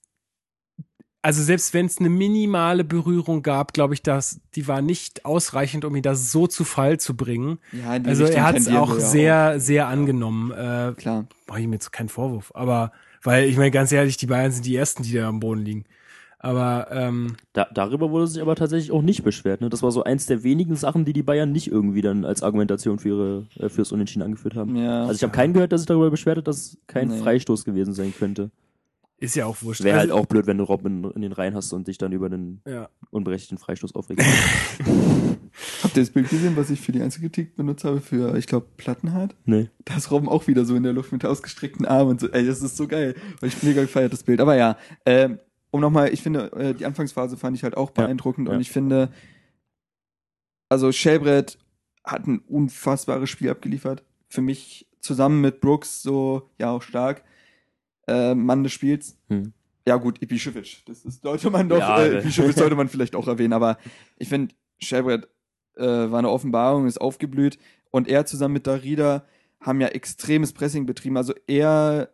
also 1.26 1.42
selbst 1.42 1.74
wenn 1.74 1.86
es 1.86 1.98
eine 1.98 2.08
minimale 2.08 2.84
Berührung 2.84 3.42
gab, 3.42 3.72
glaube 3.72 3.94
ich, 3.94 4.02
dass 4.02 4.40
die 4.54 4.68
war 4.68 4.80
nicht 4.80 5.24
ausreichend, 5.24 5.84
um 5.84 5.96
ihn 5.96 6.02
da 6.02 6.14
so 6.14 6.46
zu 6.46 6.62
Fall 6.62 7.00
zu 7.00 7.16
bringen. 7.16 7.58
ja, 7.72 7.96
in 7.96 8.04
die 8.04 8.08
Also 8.10 8.22
Richtung 8.22 8.40
er 8.40 8.46
hat 8.46 8.56
es 8.56 8.68
auch 8.68 8.90
wir 8.90 9.00
ja 9.00 9.06
sehr, 9.08 9.60
sehr 9.60 9.88
angenommen. 9.88 10.52
Äh, 10.52 10.92
Klar. 10.96 11.26
mache 11.48 11.60
ich 11.60 11.66
mir 11.66 11.74
jetzt 11.74 11.90
keinen 11.90 12.08
Vorwurf, 12.08 12.52
aber 12.54 12.92
weil 13.24 13.48
ich 13.48 13.56
meine 13.56 13.72
ganz 13.72 13.90
ehrlich, 13.90 14.16
die 14.16 14.26
Bayern 14.26 14.52
sind 14.52 14.66
die 14.66 14.76
ersten, 14.76 15.02
die 15.02 15.14
da 15.14 15.26
am 15.26 15.40
Boden 15.40 15.62
liegen. 15.62 15.84
Aber 16.38 16.86
ähm, 16.92 17.34
Da, 17.54 17.66
darüber 17.74 18.10
wurde 18.12 18.28
sich 18.28 18.40
aber 18.40 18.54
tatsächlich 18.54 18.92
auch 18.92 19.02
nicht 19.02 19.24
beschwert. 19.24 19.60
Ne? 19.62 19.68
Das 19.68 19.82
war 19.82 19.90
so 19.90 20.04
eins 20.04 20.26
der 20.26 20.44
wenigen 20.44 20.76
Sachen, 20.76 21.04
die 21.04 21.12
die 21.12 21.24
Bayern 21.24 21.50
nicht 21.50 21.66
irgendwie 21.68 22.02
dann 22.02 22.24
als 22.24 22.44
Argumentation 22.44 23.00
für 23.00 23.08
ihre, 23.08 23.46
äh, 23.58 23.68
fürs 23.68 23.90
Unentschieden 23.90 24.22
angeführt 24.22 24.54
haben. 24.54 24.76
Ja. 24.76 25.00
Also 25.02 25.14
ich 25.14 25.22
habe 25.24 25.32
keinen 25.32 25.54
gehört, 25.54 25.72
der 25.72 25.78
sich 25.78 25.88
darüber 25.88 26.08
beschwert 26.08 26.38
hat, 26.38 26.46
dass 26.46 26.56
es 26.58 26.78
kein 26.86 27.08
Nee. 27.08 27.18
Freistoß 27.18 27.64
gewesen 27.64 27.94
sein 27.94 28.14
könnte. 28.16 28.50
Ist 29.18 29.34
ja 29.34 29.46
auch 29.46 29.62
wurscht. 29.62 29.82
Wäre 29.82 29.98
halt 29.98 30.10
Also- 30.10 30.22
auch 30.22 30.26
blöd, 30.26 30.46
wenn 30.46 30.58
du 30.58 30.64
Robben 30.64 31.04
in, 31.04 31.10
in 31.12 31.22
den 31.22 31.32
Reihen 31.32 31.54
hast 31.54 31.72
und 31.72 31.88
dich 31.88 31.98
dann 31.98 32.12
über 32.12 32.28
den 32.28 32.60
ja. 32.66 32.88
unberechtigten 33.10 33.58
Freistoß 33.58 33.94
aufregst. 33.94 34.26
Habt 35.82 35.96
ihr 35.96 36.02
das 36.02 36.10
Bild 36.10 36.28
gesehen, 36.28 36.54
was 36.56 36.68
ich 36.70 36.80
für 36.80 36.92
die 36.92 37.00
Einzelkritik 37.00 37.56
benutzt 37.56 37.84
habe? 37.84 38.00
Für, 38.00 38.36
ich 38.36 38.46
glaube, 38.46 38.66
Plattenhardt? 38.76 39.34
nee. 39.46 39.70
Da 39.84 39.96
ist 39.96 40.10
Robben 40.10 40.28
auch 40.28 40.46
wieder 40.48 40.64
so 40.66 40.74
in 40.76 40.82
der 40.82 40.92
Luft 40.92 41.12
mit 41.12 41.24
ausgestreckten 41.24 41.86
Armen 41.86 42.10
und 42.10 42.20
so. 42.20 42.28
Ey, 42.28 42.44
das 42.46 42.60
ist 42.60 42.76
so 42.76 42.86
geil. 42.88 43.14
Weil 43.40 43.48
ich 43.48 43.62
mega 43.62 43.80
gefeiert, 43.82 44.12
das 44.12 44.22
Bild. 44.24 44.40
Aber 44.40 44.54
ja, 44.56 44.76
ähm, 45.06 45.38
um 45.70 45.80
nochmal, 45.80 46.12
ich 46.12 46.22
finde, 46.22 46.52
äh, 46.52 46.74
die 46.74 46.84
Anfangsphase 46.84 47.36
fand 47.36 47.56
ich 47.56 47.62
halt 47.62 47.76
auch 47.76 47.88
Ja, 47.96 48.02
beeindruckend 48.04 48.48
ja. 48.48 48.54
und 48.54 48.60
ich 48.60 48.70
finde, 48.70 49.10
also 50.68 50.92
Shelbrett 50.92 51.58
hat 52.04 52.26
ein 52.26 52.40
unfassbares 52.40 53.30
Spiel 53.30 53.50
abgeliefert. 53.50 54.04
Für 54.28 54.42
mich 54.42 54.86
zusammen 55.00 55.40
mit 55.40 55.60
Brooks 55.60 56.02
so, 56.02 56.50
ja, 56.58 56.70
auch 56.70 56.82
stark. 56.82 57.22
Äh, 58.06 58.34
Mann 58.34 58.62
des 58.62 58.72
Spiels. 58.72 59.18
Hm. 59.28 59.52
Ja, 59.86 59.96
gut, 59.96 60.18
Ibišević. 60.20 60.84
Das 60.86 61.04
ist, 61.04 61.22
sollte 61.22 61.50
man 61.50 61.68
doch, 61.68 61.78
Ja, 61.78 62.02
äh. 62.04 62.20
Ibišević 62.20 62.56
sollte 62.58 62.74
man 62.76 62.88
vielleicht 62.88 63.14
auch 63.14 63.28
erwähnen, 63.28 63.52
aber 63.52 63.78
ich 64.16 64.28
finde, 64.28 64.54
Shelbrett 64.78 65.28
äh, 65.76 65.84
war 65.84 66.18
eine 66.18 66.30
Offenbarung, 66.30 66.86
ist 66.86 67.00
aufgeblüht 67.00 67.58
und 67.90 68.08
er 68.08 68.26
zusammen 68.26 68.54
mit 68.54 68.66
Darida 68.66 69.24
haben 69.60 69.80
ja 69.80 69.88
extremes 69.88 70.52
Pressing 70.52 70.86
betrieben. 70.86 71.16
Also 71.16 71.34
er, 71.46 72.10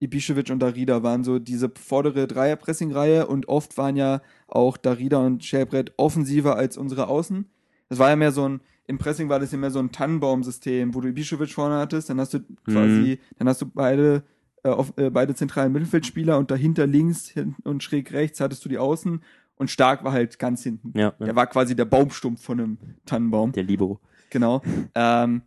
Ibišević 0.00 0.52
und 0.52 0.60
Darida 0.60 1.02
waren 1.02 1.24
so 1.24 1.38
diese 1.38 1.70
vordere 1.70 2.26
Dreier-Pressing-Reihe 2.26 3.26
und 3.26 3.48
oft 3.48 3.76
waren 3.78 3.96
ja 3.96 4.20
auch 4.46 4.76
Darida 4.76 5.18
und 5.18 5.44
Shelbrett 5.44 5.92
offensiver 5.96 6.56
als 6.56 6.76
unsere 6.76 7.08
Außen. 7.08 7.46
Das 7.88 7.98
war 7.98 8.10
ja 8.10 8.16
mehr 8.16 8.32
so 8.32 8.48
ein, 8.48 8.60
im 8.86 8.98
Pressing 8.98 9.28
war 9.28 9.40
das 9.40 9.52
ja 9.52 9.58
mehr 9.58 9.70
so 9.70 9.78
ein 9.78 9.90
Tannenbaum-System, 9.92 10.94
wo 10.94 11.00
du 11.00 11.08
Ibišević 11.08 11.52
vorne 11.54 11.76
hattest, 11.76 12.10
dann 12.10 12.20
hast 12.20 12.34
du 12.34 12.40
quasi, 12.64 13.18
dann 13.38 13.48
hast 13.48 13.62
du 13.62 13.66
beide 13.66 14.22
äh, 14.66 14.70
auf, 14.70 14.92
äh, 14.96 15.10
beide 15.10 15.34
zentralen 15.34 15.72
Mittelfeldspieler 15.72 16.36
und 16.38 16.50
dahinter 16.50 16.86
links 16.88 17.32
und 17.62 17.82
schräg 17.84 18.12
rechts 18.12 18.40
hattest 18.40 18.64
du 18.64 18.68
die 18.68 18.78
Außen 18.78 19.22
und 19.54 19.70
Stark 19.70 20.02
war 20.02 20.12
halt 20.12 20.40
ganz 20.40 20.64
hinten. 20.64 20.92
Ja, 20.98 21.14
ja. 21.18 21.26
Der 21.26 21.36
war 21.36 21.46
quasi 21.46 21.76
der 21.76 21.84
Baumstumpf 21.84 22.42
von 22.42 22.60
einem 22.60 22.78
Tannenbaum. 23.06 23.52
Der 23.52 23.62
Libero. 23.62 24.00
Genau. 24.30 24.62
Ähm, 24.94 25.42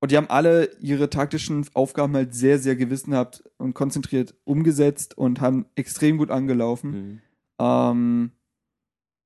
und 0.00 0.10
die 0.10 0.16
haben 0.16 0.28
alle 0.28 0.70
ihre 0.80 1.10
taktischen 1.10 1.64
Aufgaben 1.74 2.14
halt 2.14 2.34
sehr, 2.34 2.58
sehr 2.58 2.74
gewissenhaft 2.74 3.44
und 3.58 3.74
konzentriert 3.74 4.34
umgesetzt 4.44 5.16
und 5.16 5.40
haben 5.40 5.66
extrem 5.76 6.18
gut 6.18 6.30
angelaufen. 6.30 6.90
Mhm. 6.90 7.20
Ähm, 7.60 8.30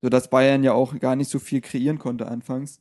sodass 0.03 0.29
Bayern 0.29 0.64
ja 0.64 0.75
auch 0.75 0.99
gar 0.99 1.16
nicht 1.16 1.31
so 1.31 1.39
viel 1.39 1.62
kreieren 1.62 1.99
konnte 1.99 2.29
anfangs. 2.29 2.81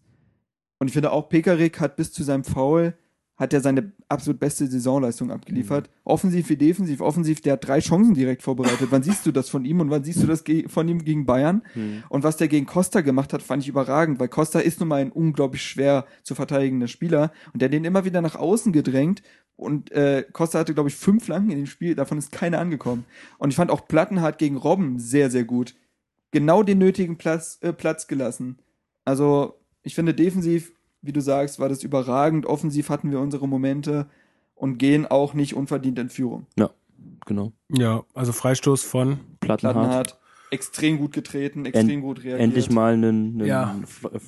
Und 0.80 0.88
ich 0.88 0.94
finde 0.94 1.12
auch, 1.12 1.30
Pekarik 1.30 1.80
hat 1.80 1.96
bis 1.96 2.12
zu 2.12 2.24
seinem 2.24 2.44
Foul 2.44 2.96
hat 3.44 3.54
er 3.54 3.62
seine 3.62 3.92
absolut 4.10 4.40
beste 4.40 4.68
Saisonleistung 4.68 5.32
abgeliefert. 5.32 5.90
Offensiv 6.04 6.50
wie 6.50 6.58
defensiv. 6.58 7.02
Offensiv, 7.02 7.42
der 7.42 7.54
hat 7.54 7.68
drei 7.68 7.80
Chancen 7.80 8.14
direkt 8.14 8.42
vorbereitet. 8.42 8.88
wann 8.90 9.04
siehst 9.04 9.26
du 9.26 9.32
das 9.32 9.50
von 9.50 9.66
ihm 9.66 9.80
und 9.80 9.90
wann 9.90 10.04
siehst 10.04 10.22
du 10.22 10.28
das 10.28 10.44
von 10.68 10.88
ihm 10.88 11.04
gegen 11.04 11.26
Bayern? 11.26 11.62
Mhm. 11.76 12.04
Und 12.10 12.24
was 12.24 12.38
der 12.38 12.48
gegen 12.48 12.66
Costa 12.66 13.02
gemacht 13.02 13.34
hat, 13.34 13.42
fand 13.42 13.64
ich 13.64 13.70
überragend, 13.70 14.20
weil 14.20 14.28
Costa 14.28 14.60
ist 14.60 14.80
nun 14.80 14.90
mal 14.90 15.02
ein 15.02 15.12
unglaublich 15.12 15.64
schwer 15.64 16.06
zu 16.24 16.36
verteidigender 16.36 16.88
Spieler 16.88 17.32
und 17.54 17.62
der 17.62 17.68
hat 17.68 17.74
den 17.74 17.86
immer 17.86 18.06
wieder 18.06 18.22
nach 18.22 18.36
außen 18.36 18.74
gedrängt 18.74 19.22
und 19.56 19.92
äh, 19.92 20.26
Costa 20.32 20.60
hatte, 20.60 20.74
glaube 20.74 20.90
ich, 20.90 20.96
fünf 20.96 21.26
Flanken 21.26 21.52
in 21.52 21.58
dem 21.58 21.68
Spiel, 21.68 21.96
davon 21.96 22.18
ist 22.18 22.32
keine 22.32 22.58
angekommen. 22.58 23.06
Und 23.38 23.52
ich 23.52 23.56
fand 23.56 23.72
auch 23.72 23.88
Plattenhardt 23.88 24.38
gegen 24.38 24.58
Robben 24.58 25.00
sehr, 25.00 25.30
sehr 25.30 25.44
gut. 25.44 25.76
Genau 26.32 26.64
den 26.64 26.80
nötigen 26.80 27.18
Platz, 27.18 27.60
äh, 27.62 27.72
Platz 27.72 28.08
gelassen. 28.08 28.58
Also, 29.06 29.60
ich 29.84 29.96
finde 29.96 30.14
defensiv, 30.14 30.74
wie 31.04 31.14
du 31.14 31.22
sagst, 31.22 31.60
war 31.60 31.70
das 31.70 31.84
überragend. 31.84 32.46
Offensiv 32.48 32.90
hatten 32.90 33.12
wir 33.12 33.20
unsere 33.20 33.48
Momente 33.48 34.08
und 34.56 34.78
gehen 34.80 35.06
auch 35.06 35.34
nicht 35.36 35.54
unverdient 35.56 36.00
in 36.00 36.10
Führung. 36.10 36.48
Genau. 37.26 37.54
ja, 37.70 38.04
also 38.14 38.32
Freistoß 38.34 38.84
von 38.84 39.20
Plattenhardt. 39.40 39.76
Plattenhardt 39.76 40.20
extrem 40.52 40.98
gut 40.98 41.14
getreten, 41.14 41.66
extrem 41.66 42.02
gut 42.02 42.20
reagiert. 42.24 42.40
Endlich 42.40 42.70
mal 42.70 42.94
einen, 42.94 43.40
einen 43.40 43.46
Ja. 43.48 43.76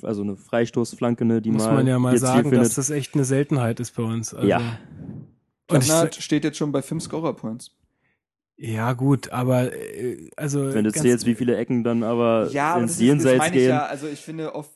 Also 0.02 0.22
eine 0.22 0.36
Freistoßflanke, 0.36 1.24
ne, 1.24 1.40
die 1.42 1.50
muss 1.50 1.64
mal 1.64 1.74
man 1.74 1.86
ja 1.86 1.98
mal 1.98 2.16
sagen, 2.18 2.42
findet. 2.50 2.60
dass 2.60 2.74
das 2.74 2.90
echt 2.90 3.14
eine 3.14 3.24
Seltenheit 3.24 3.80
ist 3.80 3.94
bei 3.94 4.02
uns. 4.02 4.34
Also, 4.34 4.46
Ja. 4.48 4.60
Plattenhardt 5.68 6.16
steht 6.16 6.44
jetzt 6.44 6.56
schon 6.58 6.72
bei 6.72 6.82
fünf 6.82 7.02
Scorer-Points. 7.04 7.72
ja, 8.56 8.92
gut, 8.94 9.30
aber 9.30 9.72
äh, 9.72 10.30
also 10.36 10.72
Wenn 10.74 10.84
du 10.84 10.92
zählst, 10.92 11.26
wie 11.26 11.34
viele 11.34 11.56
Ecken 11.56 11.84
dann 11.84 12.02
aber 12.02 12.48
Ja, 12.50 12.76
ins 12.78 12.82
das, 12.82 12.90
ist, 12.92 12.96
das 12.98 13.06
Jenseits 13.06 13.38
meine 13.38 13.56
ich 13.56 13.62
gehen. 13.62 13.70
ja. 13.70 13.86
Also 13.86 14.06
ich 14.08 14.20
finde, 14.20 14.54
oft 14.54 14.70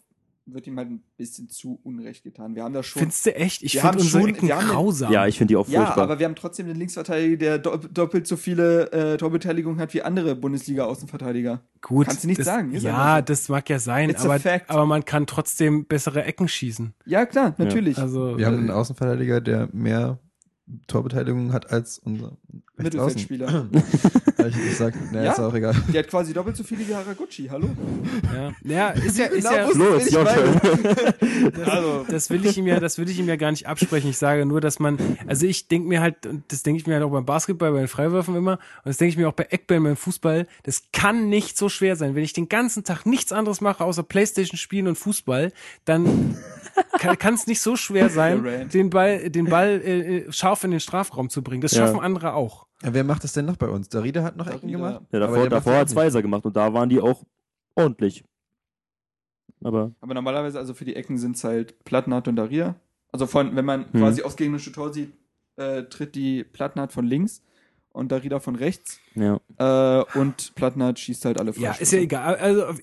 wird 0.46 0.66
ihm 0.66 0.76
halt 0.78 0.90
ein 0.90 1.02
bisschen 1.16 1.48
zu 1.48 1.78
unrecht 1.84 2.24
getan. 2.24 2.54
Wir 2.54 2.64
haben 2.64 2.72
da 2.74 2.82
schon. 2.82 3.00
Findest 3.00 3.26
du 3.26 3.34
echt? 3.36 3.62
Ich 3.62 3.78
finde 3.78 3.98
unsere 3.98 4.22
schon- 4.22 4.30
Ecken 4.30 4.48
wir 4.48 4.56
grausam. 4.56 5.12
Ja, 5.12 5.26
ich 5.26 5.38
finde 5.38 5.52
die 5.52 5.56
auch 5.56 5.68
ja, 5.68 5.84
furchtbar. 5.84 6.04
aber 6.04 6.18
wir 6.18 6.26
haben 6.26 6.34
trotzdem 6.34 6.66
den 6.66 6.76
Linksverteidiger, 6.76 7.36
der 7.36 7.58
do 7.58 7.76
doppelt 7.76 8.26
so 8.26 8.36
viele 8.36 8.90
äh, 8.92 9.16
Torbeteiligung 9.16 9.78
hat 9.78 9.94
wie 9.94 10.02
andere 10.02 10.34
Bundesliga-Außenverteidiger. 10.36 11.60
Gut, 11.82 12.06
Kannst 12.06 12.24
du 12.24 12.28
nicht 12.28 12.40
das, 12.40 12.46
sagen, 12.46 12.72
Ja, 12.72 13.16
so. 13.18 13.22
das 13.24 13.48
mag 13.48 13.68
ja 13.70 13.78
sein, 13.78 14.10
It's 14.10 14.24
aber, 14.24 14.38
aber 14.68 14.86
man 14.86 15.04
kann 15.04 15.26
trotzdem 15.26 15.86
bessere 15.86 16.24
Ecken 16.24 16.48
schießen. 16.48 16.94
Ja, 17.06 17.26
klar, 17.26 17.54
natürlich. 17.58 17.98
Also 17.98 18.36
Wir 18.38 18.46
haben 18.46 18.58
einen 18.58 18.68
äh, 18.68 18.72
Außenverteidiger, 18.72 19.40
der 19.40 19.68
mehr 19.72 20.18
Torbeteiligung 20.86 21.52
hat 21.52 21.70
als 21.70 21.98
unser. 21.98 22.36
Mittelfeldspieler. 22.82 23.66
Hab 24.38 24.46
ich 24.46 24.54
gesagt, 24.56 24.96
na, 25.12 25.22
Ja? 25.24 25.32
ist 25.32 25.38
auch 25.40 25.52
egal. 25.54 25.74
Der 25.92 26.02
hat 26.02 26.08
quasi 26.08 26.32
doppelt 26.32 26.56
so 26.56 26.64
viele 26.64 26.86
wie 26.88 26.94
Haraguchi, 26.94 27.48
hallo? 27.50 27.68
ja, 28.34 28.52
ja, 28.64 28.88
ist 28.90 29.18
ja, 29.18 29.26
ist 29.26 29.44
ja, 29.44 29.66
Flo, 29.68 29.96
ich 29.98 30.10
ja 30.10 30.24
das, 30.24 31.68
Also- 31.68 32.06
das 32.08 32.30
will 32.30 32.44
ich 32.46 32.56
ihm 32.56 32.66
ja, 32.66 32.80
das 32.80 32.96
will 32.98 33.08
ich 33.10 33.18
ihm 33.18 33.28
ja 33.28 33.36
gar 33.36 33.50
nicht 33.50 33.66
absprechen. 33.66 34.10
Ich 34.10 34.18
sage 34.18 34.46
nur, 34.46 34.60
dass 34.60 34.78
man, 34.78 34.98
also 35.26 35.46
ich 35.46 35.68
denke 35.68 35.88
mir 35.88 36.00
halt, 36.00 36.24
und 36.26 36.44
das 36.48 36.62
denke 36.62 36.80
ich 36.80 36.86
mir 36.86 36.94
halt 36.94 37.04
auch 37.04 37.10
beim 37.10 37.26
Basketball, 37.26 37.72
bei 37.72 37.78
den 37.80 37.88
Freiwürfen 37.88 38.34
immer, 38.36 38.52
und 38.52 38.86
das 38.86 38.96
denke 38.96 39.10
ich 39.10 39.16
mir 39.18 39.28
auch 39.28 39.32
bei 39.34 39.44
Eckbällen 39.50 39.84
beim 39.84 39.96
Fußball, 39.96 40.46
das 40.62 40.84
kann 40.92 41.28
nicht 41.28 41.58
so 41.58 41.68
schwer 41.68 41.96
sein. 41.96 42.14
Wenn 42.14 42.24
ich 42.24 42.32
den 42.32 42.48
ganzen 42.48 42.84
Tag 42.84 43.04
nichts 43.06 43.32
anderes 43.32 43.60
mache, 43.60 43.84
außer 43.84 44.02
Playstation 44.02 44.56
spielen 44.58 44.86
und 44.88 44.96
Fußball, 44.96 45.52
dann 45.84 46.36
kann 47.18 47.34
es 47.34 47.46
nicht 47.46 47.60
so 47.60 47.76
schwer 47.76 48.08
sein, 48.08 48.68
den 48.72 48.90
Ball, 48.90 49.28
den 49.30 49.46
Ball 49.46 49.80
äh, 49.84 50.16
äh, 50.18 50.32
scharf 50.32 50.64
in 50.64 50.70
den 50.70 50.80
Strafraum 50.80 51.28
zu 51.30 51.42
bringen. 51.42 51.60
Das 51.60 51.72
Ja. 51.72 51.86
schaffen 51.86 52.00
andere 52.00 52.34
auch. 52.34 52.66
Ja, 52.82 52.94
wer 52.94 53.04
macht 53.04 53.24
das 53.24 53.32
denn 53.34 53.44
noch 53.46 53.56
bei 53.56 53.68
uns? 53.68 53.88
Darida 53.88 54.22
hat 54.22 54.36
noch 54.36 54.46
Ecken 54.46 54.70
Darida. 54.72 54.88
gemacht? 54.90 55.06
ja, 55.12 55.18
davor, 55.20 55.36
der 55.40 55.48
davor 55.50 55.74
hat 55.74 55.90
auch 55.90 55.94
Weiser 55.96 56.22
gemacht 56.22 56.44
und 56.46 56.56
da 56.56 56.72
waren 56.72 56.88
die 56.88 57.00
auch 57.00 57.24
ordentlich. 57.74 58.24
Aber 59.62 59.92
Aber 60.00 60.14
normalerweise, 60.14 60.58
also 60.58 60.72
für 60.74 60.84
die 60.84 60.96
Ecken 60.96 61.18
sind 61.18 61.36
es 61.36 61.44
halt 61.44 61.84
Plattenhardt 61.84 62.28
und 62.28 62.36
Daria. 62.36 62.76
Also 63.12 63.26
von, 63.26 63.54
wenn 63.56 63.64
man 63.64 63.84
Hm. 63.92 64.00
quasi 64.00 64.22
aufs 64.22 64.36
gegnerische 64.36 64.72
Tor 64.72 64.92
sieht, 64.92 65.12
äh, 65.56 65.82
tritt 65.84 66.14
die 66.14 66.44
Plattenhardt 66.44 66.92
von 66.92 67.04
links 67.04 67.42
und 67.92 68.10
Darida 68.12 68.40
von 68.40 68.54
rechts. 68.56 68.98
ja. 69.14 69.38
Äh, 69.58 70.18
und 70.18 70.54
Plattenhardt 70.54 70.98
schießt 70.98 71.24
halt 71.26 71.38
alle 71.38 71.50
Ja, 71.52 71.72
Freistöße. 71.72 71.82
ist 71.82 71.92
ja 71.92 71.98
egal. 71.98 72.36
Also 72.36 72.66
auf, 72.66 72.80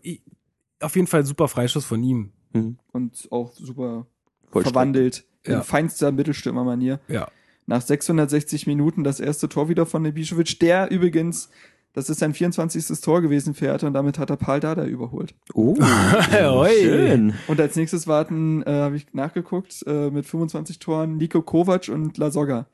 auf 0.82 0.95
jeden 0.95 1.08
Fall 1.08 1.26
super 1.26 1.48
Freischuss 1.48 1.86
von 1.86 2.04
ihm. 2.04 2.32
Mhm. 2.54 2.78
Und 2.91 3.28
auch 3.32 3.52
super 3.54 4.06
verwandelt. 4.52 5.26
Ja. 5.45 5.58
In 5.60 5.64
feinster 5.64 6.12
Mittelstürmermanier. 6.12 7.00
Ja. 7.08 7.30
Nach 7.68 7.82
660 7.82 8.65
Minuten 8.65 9.03
das 9.03 9.20
erste 9.20 9.49
Tor 9.49 9.68
wieder 9.70 9.86
von 9.86 10.05
Ibišević, 10.05 10.59
der 10.59 10.89
übrigens, 10.89 11.49
das 11.91 12.09
ist 12.09 12.20
sein 12.20 12.34
24. 12.34 13.01
Tor 13.01 13.22
gewesen 13.22 13.53
für 13.53 13.65
Hertha 13.65 13.88
und 13.88 13.93
damit 13.93 14.18
hat 14.20 14.30
er 14.30 14.38
Paul 14.38 14.61
Dada 14.61 14.86
überholt. 14.86 15.36
Oh, 15.53 15.76
schön. 16.70 17.34
Und 17.47 17.59
als 17.59 17.76
nächstes 17.76 18.07
warten, 18.07 18.63
äh, 18.63 18.72
habe 18.72 18.95
ich 18.95 19.13
nachgeguckt, 19.13 19.84
äh, 19.86 20.09
mit 20.09 20.26
25 20.26 20.80
Toren 20.80 21.18
Nico 21.18 21.41
Kovac 21.41 21.89
und 21.89 22.18
Lasogga. 22.18 22.68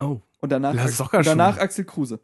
Oh, 0.00 0.20
Und 0.40 0.50
danach, 0.50 0.74
Lasogga 0.74 1.18
und 1.18 1.26
danach 1.26 1.54
schon. 1.54 1.62
Axel 1.62 1.84
Kruse. 1.84 2.20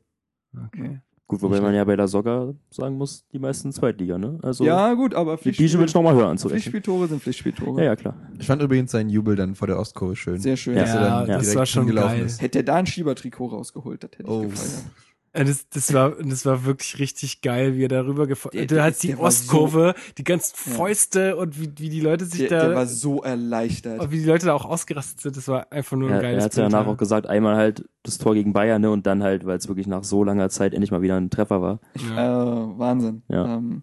okay. 0.66 1.00
Gut, 1.26 1.40
wobei 1.40 1.58
man 1.60 1.74
ja 1.74 1.82
bei 1.84 1.96
der 1.96 2.06
Sogger 2.06 2.54
sagen 2.70 2.98
muss, 2.98 3.26
die 3.32 3.38
meisten 3.38 3.72
Zweitliga, 3.72 4.18
ne? 4.18 4.38
Also 4.42 4.62
ja, 4.64 4.92
gut, 4.92 5.14
aber 5.14 5.38
die 5.38 5.52
Bischewitsch 5.52 5.94
noch 5.94 6.02
mal 6.02 6.14
höher 6.14 6.28
anzurechnen. 6.28 6.60
Pflichtspieltore 6.60 7.08
sind 7.08 7.22
Pflichtspieltore. 7.22 7.80
Ja, 7.80 7.86
ja, 7.86 7.96
klar. 7.96 8.14
Ich 8.38 8.46
fand 8.46 8.60
übrigens 8.60 8.90
seinen 8.90 9.08
Jubel 9.08 9.34
dann 9.34 9.54
vor 9.54 9.66
der 9.66 9.78
Ostkurve 9.78 10.16
schön. 10.16 10.38
Sehr 10.38 10.56
schön. 10.58 10.74
Ja. 10.76 10.82
Dass 10.82 10.94
er 10.94 11.00
dann 11.00 11.28
Ja, 11.28 11.38
das 11.38 11.54
war 11.56 11.64
schon 11.64 11.86
geil. 11.86 12.24
ist. 12.26 12.42
Hätte 12.42 12.58
er 12.58 12.64
da 12.64 12.74
ein 12.74 12.84
Schiebertrikot 12.86 13.46
rausgeholt, 13.46 14.04
das 14.04 14.10
hätte 14.12 14.22
ich 14.24 14.28
Oh. 14.28 14.42
gefeiert. 14.42 14.84
Äh, 14.84 15.13
Das, 15.36 15.68
das, 15.68 15.92
war, 15.92 16.12
das 16.22 16.46
war 16.46 16.64
wirklich 16.64 17.00
richtig 17.00 17.42
geil, 17.42 17.74
wie 17.76 17.84
er 17.84 17.88
darüber 17.88 18.28
gefahren 18.28 18.52
der- 18.54 18.66
Du 18.66 18.80
hast 18.80 19.02
die 19.02 19.16
Ostkurve, 19.16 19.94
die 20.16 20.22
ganzen 20.22 20.54
Ja. 20.70 20.76
Fäuste 20.76 21.36
und 21.36 21.60
wie, 21.60 21.72
wie 21.76 21.88
die 21.88 22.00
Leute 22.00 22.24
sich 22.24 22.46
Der, 22.46 22.48
da, 22.60 22.66
der 22.68 22.76
war 22.76 22.86
so 22.86 23.20
erleichtert. 23.22 23.98
und 24.00 24.12
wie 24.12 24.18
die 24.18 24.24
Leute 24.26 24.46
da 24.46 24.54
auch 24.54 24.64
ausgerastet 24.64 25.20
sind. 25.20 25.36
Das 25.36 25.48
war 25.48 25.72
einfach 25.72 25.96
nur 25.96 26.08
ein 26.10 26.14
Er, 26.14 26.22
geiles 26.22 26.38
er 26.38 26.44
hat 26.44 26.56
ja 26.56 26.62
danach 26.68 26.86
auch 26.86 26.96
gesagt, 26.96 27.26
einmal 27.26 27.56
halt 27.56 27.84
das 28.04 28.18
Tor 28.18 28.34
gegen 28.34 28.52
Bayern, 28.52 28.80
ne? 28.80 28.90
Und 28.92 29.06
dann 29.06 29.24
halt, 29.24 29.44
weil 29.44 29.58
es 29.58 29.66
wirklich 29.66 29.88
nach 29.88 30.04
so 30.04 30.22
langer 30.22 30.50
Zeit 30.50 30.72
endlich 30.72 30.92
mal 30.92 31.02
wieder 31.02 31.16
ein 31.16 31.30
Treffer 31.30 31.60
war. 31.60 31.80
Ja. 32.10 32.62
Äh, 32.72 32.78
Wahnsinn. 32.78 33.22
Ja. 33.28 33.56
Ähm, 33.56 33.82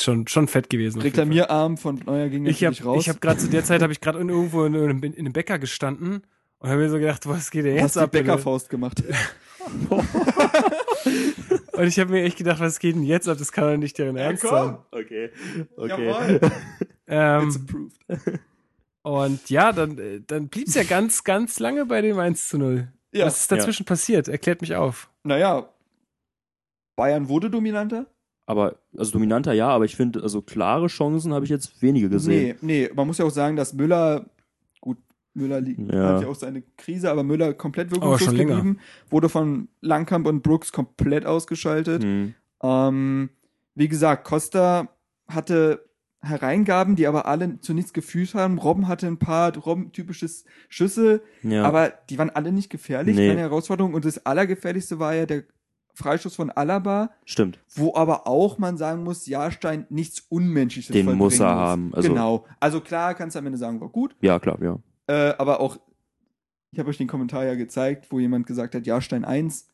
Schon, 0.00 0.26
schon 0.28 0.48
fett 0.48 0.70
gewesen. 0.70 1.02
Reklamierarm 1.02 1.76
von 1.76 2.00
Neuer 2.06 2.30
ging 2.30 2.46
Ich 2.46 2.64
habe 2.64 2.70
natürlich 2.74 2.86
raus. 2.86 3.02
ich 3.02 3.08
hab 3.10 3.20
gerade 3.20 3.36
zu 3.38 3.48
der 3.50 3.64
Zeit 3.64 3.82
habe 3.82 3.92
ich 3.92 4.00
gerade 4.00 4.18
in- 4.18 4.30
irgendwo 4.30 4.64
in, 4.64 4.74
einem- 4.74 5.02
in 5.02 5.14
einem 5.14 5.34
Bäcker 5.34 5.58
gestanden 5.58 6.22
und 6.58 6.70
habe 6.70 6.80
mir 6.80 6.88
so 6.88 6.98
gedacht, 6.98 7.28
was 7.28 7.50
geht 7.50 7.66
denn 7.66 7.72
Du 7.74 7.76
jetzt 7.82 7.84
hast 7.84 7.94
die 7.96 8.00
ab? 8.00 8.10
Bäckerfaust 8.12 8.70
gemacht. 8.70 9.02
Und 11.80 11.86
ich 11.86 11.98
habe 11.98 12.10
mir 12.10 12.22
echt 12.24 12.36
gedacht, 12.36 12.60
was 12.60 12.78
geht 12.78 12.94
denn 12.94 13.04
jetzt 13.04 13.26
ab? 13.28 13.38
Das 13.38 13.52
kann 13.52 13.64
doch 13.64 13.76
nicht 13.78 13.96
deren 13.96 14.16
Ernst 14.16 14.42
sein. 14.42 14.76
Okay. 14.90 15.30
Jawohl. 15.76 16.40
Ähm, 17.12 17.48
It's 17.48 17.56
approved. 17.56 18.40
und 19.02 19.50
ja, 19.50 19.72
dann, 19.72 19.98
äh, 19.98 20.20
dann 20.24 20.46
blieb's 20.46 20.76
ja 20.76 20.84
ganz, 20.84 21.24
ganz 21.24 21.58
lange 21.58 21.84
bei 21.86 22.02
dem 22.02 22.16
1 22.16 22.48
zu 22.48 22.56
0. 22.56 22.86
Ja. 23.12 23.26
Was 23.26 23.40
ist 23.40 23.50
dazwischen 23.50 23.84
passiert? 23.84 24.28
Erklärt 24.28 24.60
mich 24.60 24.76
auf. 24.76 25.10
Naja, 25.24 25.68
Bayern 26.94 27.28
wurde 27.28 27.50
dominanter. 27.50 28.06
Aber, 28.46 28.76
also 28.96 29.10
dominanter 29.10 29.52
ja, 29.54 29.68
aber 29.70 29.86
ich 29.86 29.96
finde, 29.96 30.22
also 30.22 30.40
klare 30.40 30.86
Chancen 30.86 31.32
habe 31.34 31.44
ich 31.44 31.50
jetzt 31.50 31.82
wenige 31.82 32.08
gesehen. 32.08 32.58
Nee, 32.60 32.82
nee, 32.82 32.90
man 32.94 33.08
muss 33.08 33.18
ja 33.18 33.24
auch 33.24 33.30
sagen, 33.30 33.56
dass 33.56 33.74
Müller, 33.74 34.26
Müller 35.34 35.60
liegt, 35.60 35.92
Ja. 35.92 36.14
hat 36.14 36.22
ja 36.22 36.28
auch 36.28 36.34
seine 36.34 36.62
Krise, 36.76 37.10
aber 37.10 37.22
Müller 37.22 37.54
komplett 37.54 37.90
wirkungslos 37.92 38.32
länger. 38.32 38.56
geblieben, 38.56 38.78
wurde 39.10 39.28
von 39.28 39.68
Langkamp 39.80 40.26
und 40.26 40.42
Brooks 40.42 40.72
komplett 40.72 41.24
ausgeschaltet. 41.26 42.02
Hm. 42.02 42.34
Ähm, 42.62 43.30
wie 43.74 43.88
gesagt, 43.88 44.24
Costa 44.24 44.88
hatte 45.28 45.88
Hereingaben, 46.22 46.96
die 46.96 47.06
aber 47.06 47.24
alle 47.26 47.60
zu 47.60 47.72
nichts 47.72 47.92
geführt 47.94 48.34
haben. 48.34 48.58
Robben 48.58 48.88
hatte 48.88 49.06
ein 49.06 49.18
paar 49.18 49.56
Robben-typisches 49.56 50.44
Schüsse, 50.68 51.22
Ja. 51.42 51.64
aber 51.64 51.94
die 52.10 52.18
waren 52.18 52.28
alle 52.28 52.52
nicht 52.52 52.68
gefährlich, 52.68 53.16
Nee. 53.16 53.28
keine 53.28 53.40
Herausforderung. 53.40 53.94
Und 53.94 54.04
das 54.04 54.26
Allergefährlichste 54.26 54.98
war 54.98 55.14
ja 55.14 55.24
der 55.24 55.44
Freischuss 55.94 56.34
von 56.36 56.50
Alaba, 56.50 57.10
Stimmt. 57.24 57.58
wo 57.74 57.94
aber 57.94 58.26
auch 58.26 58.58
man 58.58 58.76
sagen 58.76 59.02
muss, 59.02 59.26
Jahrstein 59.26 59.86
nichts 59.88 60.20
Unmenschliches 60.28 60.92
Den 60.92 61.16
muss 61.16 61.40
er 61.40 61.46
haben, 61.48 61.94
also- 61.94 62.08
genau. 62.08 62.46
Also 62.60 62.80
klar, 62.80 63.14
kannst 63.14 63.34
du 63.34 63.38
am 63.38 63.46
Ende 63.46 63.58
sagen, 63.58 63.80
war 63.80 63.88
gut, 63.88 64.14
Ja, 64.20 64.38
klar, 64.38 64.58
ja. 64.62 64.78
Äh, 65.10 65.34
aber 65.38 65.58
auch, 65.60 65.76
ich 66.70 66.78
habe 66.78 66.88
euch 66.88 66.98
den 66.98 67.08
Kommentar 67.08 67.44
ja 67.44 67.56
gezeigt, 67.56 68.06
wo 68.10 68.20
jemand 68.20 68.46
gesagt 68.46 68.76
hat, 68.76 68.86
Jahrstein 68.86 69.24
1. 69.24 69.66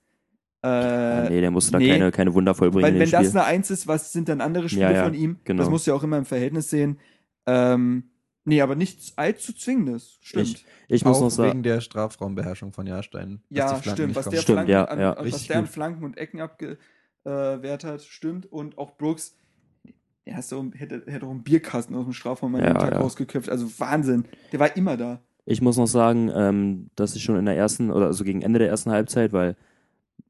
Äh, 0.63 1.29
nee, 1.29 1.41
der 1.43 1.51
musste 1.51 1.73
da 1.73 1.79
nee. 1.79 1.91
keine, 1.91 2.11
keine 2.11 2.33
Wunder 2.33 2.55
vollbringen 2.55 2.95
weil 2.95 2.99
wenn 2.99 3.11
das 3.11 3.37
eine 3.37 3.45
Eins 3.45 3.71
ist, 3.71 3.87
was 3.87 4.13
sind 4.13 4.31
dann 4.31 4.41
andere 4.41 4.71
Spiele 4.71 4.87
Ja, 4.87 4.93
ja, 4.93 5.05
von 5.05 5.13
ihm? 5.13 5.39
genau. 5.45 5.63
Das 5.63 5.71
musst 5.71 5.87
du 5.87 5.91
ja 5.91 5.97
auch 5.97 6.03
immer 6.03 6.17
im 6.17 6.25
Verhältnis 6.25 6.71
sehen. 6.71 6.99
Ähm, 7.45 8.05
nee, 8.45 8.63
aber 8.63 8.77
nichts 8.77 9.13
allzu 9.17 9.53
zwingendes. 9.53 10.19
Stimmt. 10.23 10.65
Ich 10.89 11.05
muss 11.05 11.19
auch 11.19 11.23
noch 11.23 11.31
sagen, 11.31 11.51
wegen 11.51 11.63
der 11.65 11.83
Strafraumbeherrschung 11.83 12.73
von 12.73 12.87
Jahrstein. 12.87 13.43
ja, 13.51 13.79
stimmt. 13.83 14.17
Was 14.17 14.31
der, 14.31 14.41
Stimmt, 14.41 14.57
Flanken 14.57 14.73
ja, 14.73 14.85
an, 14.85 14.99
ja. 14.99 15.17
was 15.19 15.47
der 15.47 15.59
an. 15.59 15.67
Flanken 15.67 16.05
und 16.05 16.17
Ecken 16.17 16.41
abgewehrt 16.41 17.85
hat, 17.85 18.03
stimmt. 18.03 18.51
Und 18.51 18.79
auch 18.79 18.97
Brooks, 18.97 19.37
der 20.27 20.37
hast 20.37 20.51
du, 20.53 20.71
hätte, 20.75 21.03
hätte 21.07 21.27
auch 21.27 21.31
einen 21.31 21.43
Bierkasten 21.45 21.95
aus 21.97 22.05
dem 22.05 22.13
Strafraum 22.13 22.55
an 22.57 22.63
Ja, 22.63 22.75
Tag 22.75 22.93
ja. 22.93 23.01
rausgeköpft. 23.01 23.49
Also 23.49 23.67
Wahnsinn. 23.79 24.25
Der 24.53 24.61
war 24.61 24.77
immer 24.77 24.97
da. 24.97 25.21
ich 25.45 25.63
muss 25.63 25.77
noch 25.77 25.87
sagen, 25.87 26.31
ähm, 26.35 26.91
dass 26.97 27.15
ich 27.15 27.23
schon 27.23 27.37
in 27.37 27.45
der 27.47 27.57
ersten, 27.57 27.91
oder 27.91 28.07
also 28.07 28.25
gegen 28.25 28.43
Ende 28.43 28.59
der 28.59 28.69
ersten 28.69 28.91
Halbzeit, 28.91 29.33
weil, 29.33 29.57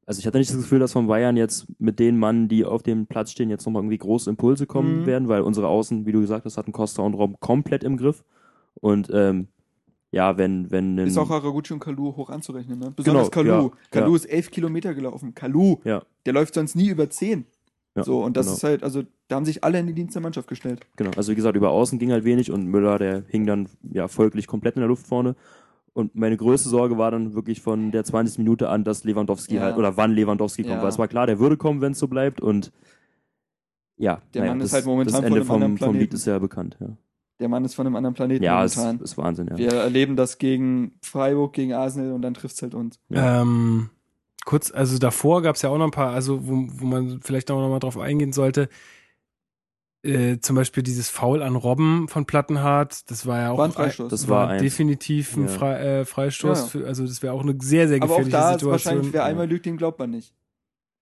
also 0.05 0.19
ich 0.19 0.27
hatte 0.27 0.37
nicht 0.37 0.51
das 0.51 0.57
Gefühl, 0.57 0.79
dass 0.79 0.91
von 0.93 1.07
Bayern 1.07 1.35
jetzt 1.35 1.65
mit 1.79 1.97
den 1.99 2.17
Mann, 2.17 2.47
die 2.47 2.63
auf 2.63 2.83
dem 2.83 3.07
Platz 3.07 3.31
stehen, 3.31 3.49
jetzt 3.49 3.65
nochmal 3.65 3.81
irgendwie 3.81 3.97
große 3.97 4.29
Impulse 4.29 4.67
kommen 4.67 5.01
Mhm. 5.01 5.05
werden, 5.07 5.27
weil 5.27 5.41
unsere 5.41 5.67
Außen, 5.67 6.05
wie 6.05 6.11
du 6.11 6.21
gesagt 6.21 6.45
hast, 6.45 6.57
hatten 6.57 6.71
Costa 6.71 7.01
und 7.01 7.15
Robben 7.15 7.37
komplett 7.39 7.83
im 7.83 7.97
Griff. 7.97 8.23
Und 8.75 9.09
ähm, 9.11 9.47
ja, 10.11 10.37
wenn, 10.37 10.69
wenn 10.71 10.97
Ist 10.99 11.17
auch 11.17 11.29
Haraguchi 11.29 11.73
und 11.73 11.79
Kalu 11.79 12.15
hoch 12.15 12.29
anzurechnen, 12.29 12.79
ne? 12.79 12.91
Besonders 12.95 13.29
Genau, 13.31 13.43
Kalu. 13.51 13.63
ja, 13.69 13.77
Kalu 13.91 14.11
ja. 14.11 14.15
ist 14.15 14.25
elf 14.25 14.51
Kilometer 14.51 14.93
gelaufen. 14.93 15.33
Kalu, 15.33 15.77
ja, 15.83 16.03
der 16.25 16.33
läuft 16.33 16.53
sonst 16.53 16.75
nie 16.75 16.87
über 16.89 17.09
zehn. 17.09 17.45
Ja, 17.97 18.03
so, 18.03 18.23
und 18.23 18.37
das 18.37 18.45
genau. 18.45 18.55
ist 18.55 18.63
halt, 18.63 18.83
also 18.83 19.03
da 19.27 19.35
haben 19.35 19.45
sich 19.45 19.63
alle 19.63 19.79
in 19.79 19.87
den 19.87 19.95
Dienst 19.95 20.15
der 20.15 20.21
Mannschaft 20.21 20.47
gestellt. 20.47 20.85
Genau, 20.95 21.11
also 21.17 21.31
wie 21.31 21.35
gesagt, 21.35 21.57
über 21.57 21.71
außen 21.71 21.99
ging 21.99 22.11
halt 22.11 22.23
wenig 22.23 22.51
und 22.51 22.65
Müller, 22.67 22.97
der 22.99 23.23
hing 23.27 23.45
dann 23.45 23.67
ja 23.91 24.07
folglich 24.07 24.47
komplett 24.47 24.75
in 24.75 24.81
der 24.81 24.87
Luft 24.87 25.07
vorne. 25.07 25.35
Und 25.93 26.13
meine 26.15 26.37
größte 26.37 26.69
Sorge 26.69 26.97
war 26.99 27.09
dann 27.09 27.33
wirklich 27.33 27.59
von 27.61 27.91
der 27.91 28.03
20. 28.03 28.37
Minute 28.37 28.69
an, 28.69 28.83
dass 28.83 29.03
Lewandowski 29.03 29.55
Ja. 29.55 29.61
halt, 29.63 29.77
oder 29.77 29.97
wann 29.97 30.11
Lewandowski 30.11 30.61
kommt. 30.61 30.75
Ja. 30.75 30.81
Weil 30.83 30.89
es 30.89 30.99
war 30.99 31.07
klar, 31.07 31.25
der 31.25 31.39
würde 31.39 31.57
kommen, 31.57 31.81
wenn 31.81 31.93
es 31.93 31.99
so 31.99 32.07
bleibt. 32.07 32.39
Und 32.39 32.71
ja, 33.97 34.21
Der 34.35 34.45
Mann 34.45 34.59
ist 34.61 34.65
das, 34.65 34.73
halt 34.73 34.85
momentan 34.85 35.11
das 35.13 35.15
von 35.21 35.25
Ende 35.25 35.37
einem 35.39 35.47
vom, 35.47 35.55
anderen 35.55 35.77
vom 35.79 35.87
Lied 35.87 35.93
Planeten. 36.11 36.15
ist 36.15 36.25
ja 36.27 36.37
bekannt. 36.37 36.77
Ja, 36.79 36.89
Der 37.39 37.49
Mann 37.49 37.65
ist 37.65 37.73
von 37.73 37.87
einem 37.87 37.95
anderen 37.95 38.13
Planeten 38.13 38.43
ja 38.43 38.63
ist, 38.63 38.77
momentan. 38.77 39.03
ist 39.03 39.17
Wahnsinn, 39.17 39.47
ja. 39.47 39.57
Wir 39.57 39.73
erleben 39.73 40.15
das 40.15 40.37
gegen 40.37 40.91
Freiburg, 41.01 41.53
gegen 41.53 41.73
Arsenal 41.73 42.11
und 42.11 42.21
dann 42.21 42.35
trifft 42.35 42.57
es 42.57 42.61
halt 42.61 42.75
uns. 42.75 42.99
Ja. 43.09 43.41
Ähm, 43.41 43.89
kurz, 44.47 44.71
also 44.71 44.97
davor 44.97 45.41
gab 45.41 45.57
es 45.57 45.61
ja 45.61 45.69
auch 45.69 45.77
noch 45.77 45.85
ein 45.85 45.91
paar, 45.91 46.13
also 46.13 46.47
wo, 46.47 46.65
wo 46.69 46.85
man 46.85 47.19
vielleicht 47.21 47.51
auch 47.51 47.59
noch 47.59 47.69
mal 47.69 47.79
drauf 47.79 47.97
eingehen 47.97 48.31
sollte. 48.31 48.69
Äh, 50.03 50.37
zum 50.39 50.55
Beispiel 50.55 50.83
dieses 50.83 51.09
Foul 51.09 51.41
an 51.43 51.55
Robben 51.55 52.07
von 52.07 52.25
Plattenhardt, 52.25 53.11
das 53.11 53.25
war 53.25 53.41
ja 53.41 53.51
auch 53.51 53.57
War 53.57 53.65
ein 53.65 53.71
Freistoß. 53.73 54.09
Das 54.09 54.29
war 54.29 54.47
ein- 54.47 54.61
definitiv 54.63 55.35
ein 55.35 55.43
Ja. 55.43 55.47
Fre 55.49 55.79
äh, 55.79 56.05
Freistoß. 56.05 56.59
Ja. 56.59 56.65
Für, 56.67 56.87
also 56.87 57.05
das 57.05 57.21
wäre 57.21 57.33
auch 57.33 57.41
eine 57.43 57.57
sehr, 57.61 57.87
sehr 57.89 57.97
Aber 58.01 58.05
auch 58.13 58.17
gefährliche 58.19 58.31
da 58.37 58.49
ist 58.51 58.59
Situation. 58.61 58.71
wahrscheinlich, 58.71 59.13
wer 59.13 59.25
einmal 59.25 59.47
lügt, 59.49 59.65
dem 59.65 59.75
glaubt 59.77 59.99
man 59.99 60.11
nicht. 60.11 60.33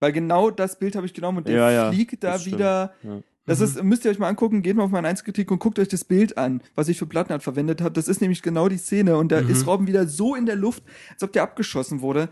Weil 0.00 0.12
genau 0.12 0.50
das 0.50 0.78
Bild 0.78 0.96
habe 0.96 1.06
ich 1.06 1.14
genommen 1.14 1.38
und 1.38 1.48
der 1.48 1.56
Ja, 1.56 1.70
ja, 1.70 1.92
fliegt 1.92 2.24
da 2.24 2.44
wieder. 2.44 2.94
Ja. 3.02 3.20
Das 3.44 3.60
Mhm. 3.60 3.64
ist, 3.64 3.82
müsst 3.84 4.04
ihr 4.04 4.10
euch 4.10 4.18
mal 4.18 4.28
angucken, 4.28 4.62
geht 4.62 4.74
mal 4.76 4.82
auf 4.82 4.90
meine 4.90 5.06
Einzelkritik 5.06 5.50
und 5.52 5.60
guckt 5.60 5.78
euch 5.78 5.88
das 5.88 6.04
Bild 6.04 6.36
an, 6.36 6.62
was 6.74 6.88
ich 6.88 6.98
für 6.98 7.06
Plattenhardt 7.06 7.44
verwendet 7.44 7.80
habe. 7.80 7.92
Das 7.92 8.08
ist 8.08 8.20
nämlich 8.20 8.42
genau 8.42 8.68
die 8.68 8.76
Szene 8.78 9.16
und 9.18 9.30
da 9.30 9.40
Mhm. 9.40 9.50
ist 9.50 9.66
Robben 9.68 9.86
wieder 9.86 10.08
so 10.08 10.34
in 10.34 10.46
der 10.46 10.56
Luft, 10.56 10.82
als 11.12 11.22
ob 11.22 11.32
der 11.32 11.44
abgeschossen 11.44 12.00
wurde. 12.00 12.28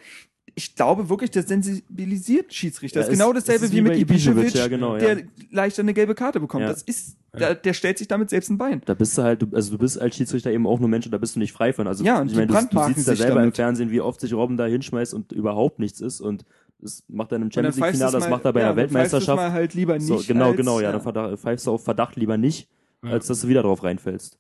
Ich 0.56 0.76
glaube 0.76 1.08
wirklich, 1.08 1.30
das 1.32 1.48
sensibilisiert 1.48 2.54
Schiedsrichter. 2.54 3.00
Ja, 3.00 3.06
das 3.06 3.12
ist 3.12 3.18
genau 3.18 3.32
dasselbe 3.32 3.64
ist 3.64 3.72
wie, 3.72 3.78
wie 3.78 3.82
mit 3.82 3.94
Ibišević, 3.98 4.56
ja, 4.56 4.68
genau, 4.68 4.96
der 4.96 5.18
ja. 5.18 5.24
leicht 5.50 5.80
eine 5.80 5.92
gelbe 5.92 6.14
Karte 6.14 6.38
bekommt. 6.38 6.62
Ja. 6.62 6.68
Das 6.68 6.82
ist, 6.82 7.16
Ja. 7.32 7.38
der, 7.40 7.54
der 7.56 7.72
stellt 7.72 7.98
sich 7.98 8.06
damit 8.06 8.30
selbst 8.30 8.50
ein 8.50 8.58
Bein. 8.58 8.80
Da 8.84 8.94
bist 8.94 9.18
du 9.18 9.22
halt, 9.22 9.44
also 9.52 9.72
du 9.72 9.78
bist 9.78 10.00
als 10.00 10.14
Schiedsrichter 10.14 10.52
eben 10.52 10.66
auch 10.68 10.78
nur 10.78 10.88
Mensch 10.88 11.06
und 11.06 11.12
da 11.12 11.18
bist 11.18 11.34
du 11.34 11.40
nicht 11.40 11.52
frei 11.52 11.72
von. 11.72 11.88
Also 11.88 12.04
Ja, 12.04 12.20
und 12.20 12.30
ich 12.30 12.36
meine, 12.36 12.46
du, 12.46 12.54
du 12.54 12.84
siehst 12.94 13.08
ja 13.08 13.16
selber 13.16 13.34
damit. 13.36 13.46
im 13.48 13.52
Fernsehen, 13.52 13.90
wie 13.90 14.00
oft 14.00 14.20
sich 14.20 14.32
Robben 14.32 14.56
da 14.56 14.66
hinschmeißt 14.66 15.12
und 15.12 15.32
überhaupt 15.32 15.80
nichts 15.80 16.00
ist 16.00 16.20
und 16.20 16.44
das 16.78 17.02
macht 17.08 17.32
er 17.32 17.36
im 17.36 17.50
Champions 17.50 17.76
League 17.76 17.90
Finale, 17.92 18.12
das 18.12 18.24
mal- 18.24 18.30
macht 18.30 18.44
er 18.44 18.52
bei 18.52 18.64
du's 18.64 18.76
Weltmeisterschaft. 18.76 19.36
mal 19.36 19.50
halt 19.52 19.74
lieber 19.74 19.94
nicht. 19.94 20.06
So, 20.06 20.22
genau, 20.24 20.48
als, 20.50 20.56
genau, 20.56 20.80
ja, 20.80 20.92
dann 20.92 21.36
pfeifst 21.36 21.66
du 21.66 21.72
auf 21.72 21.82
Verdacht 21.82 22.14
lieber 22.14 22.36
nicht, 22.36 22.68
Ja. 23.02 23.10
als 23.10 23.26
dass 23.26 23.40
du 23.40 23.48
wieder 23.48 23.62
drauf 23.62 23.82
reinfällst. 23.82 24.38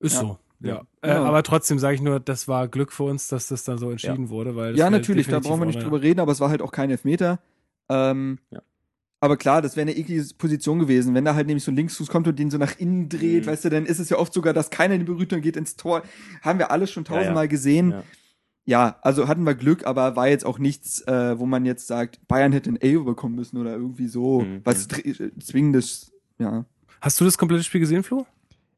Ist 0.00 0.14
Ja. 0.14 0.20
so. 0.20 0.38
Ja. 0.60 0.82
Äh, 1.02 1.08
Ja. 1.08 1.24
aber 1.24 1.42
trotzdem 1.42 1.78
sage 1.78 1.96
ich 1.96 2.00
nur, 2.02 2.20
das 2.20 2.48
war 2.48 2.68
Glück 2.68 2.92
für 2.92 3.04
uns, 3.04 3.28
dass 3.28 3.48
das 3.48 3.64
dann 3.64 3.78
so 3.78 3.90
entschieden 3.90 4.28
wurde, 4.30 4.56
weil 4.56 4.76
Ja, 4.76 4.88
natürlich, 4.90 5.26
da 5.26 5.40
brauchen 5.40 5.60
wir 5.60 5.66
nicht 5.66 5.82
drüber 5.82 6.00
reden, 6.02 6.20
aber 6.20 6.32
es 6.32 6.40
war 6.40 6.48
halt 6.50 6.62
auch 6.62 6.72
kein 6.72 6.90
Elfmeter. 6.90 7.38
Ähm, 7.88 8.38
Ja. 8.50 8.60
Aber 9.20 9.38
klar, 9.38 9.62
das 9.62 9.74
wäre 9.74 9.88
eine 9.88 9.96
eklige 9.96 10.22
Position 10.36 10.78
gewesen. 10.78 11.14
Wenn 11.14 11.24
da 11.24 11.34
halt 11.34 11.46
nämlich 11.46 11.64
so 11.64 11.70
ein 11.70 11.76
Linksfuß 11.76 12.08
kommt 12.08 12.28
und 12.28 12.38
den 12.38 12.50
so 12.50 12.58
nach 12.58 12.78
innen 12.78 13.08
dreht, 13.08 13.44
Mhm. 13.46 13.50
weißt 13.50 13.64
du, 13.64 13.70
dann 13.70 13.86
ist 13.86 13.98
es 13.98 14.10
ja 14.10 14.18
oft 14.18 14.34
sogar, 14.34 14.52
dass 14.52 14.68
keiner 14.68 14.94
in 14.94 15.00
die 15.00 15.06
Berührung 15.06 15.40
geht 15.40 15.56
ins 15.56 15.76
Tor. 15.76 16.02
Haben 16.42 16.58
wir 16.58 16.70
alles 16.70 16.90
schon 16.90 17.04
Ja, 17.04 17.12
ja. 17.12 17.16
tausendmal 17.20 17.48
gesehen. 17.48 17.90
Ja. 17.92 18.02
Ja. 18.66 18.96
also 19.02 19.26
hatten 19.28 19.44
wir 19.44 19.54
Glück, 19.54 19.86
aber 19.86 20.14
war 20.16 20.28
jetzt 20.28 20.44
auch 20.44 20.58
nichts, 20.58 21.00
äh, 21.06 21.38
wo 21.38 21.46
man 21.46 21.64
jetzt 21.64 21.86
sagt, 21.86 22.26
Bayern 22.28 22.52
hätte 22.52 22.70
ein 22.70 22.78
A 22.82 23.02
bekommen 23.02 23.34
müssen 23.34 23.56
oder 23.58 23.72
irgendwie 23.72 24.08
so. 24.08 24.40
Mhm. 24.42 24.60
Was 24.64 24.88
dr- 24.88 25.02
zwingendes, 25.40 26.12
ja. 26.38 26.64
Hast 27.00 27.18
du 27.20 27.24
das 27.24 27.38
komplette 27.38 27.64
Spiel 27.64 27.80
gesehen, 27.80 28.02
Flo? 28.02 28.26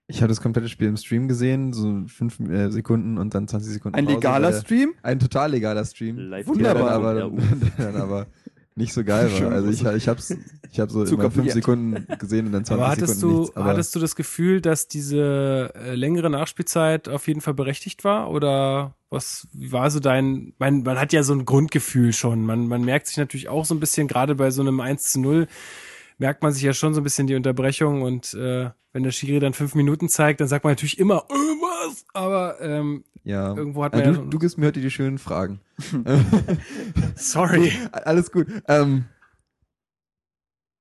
Ich 0.09 0.23
habe 0.23 0.29
das 0.29 0.41
komplette 0.41 0.69
Spiel 0.69 0.87
im 0.89 0.97
Stream 0.97 1.27
gesehen, 1.27 1.73
so 1.73 2.03
fünf 2.07 2.39
äh, 2.41 2.71
Sekunden 2.71 3.19
und 3.19 3.35
dann 3.35 3.49
20 3.49 3.73
Sekunden 3.73 3.97
Ein 3.99 4.05
Pause, 4.05 4.17
legaler 4.17 4.51
der- 4.53 4.61
Stream? 4.61 4.95
Ein 5.03 5.19
total 5.19 5.51
legaler 5.51 5.85
Stream. 5.85 6.17
Live 6.17 6.47
Wunderbar. 6.47 6.91
Aber, 6.91 7.19
Ja, 7.19 7.29
dann 7.79 7.97
aber 7.97 8.27
nicht 8.77 8.93
so 8.93 9.03
geil 9.03 9.31
war. 9.41 9.51
Also 9.53 9.71
ich, 9.71 9.85
ich 9.85 10.07
hab's, 10.07 10.37
ich 10.71 10.79
hab 10.79 10.91
so 10.91 11.03
immer 11.05 11.31
fünf. 11.31 11.51
Sekunden 11.53 12.07
gesehen 12.19 12.47
und 12.47 12.53
dann 12.53 12.65
20 12.65 12.73
Aber 12.85 12.91
hattest 12.93 13.15
Sekunden 13.21 13.35
du, 13.37 13.41
nichts. 13.41 13.57
Aber 13.57 13.65
hattest 13.65 13.95
du 13.97 13.99
das 13.99 14.15
Gefühl, 14.15 14.61
dass 14.61 14.87
diese 14.87 15.73
äh, 15.75 15.95
längere 15.95 16.31
Nachspielzeit 16.31 17.09
auf 17.09 17.27
jeden 17.27 17.41
Fall 17.41 17.55
berechtigt 17.55 18.05
war? 18.05 18.31
Oder 18.31 18.95
was 19.11 19.49
wie 19.55 19.73
war 19.73 19.91
so 19.91 19.99
dein, 19.99 20.53
man, 20.59 20.83
man 20.83 21.01
hat 21.01 21.13
ja 21.15 21.23
so 21.23 21.33
ein 21.33 21.47
Grundgefühl 21.47 22.13
schon. 22.13 22.45
Man, 22.45 22.69
man 22.69 22.83
merkt 22.85 23.07
sich 23.09 23.17
natürlich 23.17 23.49
auch 23.49 23.65
so 23.65 23.75
ein 23.75 23.81
bisschen, 23.81 24.09
gerade 24.09 24.35
bei 24.37 24.51
so 24.51 24.61
einem 24.63 24.79
1 24.81 25.11
zu 25.11 25.21
0, 25.21 25.47
merkt 26.19 26.43
man 26.43 26.53
sich 26.53 26.63
ja 26.63 26.73
schon 26.73 26.95
so 26.95 27.01
ein 27.01 27.05
bisschen 27.05 27.27
die 27.27 27.35
Unterbrechung 27.35 28.03
und 28.03 28.35
äh, 28.35 28.71
wenn 28.93 29.03
der 29.03 29.11
Schiri 29.11 29.41
dann 29.41 29.53
fünf 29.53 29.75
Minuten 29.75 30.09
zeigt, 30.09 30.41
dann 30.41 30.49
sagt 30.49 30.65
man 30.65 30.73
natürlich 30.73 30.99
immer 30.99 31.25
irgendwas, 31.29 32.07
aber 32.15 32.61
ähm, 32.61 33.05
ja. 33.25 33.55
irgendwo 33.55 33.85
hat 33.85 33.93
man 33.93 34.03
ja 34.05 34.13
du, 34.13 34.23
du 34.23 34.39
gibst 34.39 34.57
mir 34.57 34.67
heute 34.67 34.81
die 34.81 34.91
schönen 34.91 35.19
Fragen. 35.19 35.61
sorry. 37.17 37.73
Alles 37.93 38.33
gut. 38.33 38.47
Ähm, 38.69 39.05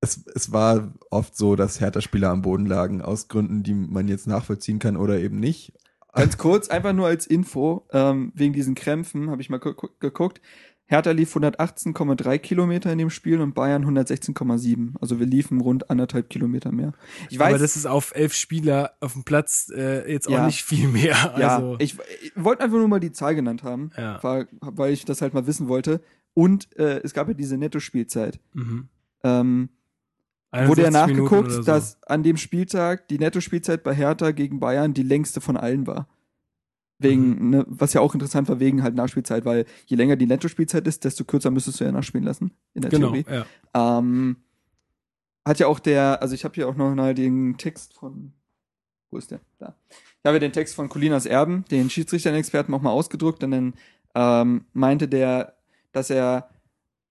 es, 0.01 0.25
es 0.33 0.51
war 0.51 0.93
oft 1.09 1.35
so, 1.35 1.55
dass 1.55 1.81
Hertha-Spieler 1.81 2.29
am 2.29 2.41
Boden 2.41 2.65
lagen, 2.65 3.01
aus 3.01 3.27
Gründen, 3.27 3.63
die 3.63 3.73
man 3.73 4.07
jetzt 4.07 4.27
nachvollziehen 4.27 4.79
kann 4.79 4.97
oder 4.97 5.19
eben 5.19 5.39
nicht. 5.39 5.73
Ganz 6.13 6.37
kurz, 6.37 6.69
einfach 6.69 6.93
nur 6.93 7.07
als 7.07 7.27
Info, 7.27 7.85
ähm, 7.91 8.31
wegen 8.35 8.53
diesen 8.53 8.75
Krämpfen 8.75 9.29
habe 9.29 9.41
ich 9.41 9.49
mal 9.49 9.59
gu- 9.59 9.89
geguckt. 9.99 10.39
Hertha 10.87 11.11
lief 11.11 11.35
118,3 11.35 12.37
Kilometer 12.37 12.91
in 12.91 12.99
dem 12.99 13.09
Spiel 13.09 13.41
und 13.41 13.55
Bayern 13.55 13.83
116,7. 13.85 14.93
Also 15.01 15.19
wir 15.19 15.25
liefen 15.25 15.59
rund 15.61 15.89
anderthalb 15.89 16.29
Kilometer 16.29 16.71
mehr. 16.71 16.93
Ich 17.29 17.39
weiß, 17.39 17.49
aber 17.49 17.57
das 17.57 17.75
ist 17.75 17.87
auf 17.87 18.13
elf 18.15 18.33
Spieler 18.33 18.91
auf 18.99 19.13
dem 19.13 19.23
Platz 19.23 19.71
äh, 19.75 20.11
jetzt 20.11 20.27
auch 20.27 20.33
Ja. 20.33 20.45
nicht 20.45 20.63
viel 20.63 20.87
mehr. 20.87 21.33
ja, 21.39 21.55
Also, 21.57 21.75
ich, 21.79 21.97
ich 22.21 22.31
wollte 22.35 22.63
einfach 22.63 22.77
nur 22.77 22.87
mal 22.87 22.99
die 22.99 23.11
Zahl 23.11 23.33
genannt 23.33 23.63
haben, 23.63 23.89
Ja. 23.97 24.21
war, 24.23 24.45
weil 24.61 24.93
ich 24.93 25.05
das 25.05 25.21
halt 25.23 25.33
mal 25.33 25.47
wissen 25.47 25.67
wollte. 25.67 26.01
Und 26.35 26.67
äh, 26.77 26.99
es 27.03 27.13
gab 27.13 27.27
ja 27.29 27.33
diese 27.33 27.57
Netto-Spielzeit. 27.57 28.39
mhm. 28.53 28.87
Ähm, 29.23 29.69
wurde 30.51 30.83
ja 30.83 30.87
61 30.89 31.07
Minuten 31.15 31.23
nachgeguckt, 31.35 31.51
so. 31.51 31.63
dass 31.63 31.97
an 32.03 32.21
dem 32.21 32.37
Spieltag 32.37 33.07
die 33.07 33.17
Netto-Spielzeit 33.17 33.83
bei 33.83 33.93
Hertha 33.95 34.31
gegen 34.31 34.59
Bayern 34.59 34.93
die 34.93 35.01
längste 35.03 35.41
von 35.41 35.57
allen 35.57 35.87
war. 35.87 36.07
Wegen, 36.97 37.49
ne, 37.49 37.65
was 37.67 37.91
ja 37.93 37.99
auch 37.99 38.13
interessant 38.13 38.47
war, 38.47 38.59
wegen 38.61 38.81
halt 38.81 38.95
Nachspielzeit, 38.95 39.43
weil 39.43 39.65
je 39.85 39.97
länger 39.97 40.15
die 40.15 40.27
Netto-Spielzeit 40.27 40.87
ist, 40.87 41.03
desto 41.03 41.25
kürzer 41.25 41.51
müsstest 41.51 41.79
du 41.79 41.83
ja 41.83 41.91
nachspielen 41.91 42.25
lassen, 42.25 42.51
in 42.73 42.83
der 42.83 42.91
Genau, 42.91 43.11
Theorie. 43.11 43.25
ja. 43.29 43.97
Ähm, 43.99 44.37
hat 45.45 45.59
ja 45.59 45.67
auch 45.67 45.79
der, 45.79 46.21
also 46.21 46.33
ich 46.33 46.45
habe 46.45 46.55
hier 46.55 46.67
auch 46.69 46.75
noch 46.75 46.95
mal 46.95 47.13
den 47.13 47.57
Text 47.57 47.93
von, 47.93 48.31
wo 49.11 49.17
ist 49.17 49.31
der? 49.31 49.41
Da. 49.59 49.75
Ich 49.89 50.25
habe 50.25 50.39
den 50.39 50.53
Text 50.53 50.73
von 50.73 50.87
Colinas 50.89 51.25
Erben, 51.25 51.65
den 51.69 51.89
Schiedsrichter-Experten, 51.89 52.73
auch 52.73 52.81
mal 52.81 52.91
ausgedruckt 52.91 53.43
und 53.43 53.51
dann 53.51 53.73
ähm, 54.15 54.65
meinte 54.73 55.07
der, 55.09 55.57
dass 55.91 56.09
er 56.09 56.49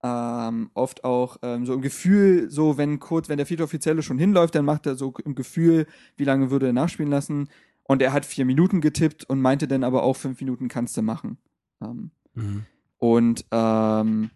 ähm, 0.02 0.70
oft 0.74 1.04
auch 1.04 1.36
ähm, 1.42 1.64
so 1.64 1.74
im 1.74 1.80
Gefühl, 1.82 2.50
so 2.50 2.76
wenn 2.76 2.98
kurz, 2.98 3.28
wenn 3.28 3.36
der 3.36 3.46
vierte 3.46 3.62
Offizielle 3.64 4.02
schon 4.02 4.18
hinläuft, 4.18 4.54
dann 4.54 4.64
macht 4.64 4.86
er 4.86 4.96
so 4.96 5.14
im 5.24 5.34
Gefühl, 5.34 5.86
wie 6.16 6.24
lange 6.24 6.50
würde 6.50 6.66
er 6.66 6.72
nachspielen 6.72 7.10
lassen. 7.10 7.48
Und 7.86 8.00
er 8.02 8.12
hat 8.12 8.24
vier 8.24 8.44
Minuten 8.46 8.80
getippt 8.80 9.24
und 9.24 9.40
meinte 9.40 9.68
dann 9.68 9.84
aber 9.84 10.02
auch 10.02 10.16
fünf 10.16 10.40
Minuten 10.40 10.68
kannst 10.68 10.96
du 10.96 11.02
machen. 11.02 11.38
Ähm, 11.82 12.10
Mhm. 12.34 12.64
und 12.98 13.44
ähm, 13.52 14.30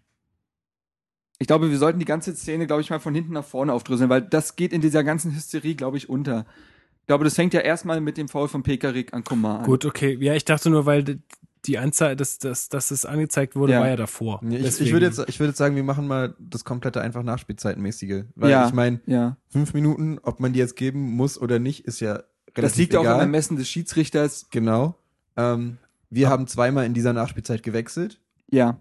ich 1.40 1.46
glaube, 1.46 1.70
wir 1.70 1.78
sollten 1.78 1.98
die 1.98 2.04
ganze 2.04 2.34
Szene, 2.34 2.66
glaube 2.66 2.82
ich, 2.82 2.90
mal 2.90 2.98
von 2.98 3.14
hinten 3.14 3.32
nach 3.32 3.44
vorne 3.44 3.72
aufdröseln, 3.72 4.10
weil 4.10 4.22
das 4.22 4.56
geht 4.56 4.72
in 4.72 4.80
dieser 4.80 5.04
ganzen 5.04 5.32
Hysterie, 5.34 5.74
glaube 5.74 5.96
ich, 5.96 6.08
unter. 6.08 6.46
Ich 7.00 7.06
glaube, 7.06 7.24
das 7.24 7.34
fängt 7.36 7.54
ja 7.54 7.60
erstmal 7.60 8.00
mit 8.00 8.16
dem 8.18 8.28
Foul 8.28 8.48
von 8.48 8.62
Pekarik 8.62 9.14
an 9.14 9.24
Komar 9.24 9.60
an. 9.60 9.64
Gut, 9.66 9.84
okay. 9.84 10.16
Ja, 10.20 10.34
ich 10.34 10.44
dachte 10.44 10.68
nur, 10.68 10.84
weil 10.84 11.20
die 11.64 11.78
Anzahl, 11.78 12.16
dass, 12.16 12.38
dass, 12.38 12.68
dass 12.68 12.90
es 12.90 13.04
angezeigt 13.04 13.56
wurde, 13.56 13.72
Ja. 13.74 13.80
war 13.80 13.88
ja 13.88 13.96
davor. 13.96 14.40
Ich, 14.44 14.54
ich, 14.56 14.62
Deswegen- 14.62 14.92
würde 14.92 15.06
jetzt, 15.06 15.24
ich 15.28 15.38
würde 15.40 15.50
jetzt 15.50 15.58
sagen, 15.58 15.74
wir 15.76 15.82
machen 15.84 16.06
mal 16.06 16.34
das 16.38 16.64
komplette 16.64 17.00
einfach 17.00 17.22
Nachspielzeitmäßige. 17.22 18.24
Weil 18.34 18.50
Ja. 18.50 18.66
ich 18.66 18.72
meine, 18.74 19.00
Ja. 19.06 19.36
fünf 19.48 19.74
Minuten, 19.74 20.18
ob 20.22 20.38
man 20.40 20.52
die 20.52 20.58
jetzt 20.58 20.76
geben 20.76 21.00
muss 21.16 21.40
oder 21.40 21.58
nicht, 21.58 21.84
ist 21.86 22.00
ja 22.00 22.22
Das 22.62 22.76
liegt 22.76 22.92
ja 22.92 23.00
auch 23.00 23.04
egal. 23.04 23.14
am 23.14 23.20
Ermessen 23.20 23.56
des 23.56 23.68
Schiedsrichters. 23.68 24.46
Genau. 24.50 24.94
Ähm, 25.36 25.78
wir 26.10 26.28
haben 26.28 26.46
zweimal 26.46 26.86
in 26.86 26.94
dieser 26.94 27.12
Nachspielzeit 27.12 27.62
gewechselt. 27.62 28.20
Ja. 28.50 28.78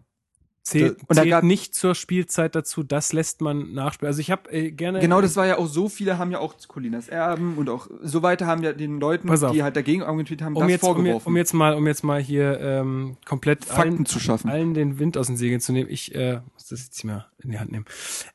Zählt, 0.63 0.97
Und 1.07 1.11
da 1.17 1.21
zählt 1.21 1.29
gab- 1.29 1.43
nicht 1.45 1.75
zur 1.75 1.95
Spielzeit 1.95 2.53
dazu, 2.53 2.83
das 2.83 3.13
lässt 3.13 3.39
man 3.39 3.73
nachspielen. 3.73 4.07
Also 4.09 4.19
ich 4.19 4.31
habe 4.31 4.51
äh, 4.51 4.71
gerne. 4.71 4.99
Genau, 4.99 5.21
das 5.21 5.37
war 5.37 5.45
ja 5.47 5.57
auch 5.57 5.67
so, 5.67 5.87
viele 5.87 6.17
haben 6.17 6.29
ja 6.29 6.39
auch 6.39 6.55
Colinas 6.67 7.07
Erben 7.07 7.57
und 7.57 7.69
auch 7.69 7.87
so 8.01 8.21
weiter 8.21 8.47
haben 8.47 8.63
ja 8.63 8.73
den 8.73 8.99
Leuten, 8.99 9.33
die 9.53 9.63
halt 9.63 9.77
dagegen 9.77 10.03
argumentiert 10.03 10.41
haben, 10.41 10.57
um 10.57 10.63
das 10.63 10.71
jetzt, 10.71 10.83
um, 10.83 10.95
vorgeworfen. 10.95 11.27
um 11.29 11.37
jetzt 11.37 11.53
mal, 11.53 11.73
um 11.73 11.87
jetzt 11.87 12.03
mal 12.03 12.21
hier 12.21 12.59
ähm, 12.59 13.15
komplett 13.23 13.63
Fakten 13.63 13.93
allen, 13.93 14.05
zu 14.05 14.19
schaffen. 14.19 14.49
allen 14.49 14.73
den 14.73 14.99
Wind 14.99 15.17
aus 15.17 15.27
den 15.27 15.37
Segeln 15.37 15.61
zu 15.61 15.71
nehmen. 15.71 15.89
Ich 15.89 16.13
äh, 16.13 16.41
muss 16.53 16.67
das 16.67 16.83
jetzt 16.83 16.99
hier 16.99 17.11
mal 17.11 17.27
in 17.41 17.51
die 17.51 17.59
Hand 17.59 17.71
nehmen. 17.71 17.85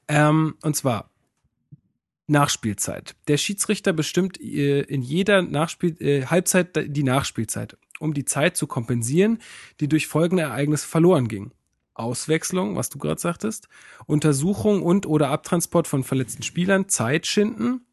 Ähm, 0.09 0.55
und 0.63 0.75
zwar 0.75 1.11
Nachspielzeit. 2.27 3.15
Der 3.29 3.37
Schiedsrichter 3.37 3.93
bestimmt 3.93 4.41
äh, 4.41 4.83
in 4.83 5.03
jeder 5.03 5.43
Nachspiel 5.43 5.97
äh, 6.01 6.27
Halbzeit 6.27 6.71
die 6.97 7.03
Nachspielzeit, 7.03 7.77
um 7.99 8.15
die 8.15 8.25
Zeit 8.25 8.57
zu 8.57 8.67
kompensieren, 8.67 9.39
die 9.81 9.89
durch 9.89 10.07
folgende 10.07 10.45
Ereignisse 10.45 10.87
verloren 10.87 11.29
ging. 11.29 11.53
Auswechslung, 11.95 12.77
was 12.77 12.89
du 12.89 12.99
gerade 12.99 13.21
sagtest, 13.21 13.69
Untersuchung 14.07 14.83
und 14.83 15.07
oder 15.07 15.29
Abtransport 15.29 15.87
von 15.87 16.05
verletzten 16.05 16.43
Spielern, 16.43 16.89
Zeitschinden, 16.89 17.85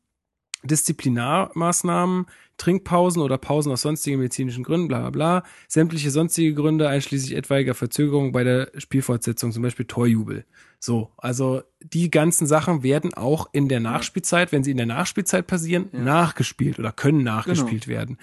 Disziplinarmaßnahmen, 0.63 2.27
Trinkpausen 2.59 3.21
oder 3.23 3.39
Pausen 3.39 3.71
aus 3.71 3.81
sonstigen 3.81 4.17
medizinischen 4.17 4.63
Gründen, 4.63 4.87
bla 4.87 4.99
bla 4.99 5.09
bla, 5.09 5.43
sämtliche 5.67 6.11
sonstige 6.11 6.53
Gründe, 6.53 6.87
einschließlich 6.87 7.35
etwaiger 7.35 7.73
Verzögerung 7.73 8.31
bei 8.31 8.43
der 8.43 8.69
Spielfortsetzung, 8.77 9.51
zum 9.51 9.63
Beispiel 9.63 9.85
Torjubel. 9.85 10.45
So, 10.79 11.09
also 11.17 11.63
die 11.81 12.11
ganzen 12.11 12.45
Sachen 12.47 12.83
werden 12.83 13.13
auch 13.13 13.49
in 13.51 13.67
der 13.67 13.79
Nachspielzeit, 13.79 14.51
wenn 14.51 14.63
sie 14.63 14.71
in 14.71 14.77
der 14.77 14.85
Nachspielzeit 14.85 15.47
passieren, 15.47 15.89
Ja. 15.91 15.99
nachgespielt 15.99 16.77
oder 16.79 16.91
können 16.91 17.23
nachgespielt 17.23 17.87
werden. 17.87 18.17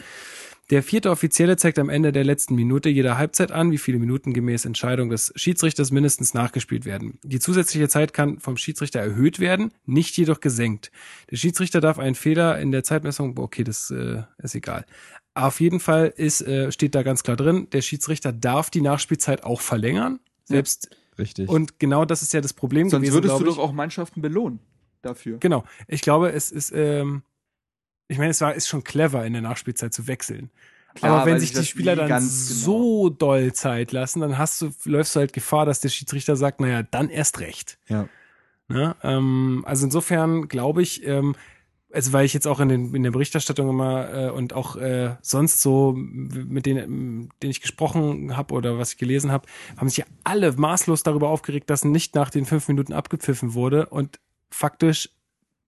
Der 0.70 0.82
vierte 0.82 1.10
Offizielle 1.12 1.56
zeigt 1.56 1.78
am 1.78 1.88
Ende 1.88 2.10
der 2.10 2.24
letzten 2.24 2.56
Minute 2.56 2.88
jeder 2.88 3.16
Halbzeit 3.16 3.52
an, 3.52 3.70
wie 3.70 3.78
viele 3.78 4.00
Minuten 4.00 4.32
gemäß 4.32 4.64
Entscheidung 4.64 5.10
des 5.10 5.32
Schiedsrichters 5.36 5.92
mindestens 5.92 6.34
nachgespielt 6.34 6.84
werden. 6.84 7.20
Die 7.22 7.38
zusätzliche 7.38 7.88
Zeit 7.88 8.12
kann 8.12 8.40
vom 8.40 8.56
Schiedsrichter 8.56 8.98
erhöht 8.98 9.38
werden, 9.38 9.72
nicht 9.84 10.16
jedoch 10.16 10.40
gesenkt. 10.40 10.90
Der 11.30 11.36
Schiedsrichter 11.36 11.80
darf 11.80 12.00
einen 12.00 12.16
Fehler 12.16 12.58
in 12.58 12.72
der 12.72 12.82
Zeitmessung, 12.82 13.38
okay, 13.38 13.62
das 13.62 13.92
äh, 13.92 14.24
ist 14.38 14.56
egal. 14.56 14.86
Auf 15.34 15.60
jeden 15.60 15.78
Fall 15.78 16.12
ist, 16.16 16.40
äh, 16.40 16.72
steht 16.72 16.96
da 16.96 17.04
ganz 17.04 17.22
klar 17.22 17.36
drin, 17.36 17.68
der 17.70 17.82
Schiedsrichter 17.82 18.32
darf 18.32 18.68
die 18.68 18.80
Nachspielzeit 18.80 19.44
auch 19.44 19.60
verlängern. 19.60 20.18
Selbst, 20.44 20.90
Richtig. 21.16 21.48
und 21.48 21.78
genau 21.78 22.04
das 22.04 22.22
ist 22.22 22.32
ja 22.32 22.40
das 22.40 22.54
Problem 22.54 22.90
Sonst 22.90 23.02
gewesen, 23.02 23.14
würdest 23.14 23.40
du 23.40 23.44
doch 23.44 23.58
auch 23.58 23.72
Mannschaften 23.72 24.20
belohnen 24.20 24.58
dafür. 25.02 25.38
Genau. 25.38 25.64
Ich 25.86 26.00
glaube, 26.00 26.32
es 26.32 26.50
ist, 26.50 26.72
ähm, 26.74 27.22
ich 28.08 28.18
meine, 28.18 28.30
es 28.30 28.40
war, 28.40 28.54
ist 28.54 28.68
schon 28.68 28.84
clever, 28.84 29.24
in 29.24 29.32
der 29.32 29.42
Nachspielzeit 29.42 29.92
zu 29.92 30.06
wechseln. 30.06 30.50
Klar, 30.94 31.20
Aber 31.20 31.30
wenn 31.30 31.40
sich 31.40 31.52
die 31.52 31.64
Spieler 31.64 31.94
dann 31.94 32.08
ganz 32.08 32.48
genau- 32.48 32.60
so 32.60 33.08
doll 33.10 33.52
Zeit 33.52 33.92
lassen, 33.92 34.20
dann 34.20 34.38
hast 34.38 34.62
du, 34.62 34.70
läufst 34.84 35.14
du 35.14 35.20
halt 35.20 35.32
Gefahr, 35.32 35.66
dass 35.66 35.80
der 35.80 35.90
Schiedsrichter 35.90 36.36
sagt, 36.36 36.60
naja, 36.60 36.82
dann 36.82 37.10
erst 37.10 37.40
recht. 37.40 37.78
ja. 37.88 38.08
Ne? 38.68 38.96
Ähm, 39.04 39.62
also 39.64 39.84
insofern 39.84 40.48
glaube 40.48 40.82
ich, 40.82 41.06
ähm, 41.06 41.36
also 41.92 42.12
weil 42.12 42.24
ich 42.26 42.34
jetzt 42.34 42.48
auch 42.48 42.58
in, 42.58 42.68
den, 42.68 42.94
in 42.96 43.04
der 43.04 43.12
Berichterstattung 43.12 43.68
immer 43.68 44.12
äh, 44.12 44.30
und 44.30 44.54
auch 44.54 44.74
äh, 44.74 45.14
sonst 45.22 45.62
so 45.62 45.92
mit 45.96 46.66
denen, 46.66 47.30
denen 47.40 47.50
ich 47.50 47.60
gesprochen 47.60 48.36
habe 48.36 48.52
oder 48.54 48.76
was 48.76 48.92
ich 48.92 48.98
gelesen 48.98 49.30
habe, 49.30 49.46
haben 49.76 49.88
sich 49.88 49.98
ja 49.98 50.04
alle 50.24 50.50
maßlos 50.50 51.04
darüber 51.04 51.28
aufgeregt, 51.28 51.70
dass 51.70 51.84
nicht 51.84 52.16
nach 52.16 52.28
den 52.28 52.44
fünf 52.44 52.66
Minuten 52.66 52.92
abgepfiffen 52.92 53.54
wurde 53.54 53.86
und 53.86 54.18
faktisch 54.50 55.10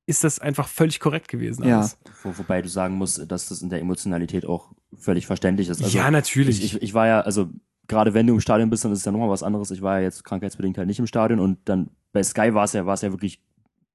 ist 0.09 0.25
das 0.25 0.39
einfach 0.39 0.69
völlig 0.69 1.01
korrekt 1.01 1.29
gewesen. 1.29 1.67
Ja. 1.69 1.81
alles. 1.81 1.99
Wo, 2.23 2.37
wobei 2.39 2.63
du 2.63 2.69
sagen 2.71 2.95
musst, 2.95 3.31
dass 3.31 3.49
das 3.49 3.61
in 3.61 3.69
der 3.69 3.81
Emotionalität 3.81 4.47
auch 4.47 4.73
völlig 4.97 5.27
verständlich 5.27 5.69
ist. 5.69 5.83
Also 5.83 5.97
ja, 5.97 6.11
natürlich. 6.11 6.65
Ich, 6.65 6.77
ich, 6.77 6.83
ich 6.83 6.95
war 6.95 7.07
ja, 7.07 7.21
also 7.21 7.51
gerade 7.89 8.15
wenn 8.15 8.27
du 8.27 8.33
im 8.33 8.41
Stadion 8.41 8.71
bist, 8.71 8.87
dann 8.87 8.93
ist 8.93 9.01
es 9.01 9.05
ja 9.05 9.13
nochmal 9.13 9.29
was 9.29 9.43
anderes. 9.43 9.71
Ich 9.71 9.83
war 9.83 9.99
ja 9.99 10.05
jetzt 10.05 10.25
krankheitsbedingt 10.25 10.79
halt 10.79 10.89
nicht 10.89 10.99
im 10.99 11.07
Stadion 11.07 11.41
und 11.41 11.59
dann 11.67 11.91
bei 12.13 12.23
Sky 12.23 12.55
war 12.55 12.65
es 12.65 12.73
ja, 12.73 12.87
war 12.87 12.95
es 12.95 13.03
ja 13.03 13.11
wirklich 13.11 13.43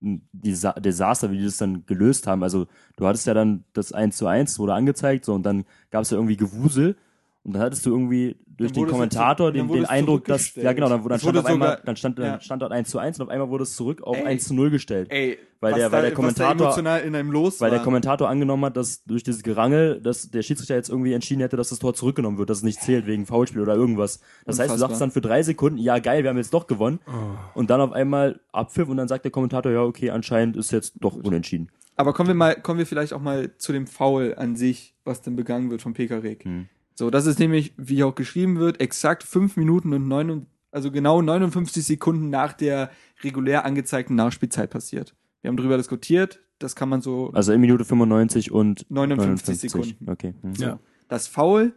ein 0.03 0.27
Desa 0.31 0.73
Desaster, 0.73 1.31
wie 1.31 1.39
die 1.39 1.45
das 1.45 1.57
dann 1.57 1.87
gelöst 1.87 2.27
haben. 2.27 2.43
Also 2.43 2.67
du 2.95 3.07
hattest 3.07 3.25
ja 3.25 3.33
dann 3.33 3.63
das 3.73 3.91
1 3.91 4.15
zu 4.15 4.27
1 4.27 4.59
wurde 4.59 4.75
angezeigt, 4.75 5.25
so 5.25 5.33
und 5.33 5.43
dann 5.43 5.65
gab 5.89 6.03
es 6.03 6.11
ja 6.11 6.17
irgendwie 6.17 6.37
Gewusel 6.37 6.95
und 7.43 7.53
dann 7.53 7.61
hattest 7.61 7.85
du 7.85 7.89
irgendwie 7.91 8.35
durch 8.55 8.71
den 8.71 8.85
Kommentator 8.87 9.47
zu- 9.49 9.53
den, 9.53 9.67
den 9.67 9.85
Eindruck, 9.85 10.25
dass, 10.25 10.53
ja 10.55 10.73
genau, 10.73 10.87
dann, 10.87 11.03
dann 11.07 11.19
stand 11.19 11.37
auf 11.37 11.45
einmal, 11.45 11.69
sogar- 11.71 11.85
dann 11.85 11.95
stand, 11.95 12.19
dann 12.19 12.39
stand 12.41 12.61
dort 12.61 12.71
1 12.71 12.89
zu 12.89 12.99
1 12.99 13.19
und 13.19 13.23
auf 13.25 13.29
einmal 13.29 13.49
wurde 13.49 13.63
es 13.63 13.75
zurück 13.75 14.01
auf 14.03 14.15
Ey. 14.15 14.25
1 14.25 14.47
zu 14.47 14.53
0 14.53 14.69
gestellt. 14.69 15.07
Ey, 15.11 15.39
Weil 15.59 15.73
der- 15.73 15.91
weil 15.91 16.01
da, 16.03 16.07
der 16.09 16.13
Kommentator- 16.13 16.77
einem 16.77 17.31
los 17.31 17.59
Weil 17.59 17.71
der 17.71 17.79
war. 17.79 17.83
Kommentator 17.83 18.29
angenommen 18.29 18.63
hat, 18.65 18.77
dass 18.77 19.03
durch 19.05 19.23
dieses 19.23 19.41
Gerangel, 19.43 19.99
dass 20.01 20.29
der 20.29 20.43
Schiedsrichter 20.43 20.75
jetzt 20.75 20.89
irgendwie 20.89 21.13
entschieden 21.13 21.41
hätte, 21.41 21.57
dass 21.57 21.69
das 21.69 21.79
Tor 21.79 21.93
zurückgenommen 21.95 22.37
wird, 22.37 22.49
dass 22.51 22.57
es 22.59 22.63
nicht 22.63 22.79
zählt 22.81 23.07
wegen 23.07 23.25
Foulspiel 23.25 23.61
oder 23.61 23.73
irgendwas. 23.75 24.19
Das 24.45 24.59
heißt, 24.59 24.69
du 24.69 24.73
Unfassbar. 24.75 24.89
sagst 24.89 25.01
dann 25.01 25.11
für 25.11 25.21
drei 25.21 25.41
Sekunden, 25.41 25.79
ja 25.79 25.97
geil, 25.99 26.23
wir 26.23 26.29
haben 26.29 26.37
jetzt 26.37 26.53
doch 26.53 26.67
gewonnen. 26.67 26.99
Oh. 27.07 27.11
Und 27.59 27.69
dann 27.71 27.81
auf 27.81 27.91
einmal 27.91 28.39
Abpfiff 28.51 28.87
und 28.87 28.97
dann 28.97 29.07
sagt 29.07 29.25
der 29.25 29.31
Kommentator, 29.31 29.71
ja 29.71 29.81
okay, 29.81 30.11
anscheinend 30.11 30.55
ist 30.57 30.71
jetzt 30.71 30.93
doch 31.01 31.15
unentschieden. 31.15 31.69
Aber 31.95 32.13
kommen 32.13 32.27
wir 32.27 32.35
mal, 32.35 32.55
kommen 32.55 32.77
wir 32.79 32.85
vielleicht 32.85 33.13
auch 33.13 33.21
mal 33.21 33.55
zu 33.57 33.71
dem 33.73 33.87
Foul 33.87 34.35
an 34.37 34.55
sich, 34.55 34.95
was 35.05 35.21
denn 35.21 35.35
begangen 35.35 35.71
wird 35.71 35.81
von 35.81 35.93
Pekarik. 35.93 36.43
Hm. 36.45 36.67
So, 36.95 37.09
das 37.09 37.25
ist 37.25 37.39
nämlich, 37.39 37.73
wie 37.77 38.03
auch 38.03 38.15
geschrieben 38.15 38.59
wird, 38.59 38.79
exakt 38.79 39.23
fünf 39.23 39.57
Minuten 39.57 39.93
und 39.93 40.07
neun, 40.07 40.45
also 40.71 40.91
genau 40.91 41.21
59 41.21 41.83
Sekunden 41.83 42.29
nach 42.29 42.53
der 42.53 42.91
regulär 43.23 43.65
angezeigten 43.65 44.15
Nachspielzeit 44.15 44.69
passiert. 44.69 45.15
Wir 45.41 45.49
haben 45.49 45.57
darüber 45.57 45.77
diskutiert, 45.77 46.39
das 46.59 46.75
kann 46.75 46.89
man 46.89 47.01
so 47.01 47.31
Also 47.33 47.51
in 47.51 47.61
Minute 47.61 47.83
95 47.83 48.51
und 48.51 48.89
59 48.89 49.59
Sekunden. 49.59 50.09
Okay. 50.09 50.33
Hm. 50.41 50.53
Ja. 50.55 50.79
Das 51.07 51.27
Foul, 51.27 51.73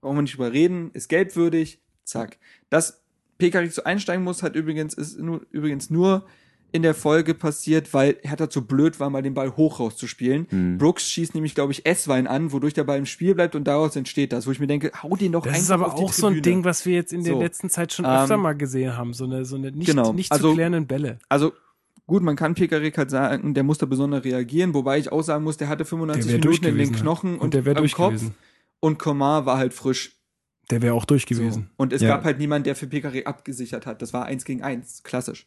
brauchen 0.00 0.16
wir 0.16 0.22
nicht 0.22 0.34
drüber 0.34 0.52
reden, 0.52 0.90
ist 0.92 1.08
gelbwürdig, 1.08 1.80
zack. 2.04 2.38
Dass 2.70 3.02
Pekarik 3.38 3.72
so 3.72 3.84
einsteigen 3.84 4.24
muss, 4.24 4.42
hat 4.42 4.54
übrigens, 4.54 4.94
ist 4.94 5.18
nur, 5.18 5.46
übrigens 5.50 5.90
nur 5.90 6.26
in 6.72 6.82
der 6.82 6.94
Folge 6.94 7.32
passiert, 7.34 7.94
weil 7.94 8.16
Hertha 8.22 8.50
zu 8.50 8.66
blöd 8.66 9.00
war, 9.00 9.08
mal 9.08 9.22
den 9.22 9.34
Ball 9.34 9.56
hoch 9.56 9.80
rauszuspielen. 9.80 10.46
Hm. 10.50 10.78
Brooks 10.78 11.08
schießt 11.10 11.34
nämlich, 11.34 11.54
glaube 11.54 11.72
ich, 11.72 11.86
S-Wein 11.86 12.26
an, 12.26 12.52
wodurch 12.52 12.74
der 12.74 12.84
Ball 12.84 12.98
im 12.98 13.06
Spiel 13.06 13.34
bleibt 13.34 13.54
und 13.54 13.64
daraus 13.64 13.96
entsteht 13.96 14.32
das, 14.32 14.46
wo 14.46 14.50
ich 14.50 14.60
mir 14.60 14.66
denke, 14.66 14.90
hau 15.02 15.16
den 15.16 15.32
doch 15.32 15.44
Das 15.44 15.54
einfach 15.54 15.62
ist 15.64 15.70
aber 15.70 15.94
auch 15.94 16.12
so 16.12 16.26
ein. 16.26 16.42
Ding, 16.42 16.64
was 16.64 16.84
wir 16.84 16.94
jetzt 16.94 17.12
in 17.12 17.24
der 17.24 17.34
So. 17.34 17.40
letzten 17.40 17.70
Zeit 17.70 17.92
schon 17.92 18.04
Ähm, 18.04 18.10
öfter 18.10 18.36
mal 18.36 18.54
gesehen 18.54 18.96
haben. 18.96 19.14
So 19.14 19.24
eine, 19.24 19.44
so 19.44 19.56
eine 19.56 19.70
nicht, 19.72 19.86
Genau. 19.86 20.12
nicht 20.12 20.30
Also- 20.32 20.50
zu 20.50 20.54
klärenden 20.54 20.86
Bälle. 20.86 21.18
Also, 21.28 21.52
gut, 22.06 22.22
man 22.22 22.36
kann 22.36 22.54
Pekarik 22.54 22.98
halt 22.98 23.10
sagen, 23.10 23.54
der 23.54 23.62
muss 23.62 23.78
da 23.78 23.86
besonders 23.86 24.24
reagieren, 24.24 24.74
wobei 24.74 24.98
ich 24.98 25.10
auch 25.10 25.22
sagen 25.22 25.44
muss, 25.44 25.56
der 25.56 25.68
hatte 25.68 25.84
95 25.84 26.26
Der 26.26 26.38
Minuten 26.40 26.56
in 26.56 26.60
den 26.62 26.64
durchgewesen, 26.76 26.96
Knochen 27.02 27.34
Und 27.34 27.40
und, 27.40 27.54
der 27.54 27.64
wäre 27.64 27.76
durch 27.76 27.92
Kopf 27.94 28.14
gewesen. 28.14 28.34
und 28.80 28.98
Komar 28.98 29.46
war 29.46 29.56
halt 29.56 29.72
frisch. 29.72 30.12
Der 30.70 30.82
wäre 30.82 30.94
auch 30.94 31.04
durch 31.04 31.22
So. 31.22 31.28
gewesen. 31.28 31.70
Und 31.76 31.92
es 31.92 32.02
Ja. 32.02 32.08
gab 32.08 32.24
halt 32.24 32.38
niemanden, 32.38 32.64
der 32.64 32.74
für 32.74 32.88
Pekarik 32.88 33.26
abgesichert 33.26 33.86
hat. 33.86 34.02
Das 34.02 34.12
war 34.12 34.26
eins 34.26 34.44
gegen 34.44 34.62
eins, 34.62 35.02
klassisch. 35.04 35.46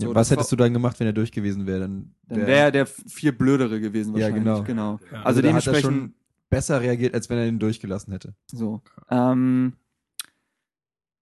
So, 0.00 0.08
Ja, 0.10 0.14
was 0.14 0.28
das 0.28 0.36
hättest 0.36 0.52
du 0.52 0.56
dann 0.56 0.72
gemacht, 0.72 0.98
wenn 1.00 1.06
er 1.08 1.12
durch 1.12 1.32
gewesen 1.32 1.66
wäre? 1.66 1.80
Dann, 1.80 2.14
Dann 2.28 2.38
wär- 2.40 2.46
wäre 2.46 2.72
der 2.72 2.86
viel 2.86 3.32
blödere 3.32 3.80
gewesen 3.80 4.14
Ja, 4.16 4.26
wahrscheinlich. 4.26 4.44
genau. 4.44 4.62
genau. 4.62 5.00
Ja. 5.12 5.22
Also, 5.22 5.22
da 5.22 5.26
hat 5.28 5.36
er 5.36 5.42
dementsprechend 5.42 5.82
schon 5.82 6.14
besser 6.50 6.80
reagiert, 6.80 7.14
als 7.14 7.28
wenn 7.28 7.38
er 7.38 7.46
ihn 7.48 7.58
durchgelassen 7.58 8.12
hätte. 8.12 8.34
so. 8.52 8.80
Ähm, 9.10 9.72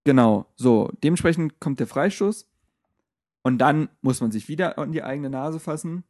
genau. 0.05 0.47
So, 0.57 0.91
dementsprechend 1.03 1.59
kommt 1.61 1.81
der 1.81 1.87
Freistoß 1.87 2.47
und 3.43 3.59
dann 3.59 3.89
muss 4.03 4.21
man 4.21 4.31
sich 4.31 4.49
wieder 4.49 4.79
an 4.79 4.93
die 4.93 5.03
eigene 5.03 5.31
Nase 5.31 5.59
fassen, 5.59 6.05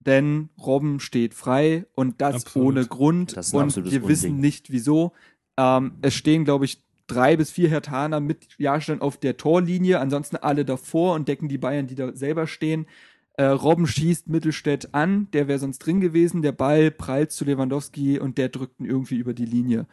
denn 0.00 0.48
Robben 0.58 1.00
steht 1.00 1.34
frei 1.34 1.86
und 1.94 2.20
das 2.20 2.34
Absolut. 2.46 2.68
ohne 2.68 2.86
Grund 2.86 3.36
Das 3.36 3.48
ist 3.48 3.54
ein 3.54 3.60
und 3.62 3.90
wir 3.90 4.06
wissen 4.08 4.26
Unding. 4.30 4.40
nicht 4.40 4.70
wieso. 4.70 5.12
Ähm, 5.56 5.92
es 6.02 6.14
stehen, 6.14 6.44
glaube 6.44 6.64
ich, 6.64 6.82
drei 7.12 7.36
bis 7.36 7.50
vier 7.50 7.68
Hertaner 7.68 8.20
mit 8.20 8.58
Jahrstein 8.58 9.00
auf 9.00 9.16
der 9.16 9.36
Torlinie, 9.36 10.00
ansonsten 10.00 10.36
alle 10.36 10.64
davor 10.64 11.14
und 11.14 11.28
decken 11.28 11.48
die 11.48 11.58
Bayern, 11.58 11.86
die 11.86 11.94
da 11.94 12.14
selber 12.14 12.46
stehen. 12.46 12.86
Äh, 13.34 13.44
Robben 13.44 13.86
schießt 13.86 14.28
Mittelstädt 14.28 14.94
an, 14.94 15.28
der 15.32 15.48
wäre 15.48 15.58
sonst 15.58 15.78
drin 15.78 16.00
gewesen. 16.00 16.42
Der 16.42 16.52
Ball 16.52 16.90
prallt 16.90 17.32
zu 17.32 17.44
Lewandowski 17.44 18.18
und 18.18 18.38
der 18.38 18.48
drückt 18.48 18.80
ihn 18.80 18.86
irgendwie 18.86 19.16
über 19.16 19.34
die 19.34 19.46
Linie. 19.46 19.86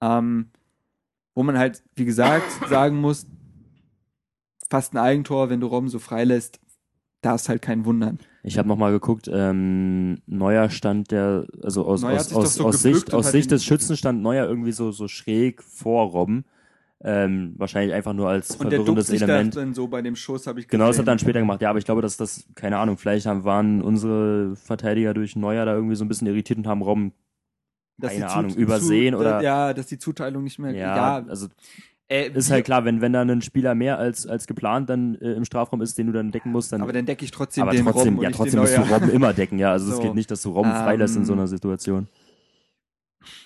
Ähm, 0.00 0.50
wo 1.34 1.42
man 1.42 1.58
halt, 1.58 1.82
wie 1.96 2.04
gesagt, 2.04 2.50
sagen 2.68 3.00
muss, 3.00 3.26
fast 4.68 4.94
ein 4.94 4.98
Eigentor, 4.98 5.50
wenn 5.50 5.60
du 5.60 5.66
Robben 5.66 5.88
so 5.88 5.98
freilässt, 5.98 6.60
da 7.22 7.34
ist 7.34 7.48
halt 7.48 7.62
kein 7.62 7.86
Wundern. 7.86 8.18
Ich 8.42 8.58
habe 8.58 8.68
nochmal 8.68 8.92
geguckt, 8.92 9.30
ähm, 9.32 10.18
Neuer 10.26 10.68
stand 10.68 11.10
der, 11.10 11.46
also 11.62 11.86
aus, 11.86 12.02
Neuer 12.02 12.16
aus, 12.16 12.34
aus, 12.34 12.54
so 12.54 12.66
aus 12.66 12.82
Sicht, 12.82 13.14
aus 13.14 13.30
Sicht 13.30 13.50
des 13.50 13.64
Schützen 13.64 13.96
stand 13.96 14.20
Neuer 14.20 14.46
irgendwie 14.46 14.72
so, 14.72 14.92
so 14.92 15.08
schräg 15.08 15.62
vor 15.62 16.10
Robben. 16.10 16.44
Ähm, 17.06 17.52
wahrscheinlich 17.58 17.92
einfach 17.94 18.14
nur 18.14 18.30
als 18.30 18.56
Und 18.56 18.70
der 18.72 18.78
verwirrendes 18.78 19.08
da 19.08 19.14
Element. 19.14 19.54
dann 19.56 19.74
so 19.74 19.86
bei 19.88 20.00
dem 20.00 20.16
Schuss, 20.16 20.46
habe 20.46 20.60
ich 20.60 20.68
Genau, 20.68 20.86
das 20.86 20.96
hat 20.96 21.02
er 21.02 21.06
dann 21.06 21.16
gesehen. 21.16 21.26
später 21.26 21.40
gemacht. 21.40 21.60
Ja, 21.60 21.68
aber 21.68 21.78
ich 21.78 21.84
glaube, 21.84 22.00
dass 22.00 22.16
das, 22.16 22.46
keine 22.54 22.78
Ahnung, 22.78 22.96
vielleicht 22.96 23.26
haben, 23.26 23.44
waren 23.44 23.82
unsere 23.82 24.56
Verteidiger 24.56 25.12
durch 25.12 25.36
Neuer 25.36 25.66
da 25.66 25.74
irgendwie 25.74 25.96
so 25.96 26.04
ein 26.04 26.08
bisschen 26.08 26.26
irritiert 26.28 26.58
und 26.58 26.66
haben 26.66 26.80
Robben, 26.80 27.12
keine 28.00 28.14
die 28.14 28.20
zu- 28.22 28.26
Ahnung, 28.28 28.54
übersehen 28.54 29.12
zu, 29.14 29.20
oder- 29.20 29.42
Ja, 29.42 29.74
dass 29.74 29.86
die 29.86 29.98
Zuteilung 29.98 30.44
nicht 30.44 30.58
mehr. 30.58 30.72
ja, 30.72 30.96
ja 31.20 31.24
also 31.28 31.48
äh, 32.08 32.30
ist 32.30 32.50
halt 32.50 32.64
klar, 32.64 32.84
wenn, 32.86 33.00
wenn 33.02 33.12
da 33.12 33.20
ein 33.22 33.42
Spieler 33.42 33.74
mehr 33.74 33.98
als, 33.98 34.26
als 34.26 34.46
geplant 34.46 34.88
dann 34.90 35.14
äh, 35.16 35.32
im 35.32 35.44
Strafraum 35.44 35.80
ist, 35.82 35.96
den 35.98 36.06
du 36.06 36.12
dann 36.14 36.30
decken 36.32 36.52
musst, 36.52 36.72
dann 36.72 36.80
Aber 36.82 36.92
dann 36.94 37.04
decke 37.06 37.24
ich 37.24 37.30
trotzdem 37.32 37.62
aber 37.64 37.72
den 37.72 37.84
trotzdem, 37.84 38.14
Robben 38.14 38.22
ja, 38.22 38.30
trotzdem 38.30 38.60
musst 38.60 38.76
du. 38.76 38.80
Robben 38.82 39.10
immer 39.10 39.32
decken, 39.34 39.58
ja. 39.58 39.72
Also 39.72 39.90
es 39.90 39.96
So. 39.96 40.02
geht 40.02 40.14
nicht, 40.14 40.30
dass 40.30 40.40
du 40.42 40.50
Robben 40.50 40.70
freilässt 40.70 41.16
in 41.16 41.24
so 41.26 41.32
Ähm, 41.34 41.38
einer 41.38 41.48
Situation. 41.48 42.08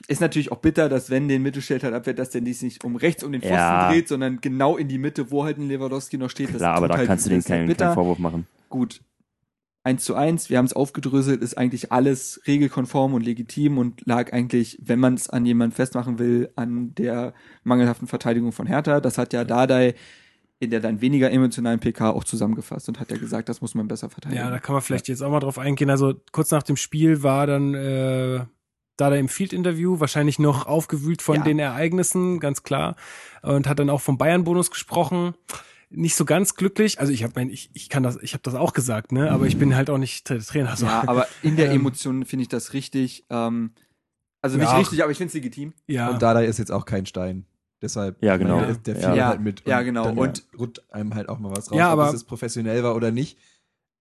Ist 0.06 0.20
natürlich 0.20 0.52
auch 0.52 0.58
bitter, 0.58 0.88
dass 0.88 1.10
wenn 1.10 1.28
den 1.28 1.42
Mittelstädt 1.42 1.82
halt 1.84 1.94
abwehrt, 1.94 2.18
dass 2.18 2.30
der 2.30 2.40
dies 2.40 2.62
nicht 2.62 2.84
um 2.84 2.96
rechts 2.96 3.24
um 3.24 3.32
den 3.32 3.40
Pfosten 3.40 3.56
Ja. 3.56 3.90
dreht, 3.90 4.08
sondern 4.08 4.40
genau 4.40 4.76
in 4.76 4.88
die 4.88 4.98
Mitte, 4.98 5.30
wo 5.30 5.44
halt 5.44 5.58
ein 5.58 5.68
Lewandowski 5.68 6.18
noch 6.18 6.30
steht. 6.30 6.50
Das 6.50 6.58
Klar, 6.58 6.76
aber 6.76 6.88
da 6.88 6.96
halt, 6.96 7.06
kannst 7.06 7.26
du 7.26 7.30
den 7.30 7.42
keinen, 7.42 7.76
keinen 7.76 7.94
Vorwurf 7.94 8.18
machen. 8.18 8.46
Gut. 8.68 9.00
Eins 9.84 10.04
zu 10.04 10.14
eins, 10.14 10.50
wir 10.50 10.58
haben 10.58 10.66
es 10.66 10.74
aufgedröselt, 10.74 11.40
ist 11.40 11.56
eigentlich 11.56 11.92
alles 11.92 12.42
regelkonform 12.46 13.14
und 13.14 13.24
legitim 13.24 13.78
und 13.78 14.04
lag 14.06 14.32
eigentlich, 14.32 14.78
wenn 14.82 14.98
man 14.98 15.14
es 15.14 15.30
an 15.30 15.46
jemanden 15.46 15.74
festmachen 15.74 16.18
will, 16.18 16.50
an 16.56 16.94
der 16.96 17.32
mangelhaften 17.64 18.06
Verteidigung 18.06 18.52
von 18.52 18.66
Hertha. 18.66 19.00
Das 19.00 19.16
hat 19.16 19.32
ja 19.32 19.44
Dardai 19.44 19.94
in 20.60 20.70
der 20.70 20.80
dann 20.80 21.00
weniger 21.00 21.30
emotionalen 21.30 21.78
PK 21.78 22.10
auch 22.10 22.24
zusammengefasst 22.24 22.88
und 22.88 22.98
hat 22.98 23.10
ja 23.10 23.16
gesagt, 23.16 23.48
das 23.48 23.60
muss 23.60 23.74
man 23.74 23.86
besser 23.86 24.10
verteidigen. 24.10 24.42
Ja, 24.42 24.50
da 24.50 24.58
kann 24.58 24.72
man 24.72 24.82
vielleicht 24.82 25.08
jetzt 25.08 25.22
auch 25.22 25.30
mal 25.30 25.40
drauf 25.40 25.58
eingehen. 25.58 25.88
Also 25.88 26.14
kurz 26.32 26.50
nach 26.50 26.64
dem 26.64 26.76
Spiel 26.76 27.22
war 27.22 27.46
dann 27.46 27.74
äh, 27.74 28.40
da 28.98 29.14
im 29.14 29.28
Field-Interview 29.28 30.00
wahrscheinlich 30.00 30.38
noch 30.38 30.66
aufgewühlt 30.66 31.22
von 31.22 31.36
Ja. 31.36 31.42
den 31.44 31.58
Ereignissen, 31.58 32.40
ganz 32.40 32.62
klar. 32.62 32.96
Und 33.42 33.66
hat 33.66 33.78
dann 33.78 33.88
auch 33.88 34.02
vom 34.02 34.18
Bayern-Bonus 34.18 34.70
gesprochen. 34.70 35.34
Nicht 35.90 36.16
so 36.16 36.26
ganz 36.26 36.54
glücklich. 36.54 37.00
Also 37.00 37.12
ich 37.12 37.22
habe 37.22 37.32
mein, 37.36 37.48
ich, 37.48 37.70
ich 37.72 37.88
kann 37.88 38.02
das, 38.02 38.18
ich 38.20 38.34
habe 38.34 38.42
das 38.42 38.54
auch 38.54 38.74
gesagt, 38.74 39.10
ne? 39.12 39.30
Aber 39.30 39.46
ich 39.46 39.56
bin 39.58 39.74
halt 39.74 39.88
auch 39.88 39.96
nicht 39.96 40.28
Tra- 40.28 40.46
Trainer. 40.46 40.76
So. 40.76 40.84
ja, 40.84 41.02
aber 41.06 41.26
in 41.42 41.56
der 41.56 41.66
Ähm, 41.70 41.76
Emotion 41.80 42.26
finde 42.26 42.42
ich 42.42 42.48
das 42.48 42.74
richtig. 42.74 43.24
Ähm, 43.30 43.70
also 44.42 44.58
nicht 44.58 44.66
Ja. 44.70 44.76
richtig, 44.76 45.02
aber 45.02 45.10
ich 45.12 45.16
finde 45.18 45.28
es 45.28 45.34
legitim. 45.34 45.72
ja. 45.86 46.10
Und 46.10 46.20
Dada 46.20 46.40
ist 46.40 46.58
jetzt 46.58 46.70
auch 46.72 46.84
kein 46.84 47.06
Stein. 47.06 47.46
Deshalb, 47.80 48.22
Ja, 48.22 48.36
genau. 48.36 48.60
der, 48.60 48.74
der 48.74 48.96
fiel 48.96 49.16
Ja. 49.16 49.28
halt 49.28 49.40
mit. 49.40 49.62
Ja, 49.66 49.80
genau. 49.82 50.04
Dann 50.04 50.18
Und- 50.18 50.44
rutscht 50.58 50.82
einem 50.90 51.14
halt 51.14 51.28
auch 51.28 51.38
mal 51.38 51.52
was 51.56 51.70
raus. 51.70 51.78
Ja, 51.78 51.92
ob 51.94 52.00
aber- 52.00 52.12
es 52.14 52.24
professionell 52.24 52.82
war 52.82 52.94
oder 52.96 53.10
nicht. 53.12 53.38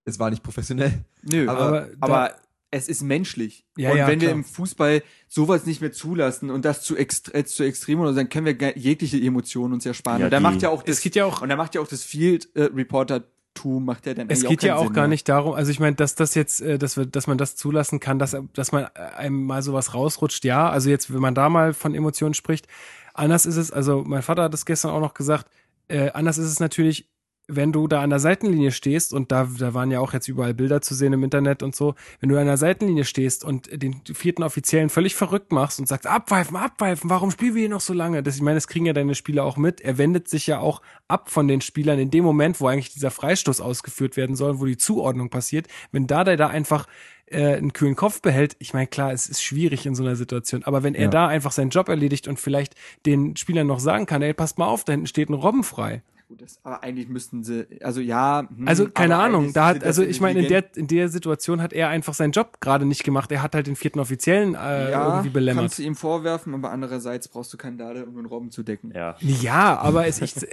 Es 0.03 0.19
war 0.19 0.30
nicht 0.32 0.41
professionell. 0.44 1.06
Nö, 1.22 1.48
Aber- 1.48 1.60
aber, 1.61 1.82
da- 1.82 1.88
aber 2.02 2.32
es 2.72 2.88
ist 2.88 3.02
menschlich. 3.02 3.65
Ja, 3.77 3.91
und 3.91 3.98
ja, 3.98 4.07
wenn 4.07 4.19
wir 4.19 4.27
klar. 4.27 4.38
im 4.38 4.44
Fußball 4.44 5.03
sowas 5.27 5.65
nicht 5.65 5.81
mehr 5.81 5.91
zulassen 5.91 6.49
und 6.49 6.65
das 6.65 6.81
zu, 6.81 6.98
ext 6.98 7.34
äh, 7.34 7.45
zu 7.45 7.64
extrem 7.64 7.99
oder 7.99 8.10
so, 8.10 8.15
dann 8.18 8.30
können 8.30 8.45
wir 8.45 8.77
jegliche 8.77 9.18
Emotionen 9.18 9.73
uns 9.73 9.85
ersparen. 9.85 10.19
Ja, 10.19 10.26
und 10.27 10.31
da 10.31 10.39
macht 10.39 10.61
ja 10.61 10.69
auch 10.69 10.84
das, 10.84 10.98
es 10.98 11.02
geht 11.02 11.15
ja 11.15 11.26
auch 11.26 11.41
und 11.41 11.49
da 11.49 11.56
macht 11.56 11.76
ja 11.76 11.81
auch 11.81 11.88
das 11.88 12.03
Field 12.03 12.49
äh, 12.56 12.64
Reporter 12.64 13.23
macht 13.65 14.06
ja 14.06 14.14
dann 14.14 14.30
Es 14.30 14.44
geht 14.44 14.61
ja 14.61 14.73
keinen 14.73 14.77
auch 14.77 14.85
Sinn 14.85 14.94
gar 14.94 15.02
mehr. 15.03 15.07
nicht 15.10 15.27
darum, 15.27 15.53
also 15.53 15.72
ich 15.72 15.80
meine, 15.80 15.95
dass 15.95 16.14
das 16.15 16.35
jetzt, 16.35 16.61
äh, 16.61 16.77
dass 16.77 16.98
wir, 16.98 17.06
dass 17.06 17.26
man 17.26 17.38
das 17.39 17.56
zulassen 17.56 17.99
kann, 17.99 18.19
dass, 18.19 18.35
dass 18.53 18.72
man 18.72 18.84
äh, 18.84 18.99
einem 19.18 19.45
mal 19.45 19.61
sowas 19.64 19.94
rausrutscht, 19.94 20.45
ja. 20.45 20.69
Also 20.69 20.91
jetzt, 20.91 21.11
wenn 21.11 21.22
man 21.22 21.34
da 21.34 21.49
mal 21.49 21.73
von 21.73 21.95
Emotionen 21.95 22.35
spricht, 22.35 22.68
anders 23.15 23.48
ist 23.48 23.57
es, 23.57 23.72
also 23.72 24.03
mein 24.06 24.22
Vater 24.22 24.44
hat 24.44 24.53
es 24.53 24.65
gestern 24.65 24.91
auch 24.91 24.99
noch 24.99 25.14
gesagt, 25.15 25.48
äh, 25.88 26.11
anders 26.11 26.38
ist 26.38 26.48
es 26.52 26.60
natürlich, 26.60 27.10
wenn 27.49 27.72
du 27.72 27.88
da 27.88 28.02
an 28.02 28.10
der 28.10 28.19
Seitenlinie 28.19 28.72
stehst 28.72 29.14
und 29.14 29.32
da, 29.32 29.48
da 29.57 29.74
waren 29.74 29.90
ja 29.90 29.99
auch 30.02 30.11
jetzt 30.14 30.28
überall 30.28 30.53
Bilder 30.53 30.82
zu 30.82 30.94
sehen 30.94 31.14
im 31.14 31.24
Internet 31.24 31.64
und 31.64 31.76
so, 31.76 31.95
wenn 32.19 32.28
du 32.30 32.38
an 32.38 32.45
der 32.45 32.57
Seitenlinie 32.57 33.06
stehst 33.06 33.45
und 33.45 33.69
den 33.72 34.02
vierten 34.14 34.44
Offiziellen 34.44 34.90
völlig 34.90 35.15
verrückt 35.15 35.52
machst 35.53 35.80
und 35.80 35.88
sagst, 35.88 36.07
abpfeifen, 36.07 36.57
abpfeifen, 36.57 37.10
warum 37.10 37.32
spielen 37.32 37.56
wir 37.56 37.61
hier 37.61 37.69
noch 37.69 37.80
so 37.82 37.94
lange? 37.94 38.22
Das, 38.22 38.36
ich 38.36 38.41
meine, 38.41 38.56
das 38.56 38.68
kriegen 38.68 38.86
ja 38.86 38.91
deine 38.94 39.15
Spieler 39.15 39.45
auch 39.45 39.56
mit. 39.56 39.80
Er 39.80 39.98
wendet 39.98 40.28
sich 40.28 40.45
ja 40.48 40.60
auch 40.60 40.82
ab 41.07 41.30
von 41.30 41.48
den 41.48 41.61
Spielern 41.61 41.99
in 41.99 42.11
dem 42.11 42.26
Moment, 42.26 42.60
wo 42.60 42.68
eigentlich 42.68 42.94
dieser 42.94 43.11
Freistoß 43.11 43.61
ausgeführt 43.61 44.18
werden 44.18 44.36
soll, 44.36 44.60
wo 44.60 44.65
die 44.65 44.78
Zuordnung 44.78 45.30
passiert. 45.30 45.68
Wenn 45.94 46.06
da 46.06 46.26
der 46.26 46.36
da 46.36 46.48
einfach 46.48 46.86
äh, 47.28 47.56
einen 47.56 47.72
kühlen 47.72 47.95
Kopf 47.95 48.22
behält, 48.22 48.57
ich 48.60 48.74
meine, 48.74 48.88
klar, 48.88 49.14
es 49.14 49.28
ist 49.28 49.41
schwierig 49.41 49.86
in 49.86 49.95
so 49.95 50.03
einer 50.03 50.18
Situation, 50.18 50.64
aber 50.64 50.84
wenn 50.84 50.95
er 50.95 51.06
Ja. 51.06 51.10
da 51.10 51.28
einfach 51.28 51.53
seinen 51.53 51.69
Job 51.69 51.88
erledigt 51.88 52.28
und 52.28 52.40
vielleicht 52.41 52.76
den 53.06 53.38
Spielern 53.38 53.68
noch 53.68 53.80
sagen 53.80 54.06
kann, 54.06 54.22
ey, 54.22 54.34
passt 54.34 54.57
mal 54.57 54.68
auf, 54.68 54.84
da 54.84 54.91
hinten 54.91 55.07
steht 55.07 55.30
ein 55.30 55.34
Robben 55.34 55.64
frei. 55.64 56.02
Gut, 56.28 56.41
das, 56.41 56.60
aber 56.64 56.84
eigentlich 56.84 57.08
müssten 57.08 57.45
sie, 57.45 57.66
also 57.82 58.02
ja. 58.02 58.45
hm, 58.54 58.68
Also 58.68 58.90
keine 58.90 59.16
Ahnung, 59.16 59.54
da 59.54 59.68
hat, 59.68 59.84
also 59.86 60.04
ich 60.04 60.20
meine, 60.20 60.41
in 60.41 60.49
der, 60.49 60.76
in 60.76 60.88
der 60.88 61.08
Situation 61.08 61.62
hat 61.62 61.72
er 61.72 61.88
einfach 61.88 62.14
seinen 62.14 62.32
Job 62.34 62.60
gerade 62.60 62.86
nicht 62.86 63.06
gemacht. 63.06 63.32
Er 63.32 63.41
hat 63.41 63.56
halt 63.56 63.68
den 63.68 63.78
vierten 63.78 63.99
Offiziellen 64.02 64.54
äh, 64.54 64.91
ja, 64.91 65.10
irgendwie 65.10 65.30
belämmert. 65.30 65.64
kannst 65.64 65.80
du 65.80 65.84
ihm 65.84 65.95
vorwerfen, 65.95 66.54
aber 66.54 66.72
andererseits 66.72 67.30
brauchst 67.30 67.54
du 67.54 67.58
keinen 67.58 67.78
Dade, 67.78 68.06
um 68.06 68.16
den 68.18 68.26
Robben 68.26 68.52
zu 68.52 68.64
decken. 68.64 68.91
Ja. 68.94 69.16
Ja, 69.22 69.78
aber 69.78 70.06
es, 70.08 70.22
ich, 70.22 70.36
äh, 70.36 70.48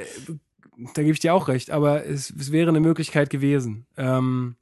da 0.95 1.03
gebe 1.03 1.13
ich 1.13 1.21
dir 1.21 1.35
auch 1.35 1.49
recht, 1.49 1.73
aber 1.73 2.07
es, 2.07 2.31
es 2.31 2.53
wäre 2.53 2.69
eine 2.69 2.81
Möglichkeit 2.81 3.29
gewesen. 3.31 3.87
Ähm, 3.97 4.55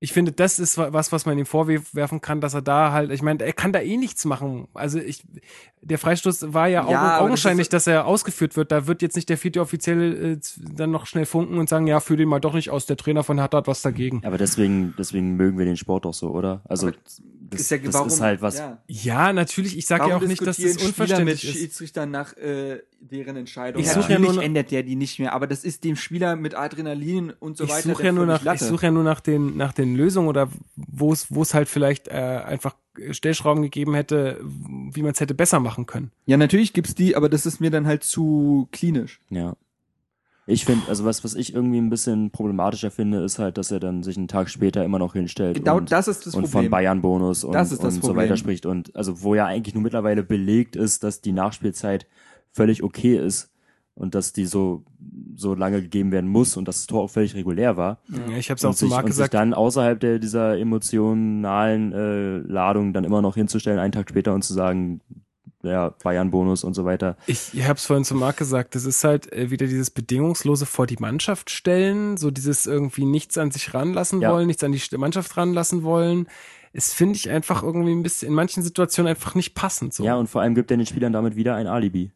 ich 0.00 0.12
finde, 0.12 0.32
das 0.32 0.58
ist 0.58 0.76
wa- 0.76 0.92
was, 0.92 1.12
was 1.12 1.24
man 1.24 1.38
ihm 1.38 1.46
vorwerfen 1.46 2.20
kann, 2.20 2.40
dass 2.42 2.52
er 2.52 2.60
da 2.62 2.92
halt, 2.92 3.10
ich 3.10 3.22
meine, 3.22 3.42
er 3.42 3.52
kann 3.54 3.72
da 3.72 3.80
eh 3.80 3.96
nichts 3.96 4.24
machen. 4.26 4.68
Also 4.74 4.98
ich, 4.98 5.22
der 5.80 5.98
Freistoß 5.98 6.52
war 6.52 6.68
ja, 6.68 6.88
Ja, 6.90 7.12
das 7.12 7.20
augenscheinlich, 7.22 7.66
ist- 7.66 7.72
dass 7.72 7.86
er 7.86 8.04
ausgeführt 8.06 8.56
wird. 8.56 8.70
Da 8.70 8.86
wird 8.86 9.00
jetzt 9.00 9.16
nicht 9.16 9.28
der 9.30 9.38
vierte 9.38 9.60
Offizielle 9.62 10.32
äh, 10.32 10.40
dann 10.74 10.90
noch 10.90 11.06
schnell 11.06 11.24
funken 11.24 11.56
und 11.58 11.68
sagen, 11.70 11.86
ja, 11.86 12.00
führ 12.00 12.16
den 12.18 12.28
mal 12.28 12.40
doch 12.40 12.52
nicht 12.54 12.68
aus. 12.70 12.84
Der 12.86 12.96
Trainer 12.98 13.24
von 13.24 13.38
Hertha 13.38 13.58
hat 13.58 13.66
was 13.66 13.80
dagegen. 13.82 14.22
Aber 14.24 14.36
deswegen, 14.36 14.94
deswegen 14.98 15.36
mögen 15.36 15.56
wir 15.58 15.64
den 15.64 15.76
Sport 15.78 16.04
doch 16.04 16.14
so, 16.14 16.30
oder? 16.32 16.60
Also 16.64 16.88
Aber 16.88 16.96
das, 17.50 17.60
ist 17.60 17.70
ja, 17.70 17.78
das 17.78 17.94
warum, 17.94 18.08
ist 18.08 18.20
halt 18.20 18.42
was. 18.42 18.58
Ja. 18.58 18.82
Ja, 18.88 19.32
natürlich. 19.32 19.78
Ich 19.78 19.86
sage 19.86 20.08
ja 20.10 20.16
auch 20.16 20.20
nicht, 20.22 20.44
dass 20.46 20.56
das 20.58 20.76
unverständlich 20.84 21.44
mit 21.44 21.54
ist. 21.54 21.58
Schiedsrichtern 21.60 22.10
nach 22.10 22.36
äh, 22.36 22.80
deren 23.10 23.36
Entscheidung. 23.36 23.80
Ich 23.82 23.90
suche 23.90 24.12
ja 24.12 24.18
nur- 24.18 24.42
ändert 24.42 24.70
der 24.70 24.82
die 24.82 24.96
nicht 24.96 25.18
mehr, 25.18 25.32
aber 25.32 25.46
das 25.46 25.64
ist 25.64 25.84
dem 25.84 25.96
Spieler 25.96 26.36
mit 26.36 26.54
Adrenalin 26.56 27.32
und 27.38 27.56
so 27.56 27.64
ich 27.64 27.70
weiter. 27.70 27.88
suche 27.90 28.04
ja 28.04 28.12
nur 28.12 28.26
nach, 28.26 28.44
ich 28.54 28.60
suche 28.60 28.86
ja 28.86 28.92
nur 28.92 29.04
nach 29.04 29.20
den, 29.20 29.56
nach 29.56 29.72
den 29.72 29.94
Lösungen 29.96 30.28
oder 30.28 30.48
wo 30.76 31.12
es, 31.12 31.32
wo 31.34 31.42
es 31.42 31.54
halt 31.54 31.68
vielleicht 31.68 32.08
äh, 32.08 32.12
einfach 32.12 32.74
Stellschrauben 33.10 33.62
gegeben 33.62 33.94
hätte, 33.94 34.40
wie 34.42 35.02
man 35.02 35.12
es 35.12 35.20
hätte 35.20 35.34
besser 35.34 35.60
machen 35.60 35.86
können. 35.86 36.10
Ja, 36.26 36.36
natürlich 36.36 36.72
gibt's 36.72 36.94
die, 36.94 37.16
aber 37.16 37.28
das 37.28 37.44
ist 37.46 37.60
mir 37.60 37.70
dann 37.70 37.86
halt 37.86 38.04
zu 38.04 38.68
klinisch. 38.72 39.20
Ja. 39.30 39.54
Ich 40.46 40.66
finde, 40.66 40.86
also 40.88 41.06
was, 41.06 41.24
was 41.24 41.34
ich 41.34 41.54
irgendwie 41.54 41.78
ein 41.78 41.88
bisschen 41.88 42.30
problematischer 42.30 42.90
finde, 42.90 43.24
ist 43.24 43.38
halt, 43.38 43.56
dass 43.56 43.70
er 43.70 43.80
dann 43.80 44.02
sich 44.02 44.18
einen 44.18 44.28
Tag 44.28 44.50
später 44.50 44.84
immer 44.84 44.98
noch 44.98 45.14
hinstellt 45.14 45.56
Genau 45.56 45.78
und, 45.78 45.90
das 45.90 46.06
ist 46.06 46.26
das 46.26 46.34
und 46.34 46.42
von 46.44 46.50
Problem. 46.50 46.70
Bayern-Bonus 46.70 47.44
und, 47.44 47.54
Das 47.54 47.72
ist 47.72 47.82
das 47.82 47.94
und 47.94 48.04
so 48.04 48.14
weiter 48.14 48.36
spricht. 48.36 48.66
Und 48.66 48.94
also 48.94 49.22
wo 49.22 49.34
ja 49.34 49.46
eigentlich 49.46 49.74
nur 49.74 49.82
mittlerweile 49.82 50.22
belegt 50.22 50.76
ist, 50.76 51.02
dass 51.02 51.22
die 51.22 51.32
Nachspielzeit 51.32 52.06
völlig 52.54 52.82
okay 52.82 53.16
ist 53.18 53.50
und 53.94 54.14
dass 54.14 54.32
die 54.32 54.46
so, 54.46 54.84
so 55.36 55.54
lange 55.54 55.82
gegeben 55.82 56.10
werden 56.12 56.28
muss 56.30 56.56
und 56.56 56.66
dass 56.66 56.78
das 56.78 56.86
Tor 56.86 57.02
auch 57.02 57.10
völlig 57.10 57.34
regulär 57.34 57.76
war. 57.76 57.98
Ja, 58.08 58.36
ich 58.38 58.48
habe 58.50 58.56
es 58.58 58.64
auch 58.64 58.74
zu 58.74 58.86
Marc 58.86 59.04
und 59.04 59.10
sich 59.12 59.16
gesagt. 59.18 59.34
dann 59.34 59.52
außerhalb 59.54 60.00
der, 60.00 60.18
dieser 60.18 60.58
emotionalen 60.58 61.92
äh, 61.92 62.38
Ladung 62.50 62.92
dann 62.92 63.04
immer 63.04 63.22
noch 63.22 63.34
hinzustellen, 63.34 63.78
einen 63.78 63.92
Tag 63.92 64.08
später 64.10 64.34
und 64.34 64.42
zu 64.42 64.54
sagen, 64.54 65.00
ja, 65.62 65.90
Bayern-Bonus 66.02 66.62
und 66.64 66.74
so 66.74 66.84
weiter. 66.84 67.16
Ich 67.26 67.52
habe 67.62 67.74
es 67.74 67.86
vorhin 67.86 68.04
zu 68.04 68.14
Marc 68.14 68.36
gesagt, 68.36 68.74
das 68.74 68.84
ist 68.84 69.02
halt 69.02 69.32
äh, 69.32 69.50
wieder 69.50 69.66
dieses 69.66 69.90
bedingungslose 69.90 70.66
vor 70.66 70.86
die 70.86 70.98
Mannschaft 70.98 71.50
stellen, 71.50 72.16
so 72.16 72.30
dieses 72.30 72.66
irgendwie 72.66 73.04
nichts 73.06 73.38
an 73.38 73.50
sich 73.50 73.72
ranlassen 73.74 74.20
Ja. 74.20 74.32
wollen, 74.32 74.46
nichts 74.46 74.62
an 74.62 74.72
die 74.72 74.80
Mannschaft 74.98 75.36
ranlassen 75.36 75.82
wollen. 75.82 76.26
Es 76.72 76.92
finde 76.92 77.14
ich 77.16 77.30
einfach 77.30 77.62
irgendwie 77.62 77.92
ein 77.92 78.02
bisschen 78.02 78.28
in 78.28 78.34
manchen 78.34 78.62
Situationen 78.62 79.08
einfach 79.10 79.34
nicht 79.36 79.54
passend. 79.54 79.94
So. 79.94 80.04
Ja, 80.04 80.16
und 80.16 80.28
vor 80.28 80.42
allem 80.42 80.54
gibt 80.54 80.70
er 80.70 80.76
den 80.76 80.86
Spielern 80.86 81.12
damit 81.12 81.36
wieder 81.36 81.54
ein 81.54 81.66
Alibi. 81.68 82.10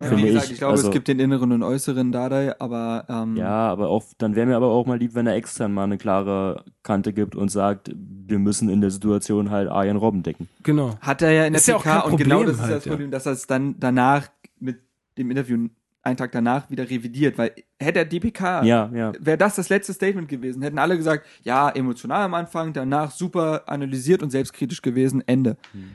Ja, 0.00 0.08
Finde 0.08 0.22
wie 0.22 0.26
gesagt, 0.28 0.46
ich, 0.46 0.52
ich 0.52 0.58
glaube, 0.58 0.72
also- 0.72 0.86
es 0.88 0.92
gibt 0.92 1.08
den 1.08 1.18
inneren 1.18 1.50
und 1.50 1.62
äußeren 1.64 2.12
Dardai, 2.12 2.54
aber 2.60 3.04
ähm, 3.08 3.36
Ja, 3.36 3.68
aber 3.68 3.88
auch, 3.88 4.04
dann 4.18 4.36
wäre 4.36 4.46
mir 4.46 4.54
aber 4.56 4.68
auch 4.68 4.86
mal 4.86 4.96
lieb, 4.96 5.14
wenn 5.16 5.26
er 5.26 5.34
extern 5.34 5.72
mal 5.72 5.84
eine 5.84 5.98
klare 5.98 6.64
Kante 6.84 7.12
gibt 7.12 7.34
und 7.34 7.48
sagt, 7.50 7.90
wir 7.96 8.38
müssen 8.38 8.68
in 8.68 8.80
der 8.80 8.90
Situation 8.92 9.50
halt 9.50 9.68
Arjen 9.68 9.96
Robben 9.96 10.22
decken. 10.22 10.48
Genau. 10.62 10.96
hat 11.00 11.22
er 11.22 11.32
ja 11.32 11.46
in 11.46 11.52
der 11.52 11.58
Ist 11.60 11.66
ja 11.66 11.76
auch 11.76 11.82
PK 11.82 12.02
kein 12.02 12.12
und 12.12 12.16
genau 12.18 12.36
Problem 12.36 12.46
das 12.46 12.56
ist 12.56 12.62
halt, 12.62 12.76
das 12.76 12.84
ja. 12.84 12.90
Problem, 12.92 13.10
dass 13.10 13.26
er 13.26 13.32
es 13.32 13.46
dann 13.48 13.74
danach 13.80 14.28
mit 14.60 14.78
dem 15.16 15.30
Interview 15.32 15.66
einen 16.02 16.16
Tag 16.16 16.30
danach 16.30 16.70
wieder 16.70 16.88
revidiert, 16.88 17.36
weil 17.36 17.52
hätte 17.80 17.98
er 17.98 18.04
die 18.04 18.20
PK, 18.20 18.62
Ja, 18.62 18.88
ja. 18.94 19.12
wäre 19.18 19.36
das 19.36 19.56
das 19.56 19.68
letzte 19.68 19.92
Statement 19.92 20.28
gewesen, 20.28 20.62
hätten 20.62 20.78
alle 20.78 20.96
gesagt, 20.96 21.26
ja, 21.42 21.68
emotional 21.70 22.22
am 22.22 22.34
Anfang, 22.34 22.72
danach 22.72 23.10
super 23.10 23.64
analysiert 23.68 24.22
und 24.22 24.30
selbstkritisch 24.30 24.80
gewesen, 24.80 25.24
Ende. 25.26 25.56
Hm. 25.72 25.90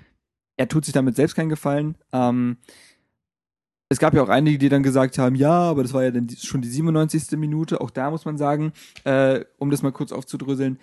er 0.57 0.67
tut 0.67 0.83
sich 0.85 0.93
damit 0.93 1.15
selbst 1.15 1.35
keinen 1.35 1.49
Gefallen. 1.49 1.95
Ähm, 2.11 2.57
es 3.89 3.99
gab 3.99 4.13
ja 4.13 4.23
auch 4.23 4.29
einige, 4.29 4.57
die 4.57 4.69
dann 4.69 4.83
gesagt 4.83 5.17
haben, 5.17 5.35
ja, 5.35 5.51
aber 5.51 5.83
das 5.83 5.93
war 5.93 6.03
ja 6.03 6.11
dann 6.11 6.29
schon 6.29 6.61
die 6.61 6.69
97. 6.69 7.37
Minute. 7.37 7.79
Auch 7.81 7.91
da 7.91 8.09
muss 8.09 8.25
man 8.25 8.37
sagen, 8.37 8.73
äh, 9.03 9.45
um 9.59 9.69
das 9.69 9.83
mal 9.83 9.91
kurz 9.91 10.11
aufzudröseln, 10.11 10.79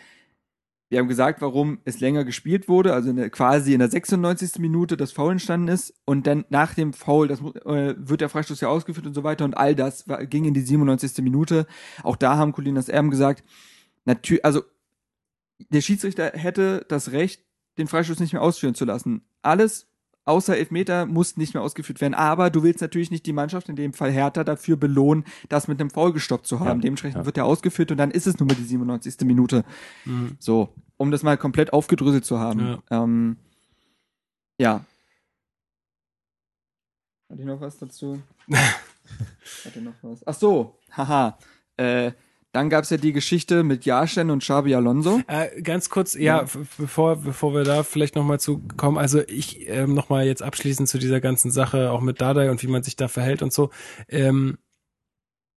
wir 0.90 0.98
haben 0.98 1.08
gesagt, 1.08 1.40
warum 1.40 1.78
es 1.84 2.00
länger 2.00 2.24
gespielt 2.24 2.68
wurde, 2.68 2.92
also 2.92 3.10
in 3.10 3.16
der, 3.16 3.30
quasi 3.30 3.74
in 3.74 3.78
der 3.78 3.88
96. 3.88 4.58
Minute 4.58 4.96
das 4.96 5.12
Foul 5.12 5.32
entstanden 5.32 5.68
ist 5.68 5.94
und 6.04 6.26
dann 6.26 6.44
nach 6.48 6.74
dem 6.74 6.92
Foul 6.92 7.28
das, 7.28 7.40
äh, 7.40 7.94
wird 7.96 8.20
der 8.20 8.28
Freistoß 8.28 8.60
ja 8.60 8.68
ausgeführt 8.68 9.06
und 9.06 9.14
so 9.14 9.22
weiter 9.22 9.44
und 9.44 9.56
all 9.56 9.76
das 9.76 10.08
war, 10.08 10.26
ging 10.26 10.46
in 10.46 10.54
die 10.54 10.62
97. 10.62 11.22
Minute. 11.22 11.66
Auch 12.02 12.16
da 12.16 12.36
haben 12.36 12.50
Colinas 12.50 12.88
Erben 12.88 13.10
gesagt, 13.10 13.44
natürlich, 14.04 14.44
also 14.44 14.62
der 15.68 15.80
Schiedsrichter 15.80 16.32
hätte 16.34 16.84
das 16.88 17.12
Recht, 17.12 17.44
den 17.78 17.86
Freistoß 17.86 18.18
nicht 18.18 18.32
mehr 18.32 18.42
ausführen 18.42 18.74
zu 18.74 18.84
lassen. 18.84 19.22
Alles 19.42 19.86
außer 20.24 20.56
Elfmeter 20.56 21.06
muss 21.06 21.36
nicht 21.36 21.54
mehr 21.54 21.62
ausgeführt 21.62 22.00
werden. 22.00 22.14
Aber 22.14 22.50
du 22.50 22.62
willst 22.62 22.80
natürlich 22.80 23.10
nicht 23.10 23.26
die 23.26 23.32
Mannschaft, 23.32 23.68
in 23.68 23.76
dem 23.76 23.92
Fall 23.92 24.10
Hertha, 24.10 24.44
dafür 24.44 24.76
belohnen, 24.76 25.24
das 25.48 25.68
mit 25.68 25.80
einem 25.80 25.90
Foul 25.90 26.12
gestoppt 26.12 26.46
zu 26.46 26.60
haben. 26.60 26.80
Ja, 26.80 26.82
Dementsprechend 26.82 27.18
ja. 27.18 27.26
wird 27.26 27.36
er 27.36 27.46
ausgeführt 27.46 27.90
und 27.90 27.98
dann 27.98 28.10
ist 28.10 28.26
es 28.26 28.38
nur 28.38 28.46
mal 28.46 28.54
die 28.54 28.64
97. 28.64 29.20
Minute. 29.22 29.64
Mhm. 30.04 30.36
So, 30.38 30.74
um 30.96 31.10
das 31.10 31.22
mal 31.22 31.36
komplett 31.36 31.72
aufgedröselt 31.72 32.24
zu 32.24 32.38
haben. 32.38 32.60
Ja. 32.60 32.82
Ja. 32.90 33.04
Ähm, 33.04 33.36
ja. 34.58 34.84
Hatte 37.30 37.40
ich 37.40 37.46
noch 37.46 37.60
was 37.60 37.78
dazu? 37.78 38.20
Hatte 39.64 39.80
noch 39.80 39.94
was? 40.02 40.26
Ach 40.26 40.34
so, 40.34 40.78
haha. 40.90 41.38
Äh, 41.76 42.12
dann 42.52 42.68
gab's 42.70 42.90
ja 42.90 42.96
die 42.96 43.12
Geschichte 43.12 43.62
mit 43.62 43.84
Jahrstein 43.84 44.30
und 44.30 44.42
Xabi 44.42 44.74
Alonso. 44.74 45.20
Äh, 45.28 45.62
ganz 45.62 45.88
kurz, 45.88 46.14
ja, 46.14 46.42
Ja. 46.42 46.46
bevor, 46.78 47.16
bevor 47.16 47.54
wir 47.54 47.64
da 47.64 47.82
vielleicht 47.84 48.16
nochmal 48.16 48.40
zu 48.40 48.60
kommen, 48.76 48.98
also 48.98 49.20
ich 49.28 49.68
ähm, 49.68 49.94
nochmal 49.94 50.26
jetzt 50.26 50.42
abschließend 50.42 50.88
zu 50.88 50.98
dieser 50.98 51.20
ganzen 51.20 51.50
Sache, 51.50 51.90
auch 51.92 52.00
mit 52.00 52.20
Dardai 52.20 52.50
und 52.50 52.62
wie 52.62 52.66
man 52.68 52.82
sich 52.82 52.96
da 52.96 53.06
verhält 53.08 53.42
und 53.42 53.52
so. 53.52 53.70
Ähm, 54.08 54.58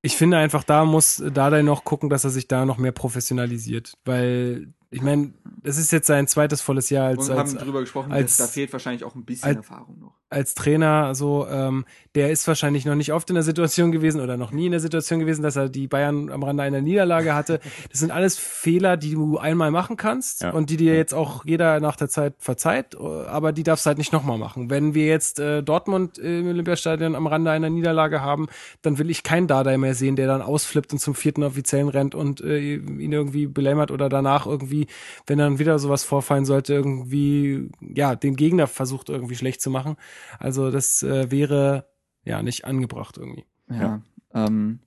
ich 0.05 0.17
finde 0.17 0.37
einfach, 0.37 0.63
da 0.63 0.83
muss 0.85 1.23
Dardai 1.33 1.61
noch 1.61 1.85
gucken, 1.85 2.09
dass 2.09 2.25
er 2.25 2.29
sich 2.29 2.47
da 2.47 2.65
noch 2.65 2.77
mehr 2.77 2.91
professionalisiert, 2.91 3.93
weil 4.03 4.73
ich 4.91 5.01
meine, 5.01 5.33
es 5.63 5.77
ist 5.77 5.91
jetzt 5.91 6.07
sein 6.07 6.27
zweites 6.27 6.61
volles 6.61 6.89
Jahr 6.91 7.07
als, 7.07 7.29
und 7.29 7.37
als, 7.37 7.55
haben 7.55 7.63
drüber 7.63 7.79
gesprochen, 7.79 8.11
als- 8.11 8.37
dass 8.37 8.47
da 8.47 8.53
fehlt 8.53 8.71
wahrscheinlich 8.73 9.03
auch 9.05 9.15
ein 9.15 9.23
bisschen 9.25 9.47
als- 9.47 9.57
Erfahrung 9.57 9.97
noch. 9.99 10.19
Als 10.33 10.53
Trainer 10.55 11.15
so, 11.15 11.47
ähm, 11.49 11.85
der 12.15 12.31
ist 12.31 12.47
wahrscheinlich 12.47 12.85
noch 12.85 12.95
nicht 12.95 13.13
oft 13.13 13.29
in 13.29 13.35
der 13.35 13.43
Situation 13.43 13.91
gewesen 13.91 14.21
oder 14.21 14.37
noch 14.37 14.51
nie 14.51 14.65
in 14.67 14.71
der 14.71 14.79
Situation 14.79 15.19
gewesen, 15.19 15.41
dass 15.41 15.55
er 15.55 15.69
die 15.69 15.87
Bayern 15.87 16.29
am 16.31 16.43
Rande 16.43 16.61
einer 16.63 16.81
Niederlage 16.81 17.33
hatte. 17.33 17.59
Das 17.91 17.99
sind 17.99 18.11
alles 18.11 18.37
Fehler, 18.37 18.97
die 18.97 19.11
du 19.13 19.37
einmal 19.37 19.71
machen 19.71 19.97
kannst 19.97 20.43
Ja. 20.43 20.51
und 20.51 20.69
die 20.69 20.77
dir 20.77 20.95
jetzt 20.95 21.13
auch 21.13 21.45
jeder 21.45 21.79
nach 21.79 21.95
der 21.95 22.09
Zeit 22.09 22.35
verzeiht, 22.39 22.95
aber 22.95 23.51
die 23.51 23.63
darfst 23.63 23.85
du 23.85 23.87
halt 23.87 23.97
nicht 23.97 24.13
nochmal 24.13 24.37
machen. 24.37 24.69
Wenn 24.69 24.93
wir 24.93 25.05
jetzt 25.07 25.39
äh, 25.39 25.63
Dortmund 25.63 26.17
im 26.17 26.47
Olympiastadion 26.47 27.15
am 27.15 27.25
Rande 27.27 27.51
einer 27.51 27.69
Niederlage 27.69 28.21
haben, 28.21 28.47
dann 28.81 28.97
will 28.99 29.09
ich 29.09 29.23
keinen 29.23 29.47
Dardai 29.47 29.77
mehr 29.77 29.95
sehen, 29.95 30.15
der 30.15 30.27
dann 30.27 30.41
ausflippt 30.41 30.93
und 30.93 30.99
zum 30.99 31.15
vierten 31.15 31.43
Offiziellen 31.43 31.89
rennt 31.89 32.13
und 32.15 32.41
äh, 32.41 32.75
ihn 32.75 33.11
irgendwie 33.11 33.47
belämmert 33.47 33.91
oder 33.91 34.09
danach 34.09 34.45
irgendwie, 34.45 34.87
wenn 35.27 35.39
dann 35.39 35.59
wieder 35.59 35.79
sowas 35.79 36.03
vorfallen 36.03 36.45
sollte, 36.45 36.73
irgendwie, 36.73 37.69
ja, 37.81 38.15
den 38.15 38.35
Gegner 38.35 38.67
versucht 38.67 39.09
irgendwie 39.09 39.35
schlecht 39.35 39.61
zu 39.61 39.69
machen. 39.69 39.97
Also 40.39 40.71
das 40.71 41.03
äh, 41.03 41.31
wäre 41.31 41.87
ja 42.23 42.41
nicht 42.43 42.65
angebracht 42.65 43.17
irgendwie. 43.17 43.45
Ja. 43.69 44.01
Ähm, 44.33 44.79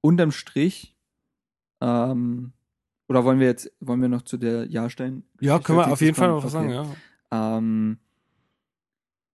unterm 0.00 0.32
Strich, 0.32 0.96
ähm, 1.80 2.52
oder 3.08 3.24
wollen 3.24 3.40
wir 3.40 3.46
jetzt, 3.46 3.70
wollen 3.80 4.00
wir 4.00 4.08
noch 4.08 4.22
zu 4.22 4.36
der 4.38 4.66
Jahrstein? 4.66 5.24
Ja, 5.40 5.58
können 5.58 5.78
wir 5.78 5.92
auf 5.92 6.00
jeden 6.00 6.14
Fall 6.14 6.28
noch 6.28 6.44
was 6.44 6.54
Okay. 6.54 6.72
sagen, 6.72 6.96
ja. 7.30 7.56
Ähm, 7.56 7.98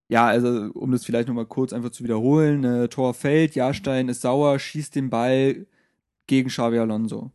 ja, 0.08 0.26
also 0.26 0.70
um 0.72 0.90
das 0.90 1.04
vielleicht 1.04 1.28
nochmal 1.28 1.46
kurz 1.46 1.72
einfach 1.72 1.90
zu 1.90 2.02
wiederholen, 2.02 2.64
äh, 2.64 2.88
Tor 2.88 3.12
fällt, 3.14 3.54
Jahrstein 3.54 4.08
ist 4.08 4.22
sauer, 4.22 4.58
schießt 4.58 4.94
den 4.94 5.10
Ball 5.10 5.66
gegen 6.26 6.48
Xabi 6.48 6.78
Alonso. 6.78 7.32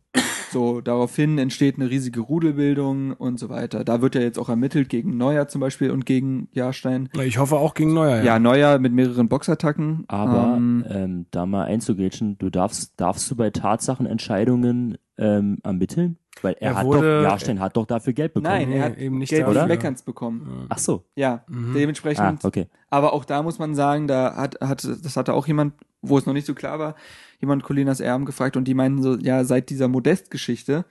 So, 0.54 0.80
daraufhin 0.80 1.36
entsteht 1.38 1.76
eine 1.80 1.90
riesige 1.90 2.20
Rudelbildung 2.20 3.12
und 3.12 3.40
so 3.40 3.48
weiter. 3.48 3.82
Da 3.84 4.00
wird 4.02 4.14
ja 4.14 4.20
jetzt 4.20 4.38
auch 4.38 4.48
ermittelt 4.48 4.88
gegen 4.88 5.16
Neuer 5.16 5.48
zum 5.48 5.60
Beispiel 5.60 5.90
und 5.90 6.06
gegen 6.06 6.46
Jahrstein. 6.52 7.08
Ich 7.24 7.38
hoffe 7.38 7.56
auch 7.56 7.74
gegen 7.74 7.92
Neuer, 7.92 8.18
Ja, 8.18 8.24
ja. 8.24 8.38
Neuer 8.38 8.78
mit 8.78 8.92
mehreren 8.92 9.28
Boxattacken. 9.28 10.04
Aber 10.06 10.54
ähm, 10.56 10.84
ähm, 10.88 11.26
da 11.32 11.44
mal 11.44 11.64
einzugrätschen, 11.64 12.38
du 12.38 12.50
darfst, 12.50 12.92
darfst 12.98 13.28
du 13.30 13.34
bei 13.34 13.50
Tatsachenentscheidungen 13.50 14.96
ähm, 15.18 15.58
ermitteln? 15.64 16.18
Weil 16.42 16.54
er, 16.60 16.70
Er 16.72 16.76
hat 16.78 16.86
wurde- 16.86 17.18
doch, 17.22 17.28
Jahrstein 17.30 17.58
hat 17.60 17.76
doch 17.76 17.86
dafür 17.86 18.12
Geld 18.12 18.34
bekommen. 18.34 18.52
Nein, 18.54 18.70
er 18.72 18.84
hat 18.84 18.98
eben 18.98 19.18
nicht 19.18 19.30
gelbe 19.30 19.54
dafür. 19.54 19.66
Fleckerns 19.66 20.02
bekommen. 20.02 20.66
Ach 20.68 20.78
so. 20.78 21.04
Ja, 21.16 21.44
Mhm. 21.48 21.74
dementsprechend 21.74 22.44
Ah, 22.44 22.46
okay. 22.46 22.66
Aber 22.90 23.12
auch 23.12 23.24
da 23.24 23.42
muss 23.42 23.58
man 23.58 23.74
sagen, 23.74 24.06
da 24.06 24.36
hat, 24.36 24.60
hat, 24.60 24.84
das 24.84 25.16
hatte 25.16 25.32
auch 25.34 25.46
jemand, 25.48 25.74
wo 26.02 26.18
es 26.18 26.26
noch 26.26 26.32
nicht 26.32 26.46
so 26.46 26.54
klar 26.54 26.78
war, 26.78 26.94
jemand 27.40 27.62
Colinas 27.62 28.00
Erben 28.00 28.24
gefragt 28.24 28.56
und 28.56 28.64
die 28.66 28.74
meinten 28.74 29.02
so, 29.02 29.16
ja, 29.16 29.44
seit 29.44 29.70
dieser 29.70 29.88
Modest-Geschichte 29.88 30.84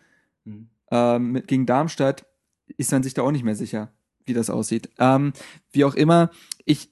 Mhm. 0.46 0.68
ähm, 0.92 1.32
mit, 1.32 1.48
gegen 1.48 1.66
Darmstadt 1.66 2.26
ist 2.78 2.92
man 2.92 3.02
sich 3.04 3.14
da 3.14 3.22
auch 3.22 3.32
nicht 3.32 3.44
mehr 3.46 3.56
sicher, 3.56 3.92
wie 4.26 4.34
das 4.34 4.50
aussieht. 4.50 4.90
Ähm, 5.00 5.32
wie 5.72 5.86
auch 5.86 5.96
immer, 5.96 6.32
ich, 6.66 6.90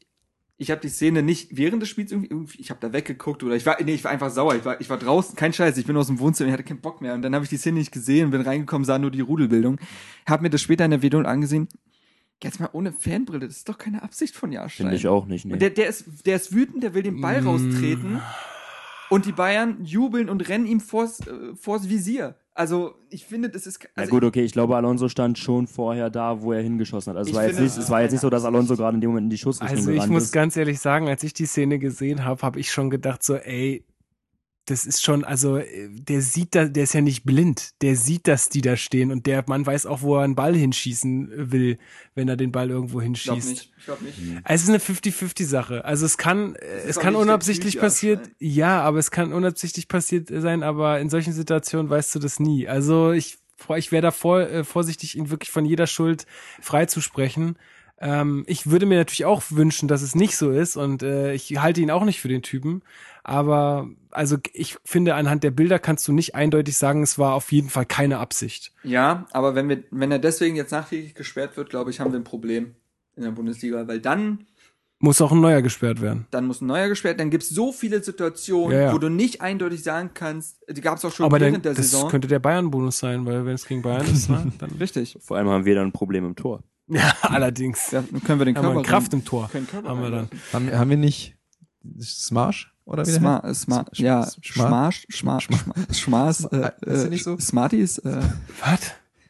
ich 0.58 0.72
habe 0.72 0.80
die 0.80 0.90
Szene 0.90 1.22
nicht 1.24 1.58
während 1.58 1.82
des 1.82 1.90
Spiels 1.90 2.12
irgendwie, 2.12 2.30
irgendwie 2.30 2.62
ich 2.62 2.70
habe 2.70 2.80
da 2.80 2.94
weggeguckt 2.94 3.44
oder 3.44 3.56
ich 3.56 3.66
war, 3.66 3.78
nee, 3.84 3.94
ich 3.94 4.04
war 4.04 4.12
einfach 4.12 4.30
sauer, 4.30 4.56
ich 4.56 4.64
war, 4.64 4.80
ich 4.80 4.90
war 4.90 4.98
draußen, 4.98 5.36
kein 5.36 5.52
Scheiß, 5.54 5.78
ich 5.78 5.86
bin 5.86 5.98
aus 5.98 6.08
dem 6.08 6.20
Wohnzimmer, 6.20 6.48
ich 6.50 6.54
hatte 6.54 6.64
keinen 6.64 6.82
Bock 6.82 7.02
mehr 7.02 7.14
und 7.14 7.24
dann 7.24 7.34
habe 7.36 7.44
ich 7.44 7.50
die 7.50 7.58
Szene 7.58 7.80
nicht 7.80 7.92
gesehen, 7.92 8.30
bin 8.32 8.42
reingekommen, 8.42 8.86
sah 8.86 8.98
nur 9.00 9.12
die 9.12 9.22
Rudelbildung, 9.22 9.80
habe 10.28 10.44
mir 10.44 10.50
das 10.50 10.62
später 10.62 10.86
in 10.86 10.92
der 10.92 11.02
Video 11.02 11.20
angesehen. 11.22 11.68
Jetzt 12.44 12.60
mal 12.60 12.70
ohne 12.74 12.92
Fanbrille, 12.92 13.48
das 13.48 13.58
ist 13.58 13.70
doch 13.70 13.78
keine 13.78 14.02
Absicht 14.02 14.36
von 14.36 14.52
Jahrstein. 14.52 14.86
Finde 14.88 14.96
ich 14.98 15.08
auch 15.08 15.26
nicht. 15.28 15.46
Nee. 15.46 15.54
Und 15.54 15.62
der, 15.62 15.70
der, 15.72 15.88
ist, 15.90 16.26
der 16.26 16.38
ist 16.38 16.54
wütend, 16.56 16.82
der 16.84 16.94
will 16.94 17.04
den 17.04 17.22
Ball 17.22 17.42
Mm. 17.42 17.48
raustreten. 17.48 18.22
Und 19.12 19.26
die 19.26 19.34
Bayern 19.34 19.84
jubeln 19.84 20.30
und 20.30 20.48
rennen 20.48 20.66
ihm 20.66 20.80
vors, 20.80 21.20
äh, 21.28 21.54
vors 21.56 21.90
Visier. 21.90 22.36
Also, 22.54 22.96
ich 23.10 23.26
finde, 23.26 23.50
das 23.50 23.68
ist. 23.68 23.84
ja 23.84 23.90
Also 23.96 24.10
gut, 24.10 24.24
okay, 24.24 24.44
ich 24.44 24.54
glaube, 24.54 24.76
Alonso 24.76 25.10
stand 25.10 25.38
schon 25.38 25.68
vorher 25.68 26.10
da, 26.10 26.42
wo 26.42 26.54
er 26.54 26.62
hingeschossen 26.62 27.12
hat. 27.12 27.18
Also 27.18 27.30
es 27.30 27.32
Ich 27.32 27.36
war, 27.36 27.44
jetzt 27.44 27.56
finde, 27.58 27.70
nicht, 27.70 27.78
es 27.78 27.90
war 27.90 28.02
jetzt 28.02 28.12
nicht 28.12 28.22
so, 28.22 28.30
dass 28.30 28.46
Alonso 28.46 28.76
gerade 28.76 28.96
in 28.96 29.02
dem 29.02 29.10
Moment 29.10 29.26
in 29.26 29.30
die 29.30 29.38
Schussrichtung 29.38 29.78
Also 29.78 29.90
ich 29.92 29.96
gerannt 29.98 30.12
muss 30.14 30.24
ist. 30.24 30.32
ganz 30.32 30.56
ehrlich 30.58 30.80
sagen, 30.80 31.08
als 31.10 31.24
ich 31.24 31.34
die 31.34 31.46
Szene 31.46 31.78
gesehen 31.78 32.24
habe, 32.24 32.42
habe 32.42 32.60
ich 32.60 32.72
schon 32.72 32.90
gedacht 32.90 33.22
so, 33.24 33.36
ey, 33.36 33.86
das 34.66 34.86
ist 34.86 35.04
schon, 35.04 35.24
also 35.24 35.58
äh, 35.58 35.90
der 35.90 36.22
sieht 36.22 36.54
da, 36.54 36.66
der 36.66 36.84
ist 36.84 36.94
ja 36.94 37.02
nicht 37.02 37.24
blind, 37.24 37.72
der 37.82 37.96
sieht, 37.96 38.28
dass 38.28 38.50
die 38.50 38.62
da 38.62 38.78
stehen 38.78 39.12
und 39.12 39.26
der 39.26 39.44
Mann 39.48 39.66
weiß 39.66 39.86
auch, 39.86 40.02
wo 40.02 40.18
er 40.18 40.24
einen 40.24 40.36
Ball 40.36 40.56
hinschießen 40.56 41.52
will, 41.52 41.80
wenn 42.14 42.28
er 42.28 42.38
den 42.38 42.52
Ball 42.52 42.70
irgendwo 42.70 43.02
ich 43.02 43.24
glaube 43.24 43.42
hinschießt. 43.42 43.50
nicht. 43.50 43.74
Ich 43.78 43.86
glaube 43.86 44.04
nicht. 44.04 44.18
Also 44.44 44.72
es 44.72 44.80
ist 44.80 44.90
eine 44.90 45.00
50-50-Sache. 45.00 45.84
Also 45.84 46.06
es 46.06 46.18
kann, 46.18 46.56
äh, 46.56 46.66
es 46.88 46.98
auch 46.98 47.02
kann 47.02 47.16
unabsichtlich 47.16 47.80
passiert, 47.80 48.20
Jahrstein. 48.20 48.36
ja, 48.40 48.82
aber 48.82 49.00
es 49.00 49.10
kann 49.10 49.34
unabsichtlich 49.34 49.88
passiert 49.88 50.30
sein, 50.30 50.62
aber 50.64 51.00
in 51.00 51.10
solchen 51.10 51.34
Situationen 51.34 51.90
weißt 51.90 52.14
du 52.14 52.20
das 52.20 52.40
nie. 52.40 52.68
Also 52.68 53.12
ich, 53.12 53.40
ich 53.76 53.92
wäre 53.92 54.04
da 54.04 54.12
vor, 54.12 54.42
äh, 54.42 54.64
vorsichtig, 54.64 55.18
ihn 55.18 55.32
wirklich 55.32 55.50
von 55.50 55.66
jeder 55.66 55.88
Schuld 55.88 56.28
freizusprechen. 56.62 57.58
Ähm, 58.00 58.44
ich 58.48 58.70
würde 58.70 58.86
mir 58.86 58.98
natürlich 58.98 59.26
auch 59.26 59.44
wünschen, 59.50 59.88
dass 59.88 60.02
es 60.02 60.16
nicht 60.16 60.36
so 60.36 60.50
ist 60.52 60.76
und 60.76 61.04
äh, 61.04 61.34
ich 61.34 61.58
halte 61.58 61.82
ihn 61.82 61.92
auch 61.92 62.04
nicht 62.04 62.20
für 62.20 62.28
den 62.28 62.42
Typen. 62.42 62.82
Aber 63.24 63.88
also 64.10 64.38
ich 64.54 64.78
finde, 64.84 65.16
anhand 65.16 65.44
der 65.44 65.52
Bilder 65.52 65.80
kannst 65.80 66.08
du 66.08 66.14
nicht 66.14 66.36
eindeutig 66.36 66.76
sagen, 66.78 67.04
es 67.04 67.18
war 67.20 67.34
auf 67.36 67.52
jeden 67.52 67.70
Fall 67.70 67.86
keine 67.86 68.18
Absicht. 68.20 68.74
Ja, 68.84 69.26
aber 69.32 69.56
wenn, 69.56 69.70
wir, 69.70 69.84
wenn 69.92 70.12
er 70.12 70.20
deswegen 70.20 70.56
jetzt 70.56 70.72
nachträglich 70.72 71.14
gesperrt 71.16 71.56
wird, 71.58 71.70
glaube 71.70 71.92
ich, 71.92 72.00
haben 72.00 72.12
wir 72.12 72.20
ein 72.20 72.24
Problem 72.24 72.76
in 73.16 73.24
der 73.24 73.32
Bundesliga. 73.32 73.88
Weil 73.88 74.00
dann, 74.00 74.46
Muss 75.00 75.22
auch 75.22 75.32
ein 75.32 75.40
neuer 75.42 75.62
gesperrt 75.62 76.02
werden. 76.02 76.26
dann 76.32 76.46
muss 76.48 76.62
ein 76.62 76.66
neuer 76.68 76.88
gesperrt 76.90 77.20
Dann 77.20 77.30
gibt 77.30 77.44
es 77.44 77.50
so 77.50 77.72
viele 77.72 78.04
Situationen, 78.04 78.76
Ja, 78.78 78.84
ja. 78.88 78.94
wo 78.94 78.98
du 78.98 79.10
nicht 79.10 79.42
eindeutig 79.42 79.84
sagen 79.84 80.12
kannst, 80.14 80.58
die 80.70 80.82
gab 80.82 80.98
es 80.98 81.06
auch 81.06 81.12
schon 81.14 81.26
Aber 81.26 81.40
während 81.40 81.58
dann, 81.58 81.62
der 81.64 81.74
das 81.76 81.92
Saison. 81.92 82.10
könnte 82.10 82.28
der 82.28 82.40
Bayern-Bonus 82.40 82.98
sein, 83.00 83.26
weil 83.26 83.46
wenn 83.46 83.54
es 83.56 83.66
gegen 83.68 83.82
Bayern 83.82 84.06
ist, 84.08 84.30
ne, 84.30 84.52
dann 84.60 84.72
Richtig. 84.80 85.18
Vor 85.22 85.38
allem 85.38 85.48
haben 85.50 85.66
wir 85.66 85.76
dann 85.76 85.88
ein 85.88 85.92
Problem 85.92 86.26
im 86.26 86.36
Tor. 86.36 86.64
ja, 86.88 87.14
allerdings. 87.22 87.92
Ja, 87.92 88.04
dann 88.12 88.24
können 88.24 88.40
wir 88.40 88.46
den 88.46 88.58
Haben 88.58 88.66
wir 88.68 88.74
Körper 88.74 88.88
Kraft 88.90 89.14
im 89.14 89.24
Tor. 89.26 89.50
können 89.52 89.68
Körper 89.68 89.90
Haben 89.90 90.02
wir 90.02 90.10
dann. 90.12 90.30
Haben, 90.54 90.72
haben 90.72 90.90
wir 90.90 90.98
nicht 90.98 91.36
Smarsh? 92.02 92.71
Oder 92.86 93.04
wie 93.06 93.12
der 93.12 93.20
Smart, 93.20 93.44
heißt? 93.44 93.62
smart, 93.62 93.90
Sch- 93.94 94.02
ja, 94.04 94.22
Sch- 94.24 94.38
Schmarsch, 94.42 95.06
Schmarsch, 95.10 95.48
Schmaß, 95.92 96.46
äh, 96.46 96.72
Ist 96.82 96.82
der 96.82 97.06
äh, 97.06 97.10
nicht 97.10 97.24
so? 97.24 97.38
Smarties, 97.40 98.00
äh, 98.00 98.22
Was? 98.66 98.80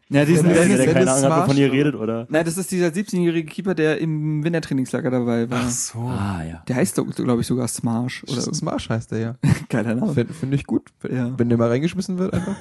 ja, 0.10 0.26
diesen, 0.26 0.48
Dennis- 0.50 0.78
der 0.78 0.86
keine 0.86 0.94
Dennis 1.06 1.10
Ahnung 1.24 1.32
hat, 1.38 1.44
wovon 1.44 1.58
ihr 1.58 1.72
redet, 1.72 1.96
oder? 1.96 2.26
nein, 2.30 2.46
das 2.46 2.58
ist 2.58 2.72
dieser 2.72 2.88
17-jährige 2.88 3.50
Keeper, 3.50 3.76
der 3.76 4.00
im 4.00 4.44
Wintertrainingslager 4.44 5.12
dabei 5.12 5.50
war. 5.50 5.62
Ach 5.66 5.70
so. 5.70 6.00
Ah, 6.00 6.44
ja. 6.44 6.64
Der 6.68 6.76
heißt, 6.78 6.96
glaube 6.96 7.42
ich, 7.42 7.48
sogar 7.48 7.68
Smarsh 7.68 8.24
oder 8.24 8.42
Smarsh 8.42 8.90
heißt 8.90 9.12
der 9.12 9.20
ja. 9.20 9.36
Keine 9.70 9.92
Ahnung. 9.92 10.14
Finde 10.14 10.34
find 10.34 10.54
ich 10.54 10.66
gut. 10.66 10.90
Ja. 11.10 11.38
Wenn 11.38 11.50
der 11.50 11.58
mal 11.58 11.70
reingeschmissen 11.70 12.18
wird 12.18 12.34
einfach. 12.34 12.56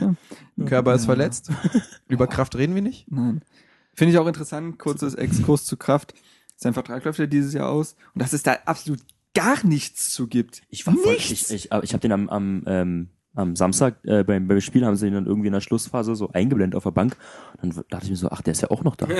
Körper 0.67 0.95
ist 0.95 1.03
Ja. 1.03 1.07
verletzt. 1.07 1.51
Über 2.09 2.27
Kraft 2.27 2.57
reden 2.57 2.75
wir 2.75 2.83
nicht. 2.83 3.11
Nein. 3.11 3.43
Finde 3.95 4.12
ich 4.12 4.19
auch 4.19 4.27
interessant, 4.27 4.79
kurzes 4.79 5.15
Exkurs 5.15 5.65
zu 5.65 5.77
Kraft. 5.77 6.15
Sein 6.57 6.75
Vertrag 6.75 7.05
läuft 7.05 7.19
ja 7.19 7.27
dieses 7.27 7.53
Jahr 7.55 7.69
aus 7.69 7.97
und 8.15 8.23
dass 8.23 8.33
es 8.33 8.43
da 8.43 8.57
absolut 8.67 9.01
gar 9.35 9.65
nichts 9.66 10.11
zu 10.11 10.27
gibt. 10.27 10.62
Ich 10.69 10.86
war 10.86 10.94
voll, 10.94 11.15
Nichts. 11.15 11.51
ich, 11.51 11.66
ich, 11.66 11.73
ich 11.82 11.93
habe 11.93 12.01
den 12.01 12.12
am, 12.12 12.28
am, 12.28 12.62
ähm, 12.66 13.09
am 13.35 13.55
Samstag 13.57 13.97
äh, 14.05 14.24
beim, 14.24 14.48
beim 14.48 14.61
Spiel 14.61 14.85
haben 14.85 14.97
sie 14.97 15.07
ihn 15.07 15.15
dann 15.15 15.27
irgendwie 15.27 15.47
in 15.48 15.52
der 15.52 15.61
Schlussphase 15.61 16.16
so 16.16 16.31
eingeblendet 16.32 16.77
auf 16.77 16.82
der 16.85 16.90
Bank. 16.90 17.16
Und 17.62 17.77
dann 17.77 17.85
dachte 17.90 18.05
ich 18.05 18.11
mir 18.11 18.16
so, 18.16 18.28
ach, 18.31 18.43
der 18.43 18.52
ist 18.52 18.62
ja 18.62 18.70
auch 18.70 18.82
noch 18.85 18.97
da. 18.97 19.07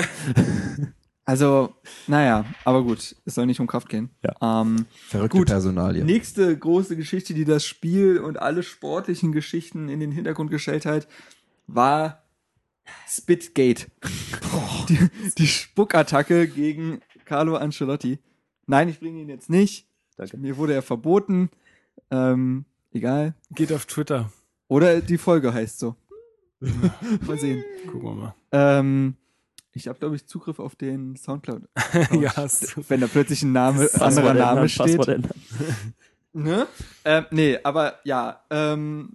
Also, 1.23 1.75
naja, 2.07 2.45
aber 2.65 2.83
gut, 2.83 3.15
es 3.25 3.35
soll 3.35 3.45
nicht 3.45 3.59
um 3.59 3.67
Kraft 3.67 3.89
gehen. 3.89 4.09
Ja. 4.23 4.61
Ähm, 4.61 4.87
Verrückte 5.07 5.37
Gut. 5.37 5.47
Personalie. 5.47 6.03
nächste 6.03 6.57
große 6.57 6.97
Geschichte, 6.97 7.35
die 7.35 7.45
das 7.45 7.63
Spiel 7.63 8.17
und 8.17 8.41
alle 8.41 8.63
sportlichen 8.63 9.31
Geschichten 9.31 9.87
in 9.87 9.99
den 9.99 10.11
Hintergrund 10.11 10.49
gestellt 10.49 10.85
hat, 10.87 11.07
war 11.67 12.23
Spitgate. 13.07 13.85
die, 14.89 14.97
die 15.37 15.47
Spuckattacke 15.47 16.47
gegen 16.47 17.01
Carlo 17.25 17.55
Ancelotti. 17.55 18.17
Nein, 18.65 18.89
ich 18.89 18.99
bringe 18.99 19.21
ihn 19.21 19.29
jetzt 19.29 19.49
nicht. 19.49 19.87
Danke. 20.21 20.37
Mir 20.37 20.55
wurde 20.57 20.75
er 20.75 20.83
verboten. 20.83 21.49
Ähm, 22.11 22.65
egal. 22.93 23.33
Geht 23.55 23.73
auf 23.73 23.87
Twitter. 23.87 24.31
Oder 24.67 25.01
die 25.01 25.17
Folge 25.17 25.51
heißt 25.51 25.79
so. 25.79 25.95
mal 26.59 27.39
sehen. 27.39 27.63
Gucken 27.87 28.03
wir 28.03 28.13
mal. 28.13 28.35
Ähm, 28.51 29.15
ich 29.73 29.87
habe, 29.87 29.97
glaube 29.97 30.15
ich, 30.15 30.27
Zugriff 30.27 30.59
auf 30.59 30.75
den 30.75 31.15
Soundcloud. 31.15 31.63
ja, 32.21 32.35
hast 32.35 32.77
du. 32.77 32.83
Wenn 32.87 33.01
da 33.01 33.07
plötzlich 33.07 33.41
ein 33.41 33.51
Name, 33.51 33.89
anderer 33.99 34.29
ändern, 34.29 34.55
Name 34.55 34.69
steht. 34.69 35.03
Ne? 36.33 36.65
Ähm, 37.03 37.25
nee, 37.31 37.59
aber 37.61 37.95
ja, 38.05 38.41
ähm, 38.49 39.09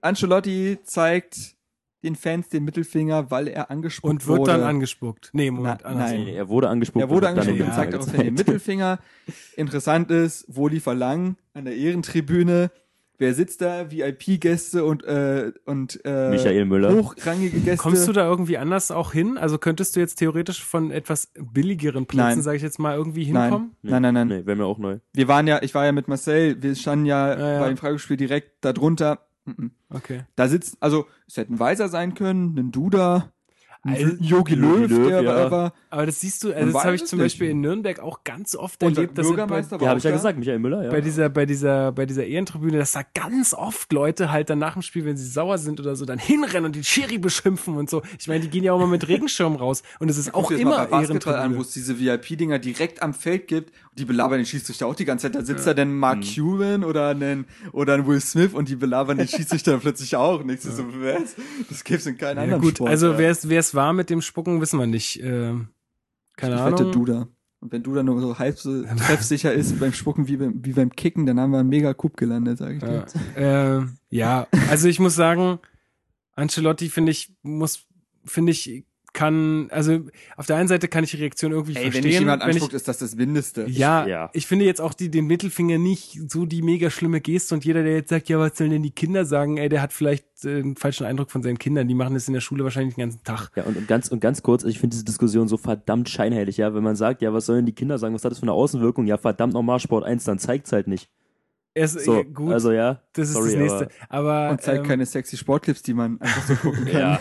Ancelotti 0.00 0.78
zeigt 0.84 1.56
den 2.02 2.14
Fans 2.16 2.48
den 2.48 2.64
Mittelfinger, 2.64 3.30
weil 3.30 3.48
er 3.48 3.70
angespuckt 3.70 4.10
Und 4.10 4.26
wird 4.26 4.38
wurde. 4.40 4.52
dann 4.52 4.62
angespuckt. 4.62 5.30
Nee, 5.32 5.50
Moment. 5.50 5.80
Na, 5.84 5.94
nein. 5.94 6.24
Nee, 6.24 6.34
er 6.36 6.48
wurde 6.48 6.68
angespuckt. 6.68 7.02
er 7.04 7.10
wurde 7.10 7.28
angespuckt 7.28 7.58
den 7.58 7.66
und 7.66 7.72
zeigt 7.74 7.92
Mittelfinger 7.92 8.12
daraufhin 8.12 8.24
den. 8.24 8.34
Mittelfinger. 8.34 8.98
Interessant 9.56 10.10
ist, 10.10 10.44
Woli 10.48 10.80
Verlang 10.80 11.36
an 11.54 11.64
der 11.64 11.76
Ehrentribüne. 11.76 12.70
Wer 13.20 13.34
sitzt 13.34 13.62
da? 13.62 13.90
VIP-Gäste 13.90 14.84
und, 14.84 15.02
äh, 15.02 15.50
und 15.64 16.00
äh, 16.04 16.30
Michael 16.30 16.66
Müller. 16.66 16.94
hochrangige 16.94 17.58
Gäste. 17.58 17.78
Kommst 17.82 18.06
du 18.06 18.12
da 18.12 18.24
irgendwie 18.24 18.58
anders 18.58 18.92
auch 18.92 19.12
hin? 19.12 19.36
Also 19.36 19.58
könntest 19.58 19.96
du 19.96 20.00
jetzt 20.00 20.20
theoretisch 20.20 20.62
von 20.64 20.92
etwas 20.92 21.32
billigeren 21.36 22.06
Plätzen, 22.06 22.42
sage 22.42 22.58
ich 22.58 22.62
jetzt 22.62 22.78
mal, 22.78 22.96
irgendwie 22.96 23.28
Nein. 23.32 23.42
hinkommen? 23.42 23.76
Nein, 23.82 24.02
nein, 24.02 24.14
nein. 24.14 24.28
Nee, 24.28 24.46
wäre 24.46 24.56
mir 24.56 24.66
auch 24.66 24.78
neu. 24.78 24.98
Wir 25.14 25.26
waren 25.26 25.48
ja, 25.48 25.60
ich 25.64 25.74
war 25.74 25.84
ja 25.84 25.90
mit 25.90 26.06
Marcel, 26.06 26.62
wir 26.62 26.76
standen 26.76 27.06
ja, 27.06 27.36
Ja, 27.36 27.52
ja. 27.54 27.58
bei 27.58 27.66
dem 27.66 27.76
Fragespiel 27.76 28.16
direkt 28.16 28.64
da 28.64 28.72
drunter. 28.72 29.14
Mhm. 29.14 29.18
Okay. 29.90 30.24
Da 30.36 30.48
sitzt, 30.48 30.76
also 30.80 31.06
es 31.26 31.36
hätte 31.36 31.52
ein 31.52 31.58
Weiser 31.58 31.88
sein 31.88 32.14
können, 32.14 32.58
ein 32.58 32.70
Duda, 32.70 33.32
Yogi 33.94 34.16
Yogi 34.20 34.54
Löw, 34.54 34.88
Löw, 34.90 35.08
der 35.08 35.22
ja. 35.22 35.46
aber 35.46 35.72
Aber 35.90 36.06
das 36.06 36.20
siehst 36.20 36.44
du, 36.44 36.52
also 36.52 36.72
das 36.72 36.84
habe 36.84 36.94
ich 36.96 37.04
zum 37.06 37.18
nicht. 37.18 37.26
Beispiel 37.26 37.50
in 37.50 37.60
Nürnberg 37.60 38.00
auch 38.00 38.24
ganz 38.24 38.54
oft 38.54 38.82
unser 38.82 39.00
erlebt, 39.02 39.18
dass 39.18 39.26
bei, 39.26 39.30
Bürgermeister 39.30 39.76
Ja, 39.76 39.80
war 39.82 39.88
habe 39.90 39.98
ich 39.98 40.04
ja 40.04 40.10
gesagt, 40.10 40.38
Michael 40.38 40.58
Müller, 40.58 40.84
ja. 40.84 40.90
bei 40.90 41.00
dieser, 41.00 41.28
bei 41.28 41.46
dieser, 41.46 41.92
bei 41.92 42.06
dieser 42.06 42.24
Ehrentribüne, 42.26 42.78
dass 42.78 42.92
da 42.92 43.02
ganz 43.14 43.54
oft 43.54 43.92
Leute 43.92 44.30
halt 44.30 44.50
dann 44.50 44.58
nach 44.58 44.74
dem 44.74 44.82
Spiel, 44.82 45.04
wenn 45.04 45.16
sie 45.16 45.26
sauer 45.26 45.58
sind 45.58 45.80
oder 45.80 45.96
so, 45.96 46.04
dann 46.04 46.18
hinrennen 46.18 46.66
und 46.66 46.74
den 46.76 46.84
Schiri 46.84 47.18
beschimpfen 47.18 47.76
und 47.76 47.88
so. 47.90 48.02
Ich 48.18 48.28
meine, 48.28 48.40
die 48.40 48.48
gehen 48.50 48.64
ja 48.64 48.72
auch 48.72 48.78
mal 48.78 48.86
mit 48.86 49.08
Regenschirm 49.08 49.56
raus 49.56 49.82
und 49.98 50.08
es 50.08 50.18
ist 50.18 50.34
auch 50.34 50.50
immer 50.50 50.78
bei 50.78 50.86
Basketball 50.86 51.34
an, 51.36 51.50
wo 51.56 51.60
Ehrentribüne. 51.62 51.62
es 51.62 51.70
diese 51.72 51.98
VIP-Dinger 52.00 52.58
direkt 52.58 53.02
am 53.02 53.14
Feld 53.14 53.48
gibt. 53.48 53.70
Und 53.90 53.98
die 53.98 54.04
belabern 54.04 54.38
den 54.38 54.46
Schiedsrichter 54.46 54.86
auch 54.86 54.94
die 54.94 55.04
ganze 55.04 55.26
Zeit. 55.26 55.34
Da 55.34 55.44
sitzt 55.44 55.66
da 55.66 55.74
dann 55.74 55.92
Mark 55.94 56.20
Cuban 56.22 56.84
oder 56.84 57.08
ein, 57.08 57.46
oder 57.72 57.94
ein 57.94 58.06
Will 58.06 58.20
Smith 58.20 58.52
und 58.52 58.68
die 58.68 58.76
belabern 58.76 59.18
den 59.18 59.28
Schiedsrichter 59.28 59.72
dann 59.72 59.80
plötzlich 59.80 60.14
auch. 60.16 60.40
Und 60.40 60.50
ich 60.50 60.60
so, 60.60 60.84
was? 61.00 61.34
Das 61.68 61.82
gibt's 61.84 62.06
in 62.06 62.16
keinem 62.16 62.36
Ja, 62.36 62.42
anderen 62.44 62.62
gut, 62.62 62.76
Sport. 62.76 62.90
also 62.90 63.18
wer 63.18 63.30
es, 63.30 63.48
wer 63.48 63.60
es 63.60 63.74
war 63.78 63.92
mit 63.92 64.10
dem 64.10 64.20
Spucken, 64.22 64.60
wissen 64.60 64.80
wir 64.80 64.86
nicht. 64.86 65.22
Ähm, 65.22 65.68
keine 66.36 66.56
ich 66.56 66.60
Ahnung. 66.60 66.80
wette 66.80 66.90
Duda. 66.90 67.28
Und 67.60 67.72
wenn 67.72 67.84
Duda 67.84 68.02
nur 68.02 68.20
so 68.20 68.38
halb 68.38 68.58
so 68.58 68.82
treffsicher 68.96 69.52
ist 69.52 69.78
beim 69.78 69.92
Spucken 69.92 70.26
wie 70.26 70.36
beim, 70.36 70.64
wie 70.64 70.72
beim 70.72 70.90
Kicken, 70.90 71.26
dann 71.26 71.38
haben 71.38 71.52
wir 71.52 71.60
einen 71.60 71.68
mega 71.68 71.94
Coup 71.94 72.16
gelandet, 72.16 72.58
sag 72.58 72.74
ich 72.74 72.80
dir. 72.80 73.06
Ja, 73.36 73.78
äh, 73.78 73.86
ja, 74.10 74.48
also 74.68 74.88
ich 74.88 74.98
muss 74.98 75.14
sagen, 75.14 75.60
Ancelotti 76.32 76.88
finde 76.88 77.12
ich, 77.12 77.32
muss, 77.42 77.86
finde 78.24 78.50
ich, 78.50 78.84
kann, 79.18 79.66
also 79.70 79.98
auf 80.36 80.46
der 80.46 80.56
einen 80.56 80.68
Seite 80.68 80.86
kann 80.86 81.02
ich 81.02 81.10
die 81.10 81.16
Reaktion 81.16 81.50
irgendwie 81.50 81.72
Ey, 81.72 81.76
wenn 81.76 81.82
verstehen. 81.92 82.10
dich 82.10 82.18
jemand 82.20 82.42
wenn 82.42 82.50
ich- 82.50 82.54
anspuckt, 82.56 82.74
ist 82.74 82.86
das 82.86 82.98
das 82.98 83.16
Mindeste. 83.16 83.66
Ja, 83.68 84.06
Ja. 84.06 84.30
ich 84.32 84.46
finde 84.46 84.64
jetzt 84.64 84.80
auch 84.80 84.94
die, 84.94 85.10
den 85.10 85.26
Mittelfinger 85.26 85.76
nicht 85.78 86.30
so 86.30 86.46
die 86.46 86.62
mega 86.62 86.88
schlimme 86.88 87.20
Geste 87.20 87.54
und 87.56 87.64
jeder, 87.64 87.82
der 87.82 87.94
jetzt 87.94 88.10
sagt, 88.10 88.28
ja, 88.28 88.38
was 88.38 88.56
sollen 88.56 88.70
denn 88.70 88.82
die 88.84 88.92
Kinder 88.92 89.24
sagen, 89.24 89.56
ey, 89.56 89.68
der 89.68 89.82
hat 89.82 89.92
vielleicht 89.92 90.24
äh, 90.44 90.58
einen 90.60 90.76
falschen 90.76 91.04
Eindruck 91.04 91.32
von 91.32 91.42
seinen 91.42 91.58
Kindern, 91.58 91.88
die 91.88 91.94
machen 91.94 92.14
das 92.14 92.28
in 92.28 92.34
der 92.34 92.40
Schule 92.40 92.62
wahrscheinlich 92.62 92.94
den 92.94 93.00
ganzen 93.02 93.24
Tag. 93.24 93.50
Ja, 93.56 93.64
und, 93.64 93.76
und 93.76 93.88
ganz 93.88 94.08
und 94.08 94.20
ganz 94.20 94.42
kurz, 94.44 94.62
ich 94.62 94.78
finde 94.78 94.94
diese 94.94 95.04
Diskussion 95.04 95.48
so 95.48 95.56
verdammt 95.56 96.08
scheinheilig, 96.08 96.56
ja, 96.58 96.72
wenn 96.74 96.84
man 96.84 96.94
sagt, 96.94 97.20
ja, 97.20 97.32
was 97.32 97.46
sollen 97.46 97.66
die 97.66 97.72
Kinder 97.72 97.98
sagen, 97.98 98.14
was 98.14 98.24
hat 98.24 98.30
das 98.30 98.38
für 98.38 98.44
eine 98.44 98.52
Außenwirkung? 98.52 99.06
Ja, 99.06 99.16
verdammt 99.18 99.52
nochmal 99.54 99.80
Sport 99.80 100.04
1, 100.04 100.22
dann 100.24 100.38
zeigt's 100.38 100.70
halt 100.72 100.86
nicht. 100.86 101.08
Es, 101.74 101.92
So, 101.92 102.24
gut, 102.24 102.52
also 102.52 102.72
ja, 102.72 103.02
das 103.18 103.28
ist 103.28 103.34
sorry, 103.34 103.50
das 103.52 103.58
nächste. 103.58 103.88
Aber, 104.08 104.50
Und 104.50 104.62
zeigt 104.62 104.82
ähm, 104.82 104.88
keine 104.88 105.06
sexy 105.06 105.36
Sportclips, 105.36 105.82
die 105.82 105.94
man 105.94 106.20
einfach 106.20 106.46
so 106.46 106.54
gucken 106.54 106.84
kann. 106.90 107.00
ja, 107.00 107.20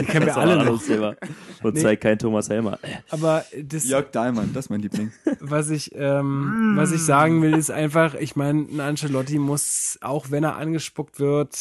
die 0.00 0.06
kennen 0.06 0.26
wir 0.26 0.36
alle 0.36 0.54
aber 0.54 0.64
noch. 0.64 0.82
Thema. 0.82 1.16
Und 1.62 1.74
Nee. 1.74 1.82
zeigt 1.82 2.02
kein 2.02 2.18
Thomas 2.18 2.48
Helmer. 2.48 2.78
Aber 3.10 3.44
das, 3.60 3.88
Jörg 3.88 4.10
Dahlmann, 4.12 4.50
das 4.54 4.66
ist 4.66 4.70
mein 4.70 4.80
Liebling. 4.80 5.12
was 5.40 5.70
ich, 5.70 5.90
ähm, 5.94 6.74
was 6.76 6.92
ich 6.92 7.00
sagen 7.02 7.42
will, 7.42 7.54
ist 7.54 7.70
einfach, 7.70 8.14
ich 8.14 8.36
meine, 8.36 8.60
ein 8.70 8.80
Ancelotti 8.80 9.38
muss, 9.38 9.98
auch 10.00 10.30
wenn 10.30 10.44
er 10.44 10.56
angespuckt 10.56 11.18
wird, 11.20 11.56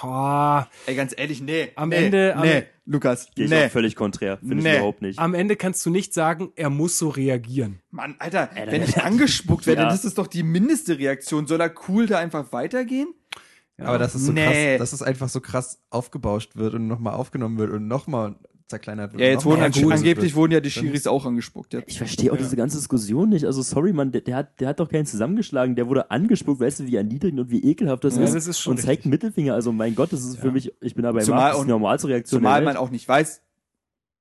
boah, 0.00 0.68
Ey, 0.86 0.94
ganz 0.94 1.14
ehrlich, 1.16 1.40
nee. 1.42 1.68
Am 1.76 1.90
nee, 1.90 2.06
Ende- 2.06 2.34
am- 2.36 2.42
Nee, 2.42 2.64
Lukas, 2.86 3.28
Gehe 3.36 3.44
ich 3.44 3.50
nee. 3.50 3.66
auch 3.66 3.70
völlig 3.70 3.94
konträr. 3.94 4.38
Finde 4.38 4.56
Nee. 4.56 4.70
ich 4.70 4.76
überhaupt 4.78 5.02
nicht. 5.02 5.18
am 5.18 5.34
Ende 5.34 5.54
kannst 5.54 5.84
du 5.86 5.90
nicht 5.90 6.12
sagen, 6.12 6.50
er 6.56 6.70
muss 6.70 6.98
so 6.98 7.08
reagieren. 7.08 7.78
Mann, 7.92 8.16
Alter, 8.18 8.50
Alter, 8.54 8.72
wenn 8.72 8.82
ich 8.82 9.00
angespuckt 9.02 9.66
werde, 9.66 9.82
Ja. 9.82 9.88
das 9.90 10.04
ist 10.04 10.18
doch 10.18 10.26
die 10.26 10.42
mindeste 10.42 10.98
Reaktion. 10.98 11.46
Soll 11.46 11.60
er 11.60 11.72
cool 11.88 12.06
da 12.06 12.18
einfach 12.18 12.52
weitergehen? 12.52 13.09
Aber 13.80 13.98
dass 13.98 14.14
es 14.14 14.24
so 14.26 14.32
Nee. 14.32 14.76
krass, 14.76 14.78
dass 14.90 14.92
es 15.00 15.02
einfach 15.02 15.28
so 15.28 15.40
krass 15.40 15.80
aufgebauscht 15.90 16.56
wird 16.56 16.74
und 16.74 16.86
nochmal 16.86 17.14
aufgenommen 17.14 17.58
wird 17.58 17.70
und 17.70 17.88
nochmal 17.88 18.36
zerkleinert 18.68 19.12
wird. 19.12 19.20
Ja, 19.20 19.28
jetzt 19.28 19.44
wurden 19.44 19.62
abgelöst 19.62 19.92
angeblich 19.92 20.26
wird. 20.32 20.36
wurden 20.36 20.52
ja 20.52 20.60
die 20.60 20.70
Schiris 20.70 21.06
auch 21.08 21.26
angespuckt. 21.26 21.72
Jetzt. 21.74 21.88
Ich 21.90 21.98
verstehe 21.98 22.32
auch 22.32 22.36
diese 22.36 22.54
ganze 22.56 22.76
Diskussion 22.78 23.28
nicht. 23.28 23.44
Also 23.44 23.62
sorry, 23.62 23.92
Mann, 23.92 24.12
der, 24.12 24.20
der, 24.20 24.36
hat, 24.36 24.60
der 24.60 24.68
hat 24.68 24.78
doch 24.80 24.88
keinen 24.88 25.06
zusammengeschlagen. 25.06 25.74
Der 25.74 25.88
wurde 25.88 26.10
angespuckt. 26.10 26.60
Weißt 26.60 26.80
du, 26.80 26.86
wie 26.86 26.94
erniedrigend 26.94 27.40
und 27.40 27.50
wie 27.50 27.64
ekelhaft 27.64 28.04
das 28.04 28.16
Ja, 28.16 28.22
ist? 28.22 28.34
das 28.34 28.46
ist 28.46 28.60
schon 28.60 28.72
und 28.72 28.78
zeigt 28.78 29.06
Mittelfinger. 29.06 29.54
Also 29.54 29.72
mein 29.72 29.94
Gott, 29.96 30.12
das 30.12 30.22
ist 30.22 30.38
für 30.38 30.52
mich, 30.52 30.72
ich 30.80 30.94
bin 30.94 31.02
dabei 31.02 31.18
das 31.20 31.28
ist 31.28 31.66
normalste 31.66 32.08
Reaktion. 32.08 32.40
Zumal 32.40 32.62
man 32.62 32.76
auch 32.76 32.90
nicht 32.90 33.08
weiß, 33.08 33.42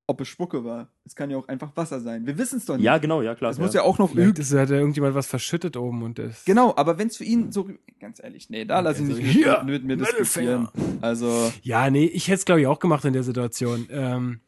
ob 0.09 0.21
es 0.21 0.27
Spucke 0.27 0.65
war. 0.65 0.89
Es 1.05 1.15
kann 1.15 1.29
ja 1.29 1.37
auch 1.37 1.47
einfach 1.47 1.69
Wasser 1.75 1.99
sein. 1.99 2.25
Wir 2.25 2.37
wissen 2.37 2.57
es 2.57 2.65
doch 2.65 2.77
nicht. 2.77 2.83
Ja, 2.83 2.97
genau, 2.97 3.21
ja, 3.21 3.35
klar. 3.35 3.51
es 3.51 3.59
muss 3.59 3.75
ja 3.75 3.83
auch 3.83 3.99
noch 3.99 4.09
Vielleicht 4.09 4.39
ist, 4.39 4.51
hat 4.53 4.71
da 4.71 4.73
irgendjemand 4.73 5.13
was 5.13 5.27
verschüttet 5.27 5.77
oben 5.77 6.01
und 6.01 6.17
das. 6.17 6.45
Genau, 6.45 6.73
aber 6.75 6.97
wenn 6.97 7.09
es 7.09 7.17
für 7.17 7.23
ihn 7.25 7.51
so, 7.51 7.69
ganz 7.99 8.21
ehrlich, 8.21 8.49
nee, 8.49 8.65
da 8.65 8.79
lass 8.79 8.99
ich 8.99 9.07
Also 9.07 9.21
nicht 9.21 9.31
hier, 9.31 9.61
mit, 9.63 9.85
mit 9.85 9.85
mir 9.85 9.97
diskutieren. 9.97 10.67
Also, 10.99 11.53
Ja, 11.61 11.91
nee, 11.91 12.05
ich 12.05 12.27
hätte 12.27 12.39
es 12.39 12.45
glaube 12.45 12.61
ich 12.61 12.67
auch 12.67 12.79
gemacht 12.79 13.05
in 13.05 13.13
der 13.13 13.23
Situation. 13.23 13.87
Ähm, 13.91 14.39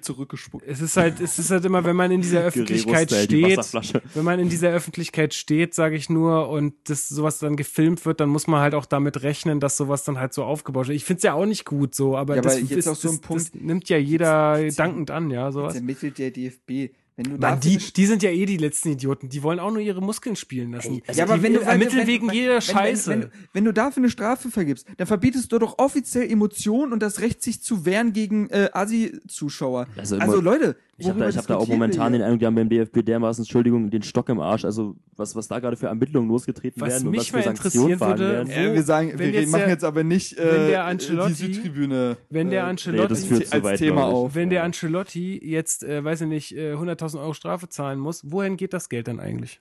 zurückgespuckt. 0.00 0.64
es 0.66 0.80
ist 0.80 0.96
halt, 0.96 1.20
es 1.20 1.38
ist 1.38 1.50
halt 1.50 1.64
immer, 1.64 1.84
wenn 1.84 1.96
man 1.96 2.10
in 2.10 2.20
dieser 2.20 2.42
Öffentlichkeit 2.42 3.10
die 3.10 3.14
steht, 3.24 3.56
Wasserflasche. 3.58 4.02
wenn 4.14 4.24
man 4.24 4.38
in 4.40 4.48
dieser 4.48 4.70
Öffentlichkeit 4.70 5.32
steht, 5.32 5.74
sage 5.74 5.96
ich 5.96 6.10
nur, 6.10 6.48
und 6.48 6.74
das 6.84 7.08
sowas 7.08 7.38
dann 7.38 7.56
gefilmt 7.56 8.04
wird, 8.04 8.20
dann 8.20 8.28
muss 8.28 8.46
man 8.46 8.60
halt 8.60 8.74
auch 8.74 8.84
damit 8.86 9.22
rechnen, 9.22 9.60
dass 9.60 9.76
sowas 9.76 10.04
dann 10.04 10.18
halt 10.18 10.34
so 10.34 10.44
aufgebaut 10.44 10.88
wird. 10.88 10.96
Ich 10.96 11.04
find's 11.04 11.22
ja 11.22 11.32
auch 11.34 11.46
nicht 11.46 11.64
gut 11.64 11.94
so, 11.94 12.16
aber 12.16 12.36
Ja, 12.36 12.42
das, 12.42 12.54
aber 12.56 12.62
jetzt 12.62 12.72
ist, 12.78 12.88
auch 12.88 12.94
so 12.96 13.08
ein 13.08 13.12
das, 13.16 13.20
Punkt- 13.20 13.54
das 13.54 13.54
nimmt 13.54 13.88
ja 13.88 13.96
jeder 13.96 14.70
dankend 14.72 15.10
an, 15.10 15.30
ja, 15.30 15.50
sowas. 15.52 15.74
Jetzt 15.74 15.80
ermittelt 15.82 16.18
der 16.18 16.30
DFB. 16.30 16.92
Wenn 17.16 17.30
du 17.30 17.38
Mann, 17.38 17.60
die, 17.60 17.78
die 17.78 18.06
sind 18.06 18.22
ja 18.22 18.28
eh 18.28 18.44
die 18.44 18.58
letzten 18.58 18.90
Idioten. 18.90 19.30
Die 19.30 19.42
wollen 19.42 19.58
auch 19.58 19.70
nur 19.70 19.80
ihre 19.80 20.02
Muskeln 20.02 20.36
spielen 20.36 20.72
lassen. 20.72 21.00
Also 21.06 21.18
ja, 21.18 21.24
aber 21.24 21.38
die, 21.38 21.44
wenn 21.44 21.54
du 21.54 21.60
ermitteln 21.60 22.00
wenn, 22.00 22.06
wegen 22.06 22.28
wenn, 22.28 22.34
jeder 22.34 22.54
wenn, 22.54 22.60
Scheiße. 22.60 23.10
Wenn, 23.10 23.30
wenn, 23.54 23.64
du 23.64 23.72
dafür 23.72 24.02
eine 24.02 24.10
Strafe 24.10 24.50
vergibst, 24.50 24.86
dann 24.98 25.06
verbietest 25.06 25.50
du 25.50 25.58
doch 25.58 25.78
offiziell 25.78 26.30
Emotionen 26.30 26.92
und 26.92 27.00
das 27.00 27.20
Recht, 27.20 27.42
sich 27.42 27.62
zu 27.62 27.86
wehren 27.86 28.12
gegen 28.12 28.50
äh, 28.50 28.68
Asi-Zuschauer. 28.70 29.86
Also, 29.96 30.18
also, 30.18 30.40
Leute, 30.42 30.76
ich 30.98 31.08
habe 31.08 31.20
da, 31.20 31.28
ich 31.28 31.36
hab 31.36 31.46
da 31.46 31.56
auch 31.56 31.68
momentan 31.68 32.12
den 32.12 32.22
Eindruck, 32.22 32.40
die 32.40 32.46
haben 32.46 32.54
beim 32.54 32.70
DFB 32.70 33.04
dermaßen, 33.04 33.42
Entschuldigung, 33.42 33.90
den 33.90 34.02
Stock 34.02 34.30
im 34.30 34.40
Arsch. 34.40 34.64
Also 34.64 34.96
was, 35.14 35.36
was 35.36 35.46
da 35.46 35.58
gerade 35.58 35.76
für 35.76 35.88
Ermittlungen 35.88 36.28
losgetreten 36.28 36.80
was 36.80 36.88
werden 36.88 37.08
und 37.08 37.16
was 37.16 37.26
für 37.28 37.42
Sanktionen 37.42 37.98
fahren 37.98 38.18
würde, 38.18 38.48
werden. 38.48 38.70
Wo, 38.70 38.74
wir 38.74 38.82
sagen, 38.82 39.18
wir 39.18 39.30
jetzt 39.30 39.50
machen 39.50 39.62
der, 39.62 39.70
jetzt 39.70 39.84
aber 39.84 40.04
nicht 40.04 40.38
äh, 40.38 40.96
die 40.96 41.34
Südtribüne. 41.34 42.16
Wenn 42.30 42.48
der 42.48 42.62
äh, 42.62 42.68
Ancelotti, 42.70 43.14
äh, 43.14 43.38
nee, 43.38 43.46
als 43.68 43.78
Thema 43.78 44.04
auf. 44.06 44.34
Wenn 44.34 44.48
der 44.48 44.64
Ancelotti 44.64 45.38
jetzt, 45.44 45.84
äh, 45.84 46.02
weiß 46.02 46.22
ich 46.22 46.28
nicht, 46.28 46.52
100.000 46.52 47.05
2000 47.06 47.22
Euro 47.22 47.34
Strafe 47.34 47.68
zahlen 47.68 47.98
muss, 47.98 48.30
wohin 48.30 48.56
geht 48.56 48.72
das 48.72 48.88
Geld 48.88 49.08
dann 49.08 49.20
eigentlich? 49.20 49.60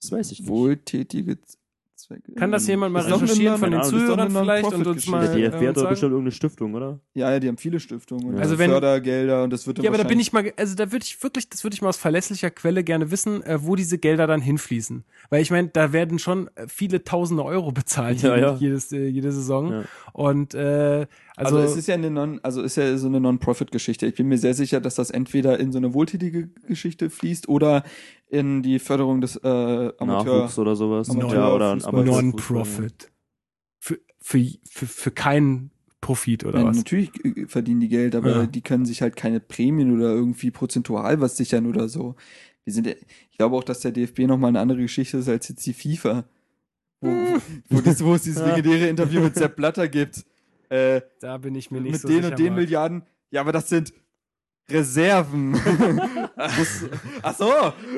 Das 0.00 0.12
weiß 0.12 0.32
ich 0.32 0.40
nicht. 0.40 0.48
Wohltätige 0.48 1.38
Zwecke. 1.96 2.32
Kann 2.34 2.52
das 2.52 2.66
jemand 2.66 2.92
mal 2.92 3.02
recherchieren 3.02 3.58
von 3.58 3.70
den 3.70 3.82
Zuhörern 3.82 4.30
vielleicht 4.30 4.70
und 4.70 4.86
uns 4.86 5.06
mal. 5.06 5.34
Die 5.34 5.42
äh, 5.42 5.50
DFB 5.50 5.68
hat 5.68 5.76
doch 5.78 5.88
bestimmt 5.88 6.12
irgendeine 6.12 6.32
Stiftung, 6.32 6.74
oder? 6.74 7.00
Ja, 7.14 7.30
ja, 7.32 7.40
die 7.40 7.48
haben 7.48 7.56
viele 7.56 7.80
Stiftungen 7.80 8.34
und 8.34 8.38
also 8.38 8.58
wenn, 8.58 8.70
Fördergelder 8.70 9.42
und 9.42 9.50
das 9.50 9.66
wird 9.66 9.78
dann 9.78 9.84
Ja, 9.84 9.90
aber 9.90 9.96
da 9.96 10.04
bin 10.04 10.20
ich 10.20 10.30
mal, 10.32 10.52
also 10.56 10.74
da 10.74 10.92
würde 10.92 11.04
ich 11.04 11.22
wirklich, 11.22 11.48
das 11.48 11.64
würde 11.64 11.72
ich 11.72 11.80
mal 11.80 11.88
aus 11.88 11.96
verlässlicher 11.96 12.50
Quelle 12.50 12.84
gerne 12.84 13.10
wissen, 13.10 13.42
äh, 13.42 13.58
wo 13.62 13.76
diese 13.76 13.96
Gelder 13.96 14.26
dann 14.26 14.42
hinfließen. 14.42 15.04
Weil 15.30 15.40
ich 15.40 15.50
meine, 15.50 15.68
da 15.68 15.94
werden 15.94 16.18
schon 16.18 16.48
äh, 16.54 16.66
viele 16.68 17.02
tausende 17.02 17.44
Euro 17.44 17.72
bezahlt 17.72 18.20
ja, 18.20 18.36
ja. 18.36 18.56
Jedes, 18.56 18.90
jede 18.90 19.32
Saison. 19.32 19.72
Ja. 19.72 19.84
Und 20.12 20.54
äh, 20.54 21.06
also, 21.36 21.56
Also, 21.58 21.72
es 21.72 21.76
ist 21.78 21.86
ja 21.88 21.94
eine 21.94 22.10
Non, 22.10 22.40
also 22.42 22.62
ist 22.62 22.76
ja 22.76 22.96
so 22.96 23.06
eine 23.08 23.20
Non-Profit-Geschichte. 23.20 24.06
Ich 24.06 24.14
bin 24.14 24.26
mir 24.28 24.38
sehr 24.38 24.54
sicher, 24.54 24.80
dass 24.80 24.94
das 24.96 25.10
entweder 25.10 25.58
in 25.60 25.70
so 25.72 25.78
eine 25.78 25.92
wohltätige 25.94 26.48
Geschichte 26.66 27.10
fließt 27.10 27.48
oder 27.48 27.84
in 28.28 28.62
die 28.62 28.78
Förderung 28.78 29.20
des 29.20 29.36
äh, 29.36 29.46
Amateur. 29.48 29.96
Nachwuchs 30.38 30.58
oder 30.58 30.74
sowas. 30.76 31.10
Amateur- 31.10 31.34
ja, 31.34 31.52
oder. 31.54 31.76
Non-Profit. 31.76 33.10
Für, 33.78 33.98
für, 34.20 34.44
für, 34.68 34.86
für 34.86 35.10
keinen 35.10 35.70
Profit 36.00 36.44
oder 36.44 36.60
Ja, 36.60 36.66
was? 36.66 36.76
natürlich 36.76 37.10
äh, 37.24 37.46
verdienen 37.46 37.80
die 37.80 37.88
Geld, 37.88 38.14
aber 38.14 38.30
Ja. 38.30 38.46
die 38.46 38.62
können 38.62 38.84
sich 38.86 39.02
halt 39.02 39.16
keine 39.16 39.40
Prämien 39.40 39.94
oder 39.94 40.10
irgendwie 40.12 40.50
prozentual 40.50 41.20
was 41.20 41.36
sichern 41.36 41.66
oder 41.66 41.88
so. 41.88 42.14
Wir 42.64 42.72
sind, 42.72 42.86
ich 42.86 43.38
glaube 43.38 43.56
auch, 43.56 43.64
dass 43.64 43.80
der 43.80 43.92
DFB 43.92 44.20
nochmal 44.20 44.48
eine 44.48 44.60
andere 44.60 44.80
Geschichte 44.80 45.18
ist 45.18 45.28
als 45.28 45.48
jetzt 45.48 45.64
die 45.66 45.72
FIFA. 45.74 46.24
Wo, 47.00 47.08
wo, 47.08 47.38
wo, 47.68 47.80
das, 47.80 48.02
wo 48.02 48.14
es 48.14 48.22
dieses 48.22 48.42
legendäre 48.46 48.88
Interview 48.88 49.20
mit 49.20 49.34
Sepp 49.36 49.56
Blatter 49.56 49.86
gibt. 49.88 50.24
Äh, 50.70 51.00
Da 51.20 51.38
bin 51.38 51.54
ich 51.54 51.70
mir 51.70 51.80
nicht 51.80 51.92
mit 51.92 52.00
so 52.00 52.08
den 52.08 52.16
sicher. 52.22 52.28
und 52.30 52.38
den 52.38 52.46
Marc. 52.48 52.56
Milliarden. 52.56 53.02
Ja, 53.30 53.40
aber 53.40 53.52
das 53.52 53.68
sind 53.68 53.92
Reserven. 54.70 55.54
Ach 56.36 57.34
so, 57.36 57.50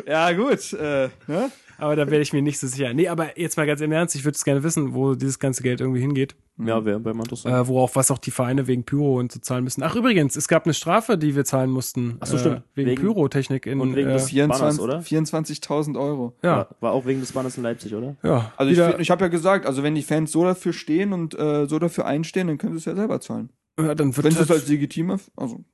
ja 0.07 0.33
gut. 0.33 0.73
Äh, 0.73 1.09
ne? 1.27 1.51
Aber 1.81 1.95
da 1.95 2.11
wäre 2.11 2.21
ich 2.23 2.33
mir 2.33 2.43
nicht 2.43 2.59
so 2.59 2.67
sicher. 2.67 2.93
Nee, 2.93 3.07
aber 3.09 3.39
jetzt 3.39 3.57
mal 3.57 3.65
ganz 3.67 3.81
im 3.81 3.93
Ernst, 3.93 4.17
ich 4.17 4.25
würde 4.25 4.35
es 4.35 4.45
gerne 4.45 4.65
wissen, 4.65 4.95
wo 4.95 5.15
dieses 5.15 5.39
ganze 5.39 5.63
Geld 5.63 5.81
irgendwie 5.81 6.01
hingeht. 6.01 6.35
Ja, 6.59 6.85
wäre 6.85 7.05
wär 7.05 7.15
mal 7.15 7.23
interessant. 7.23 7.55
Äh, 7.55 7.69
wo 7.69 7.79
auch, 7.81 7.95
was 7.95 8.11
auch 8.11 8.19
die 8.19 8.33
Vereine 8.33 8.67
wegen 8.67 8.83
Pyro 8.85 9.21
und 9.21 9.31
so 9.31 9.39
zahlen 9.39 9.63
müssen. 9.63 9.85
Ach, 9.85 9.95
übrigens, 9.95 10.35
es 10.35 10.49
gab 10.49 10.65
eine 10.65 10.75
Strafe, 10.75 11.17
die 11.17 11.37
wir 11.37 11.45
zahlen 11.45 11.71
mussten. 11.71 12.17
Ach 12.19 12.27
so, 12.27 12.37
stimmt. 12.37 12.57
Äh, 12.57 12.61
wegen, 12.75 12.91
Wegen- 12.91 13.03
Pyrotechnik 13.03 13.67
in, 13.67 13.81
und 13.81 13.95
wegen 13.95 14.11
äh, 14.11 14.15
des- 14.15 14.29
24 14.31 14.81
oder? 14.81 14.99
24.000 14.99 15.97
Euro. 15.97 16.37
ja, 16.43 16.57
War, 16.57 16.69
war 16.81 16.93
auch 16.93 17.07
wegen 17.07 17.21
des 17.21 17.31
Banners 17.31 17.57
in 17.57 17.63
Leipzig, 17.63 17.95
oder? 17.95 18.17
ja. 18.25 18.53
Also 18.57 18.73
ich, 18.73 18.77
wieder, 18.77 18.89
find- 18.89 19.01
ich 19.01 19.11
habe 19.13 19.25
ja 19.25 19.29
gesagt, 19.29 19.65
also 19.65 19.85
wenn 19.85 19.95
die 19.95 20.03
Fans 20.03 20.33
so 20.33 20.43
dafür 20.43 20.73
stehen 20.73 21.13
und 21.13 21.39
äh, 21.39 21.67
so 21.67 21.79
dafür 21.79 22.07
einstehen, 22.07 22.49
dann 22.49 22.59
können 22.59 22.73
sie 22.73 22.79
es 22.79 22.85
ja 22.87 22.97
selber 22.97 23.21
zahlen. 23.21 23.51
ja, 23.79 23.95
dann 23.95 24.17
wird 24.17 24.25
Wenn 24.25 24.33
sie 24.33 24.43
es 24.43 24.49
halt 24.51 24.61
als 24.63 24.69
legitime, 24.69 25.19
also 25.37 25.65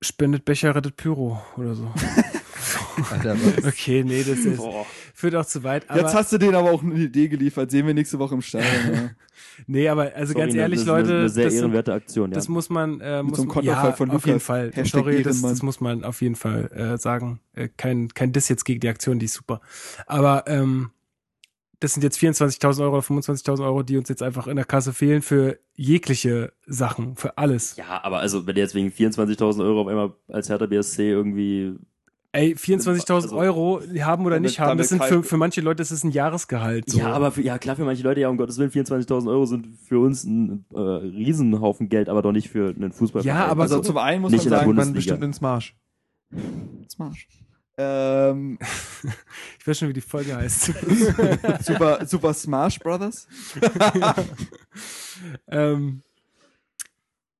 spendet 0.00 0.44
Becher, 0.44 0.74
rettet 0.74 0.96
Pyro 0.96 1.40
oder 1.56 1.74
so. 1.74 1.92
Alter? 3.10 3.36
Okay, 3.66 4.04
nee, 4.04 4.22
das 4.22 4.38
ist, 4.40 4.56
Boah. 4.58 4.86
führt 5.14 5.34
auch 5.34 5.44
zu 5.44 5.62
weit. 5.62 5.88
Aber, 5.88 6.00
Jetzt 6.00 6.14
hast 6.14 6.32
du 6.32 6.38
denen 6.38 6.54
aber 6.54 6.70
auch 6.70 6.82
eine 6.82 6.94
Idee 6.94 7.28
geliefert. 7.28 7.70
Sehen 7.70 7.86
wir 7.86 7.94
nächste 7.94 8.18
Woche 8.18 8.34
im 8.34 8.42
Stadion. 8.42 8.70
ja. 8.94 9.10
nee, 9.66 9.88
aber 9.88 10.12
also 10.14 10.32
Sorry, 10.32 10.44
ganz 10.44 10.54
ne, 10.54 10.60
ehrlich, 10.60 10.80
das 10.80 10.82
ist 10.82 10.88
Leute, 10.88 11.08
eine, 11.10 11.18
eine 11.20 11.28
sehr 11.28 11.44
das, 11.44 11.54
ehrenwerte 11.54 11.92
Aktion, 11.92 12.30
ja. 12.30 12.34
das 12.34 12.48
muss 12.48 12.70
man, 12.70 13.00
äh, 13.00 13.22
muss 13.22 13.38
so 13.38 13.44
man, 13.44 13.64
ja, 13.64 13.92
von 13.92 14.10
auf 14.10 14.26
jeden 14.26 14.38
Lukas. 14.38 14.42
Fall. 14.42 14.70
Hashtag 14.72 15.00
Sorry, 15.00 15.22
das, 15.22 15.42
das 15.42 15.62
muss 15.62 15.80
man 15.80 16.04
auf 16.04 16.22
jeden 16.22 16.36
Fall 16.36 16.70
äh, 16.72 16.98
sagen. 16.98 17.40
Äh, 17.54 17.68
kein, 17.76 18.08
kein 18.08 18.32
Diss 18.32 18.48
jetzt 18.48 18.64
gegen 18.64 18.80
die 18.80 18.88
Aktion, 18.88 19.18
die 19.18 19.26
ist 19.26 19.34
super. 19.34 19.60
Aber 20.06 20.44
ähm, 20.46 20.90
das 21.80 21.94
sind 21.94 22.02
jetzt 22.04 22.18
24.000 22.18 22.82
Euro 22.82 22.96
oder 22.98 23.04
25.000 23.06 23.64
Euro, 23.64 23.82
die 23.82 23.96
uns 23.96 24.08
jetzt 24.08 24.22
einfach 24.22 24.46
in 24.46 24.56
der 24.56 24.64
Kasse 24.66 24.92
fehlen 24.92 25.22
für 25.22 25.58
jegliche 25.74 26.52
Sachen, 26.66 27.16
für 27.16 27.36
alles. 27.38 27.76
ja, 27.76 28.02
aber 28.04 28.18
also, 28.20 28.46
wenn 28.46 28.54
du 28.54 28.60
jetzt 28.60 28.74
wegen 28.74 28.88
24.000 28.90 29.62
Euro 29.64 29.80
auf 29.82 29.88
einmal 29.88 30.12
als 30.28 30.48
Hertha 30.48 30.66
BSC 30.66 31.10
irgendwie 31.10 31.74
Ey, 32.32 32.54
24.000 32.54 33.12
Also- 33.12 33.36
Euro 33.36 33.80
haben 34.02 34.24
oder 34.24 34.36
Damit- 34.36 34.50
nicht 34.50 34.60
haben, 34.60 34.78
das 34.78 34.90
sind 34.90 35.02
für, 35.02 35.24
für 35.24 35.36
manche 35.36 35.60
Leute 35.62 35.78
das 35.78 35.90
ist 35.90 36.04
ein 36.04 36.12
Jahresgehalt. 36.12 36.88
So. 36.88 36.98
Ja, 37.00 37.12
aber 37.12 37.32
für, 37.32 37.42
ja 37.42 37.58
klar, 37.58 37.74
für 37.74 37.84
manche 37.84 38.04
Leute, 38.04 38.20
ja, 38.20 38.28
um 38.28 38.36
Gottes 38.36 38.56
Willen, 38.58 38.70
24.000 38.70 39.28
Euro 39.28 39.46
sind 39.46 39.66
für 39.82 39.98
uns 39.98 40.22
ein 40.22 40.64
äh, 40.72 40.78
Riesenhaufen 40.78 41.88
Geld, 41.88 42.08
aber 42.08 42.22
doch 42.22 42.30
nicht 42.30 42.48
für 42.48 42.68
einen 42.68 42.92
Fußballverein. 42.92 43.36
Ja, 43.36 43.46
aber 43.46 43.62
Also 43.62 43.76
so- 43.78 43.82
zum 43.82 43.96
einen 43.96 44.20
muss 44.22 44.30
man 44.30 44.40
sagen, 44.42 44.74
Man 44.76 44.92
bestimmt 44.92 45.24
ins 45.24 45.40
Marsch. 45.40 45.74
Smash. 46.88 47.26
Ähm, 47.82 48.58
ich 49.58 49.66
weiß 49.66 49.78
schon, 49.78 49.88
wie 49.88 49.94
die 49.94 50.00
Folge 50.00 50.36
heißt. 50.36 50.72
super, 51.64 52.04
super 52.06 52.34
Smash 52.34 52.78
Brothers. 52.78 53.26
ähm, 55.48 56.02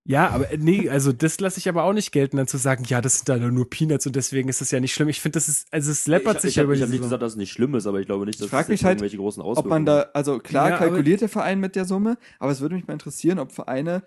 ja, 0.05 0.31
aber 0.31 0.51
äh, 0.51 0.57
nee, 0.57 0.89
also 0.89 1.13
das 1.13 1.39
lasse 1.41 1.59
ich 1.59 1.69
aber 1.69 1.85
auch 1.85 1.93
nicht 1.93 2.11
gelten, 2.11 2.39
dann 2.39 2.47
zu 2.47 2.57
sagen, 2.57 2.85
ja, 2.87 3.01
das 3.01 3.17
sind 3.17 3.29
da 3.29 3.37
nur 3.37 3.69
Peanuts 3.69 4.07
und 4.07 4.17
deswegen 4.17 4.49
ist 4.49 4.61
das 4.61 4.71
ja 4.71 4.81
nicht 4.81 4.95
schlimm. 4.95 5.09
Ich 5.09 5.21
finde, 5.21 5.37
das 5.37 5.49
ist, 5.49 5.69
also 5.71 5.91
es 5.91 6.07
läppert 6.07 6.37
ich, 6.37 6.43
sich 6.43 6.51
ich, 6.51 6.57
ja 6.57 6.65
über 6.65 6.73
ich 6.73 6.81
habe 6.81 6.91
nicht 6.91 7.03
gesagt, 7.03 7.23
dass 7.23 7.33
es 7.33 7.39
nicht 7.39 7.53
schlimm 7.53 7.75
ist, 7.75 7.87
aber 7.87 8.01
ich 8.01 8.07
glaube 8.07 8.25
nicht, 8.25 8.41
dass 8.41 8.47
Ich 8.47 8.51
frag 8.51 8.63
es 8.63 8.69
mich 8.69 8.85
halt, 8.85 8.95
irgendwelche 8.95 9.19
großen 9.19 9.43
Ob 9.43 9.49
Auswirkungen 9.49 9.85
man 9.85 9.87
da, 9.87 10.07
also 10.15 10.39
klar 10.39 10.71
Ja, 10.71 10.79
kalkuliert 10.79 11.21
der 11.21 11.29
Verein 11.29 11.61
mit 11.61 11.77
der 11.77 11.85
Summe, 11.85 12.17
aber 12.39 12.51
es 12.51 12.61
würde 12.61 12.77
mich 12.77 12.87
mal 12.87 12.95
interessieren, 12.95 13.39
ob 13.39 13.53
Vereine 13.53 14.03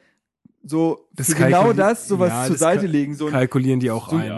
so 0.65 1.07
Das 1.13 1.33
genau 1.35 1.73
das 1.73 2.07
sowas 2.07 2.29
Ja, 2.29 2.43
zur 2.45 2.53
das 2.55 2.59
Seite 2.59 2.87
legen. 2.87 3.15
So 3.15 3.27
ein, 3.27 3.31
Kalkulieren 3.31 3.79
die 3.79 3.91
auch 3.91 4.09
So- 4.09 4.15
ein. 4.15 4.31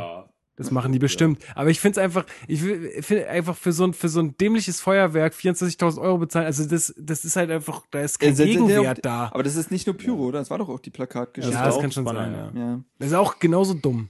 Ja. 0.57 0.64
Das 0.64 0.72
machen 0.72 0.94
die 0.94 0.99
bestimmt. 0.99 1.44
Aber 1.53 1.69
ich 1.69 1.82
finde 1.82 1.99
es 1.99 2.03
einfach, 2.06 2.26
ich 2.48 2.61
finde 2.61 3.27
einfach 3.27 3.57
für 3.57 3.73
so 3.73 3.84
ein, 3.86 3.94
für 3.94 4.07
so 4.07 4.22
ein 4.22 4.38
dämliches 4.38 4.80
Feuerwerk 4.80 5.34
24.000 5.34 5.99
Euro 5.99 6.18
bezahlen, 6.19 6.45
also 6.45 6.65
das, 6.65 6.94
das 6.98 7.26
ist 7.26 7.36
halt 7.36 7.52
einfach, 7.52 7.84
da 7.91 7.99
ist 7.99 8.19
kein 8.19 8.30
Äh, 8.30 8.36
der- 8.36 8.45
der- 8.45 8.56
der- 8.56 8.65
Gegenwert 8.68 8.99
da. 9.06 9.30
aber 9.34 9.44
das 9.44 9.57
ist 9.57 9.69
nicht 9.69 9.86
nur 9.86 9.98
Pyro, 9.98 10.27
oder? 10.27 10.40
Das 10.40 10.49
war 10.49 10.57
doch 10.57 10.69
auch 10.69 10.80
die 10.80 10.91
Plakatgeschichte. 10.91 11.57
Ja, 11.60 11.65
das 11.65 11.76
auch 11.76 11.82
kann 11.82 11.91
schon 11.91 12.06
spannend, 12.07 12.36
sein, 12.38 12.56
ja. 12.56 12.65
ja. 12.72 12.80
Das 12.99 13.07
ist 13.10 13.14
auch 13.15 13.38
genauso 13.40 13.73
dumm. 13.73 14.07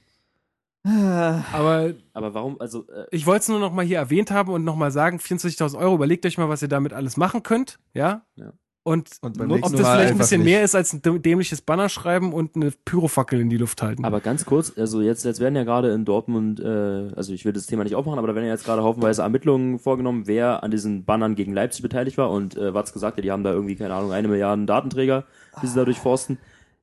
Ah, 0.83 1.43
Aber 1.51 1.93
Aber 2.13 2.33
warum, 2.35 2.61
also, 2.61 2.87
äh, 2.89 3.07
ich 3.09 3.25
wollte 3.25 3.41
es 3.41 3.47
nur 3.49 3.59
noch 3.59 3.73
mal 3.73 3.83
hier 3.83 3.97
erwähnt 3.97 4.29
haben 4.29 4.51
und 4.53 4.63
noch 4.63 4.75
mal 4.75 4.91
sagen, 4.91 5.17
24.000 5.17 5.75
Euro, 5.79 5.95
überlegt 5.95 6.27
euch 6.27 6.37
mal, 6.37 6.47
was 6.47 6.61
ihr 6.61 6.67
damit 6.67 6.93
alles 6.93 7.17
machen 7.17 7.41
könnt, 7.41 7.79
ja? 7.95 8.23
Ja. 8.35 8.53
Und, 8.87 9.09
Und 9.21 9.35
beim 9.39 9.51
ob 9.51 9.61
das 9.63 9.71
vielleicht 9.71 10.11
ein 10.11 10.17
bisschen 10.19 10.41
nicht. 10.43 10.51
mehr 10.53 10.63
ist 10.63 10.75
als 10.75 10.93
ein 10.93 11.01
dä- 11.01 11.17
dämliches 11.17 11.59
Banner 11.61 11.89
schreiben 11.89 12.33
und 12.33 12.55
eine 12.55 12.71
Pyrofackel 12.85 13.39
in 13.39 13.49
die 13.49 13.57
Luft 13.57 13.81
halten. 13.81 14.05
aber 14.05 14.19
ganz 14.21 14.45
kurz, 14.45 14.77
also 14.77 15.01
jetzt, 15.01 15.25
jetzt 15.25 15.39
werden 15.39 15.55
ja 15.55 15.63
gerade 15.63 15.91
in 15.91 16.05
Dortmund, 16.05 16.59
äh, 16.59 16.67
also 17.15 17.33
ich 17.33 17.45
will 17.45 17.51
das 17.53 17.65
Thema 17.65 17.83
nicht 17.83 17.95
aufmachen, 17.95 18.19
aber 18.19 18.27
da 18.27 18.35
werden 18.35 18.45
ja 18.45 18.51
jetzt 18.51 18.63
gerade 18.63 18.83
haufenweise 18.83 19.23
Ermittlungen 19.23 19.79
vorgenommen, 19.79 20.27
wer 20.27 20.61
an 20.61 20.69
diesen 20.69 21.03
Bannern 21.03 21.33
gegen 21.33 21.51
Leipzig 21.51 21.81
beteiligt 21.81 22.19
war 22.19 22.29
und 22.29 22.55
äh, 22.57 22.75
Watz 22.75 22.93
gesagt, 22.93 23.17
ja, 23.17 23.23
die 23.23 23.31
haben 23.31 23.43
da 23.43 23.51
irgendwie, 23.53 23.75
keine 23.75 23.95
Ahnung, 23.95 24.11
eine 24.11 24.27
Milliarde 24.27 24.65
Datenträger, 24.67 25.25
die 25.63 25.67
sie 25.67 25.75
da 25.75 25.83
durchforsten. 25.83 26.37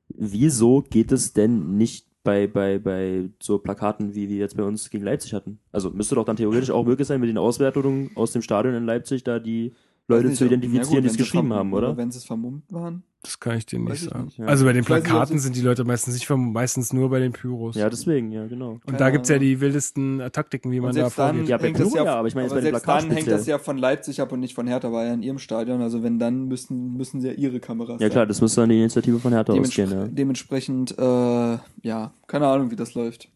Wieso 0.09 0.81
geht 0.81 1.11
es 1.13 1.31
denn 1.31 1.77
nicht 1.77 2.05
bei, 2.25 2.47
bei, 2.47 2.79
bei 2.79 3.29
so 3.41 3.57
Plakaten, 3.59 4.13
wie 4.13 4.27
wir 4.29 4.37
jetzt 4.37 4.57
bei 4.57 4.63
uns 4.63 4.89
gegen 4.89 5.05
Leipzig 5.05 5.33
hatten? 5.33 5.59
Also 5.71 5.89
müsste 5.89 6.15
doch 6.15 6.25
dann 6.25 6.35
theoretisch 6.35 6.69
auch 6.71 6.85
möglich 6.85 7.07
sein, 7.07 7.19
mit 7.21 7.29
den 7.29 7.37
Auswertungen 7.37 8.11
aus 8.15 8.33
dem 8.33 8.41
Stadion 8.41 8.75
in 8.75 8.85
Leipzig 8.85 9.23
da 9.23 9.39
die 9.39 9.73
Leute 10.07 10.27
nicht, 10.27 10.37
zu 10.37 10.45
identifizieren, 10.45 10.85
ja 10.89 10.95
gut, 10.95 11.03
die 11.03 11.07
es 11.07 11.17
geschrieben 11.17 11.47
vermummt- 11.51 11.55
haben, 11.57 11.73
oder? 11.73 11.97
Wenn 11.97 12.11
sie 12.11 12.17
es 12.17 12.25
vermummt 12.25 12.71
waren. 12.73 13.03
das 13.21 13.39
kann 13.39 13.57
ich 13.57 13.65
dir 13.65 13.79
nicht 13.79 13.89
Weiß 13.89 14.03
ich 14.03 14.09
sagen. 14.09 14.25
nicht, 14.25 14.37
ja. 14.37 14.45
Also 14.47 14.65
bei 14.65 14.73
den 14.73 14.83
Ich 14.83 14.89
nicht, 14.89 15.01
Plakaten 15.03 15.37
sie- 15.37 15.43
sind 15.45 15.55
die 15.55 15.61
Leute 15.61 15.85
meistens 15.85 16.13
nicht, 16.15 16.27
verm- 16.27 16.51
meistens 16.51 16.91
nur 16.91 17.09
bei 17.09 17.19
den 17.19 17.31
Pyros. 17.31 17.77
Ja, 17.77 17.89
deswegen, 17.89 18.33
ja, 18.33 18.45
genau. 18.47 18.71
und 18.71 18.85
keine 18.85 18.97
da 18.97 19.09
gibt's 19.11 19.29
ja 19.29 19.35
Ahnung. 19.37 19.47
die 19.47 19.61
wildesten 19.61 20.19
äh, 20.19 20.29
Taktiken, 20.29 20.71
wie 20.71 20.81
man 20.81 20.93
da 20.93 21.09
vorgeht. 21.09 21.47
Ja, 21.47 21.57
bei 21.57 21.71
Pyro 21.71 21.95
ja, 21.95 22.03
ja, 22.03 22.15
aber 22.15 22.27
ich 22.27 22.35
meine 22.35 22.47
jetzt 22.47 22.53
bei 22.53 22.59
den 22.59 22.63
selbst 22.71 22.85
dann 22.85 22.95
Plakaten 22.97 23.11
hängt 23.15 23.27
das 23.29 23.45
ja 23.47 23.57
von 23.59 23.77
Leipzig 23.77 24.19
ab 24.19 24.31
und 24.33 24.41
nicht 24.41 24.53
von 24.55 24.67
Hertha, 24.67 24.91
war 24.91 25.05
ja 25.05 25.13
in 25.13 25.23
ihrem 25.23 25.39
Stadion. 25.39 25.81
Also 25.81 26.03
wenn, 26.03 26.19
dann 26.19 26.49
müssen, 26.49 26.97
müssen 26.97 27.21
sie 27.21 27.27
ja 27.29 27.33
ihre 27.35 27.61
Kameras 27.61 28.01
Ja 28.01 28.09
klar, 28.09 28.25
das 28.25 28.41
müsste 28.41 28.59
dann 28.61 28.69
die 28.71 28.79
Initiative 28.79 29.19
von 29.19 29.31
Hertha 29.31 29.53
Dementspre 29.53 29.83
ausgehen, 29.85 30.01
ja. 30.01 30.07
Dementsprechend, 30.09 30.97
äh, 30.99 31.57
ja, 31.81 32.13
keine 32.27 32.47
Ahnung, 32.47 32.71
wie 32.71 32.75
das 32.75 32.93
läuft. 32.93 33.29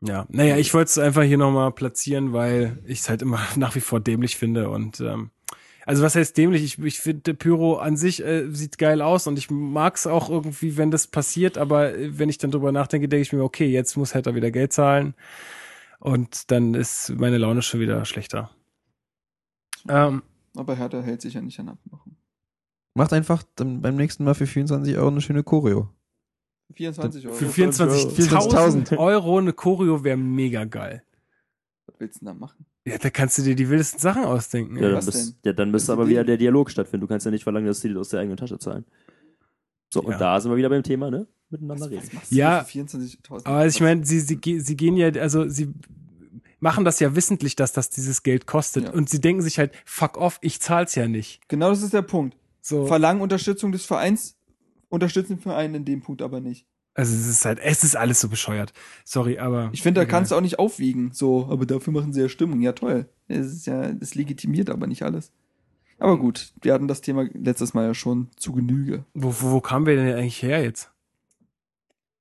Ja, 0.00 0.26
naja, 0.28 0.58
ich 0.58 0.72
wollte 0.74 0.90
es 0.90 0.98
einfach 0.98 1.22
hier 1.22 1.38
nochmal 1.38 1.72
platzieren, 1.72 2.32
weil 2.34 2.78
ich 2.86 3.00
es 3.00 3.08
halt 3.08 3.22
immer 3.22 3.40
nach 3.56 3.74
wie 3.74 3.80
vor 3.80 3.98
dämlich 4.00 4.36
finde 4.36 4.68
und 4.70 5.00
ähm, 5.00 5.30
also 5.86 6.02
was 6.02 6.14
heißt 6.14 6.36
dämlich? 6.36 6.64
Ich, 6.64 6.78
ich 6.78 7.00
finde 7.00 7.34
Pyro 7.34 7.76
an 7.76 7.96
sich 7.96 8.24
äh, 8.24 8.48
sieht 8.50 8.78
geil 8.78 9.02
aus 9.02 9.26
und 9.26 9.38
ich 9.38 9.50
mag's 9.50 10.06
auch 10.06 10.30
irgendwie, 10.30 10.76
wenn 10.76 10.90
das 10.90 11.06
passiert, 11.06 11.58
aber 11.58 11.94
äh, 11.94 12.18
wenn 12.18 12.28
ich 12.28 12.38
dann 12.38 12.50
drüber 12.50 12.72
nachdenke, 12.72 13.08
denke 13.08 13.22
ich 13.22 13.32
mir, 13.32 13.42
okay, 13.42 13.66
jetzt 13.66 13.96
muss 13.96 14.14
Hertha 14.14 14.34
wieder 14.34 14.50
Geld 14.50 14.72
zahlen 14.72 15.14
und 15.98 16.50
dann 16.50 16.74
ist 16.74 17.10
meine 17.10 17.38
Laune 17.38 17.62
schon 17.62 17.80
wieder 17.80 18.04
schlechter. 18.04 18.50
Ähm, 19.88 20.22
Aber 20.56 20.74
Hertha 20.74 21.02
hält 21.02 21.20
sich 21.20 21.34
ja 21.34 21.42
nicht 21.42 21.60
an 21.60 21.68
Abmachung. 21.68 22.16
Macht 22.94 23.12
einfach 23.12 23.42
dann 23.56 23.82
beim 23.82 23.96
nächsten 23.96 24.24
Mal 24.24 24.34
für 24.34 24.46
24 24.46 24.96
Euro 24.96 25.08
eine 25.08 25.20
schöne 25.20 25.42
Choreo. 25.42 25.90
24 26.74 27.26
Euro. 27.26 27.36
für 27.36 27.46
24.000 27.46 28.28
24.000 28.30 28.96
Euro 28.96 29.38
eine 29.38 29.52
Choreo 29.52 30.02
wäre 30.02 30.16
mega 30.16 30.64
geil. 30.64 31.04
Was 31.86 32.00
willst 32.00 32.16
du 32.16 32.24
denn 32.24 32.34
da 32.34 32.40
machen? 32.40 32.64
Ja, 32.86 32.98
da 32.98 33.08
kannst 33.10 33.38
du 33.38 33.42
dir 33.42 33.54
die 33.54 33.68
wildesten 33.70 33.98
Sachen 33.98 34.24
ausdenken. 34.24 34.76
Ja, 34.76 34.90
dann, 34.90 35.06
denn? 35.06 35.34
ja, 35.44 35.52
dann 35.54 35.70
müsste 35.70 35.88
Was 35.88 35.98
aber 35.98 36.08
wieder 36.08 36.22
der 36.24 36.36
Dialog 36.36 36.70
stattfinden. 36.70 37.00
Du 37.02 37.06
kannst 37.08 37.24
ja 37.24 37.30
nicht 37.32 37.44
verlangen, 37.44 37.66
dass 37.66 37.80
die 37.80 37.88
das 37.88 37.96
aus 37.98 38.08
der 38.10 38.20
eigenen 38.20 38.36
Tasche 38.36 38.58
zahlen. 38.58 38.84
So, 39.92 40.02
Ja. 40.02 40.08
und 40.08 40.20
da 40.20 40.38
sind 40.40 40.50
wir 40.50 40.56
wieder 40.56 40.68
beim 40.68 40.82
Thema, 40.82 41.10
ne? 41.10 41.26
Miteinander 41.48 41.88
reden. 41.88 42.10
Ja, 42.30 42.60
du 42.60 42.66
für 42.66 42.78
24.000? 42.80 43.46
Aber 43.46 43.66
ich 43.66 43.80
meine, 43.80 44.04
sie, 44.04 44.20
sie, 44.20 44.38
sie 44.60 44.76
gehen 44.76 44.96
ja, 44.96 45.08
also 45.20 45.48
sie 45.48 45.72
machen 46.60 46.84
das 46.84 47.00
ja 47.00 47.14
wissentlich, 47.14 47.56
dass 47.56 47.72
das 47.72 47.90
dieses 47.90 48.22
Geld 48.22 48.46
kostet. 48.46 48.84
Ja. 48.84 48.90
Und 48.92 49.08
sie 49.08 49.20
denken 49.20 49.42
sich 49.42 49.58
halt, 49.58 49.72
fuck 49.84 50.16
off, 50.18 50.38
ich 50.42 50.60
zahl's 50.60 50.94
ja 50.94 51.06
nicht. 51.08 51.40
Genau 51.48 51.70
das 51.70 51.82
ist 51.82 51.94
der 51.94 52.02
Punkt. 52.02 52.36
So, 52.60 52.86
Verlangen 52.86 53.20
Unterstützung 53.22 53.72
des 53.72 53.84
Vereins, 53.84 54.36
unterstützen 54.88 55.36
den 55.36 55.42
Verein 55.42 55.74
in 55.74 55.84
dem 55.84 56.00
Punkt 56.02 56.22
aber 56.22 56.40
nicht. 56.40 56.66
Also 56.94 57.14
es 57.14 57.26
ist 57.26 57.44
halt, 57.44 57.58
es 57.60 57.82
ist 57.82 57.96
alles 57.96 58.20
so 58.20 58.28
bescheuert. 58.28 58.72
Sorry, 59.04 59.38
aber. 59.38 59.70
Ich 59.72 59.82
finde, 59.82 60.00
da 60.00 60.02
egal. 60.04 60.12
kannst 60.12 60.30
du 60.30 60.36
auch 60.36 60.40
nicht 60.40 60.58
aufwiegen. 60.60 61.10
So, 61.12 61.48
aber 61.50 61.66
dafür 61.66 61.92
machen 61.92 62.12
sie 62.12 62.20
ja 62.20 62.28
Stimmung. 62.28 62.60
Ja, 62.60 62.72
toll. 62.72 63.08
Es 63.26 63.46
ist 63.46 63.66
ja, 63.66 63.90
es 64.00 64.14
legitimiert 64.14 64.70
aber 64.70 64.86
nicht 64.86 65.02
alles. 65.02 65.32
Aber 65.98 66.18
gut, 66.18 66.52
wir 66.62 66.72
hatten 66.72 66.88
das 66.88 67.00
Thema 67.00 67.26
letztes 67.34 67.74
Mal 67.74 67.86
ja 67.86 67.94
schon 67.94 68.28
zu 68.36 68.52
Genüge. 68.52 69.04
Wo, 69.14 69.34
wo, 69.40 69.50
wo 69.52 69.60
kamen 69.60 69.86
wir 69.86 69.96
denn 69.96 70.14
eigentlich 70.14 70.42
her 70.42 70.62
jetzt? 70.62 70.92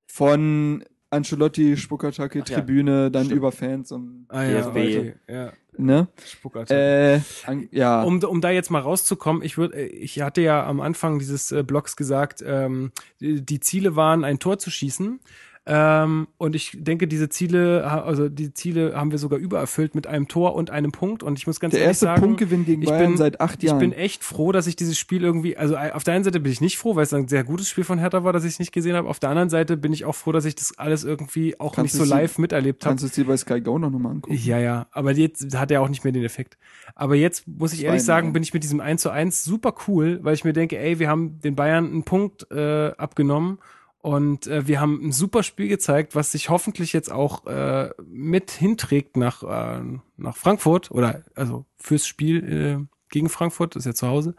Von 0.07 0.83
Ancelotti, 1.13 1.77
Spuckattacke, 1.77 2.41
Ach 2.43 2.49
ja, 2.49 2.55
Tribüne, 2.57 3.09
dann 3.11 3.25
stimmt. 3.25 3.37
über 3.37 3.51
Fans 3.51 3.91
und, 3.91 4.25
Ah, 4.29 4.43
ja, 4.43 4.61
DFB. 4.61 4.69
okay, 4.77 5.13
ja. 5.29 5.53
ne? 5.77 6.07
Spuckattacke. 6.25 6.73
Äh, 7.15 7.19
an, 7.49 7.67
ja. 7.71 8.03
um, 8.03 8.21
um 8.23 8.41
da 8.41 8.49
jetzt 8.49 8.69
mal 8.71 8.79
rauszukommen, 8.81 9.43
ich 9.43 9.57
würde, 9.57 9.79
ich 9.81 10.21
hatte 10.21 10.41
ja 10.41 10.65
am 10.65 10.81
Anfang 10.81 11.19
dieses 11.19 11.51
äh, 11.51 11.63
Blogs 11.63 11.95
gesagt, 11.95 12.43
ähm, 12.45 12.91
die 13.19 13.59
Ziele 13.59 13.95
waren, 13.95 14.23
ein 14.23 14.39
Tor 14.39 14.59
zu 14.59 14.69
schießen. 14.69 15.19
Ähm, 15.65 16.27
und 16.37 16.55
ich 16.57 16.77
denke, 16.77 17.07
diese 17.07 17.29
Ziele, 17.29 17.89
also 17.89 18.27
die 18.27 18.53
Ziele 18.53 18.95
haben 18.97 19.11
wir 19.11 19.17
sogar 19.17 19.39
übererfüllt 19.39 19.95
mit 19.95 20.07
einem 20.07 20.27
Tor 20.27 20.55
und 20.55 20.71
einem 20.71 20.91
Punkt. 20.91 21.23
Und 21.23 21.39
ich 21.39 21.47
muss 21.47 21.61
ganz 21.61 21.71
Der 21.71 21.79
ehrlich 21.81 21.91
erste 21.91 22.05
sagen, 22.07 22.21
Punktgewinn 22.21 22.65
gegen 22.65 22.81
ich 22.81 22.89
Bayern 22.89 23.11
bin- 23.11 23.17
seit 23.17 23.39
acht 23.39 23.63
ich 23.63 23.69
Jahren. 23.69 23.79
bin 23.79 23.93
echt 23.93 24.25
froh, 24.25 24.51
dass 24.51 24.67
ich 24.67 24.75
dieses 24.75 24.97
Spiel 24.99 25.23
irgendwie, 25.23 25.55
also 25.55 25.75
äh, 25.75 25.91
auf 25.93 26.03
der 26.03 26.15
einen 26.15 26.25
Seite 26.25 26.41
bin 26.41 26.51
ich 26.51 26.59
nicht 26.59 26.77
froh, 26.77 26.97
weil 26.97 27.03
es 27.03 27.13
ein 27.13 27.29
sehr 27.29 27.45
gutes 27.45 27.69
Spiel 27.69 27.85
von 27.85 27.97
Hertha 27.97 28.25
war, 28.25 28.33
dass 28.33 28.43
ich 28.43 28.51
es 28.53 28.59
nicht 28.59 28.73
gesehen 28.73 28.95
habe. 28.97 29.07
Auf 29.07 29.19
der 29.19 29.29
anderen 29.29 29.49
Seite 29.49 29.77
bin 29.77 29.93
ich 29.93 30.03
auch 30.03 30.15
froh, 30.15 30.33
dass 30.33 30.43
ich 30.43 30.55
das 30.55 30.77
alles 30.77 31.05
irgendwie 31.05 31.57
auch 31.61 31.75
Kannst 31.75 31.93
nicht 31.93 31.99
so 31.99 31.99
du 31.99 32.05
sie- 32.09 32.09
live 32.21 32.37
miterlebt 32.39 32.83
habe. 32.83 32.91
Kannst 32.91 33.03
du 33.03 33.07
es 33.07 33.13
dir 33.13 33.25
bei 33.25 33.37
Sky 33.37 33.61
Go 33.61 33.79
noch 33.79 33.89
mal 33.89 34.09
angucken? 34.11 34.35
Ja, 34.35 34.59
ja, 34.59 34.87
aber 34.91 35.13
jetzt 35.13 35.57
hat 35.57 35.71
er 35.71 35.81
auch 35.81 35.87
nicht 35.89 36.03
mehr 36.03 36.11
den 36.11 36.25
Effekt. 36.25 36.57
Aber 36.93 37.15
jetzt 37.15 37.47
muss 37.47 37.71
ich 37.71 37.85
ehrlich 37.85 38.01
Zweimal. 38.03 38.21
sagen, 38.21 38.33
bin 38.33 38.43
ich 38.43 38.53
mit 38.53 38.63
diesem 38.63 38.81
1 38.81 39.01
zu 39.01 39.11
1 39.11 39.45
super 39.45 39.73
cool, 39.87 40.19
weil 40.23 40.33
ich 40.33 40.43
mir 40.43 40.51
denke, 40.51 40.77
ey, 40.77 40.99
wir 40.99 41.07
haben 41.07 41.39
den 41.39 41.55
Bayern 41.55 41.85
einen 41.85 42.03
Punkt 42.03 42.51
äh, 42.51 42.91
abgenommen 42.97 43.59
und 44.03 44.47
äh, 44.47 44.67
wir 44.67 44.81
haben 44.81 44.99
ein 45.01 45.11
super 45.13 45.43
Spiel 45.43 45.69
gezeigt, 45.69 46.13
was 46.13 46.33
sich 46.33 46.49
hoffentlich 46.49 46.91
jetzt 46.91 47.09
auch 47.09 47.45
äh, 47.45 47.89
mit 48.05 48.51
hinträgt 48.51 49.15
nach, 49.15 49.43
äh, 49.43 49.81
nach 50.17 50.35
Frankfurt 50.35 50.91
oder 50.91 51.23
also 51.35 51.65
fürs 51.77 52.05
Spiel 52.05 52.43
äh, 52.43 52.85
gegen 53.09 53.29
Frankfurt, 53.29 53.77
das 53.77 53.83
ist 53.83 53.85
ja 53.85 53.93
zu 53.93 54.07
Hause. 54.09 54.35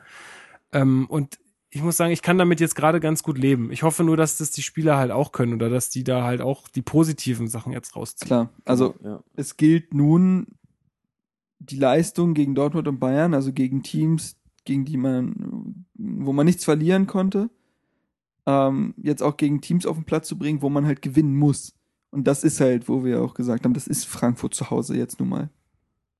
Ähm, 0.73 1.07
und 1.09 1.39
ich 1.71 1.83
muss 1.83 1.97
sagen, 1.97 2.13
ich 2.13 2.21
kann 2.21 2.37
damit 2.37 2.61
jetzt 2.61 2.75
gerade 2.75 3.01
ganz 3.01 3.23
gut 3.23 3.39
leben. 3.39 3.73
Ich 3.73 3.85
hoffe 3.85 4.05
nur, 4.05 4.19
dass 4.19 4.37
das 4.37 4.51
die 4.51 4.61
Spieler 4.61 4.99
halt 4.99 5.11
auch 5.11 5.33
können 5.33 5.55
oder 5.55 5.71
dass 5.71 5.89
die 5.89 6.05
da 6.05 6.25
halt 6.25 6.43
auch 6.43 6.69
die 6.69 6.83
positiven 6.83 7.49
Sachen 7.49 7.73
jetzt 7.73 7.97
rausziehen. 7.97 8.27
Klar, 8.27 8.51
also 8.67 8.95
ja. 9.03 9.25
es 9.35 9.57
gilt 9.57 9.95
nun 9.95 10.59
die 11.59 11.79
Leistung 11.79 12.35
gegen 12.35 12.55
Dortmund 12.55 12.87
und 12.87 13.01
Bayern, 13.01 13.33
also 13.33 13.51
gegen 13.51 13.83
Teams, 13.83 14.37
gegen 14.67 14.85
die 14.85 14.99
man, 14.99 15.87
wo 15.95 16.35
man 16.35 16.45
nichts 16.45 16.67
verlieren 16.67 17.07
konnte, 17.07 17.49
ähm, 18.47 18.95
jetzt 18.97 19.23
auch 19.23 19.37
gegen 19.37 19.61
Teams 19.61 19.87
auf 19.87 19.97
den 19.97 20.05
Platz 20.05 20.29
zu 20.29 20.39
bringen, 20.39 20.63
wo 20.63 20.69
man 20.69 20.87
halt 20.87 21.03
gewinnen 21.03 21.37
muss. 21.37 21.75
Und 22.11 22.27
das 22.27 22.45
ist 22.45 22.61
halt, 22.61 22.89
wo 22.89 23.05
wir 23.05 23.23
auch 23.23 23.35
gesagt 23.35 23.65
haben, 23.65 23.75
das 23.75 23.87
ist 23.87 24.07
Frankfurt 24.07 24.55
zu 24.55 24.71
Hause 24.71 24.97
jetzt 24.97 25.19
nun 25.19 25.29
mal. 25.29 25.51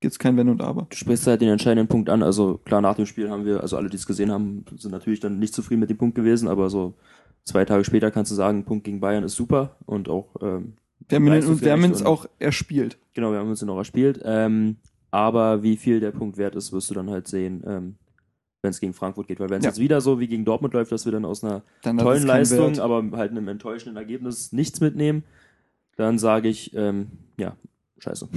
Gibt's 0.01 0.19
kein 0.19 0.37
Wenn 0.37 0.49
und 0.49 0.61
Aber. 0.61 0.87
Du 0.91 0.97
sprichst 0.97 1.27
halt 1.27 1.41
den 1.41 1.49
entscheidenden 1.49 1.89
Punkt 1.89 2.11
an. 2.11 2.23
Also 2.23 2.59
klar, 2.59 2.81
nach 2.81 2.97
dem 2.97 3.07
Spiel 3.07 3.31
haben 3.31 3.45
wir, 3.45 3.61
also 3.61 3.77
alle, 3.77 3.89
die 3.89 3.97
es 3.97 4.07
gesehen 4.07 4.31
haben, 4.31 4.65
sind 4.77 4.91
natürlich 4.91 5.21
dann 5.21 5.39
nicht 5.39 5.55
zufrieden 5.55 5.81
mit 5.81 5.89
dem 5.89 5.97
Punkt 5.97 6.15
gewesen, 6.15 6.49
aber 6.49 6.69
so 6.69 6.95
zwei 7.45 7.65
Tage 7.65 7.85
später 7.85 8.11
kannst 8.11 8.31
du 8.31 8.35
sagen, 8.35 8.59
ein 8.59 8.65
Punkt 8.65 8.85
gegen 8.85 9.01
Bayern 9.01 9.25
ist 9.25 9.37
super 9.37 9.77
und 9.87 10.09
auch, 10.09 10.35
ähm, 10.43 10.75
Wir 11.09 11.17
haben 11.17 11.27
ihn, 11.27 11.61
wir 11.61 11.73
haben 11.73 11.85
uns 11.85 12.03
auch 12.03 12.27
erspielt. 12.39 12.99
genau, 13.15 13.33
wir 13.33 13.39
haben 13.39 13.49
uns 13.49 13.61
den 13.61 13.71
auch 13.71 13.79
erspielt. 13.79 14.21
Ähm, 14.25 14.77
aber 15.11 15.63
wie 15.63 15.77
viel 15.77 16.01
der 16.01 16.11
Punkt 16.11 16.39
wert 16.39 16.57
ist, 16.57 16.73
wirst 16.73 16.91
du 16.91 16.95
dann 16.95 17.09
halt 17.09 17.29
sehen, 17.29 17.63
ähm, 17.67 17.95
wenn 18.65 18.71
es 18.71 18.81
gegen 18.81 18.95
Frankfurt 18.95 19.29
geht. 19.29 19.39
Weil 19.39 19.51
wenn 19.51 19.59
es 19.59 19.65
Ja. 19.65 19.71
jetzt 19.71 19.79
wieder 19.79 20.01
so 20.01 20.19
wie 20.19 20.27
gegen 20.27 20.45
Dortmund 20.45 20.75
läuft, 20.75 20.91
dass 20.91 21.05
wir 21.05 21.13
dann 21.13 21.25
aus 21.25 21.45
einer 21.45 21.63
Dann 21.83 21.99
tollen 21.99 22.27
Leistung, 22.27 22.71
Wert. 22.71 22.81
aber 22.81 23.05
halt 23.17 23.31
einem 23.31 23.47
enttäuschenden 23.47 23.97
Ergebnis 23.97 24.53
nichts 24.53 24.81
mitnehmen, 24.81 25.23
dann 25.97 26.19
sage 26.19 26.49
ich, 26.49 26.75
ähm, 26.75 27.07
ja, 27.37 27.57
scheiße. 27.99 28.29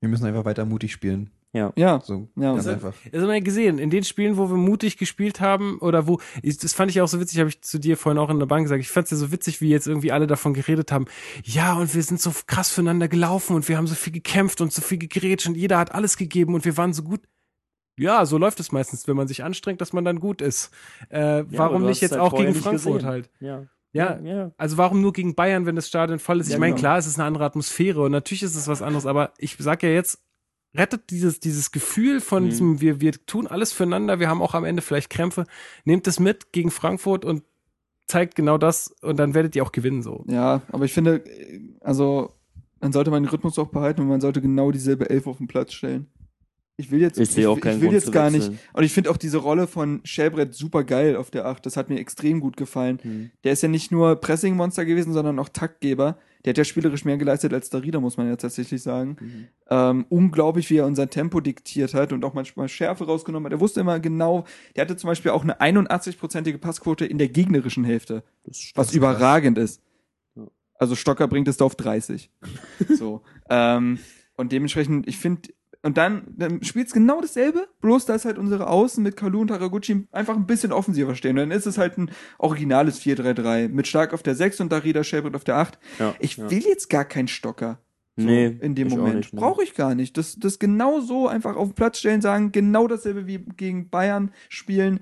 Wir 0.00 0.08
müssen 0.10 0.26
einfach 0.26 0.44
weiter 0.44 0.66
mutig 0.66 0.92
spielen. 0.92 1.30
Ja. 1.54 1.72
Ja, 1.76 2.00
So, 2.04 2.28
Ja, 2.34 2.52
ganz 2.54 2.66
und- 2.66 2.72
einfach. 2.72 2.94
Das 3.12 3.22
haben 3.22 3.28
wir 3.28 3.34
ja 3.36 3.40
gesehen, 3.40 3.78
in 3.78 3.88
den 3.88 4.02
Spielen, 4.02 4.36
wo 4.36 4.50
wir 4.50 4.56
mutig 4.56 4.96
gespielt 4.98 5.40
haben, 5.40 5.78
oder 5.78 6.08
wo, 6.08 6.18
das 6.42 6.72
fand 6.74 6.90
ich 6.90 7.00
auch 7.00 7.06
so 7.06 7.20
witzig, 7.20 7.38
habe 7.38 7.48
ich 7.48 7.62
zu 7.62 7.78
dir 7.78 7.96
vorhin 7.96 8.18
auch 8.18 8.28
in 8.28 8.40
der 8.40 8.46
Bank 8.46 8.64
gesagt, 8.64 8.80
ich 8.80 8.90
fand 8.90 9.04
es 9.04 9.12
ja 9.12 9.16
so 9.18 9.30
witzig, 9.30 9.60
wie 9.60 9.68
jetzt 9.68 9.86
irgendwie 9.86 10.10
alle 10.10 10.26
davon 10.26 10.52
geredet 10.52 10.90
haben, 10.90 11.04
ja, 11.44 11.74
und 11.74 11.94
wir 11.94 12.02
sind 12.02 12.20
so 12.20 12.32
krass 12.48 12.72
füreinander 12.72 13.06
gelaufen 13.06 13.54
und 13.54 13.68
wir 13.68 13.76
haben 13.76 13.86
so 13.86 13.94
viel 13.94 14.12
gekämpft 14.12 14.60
und 14.60 14.72
so 14.72 14.82
viel 14.82 14.98
gegrätscht 14.98 15.46
und 15.46 15.56
jeder 15.56 15.78
hat 15.78 15.94
alles 15.94 16.16
gegeben 16.16 16.54
und 16.56 16.64
wir 16.64 16.76
waren 16.76 16.92
so 16.92 17.04
gut. 17.04 17.20
Ja, 17.96 18.26
so 18.26 18.38
läuft 18.38 18.58
es 18.60 18.72
meistens, 18.72 19.06
wenn 19.06 19.16
man 19.16 19.28
sich 19.28 19.44
anstrengt, 19.44 19.80
dass 19.80 19.92
man 19.92 20.04
dann 20.04 20.18
gut 20.20 20.40
ist. 20.42 20.70
Äh, 21.10 21.18
aber 21.20 21.46
warum 21.52 21.86
nicht 21.86 22.00
jetzt 22.00 22.12
halt 22.12 22.20
auch 22.22 22.34
gegen 22.36 22.54
Frankfurt 22.54 22.94
gesehen. 22.94 23.06
halt? 23.06 23.30
Ja. 23.40 23.66
Ja, 23.92 24.18
ja. 24.22 24.50
also 24.56 24.76
warum 24.76 25.00
nur 25.00 25.12
gegen 25.12 25.36
Bayern, 25.36 25.66
wenn 25.66 25.76
das 25.76 25.86
Stadion 25.86 26.18
voll 26.18 26.40
ist? 26.40 26.48
Ich 26.48 26.54
Ja, 26.54 26.58
meine, 26.58 26.72
genau. 26.72 26.80
klar, 26.80 26.98
es 26.98 27.06
ist 27.06 27.16
eine 27.16 27.28
andere 27.28 27.44
Atmosphäre 27.44 28.02
und 28.02 28.10
natürlich 28.10 28.42
ist 28.42 28.56
es 28.56 28.66
was 28.66 28.82
anderes, 28.82 29.06
aber 29.06 29.32
ich 29.38 29.54
sag 29.60 29.84
ja 29.84 29.88
jetzt, 29.90 30.18
rettet 30.76 31.10
dieses, 31.10 31.38
dieses 31.38 31.70
Gefühl 31.70 32.20
von 32.20 32.42
Mhm. 32.46 32.48
diesem, 32.50 32.80
wir, 32.80 33.00
wir 33.00 33.12
tun 33.12 33.46
alles 33.46 33.72
füreinander, 33.72 34.18
wir 34.18 34.28
haben 34.28 34.42
auch 34.42 34.54
am 34.54 34.64
Ende 34.64 34.82
vielleicht 34.82 35.10
Krämpfe, 35.10 35.44
nehmt 35.84 36.08
es 36.08 36.18
mit 36.18 36.50
gegen 36.50 36.72
Frankfurt 36.72 37.24
und 37.24 37.44
zeigt 38.08 38.34
genau 38.34 38.58
das 38.58 38.88
und 39.00 39.16
dann 39.20 39.32
werdet 39.32 39.54
ihr 39.54 39.62
auch 39.62 39.70
gewinnen 39.70 40.02
so. 40.02 40.24
Ja, 40.26 40.62
aber 40.72 40.84
ich 40.86 40.92
finde, 40.92 41.22
also, 41.80 42.32
man 42.80 42.90
sollte 42.92 43.12
mal 43.12 43.20
den 43.20 43.28
Rhythmus 43.28 43.56
auch 43.60 43.68
behalten 43.68 44.00
und 44.00 44.08
man 44.08 44.20
sollte 44.20 44.40
genau 44.42 44.72
dieselbe 44.72 45.08
Elf 45.08 45.28
auf 45.28 45.38
den 45.38 45.46
Platz 45.46 45.72
stellen. 45.72 46.08
Ich 46.76 46.90
will 46.90 47.00
jetzt, 47.00 47.18
Ich 47.18 47.36
ich, 47.36 47.44
keinen 47.60 47.80
will 47.80 47.88
Grund 47.88 47.92
jetzt 47.92 48.10
gar 48.10 48.32
wechseln. 48.32 48.52
nicht. 48.52 48.62
Und 48.72 48.82
ich 48.82 48.92
finde 48.92 49.10
auch 49.10 49.16
diese 49.16 49.38
Rolle 49.38 49.68
von 49.68 50.00
Schellbrett 50.04 50.54
super 50.54 50.82
geil 50.82 51.14
auf 51.14 51.30
der 51.30 51.46
8. 51.46 51.64
Das 51.64 51.76
hat 51.76 51.88
mir 51.88 52.00
extrem 52.00 52.40
gut 52.40 52.56
gefallen. 52.56 52.98
Hm. 53.00 53.30
Der 53.44 53.52
ist 53.52 53.62
ja 53.62 53.68
nicht 53.68 53.92
nur 53.92 54.16
Pressing-Monster 54.16 54.84
gewesen, 54.84 55.12
sondern 55.12 55.38
auch 55.38 55.48
Taktgeber. 55.48 56.18
Der 56.44 56.50
hat 56.50 56.58
ja 56.58 56.64
spielerisch 56.64 57.04
mehr 57.04 57.16
geleistet 57.16 57.54
als 57.54 57.70
Darida, 57.70 58.00
muss 58.00 58.16
man 58.16 58.26
ja 58.28 58.36
tatsächlich 58.36 58.82
sagen. 58.82 59.16
Mhm. 59.18 59.48
Ähm, 59.70 60.06
unglaublich, 60.10 60.68
wie 60.68 60.76
er 60.76 60.84
unser 60.86 61.08
Tempo 61.08 61.40
diktiert 61.40 61.94
hat 61.94 62.12
und 62.12 62.22
auch 62.22 62.34
manchmal 62.34 62.68
Schärfe 62.68 63.06
rausgenommen 63.06 63.46
hat. 63.46 63.52
Er 63.52 63.60
wusste 63.60 63.80
immer 63.80 63.98
genau, 63.98 64.44
der 64.76 64.82
hatte 64.82 64.96
zum 64.96 65.08
Beispiel 65.08 65.30
auch 65.30 65.42
eine 65.42 65.58
81-prozentige 65.60 66.58
Passquote 66.58 67.06
in 67.06 67.16
der 67.16 67.28
gegnerischen 67.28 67.84
Hälfte, 67.84 68.24
Das 68.44 68.58
ist 68.58 68.76
was 68.76 68.92
überragend 68.92 69.56
ist. 69.56 69.80
Ja. 70.36 70.46
Also 70.78 70.96
Stocker 70.96 71.28
bringt 71.28 71.48
es 71.48 71.56
da 71.56 71.64
auf 71.64 71.76
30. 71.76 72.30
so. 72.90 73.22
Ähm, 73.48 73.98
und 74.36 74.52
dementsprechend, 74.52 75.08
ich 75.08 75.16
finde, 75.16 75.48
und 75.84 75.98
dann, 75.98 76.22
dann 76.36 76.64
spielt 76.64 76.86
es 76.86 76.92
genau 76.94 77.20
dasselbe, 77.20 77.68
bloß 77.82 78.06
da 78.06 78.14
ist 78.14 78.24
halt 78.24 78.38
unsere 78.38 78.68
Außen 78.68 79.02
mit 79.02 79.16
Kalu 79.16 79.42
und 79.42 79.50
Haraguchi 79.50 80.08
einfach 80.12 80.34
ein 80.34 80.46
bisschen 80.46 80.72
offensiver 80.72 81.14
stehen. 81.14 81.32
Und 81.38 81.50
dann 81.50 81.50
ist 81.50 81.66
es 81.66 81.76
halt 81.78 81.98
ein 81.98 82.10
originales 82.38 83.00
4-3-3 83.02 83.68
mit 83.68 83.86
Stark 83.86 84.14
auf 84.14 84.22
der 84.22 84.34
6 84.34 84.60
und 84.60 84.72
Darida 84.72 85.04
Schellbrett 85.04 85.36
auf 85.36 85.44
der 85.44 85.56
8. 85.56 85.78
Ja, 85.98 86.14
Ich 86.20 86.38
ja. 86.38 86.50
will 86.50 86.62
jetzt 86.66 86.88
gar 86.88 87.04
keinen 87.04 87.28
Stocker. 87.28 87.78
So, 88.16 88.24
Nee, 88.26 88.46
in 88.46 88.74
dem 88.74 88.88
Moment. 88.88 89.32
ne. 89.32 89.40
Brauche 89.40 89.62
ich 89.62 89.74
gar 89.74 89.94
nicht. 89.94 90.16
Das, 90.16 90.36
das 90.36 90.58
genau 90.58 91.00
so 91.00 91.28
einfach 91.28 91.56
auf 91.56 91.68
den 91.68 91.74
Platz 91.74 91.98
stellen, 91.98 92.22
sagen, 92.22 92.50
genau 92.50 92.88
dasselbe 92.88 93.26
wie 93.26 93.44
gegen 93.56 93.90
Bayern 93.90 94.30
spielen, 94.48 95.00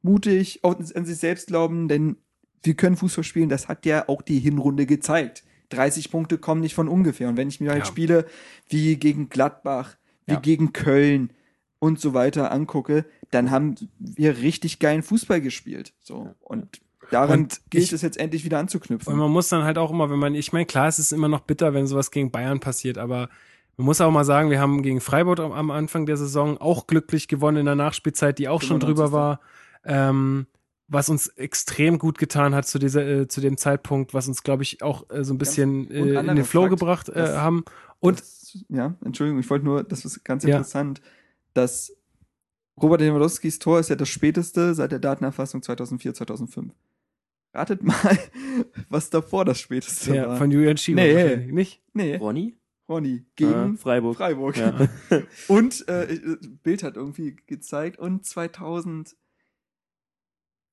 mutig, 0.00 0.60
auch 0.62 0.76
an 0.78 1.04
sich 1.04 1.18
selbst 1.18 1.48
glauben, 1.48 1.88
denn 1.88 2.16
wir 2.62 2.74
können 2.74 2.96
Fußball 2.96 3.24
spielen, 3.24 3.48
das 3.48 3.68
hat 3.68 3.84
ja 3.84 4.08
auch 4.08 4.22
die 4.22 4.38
Hinrunde 4.38 4.86
gezeigt. 4.86 5.44
30 5.70 6.10
Punkte 6.10 6.38
kommen 6.38 6.60
nicht 6.60 6.74
von 6.74 6.88
ungefähr. 6.88 7.28
Und 7.28 7.36
wenn 7.36 7.48
ich 7.48 7.60
mir 7.60 7.70
halt 7.70 7.80
Ja. 7.80 7.86
Spiele 7.86 8.26
wie 8.68 8.96
gegen 8.96 9.28
Gladbach, 9.28 9.96
wie 10.26 10.32
Ja. 10.34 10.40
gegen 10.40 10.72
Köln 10.72 11.30
und 11.78 12.00
so 12.00 12.14
weiter 12.14 12.52
angucke, 12.52 13.04
dann 13.30 13.50
haben 13.50 13.74
wir 13.98 14.38
richtig 14.38 14.78
geilen 14.78 15.02
Fußball 15.02 15.40
gespielt. 15.40 15.92
So. 16.00 16.34
Und 16.40 16.80
daran 17.10 17.40
Und 17.44 17.60
gilt 17.70 17.84
ich- 17.84 17.92
es 17.92 18.02
jetzt 18.02 18.18
endlich 18.18 18.44
wieder 18.44 18.58
anzuknüpfen. 18.58 19.12
Und 19.12 19.18
man 19.18 19.30
muss 19.30 19.48
dann 19.48 19.64
halt 19.64 19.78
auch 19.78 19.90
immer, 19.90 20.10
wenn 20.10 20.18
man, 20.18 20.34
ich 20.34 20.52
meine, 20.52 20.66
klar, 20.66 20.86
es 20.88 20.98
ist 20.98 21.12
immer 21.12 21.28
noch 21.28 21.40
bitter, 21.40 21.74
wenn 21.74 21.86
sowas 21.86 22.10
gegen 22.10 22.30
Bayern 22.30 22.60
passiert, 22.60 22.98
aber 22.98 23.28
man 23.78 23.86
muss 23.86 24.00
auch 24.00 24.10
mal 24.10 24.24
sagen, 24.24 24.50
wir 24.50 24.60
haben 24.60 24.82
gegen 24.82 25.00
Freiburg 25.00 25.40
am, 25.40 25.70
Anfang 25.70 26.04
der 26.06 26.16
Saison 26.18 26.58
auch 26.58 26.86
glücklich 26.86 27.26
gewonnen 27.26 27.58
in 27.58 27.66
der 27.66 27.74
Nachspielzeit, 27.74 28.38
die 28.38 28.48
auch 28.48 28.60
schon 28.60 28.80
95. 28.80 28.86
drüber 28.86 29.12
war. 29.12 29.40
Ähm, 29.84 30.46
was 30.88 31.08
uns 31.08 31.28
extrem 31.28 31.98
gut 31.98 32.18
getan 32.18 32.54
hat 32.54 32.66
zu 32.66 32.78
dieser 32.78 33.06
äh, 33.06 33.26
zu 33.28 33.40
dem 33.40 33.56
Zeitpunkt, 33.56 34.12
was 34.12 34.28
uns 34.28 34.42
glaube 34.42 34.62
ich 34.62 34.82
auch 34.82 35.08
äh, 35.08 35.24
so 35.24 35.32
ein 35.32 35.38
bisschen 35.38 35.90
äh, 35.90 36.20
in 36.20 36.26
den 36.36 36.44
Flow 36.44 36.68
gebracht 36.68 37.08
äh, 37.08 37.28
haben 37.34 37.64
und 38.02 38.20
das, 38.20 38.58
ja, 38.68 38.94
Entschuldigung, 39.04 39.40
ich 39.40 39.48
wollte 39.48 39.64
nur, 39.64 39.82
das 39.82 40.04
ist 40.04 40.22
ganz 40.24 40.44
Ja. 40.44 40.50
interessant, 40.56 41.00
dass 41.54 41.92
Robert 42.80 43.00
Lewandowskis 43.00 43.58
Tor 43.58 43.80
ist 43.80 43.88
ja 43.90 43.96
das 43.96 44.08
späteste 44.08 44.74
seit 44.74 44.92
der 44.92 44.98
Datenerfassung 44.98 45.62
2004, 45.62 46.14
2005. 46.14 46.72
Ratet 47.54 47.82
mal, 47.82 48.18
was 48.88 49.10
davor 49.10 49.44
das 49.44 49.58
späteste 49.60 50.14
ja, 50.16 50.28
war. 50.28 50.36
von 50.38 50.50
Julian 50.50 50.76
Schieber 50.76 51.02
Nee. 51.02 51.14
wahrscheinlich, 51.14 51.52
nicht? 51.52 51.82
nee, 51.94 52.16
Ronny? 52.16 52.56
Ronny 52.88 53.24
gegen 53.36 53.74
Äh, 53.74 53.78
Freiburg. 53.78 54.16
Freiburg. 54.16 54.56
Ja. 54.56 54.88
Und 55.48 55.86
äh, 55.88 56.18
Bild 56.62 56.82
hat 56.82 56.96
irgendwie 56.96 57.36
gezeigt 57.46 57.98
und 57.98 58.26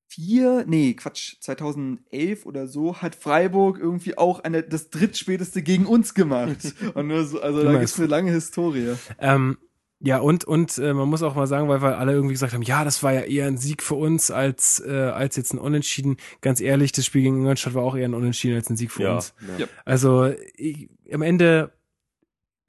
2004, 0.10 0.66
nee, 0.68 0.94
Quatsch, 0.96 1.36
2011 1.40 2.46
oder 2.46 2.68
so 2.68 2.98
hat 2.98 3.16
Freiburg 3.16 3.78
irgendwie 3.80 4.18
auch 4.18 4.40
eine, 4.40 4.64
das 4.64 4.90
drittspäteste 4.90 5.62
gegen 5.62 5.86
uns 5.86 6.14
gemacht. 6.14 6.74
Und 6.96 7.08
nur 7.08 7.26
so, 7.26 7.42
also 7.42 7.64
da 7.64 7.72
gibt's 7.74 7.94
ist- 7.94 8.00
eine 8.00 8.08
lange 8.08 8.32
Historie. 8.32 8.96
Ähm, 9.20 9.58
ja, 10.02 10.20
und, 10.20 10.46
und 10.46 10.78
äh, 10.78 10.94
man 10.94 11.10
muss 11.10 11.24
auch 11.24 11.36
mal 11.36 11.46
sagen, 11.46 11.68
weil 11.68 11.82
wir 11.82 11.98
alle 11.98 12.14
irgendwie 12.14 12.32
gesagt 12.32 12.54
haben, 12.54 12.62
ja, 12.62 12.86
das 12.86 13.04
war 13.04 13.12
ja 13.12 13.20
eher 13.22 13.48
ein 13.48 13.58
Sieg 13.58 13.84
für 13.84 13.96
uns 13.96 14.32
als, 14.32 14.82
äh, 14.88 14.90
als 14.94 15.36
jetzt 15.36 15.54
ein 15.54 15.58
Unentschieden. 15.60 16.16
Ganz 16.40 16.62
ehrlich, 16.62 16.94
das 16.94 17.06
Spiel 17.06 17.24
gegen 17.24 17.36
Ingolstadt 17.36 17.74
war 17.74 17.84
auch 17.84 17.98
eher 17.98 18.08
ein 18.08 18.14
Unentschieden 18.14 18.56
als 18.56 18.70
ein 18.70 18.78
Sieg 18.78 18.92
für 18.92 19.04
Ja, 19.04 19.16
uns. 19.16 19.34
ja. 19.58 19.68
Also 19.84 20.32
ich, 20.56 20.90
am 21.12 21.22
Ende 21.22 21.74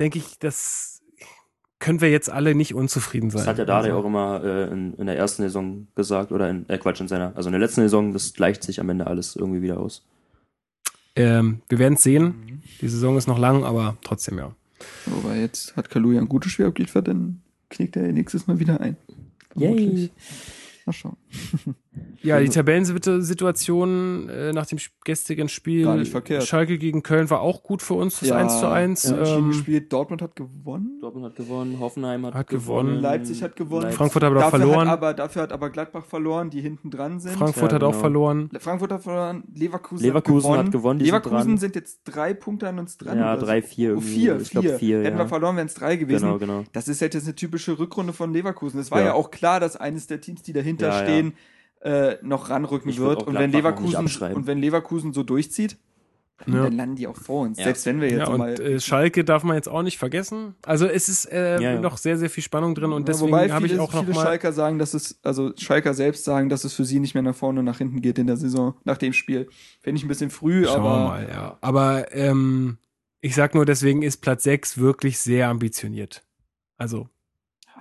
denke 0.00 0.18
ich, 0.18 0.40
das 0.40 0.99
können 1.80 2.00
wir 2.00 2.10
jetzt 2.10 2.30
alle 2.30 2.54
nicht 2.54 2.74
unzufrieden 2.74 3.30
sein. 3.30 3.40
Das 3.40 3.48
hat 3.48 3.58
ja 3.58 3.64
Dade 3.64 3.88
Also, 3.88 3.98
auch 3.98 4.04
immer 4.04 4.44
äh, 4.44 4.70
in, 4.70 4.94
in 4.94 5.06
der 5.06 5.16
ersten 5.16 5.42
Saison 5.42 5.88
gesagt, 5.96 6.30
oder 6.30 6.48
in, 6.48 6.68
äh, 6.68 6.78
Quatsch, 6.78 7.00
in 7.00 7.08
seiner, 7.08 7.34
also 7.34 7.48
in 7.48 7.52
der 7.52 7.60
letzten 7.60 7.80
Saison, 7.80 8.12
das 8.12 8.34
gleicht 8.34 8.62
sich 8.62 8.80
am 8.80 8.88
Ende 8.90 9.06
alles 9.06 9.34
irgendwie 9.34 9.62
wieder 9.62 9.80
aus. 9.80 10.06
Ähm, 11.16 11.62
wir 11.68 11.78
werden 11.78 11.94
es 11.94 12.02
sehen. 12.02 12.24
Mhm. 12.24 12.62
Die 12.80 12.88
Saison 12.88 13.16
ist 13.16 13.26
noch 13.26 13.38
lang, 13.38 13.64
aber 13.64 13.96
trotzdem 14.04 14.38
ja. 14.38 14.54
Aber 15.06 15.34
jetzt 15.34 15.76
hat 15.76 15.90
Kalu 15.90 16.12
ja 16.12 16.20
ein 16.20 16.28
gutes 16.28 16.52
Spiel 16.52 16.66
abgeliefert, 16.66 17.08
dann 17.08 17.42
knickt 17.70 17.96
er 17.96 18.12
nächstes 18.12 18.46
Mal 18.46 18.58
wieder 18.58 18.80
ein. 18.80 18.96
Yay. 19.56 19.68
Vermutlich. 19.68 20.10
Mal 20.86 20.92
schauen. 20.92 21.16
Ja, 22.22 22.38
die 22.38 22.50
Tabellensituation 22.50 24.28
äh, 24.28 24.52
nach 24.52 24.66
dem 24.66 24.78
gestrigen 25.04 25.48
Spiel 25.48 25.84
Gar 25.84 25.96
nicht 25.96 26.10
verkehrt. 26.10 26.44
Schalke 26.44 26.76
gegen 26.78 27.02
Köln 27.02 27.30
war 27.30 27.40
auch 27.40 27.62
gut 27.62 27.80
für 27.82 27.94
uns, 27.94 28.20
das 28.20 28.30
1 28.30 28.60
zu 28.60 28.68
1. 28.68 29.02
Ja, 29.10 29.36
ähm, 29.38 29.48
gespielt. 29.48 29.92
Dortmund 29.92 30.20
hat 30.22 30.36
gewonnen. 30.36 30.98
Dortmund 31.00 31.24
hat 31.26 31.36
gewonnen, 31.36 31.80
Hoffenheim 31.80 32.26
hat, 32.26 32.34
Hat 32.34 32.46
gewonnen. 32.48 33.00
Leipzig 33.00 33.42
hat 33.42 33.56
gewonnen. 33.56 33.82
Leipzig- 33.84 33.96
Frankfurt 33.98 34.22
hat 34.22 34.30
aber 34.30 34.40
Dafür 34.40 34.58
verloren. 34.60 34.88
Hat 34.88 34.98
aber, 34.98 35.14
dafür 35.14 35.42
hat 35.42 35.52
aber 35.52 35.70
Gladbach 35.70 36.04
verloren, 36.04 36.50
die 36.50 36.60
hinten 36.60 36.90
dran 36.90 37.20
sind. 37.20 37.32
Frankfurt 37.36 37.72
Ja, 37.72 37.76
hat 37.76 37.82
auch 37.84 37.90
genau. 37.92 38.00
verloren. 38.00 38.50
Frankfurt 38.58 38.92
hat 38.92 39.02
verloren, 39.02 39.44
Leverkusen, 39.54 40.04
Leverkusen 40.04 40.50
hat 40.50 40.58
hat 40.58 40.66
gewonnen. 40.66 40.70
gewonnen, 40.72 40.98
die 40.98 41.04
sind 41.06 41.14
Leverkusen 41.14 41.48
dran. 41.48 41.58
sind, 41.58 41.74
jetzt 41.76 42.00
drei 42.04 42.34
Punkte 42.34 42.68
an 42.68 42.78
uns 42.78 42.98
dran. 42.98 43.18
Ja, 43.18 43.36
drei, 43.36 43.62
vier 43.62 43.96
Oh, 43.96 44.00
vier, 44.00 44.38
Ich 44.40 44.50
glaub, 44.50 44.64
vier. 44.64 44.78
vier, 44.78 44.98
Hätten 45.02 45.16
ja. 45.18 45.24
wir 45.24 45.28
verloren, 45.28 45.56
wären 45.56 45.66
es 45.66 45.74
drei 45.74 45.96
gewesen. 45.96 46.26
Genau, 46.26 46.38
genau. 46.38 46.64
Das 46.72 46.86
ist 46.88 47.00
halt 47.00 47.14
jetzt 47.14 47.24
eine 47.24 47.34
typische 47.34 47.78
Rückrunde 47.78 48.12
von 48.12 48.32
Leverkusen. 48.32 48.78
Es 48.78 48.90
war 48.90 49.00
ja, 49.00 49.06
Ja. 49.06 49.14
auch 49.14 49.30
klar, 49.30 49.58
dass 49.60 49.76
eines 49.76 50.06
der 50.06 50.20
Teams, 50.20 50.42
die 50.42 50.52
dahinter 50.52 50.88
Ja, 50.88 50.98
ja. 50.98 51.02
stehen, 51.04 51.32
Äh, 51.80 52.16
noch 52.22 52.50
ranrücken 52.50 52.90
Ich 52.90 52.98
wird. 52.98 53.22
Und 53.22 53.34
wenn, 53.34 53.52
Leverkusen, 53.52 53.96
und 54.34 54.46
wenn 54.46 54.58
Leverkusen 54.58 55.12
so 55.14 55.22
durchzieht, 55.22 55.78
Ja. 56.46 56.64
dann 56.64 56.72
landen 56.76 56.96
die 56.96 57.06
auch 57.06 57.16
vor 57.16 57.42
uns. 57.42 57.58
Ja. 57.58 57.64
Selbst 57.64 57.84
wenn 57.86 58.00
wir 58.02 58.10
jetzt 58.10 58.28
Ja, 58.28 58.36
mal. 58.36 58.50
und 58.50 58.60
äh, 58.60 58.80
Schalke 58.80 59.24
darf 59.24 59.44
man 59.44 59.56
jetzt 59.56 59.68
auch 59.68 59.82
nicht 59.82 59.98
vergessen. 59.98 60.54
Also 60.64 60.86
es 60.86 61.08
ist 61.08 61.24
äh, 61.32 61.54
Ja, 61.60 61.72
ja. 61.74 61.80
noch 61.80 61.96
sehr, 61.98 62.18
sehr 62.18 62.28
viel 62.30 62.42
Spannung 62.42 62.74
drin 62.74 62.92
und 62.92 63.08
deswegen 63.08 63.32
Wobei 63.32 63.50
habe 63.50 63.66
ich 63.66 63.78
auch 63.78 63.92
noch 63.94 64.04
viele 64.04 64.14
mal 64.14 64.22
Schalker 64.24 64.52
sagen, 64.52 64.78
dass 64.78 64.92
es, 64.94 65.18
also 65.22 65.52
Schalker 65.56 65.94
selbst 65.94 66.24
sagen, 66.24 66.48
dass 66.50 66.64
es 66.64 66.74
für 66.74 66.84
sie 66.84 66.98
nicht 67.00 67.14
mehr 67.14 67.22
nach 67.22 67.34
vorne 67.34 67.60
und 67.60 67.66
nach 67.66 67.78
hinten 67.78 68.00
geht 68.02 68.18
in 68.18 68.26
der 68.26 68.36
Saison, 68.36 68.74
nach 68.84 68.98
dem 68.98 69.12
Spiel. 69.14 69.48
Finde 69.80 69.98
ich 69.98 70.04
ein 70.04 70.08
bisschen 70.08 70.30
früh, 70.30 70.64
Schauen 70.64 70.82
wir 70.82 70.90
aber 70.90 71.04
mal, 71.08 71.28
ja. 71.30 71.58
Aber 71.62 72.14
ähm, 72.14 72.76
ich 73.22 73.34
sag 73.34 73.54
nur, 73.54 73.64
deswegen 73.66 74.02
ist 74.02 74.18
Platz 74.18 74.42
6 74.44 74.78
wirklich 74.78 75.18
sehr 75.18 75.48
ambitioniert. 75.48 76.24
Also, 76.78 77.08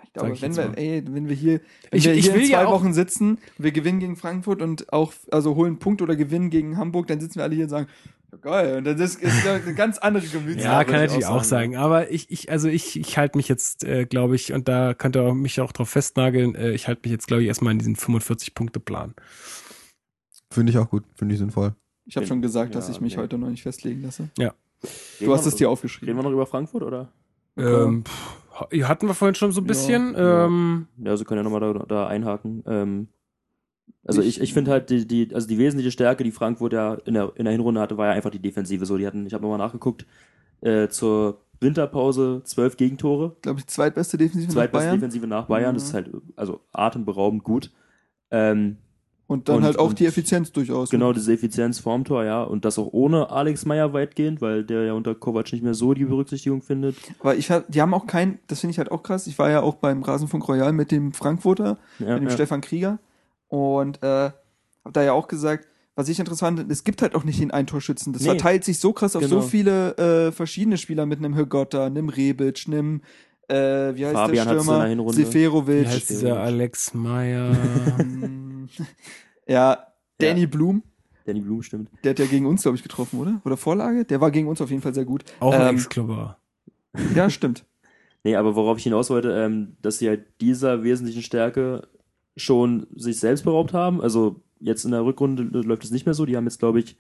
ich 0.10 0.14
glaube, 0.14 0.34
ich 0.34 0.42
wenn 0.42 0.56
wir, 0.56 0.78
ey, 0.78 1.04
wenn 1.08 1.30
wir 1.30 1.36
hier, 1.36 1.62
wenn 1.92 2.00
Ich- 2.00 2.06
wir 2.06 2.14
ich 2.14 2.26
hier 2.26 2.34
will 2.34 2.42
in 2.44 2.50
ja 2.50 2.60
zwei 2.62 2.66
auch- 2.68 2.82
Wochen 2.82 2.94
sitzen, 2.94 3.38
wir 3.58 3.72
gewinnen 3.72 4.00
gegen 4.00 4.16
Frankfurt 4.16 4.62
und 4.62 4.92
auch, 4.92 5.14
also 5.32 5.56
holen 5.56 5.78
Punkt 5.80 6.02
oder 6.02 6.16
gewinnen 6.16 6.50
gegen 6.50 6.78
Hamburg, 6.78 7.08
dann 7.08 7.20
sitzen 7.20 7.36
wir 7.36 7.44
alle 7.44 7.56
hier 7.56 7.66
und 7.66 7.70
sagen, 7.70 7.88
ja, 8.32 8.38
geil. 8.40 8.78
Und 8.78 8.84
das 8.86 9.00
ist, 9.00 9.22
ist 9.22 9.48
eine 9.48 9.74
ganz 9.76 9.98
andere 10.00 10.26
Gemütslage. 10.28 10.64
ja, 10.64 10.84
kann 10.84 11.02
natürlich 11.02 11.26
auch 11.26 11.44
sagen. 11.44 11.78
Aber 11.78 12.12
ich, 12.12 12.30
ich, 12.32 12.52
also 12.52 12.68
ich, 12.68 13.00
ich 13.00 13.18
halte 13.18 13.38
mich 13.38 13.48
jetzt, 13.48 13.84
äh, 13.84 14.06
glaube 14.06 14.36
ich, 14.36 14.52
und 14.54 14.68
da 14.68 14.94
könnt 14.94 15.16
ihr 15.16 15.34
mich 15.34 15.62
auch 15.62 15.72
drauf 15.72 15.90
festnageln, 15.90 16.54
äh, 16.56 16.72
ich 16.72 16.88
halte 16.88 17.02
mich 17.04 17.12
jetzt, 17.12 17.28
glaube 17.28 17.42
ich, 17.44 17.48
erstmal 17.48 17.74
in 17.74 17.80
diesen 17.80 17.96
45-Punkte-Plan. 17.96 19.14
Finde 20.52 20.72
ich 20.72 20.78
auch 20.78 20.90
gut, 20.90 21.04
finde 21.16 21.34
ich 21.36 21.40
sinnvoll. 21.40 21.76
Ich 22.06 22.16
habe 22.18 22.26
schon 22.26 22.42
gesagt, 22.42 22.74
dass 22.74 22.88
Ja, 22.88 22.94
ich 22.96 23.02
mich 23.02 23.16
nee. 23.16 23.22
heute 23.22 23.38
noch 23.38 23.50
nicht 23.50 23.62
festlegen 23.62 24.02
lasse. 24.02 24.30
Reden 24.40 24.52
Du 25.20 25.34
hast 25.34 25.46
wir- 25.46 25.50
es 25.50 25.56
dir 25.56 25.66
Reden 25.68 25.72
aufgeschrieben. 25.74 26.16
wir 26.16 26.24
noch 26.24 26.32
über 26.32 26.46
Frankfurt, 26.48 26.82
oder? 26.84 27.12
Ähm, 27.58 28.04
pff, 28.06 28.38
hatten 28.84 29.08
wir 29.08 29.14
vorhin 29.14 29.36
schon 29.36 29.52
so 29.52 29.62
ein 29.62 29.68
bisschen. 29.68 30.14
Ja. 30.14 30.46
Ähm, 30.46 30.88
Ja, 31.04 31.16
Sie 31.18 31.24
können 31.26 31.40
ja 31.40 31.44
nochmal 31.44 31.62
da, 31.74 31.86
da 31.88 32.08
einhaken. 32.08 32.64
Ähm, 32.68 33.08
also 34.06 34.22
ich, 34.22 34.42
ich 34.42 34.54
finde 34.54 34.72
halt 34.72 34.90
die, 34.90 35.06
die, 35.08 35.34
also 35.36 35.48
die 35.48 35.58
wesentliche 35.58 35.92
Stärke, 35.92 36.24
die 36.24 36.32
Frankfurt 36.32 36.74
ja 36.74 36.96
in 37.06 37.14
der, 37.14 37.32
in 37.36 37.46
der 37.46 37.52
Hinrunde 37.52 37.82
hatte, 37.82 37.98
war 37.98 38.08
ja 38.08 38.14
einfach 38.14 38.32
die 38.32 38.40
Defensive. 38.42 38.86
So, 38.86 38.98
die 38.98 39.06
hatten, 39.06 39.26
ich 39.26 39.34
habe 39.34 39.42
nochmal 39.44 39.58
nachgeguckt, 39.60 40.06
äh, 40.62 40.88
zur 40.88 41.42
Winterpause 41.60 42.42
zwölf 42.46 42.78
Gegentore, 42.78 43.36
Glaube 43.42 43.60
ich, 43.60 43.68
zweitbeste 43.68 44.18
Defensive 44.18 44.48
nach 44.48 44.54
zweitbeste 44.54 44.88
Bayern. 44.88 44.96
Defensive 45.00 45.28
nach 45.28 45.46
Bayern. 45.48 45.74
Das 45.76 45.84
Mhm. 45.84 45.88
ist 45.88 45.94
halt 45.94 46.10
also 46.36 46.62
atemberaubend 46.72 47.44
gut. 47.44 47.72
Ähm, 48.32 48.78
Und 49.30 49.48
dann 49.48 49.58
Und- 49.58 49.64
halt 49.64 49.78
auch 49.78 49.94
die 49.94 50.08
Effizienz 50.08 50.52
durchaus. 50.52 50.90
genau, 50.90 51.14
diese 51.14 51.32
Effizienz 51.32 51.78
vorm 51.80 52.04
Tor, 52.04 52.24
ja. 52.26 52.42
Und 52.42 52.66
das 52.66 52.80
auch 52.80 52.90
ohne 52.92 53.30
Alex 53.30 53.64
Meyer 53.64 53.94
weitgehend, 53.94 54.42
weil 54.42 54.64
der 54.64 54.86
ja 54.86 54.94
unter 54.94 55.14
Kovac 55.14 55.54
nicht 55.54 55.64
mehr 55.64 55.76
so 55.76 55.94
die 55.94 56.06
Berücksichtigung 56.06 56.64
findet. 56.64 56.96
Aber 57.20 57.36
ich 57.36 57.52
hab, 57.52 57.72
die 57.72 57.80
haben 57.80 57.94
auch 57.94 58.08
kein, 58.08 58.40
das 58.48 58.60
finde 58.62 58.72
ich 58.72 58.80
halt 58.80 58.90
auch 58.92 59.04
krass. 59.04 59.28
Ich 59.28 59.38
war 59.38 59.52
ja 59.52 59.62
auch 59.62 59.76
beim 59.76 60.02
Rasenfunk 60.02 60.48
Royal 60.48 60.74
mit 60.74 60.90
dem 60.92 61.14
Frankfurter, 61.14 61.78
Ja, 62.00 62.14
mit 62.16 62.24
dem 62.24 62.28
ja. 62.30 62.32
Stefan 62.32 62.62
Krieger. 62.62 62.98
Und 63.50 64.02
äh, 64.02 64.08
habe 64.32 64.34
da 64.94 65.04
ja 65.04 65.14
auch 65.14 65.28
gesagt, 65.28 65.68
was 65.96 66.10
ich 66.10 66.18
interessant 66.20 66.58
finde, 66.58 66.74
es 66.74 66.84
gibt 66.84 67.04
halt 67.04 67.14
auch 67.14 67.24
nicht 67.24 67.40
den 67.40 67.52
Eintorschützen. 67.52 68.14
Das 68.14 68.24
Nee. 68.24 68.30
verteilt 68.30 68.64
sich 68.64 68.80
so 68.80 68.94
krass 68.94 69.16
auf 69.16 69.22
Genau. 69.22 69.42
so 69.42 69.48
viele 69.48 69.96
äh, 69.98 70.32
verschiedene 70.32 70.78
Spieler 70.78 71.06
mit 71.06 71.20
einem 71.20 71.36
Högotta, 71.36 71.86
einem 71.86 72.10
Rebic, 72.10 72.64
einem, 72.66 73.02
äh, 73.48 73.56
wie 73.96 74.06
heißt 74.08 74.16
Fabian 74.16 74.48
der 74.48 74.56
der 74.56 74.64
Stürmer? 74.64 74.86
Hinrunde. 74.86 75.18
wie 75.18 75.24
Seferovic. 75.24 75.86
heißt 75.88 76.10
dieser 76.10 76.40
Alex 76.40 76.94
Meyer? 76.96 77.52
Ja, 79.48 79.88
Danny 80.20 80.46
Blum. 80.46 80.84
Danny 81.26 81.42
Blum 81.42 81.64
stimmt. 81.64 81.90
Der 82.04 82.12
hat 82.12 82.20
ja 82.20 82.26
gegen 82.28 82.46
uns, 82.46 82.62
glaube 82.62 82.76
ich, 82.78 82.84
getroffen, 82.84 83.20
oder? 83.20 83.42
Oder 83.46 83.58
Vorlage? 83.58 84.06
Der 84.06 84.22
war 84.22 84.30
gegen 84.30 84.48
uns 84.48 84.62
auf 84.62 84.70
jeden 84.70 84.82
Fall 84.84 84.94
sehr 84.94 85.06
gut. 85.06 85.24
auch 85.40 85.54
ein 85.54 85.62
Ähm, 85.62 85.76
Ex-Klubber. 85.76 86.38
Ja, 87.16 87.30
stimmt. 87.30 87.66
Nee, 88.24 88.36
aber 88.36 88.56
worauf 88.56 88.78
ich 88.78 88.84
hinaus 88.84 89.10
wollte, 89.10 89.32
ähm, 89.32 89.76
dass 89.82 90.00
sie 90.00 90.08
halt 90.10 90.26
dieser 90.42 90.84
wesentlichen 90.84 91.22
Stärke 91.22 91.88
schon 92.36 92.88
sich 92.96 93.20
selbst 93.20 93.44
beraubt 93.44 93.74
haben. 93.74 94.02
Also 94.02 94.42
jetzt 94.60 94.86
in 94.86 94.92
der 94.92 95.06
Rückrunde 95.06 95.44
läuft 95.62 95.84
es 95.84 95.92
nicht 95.92 96.06
mehr 96.06 96.14
so. 96.16 96.26
Die 96.26 96.36
haben 96.36 96.46
jetzt, 96.46 96.60
glaube 96.60 96.80
ich, 96.80 96.98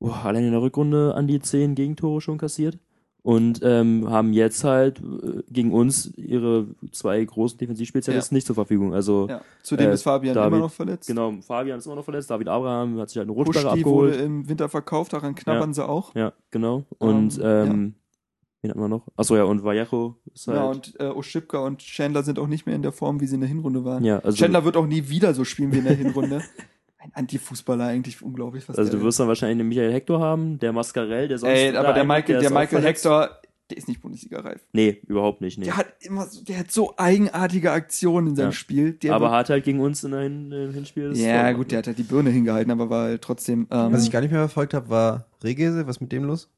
boah, 0.00 0.24
allein 0.24 0.44
in 0.44 0.50
der 0.52 0.62
Rückrunde 0.62 1.14
an 1.14 1.26
die 1.26 1.40
zehn 1.40 1.74
Gegentore 1.74 2.20
schon 2.20 2.38
kassiert. 2.38 2.78
Und 3.26 3.60
ähm, 3.64 4.10
haben 4.10 4.34
jetzt 4.34 4.64
halt 4.64 5.00
äh, 5.00 5.42
gegen 5.50 5.72
uns 5.72 6.12
ihre 6.18 6.66
zwei 6.92 7.24
großen 7.24 7.56
Defensivspezialisten 7.56 8.34
nicht 8.34 8.46
zur 8.46 8.54
Verfügung. 8.54 8.92
Also 8.92 9.28
Ja. 9.30 9.40
Zudem 9.62 9.88
Äh, 9.88 9.94
ist 9.94 10.02
Fabian 10.02 10.34
David- 10.34 10.48
immer 10.52 10.58
noch 10.66 10.70
verletzt. 10.72 11.06
genau, 11.08 11.32
Fabian 11.40 11.78
ist 11.78 11.86
immer 11.86 11.94
noch 11.96 12.04
verletzt, 12.04 12.28
David 12.30 12.48
Abraham 12.48 12.98
hat 12.98 13.08
sich 13.08 13.16
halt 13.16 13.26
eine 13.28 13.32
Rotsperre 13.32 13.68
Puschti 13.70 13.84
wurde 13.86 14.08
abgeholt. 14.10 14.26
im 14.26 14.46
Winter 14.50 14.68
verkauft, 14.68 15.14
daran 15.14 15.34
knabbern 15.34 15.72
sie 15.72 15.88
auch. 15.88 16.14
Ja, 16.14 16.34
genau. 16.50 16.84
Und 16.98 17.38
Ähm, 17.42 17.70
ähm, 17.70 17.94
wen 18.60 18.70
hatten 18.70 18.80
wir 18.80 18.88
noch? 18.88 19.06
Achso, 19.16 19.36
ja, 19.36 19.44
und 19.44 19.64
Vallejo 19.64 20.16
ist 20.34 20.46
halt. 20.46 20.58
Ja, 20.58 20.64
und 20.64 20.94
äh, 21.00 21.04
Oschipka 21.04 21.60
und 21.60 21.78
Chandler 21.78 22.24
sind 22.24 22.38
auch 22.38 22.46
nicht 22.46 22.66
mehr 22.66 22.74
in 22.76 22.82
der 22.82 22.92
Form, 22.92 23.22
wie 23.22 23.26
sie 23.26 23.36
in 23.36 23.40
der 23.40 23.48
Hinrunde 23.48 23.86
waren. 23.86 24.04
ja, 24.04 24.18
also 24.18 24.36
Chandler 24.36 24.66
wird 24.66 24.76
auch 24.76 24.86
nie 24.86 25.08
wieder 25.08 25.32
so 25.32 25.44
spielen 25.44 25.72
wie 25.72 25.78
in 25.78 25.84
der 25.84 25.94
Hinrunde. 25.96 26.42
Ein 27.04 27.10
Antifußballer 27.12 27.84
eigentlich, 27.84 28.22
unglaublich. 28.22 28.66
Was 28.66 28.78
Also 28.78 28.90
du 28.90 29.02
wirst 29.02 29.20
dann 29.20 29.28
wahrscheinlich 29.28 29.58
den 29.58 29.68
Michael 29.68 29.92
Hector 29.92 30.20
haben, 30.20 30.58
der 30.58 30.72
Mascarell, 30.72 31.28
der 31.28 31.36
sonst. 31.38 31.52
Ey, 31.52 31.76
aber 31.76 31.92
der 31.92 32.04
Michael, 32.04 32.40
der 32.40 32.50
Michael. 32.50 32.82
Hector, 32.82 33.28
der 33.70 33.76
ist 33.76 33.88
nicht 33.88 34.00
Bundesliga-reif. 34.00 34.66
Nee, 34.72 35.02
überhaupt 35.06 35.42
nicht, 35.42 35.58
nee. 35.58 35.66
Der 35.66 35.76
hat 35.76 35.86
immer 36.00 36.26
so, 36.26 36.42
der 36.42 36.60
hat 36.60 36.70
so 36.70 36.94
eigenartige 36.96 37.72
Aktionen 37.72 38.28
in 38.28 38.36
seinem 38.36 38.46
Ja. 38.46 38.52
Spiel. 38.52 38.92
Der 38.92 39.14
aber 39.14 39.30
hat 39.32 39.50
halt 39.50 39.64
gegen 39.64 39.80
uns 39.80 40.02
in 40.02 40.12
der 40.12 40.20
Hin 40.20 40.50
im 40.50 40.72
Hinspiel 40.72 41.14
ja, 41.14 41.50
Tor 41.50 41.58
gut, 41.58 41.72
der 41.72 41.78
hat 41.78 41.86
halt 41.88 41.98
die 41.98 42.04
Birne 42.04 42.30
hingehalten, 42.30 42.70
aber 42.70 42.88
war 42.88 43.04
halt 43.04 43.20
trotzdem. 43.22 43.66
Ähm, 43.70 43.92
Was 43.92 44.04
ich 44.04 44.10
gar 44.10 44.22
nicht 44.22 44.30
mehr 44.30 44.40
verfolgt 44.40 44.72
habe, 44.72 44.88
war 44.88 45.26
Regese. 45.42 45.86
Was 45.86 45.96
ist 45.96 46.00
mit 46.00 46.12
dem 46.12 46.24
los? 46.24 46.50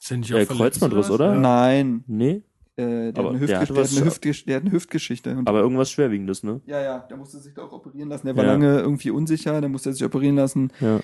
Sind 0.00 0.28
die 0.28 0.32
äh, 0.32 0.42
auch 0.42 0.46
verletzt 0.46 0.80
Kreuzbandriss, 0.80 1.10
oder? 1.10 1.34
Nein, 1.36 2.02
Nee, 2.08 2.42
äh, 2.76 3.12
der, 3.12 3.18
Aber 3.18 3.30
hat 3.30 3.36
eine 3.36 3.46
der 3.46 3.60
hatte 3.60 3.72
der, 3.72 3.82
hat 3.82 3.90
was- 3.90 3.96
eine 3.96 4.06
Hüftgesch 4.06 4.44
der 4.44 4.56
hat 4.56 4.62
eine 4.62 4.72
Hüftgeschichte. 4.72 5.36
Und 5.36 5.48
aber 5.48 5.60
irgendwas 5.60 5.90
Schwerwiegendes, 5.90 6.42
ne? 6.42 6.60
Ja, 6.66 6.80
ja, 6.82 6.98
der 7.00 7.16
musste 7.16 7.38
sich 7.38 7.54
da 7.54 7.62
auch 7.62 7.72
operieren 7.72 8.08
lassen. 8.08 8.26
Der 8.26 8.36
war 8.36 8.44
Ja. 8.44 8.52
lange 8.52 8.78
irgendwie 8.80 9.10
unsicher, 9.10 9.60
dann 9.60 9.72
musste 9.72 9.90
er 9.90 9.92
sich 9.94 10.04
operieren 10.04 10.36
lassen. 10.36 10.70
Ja, 10.80 11.00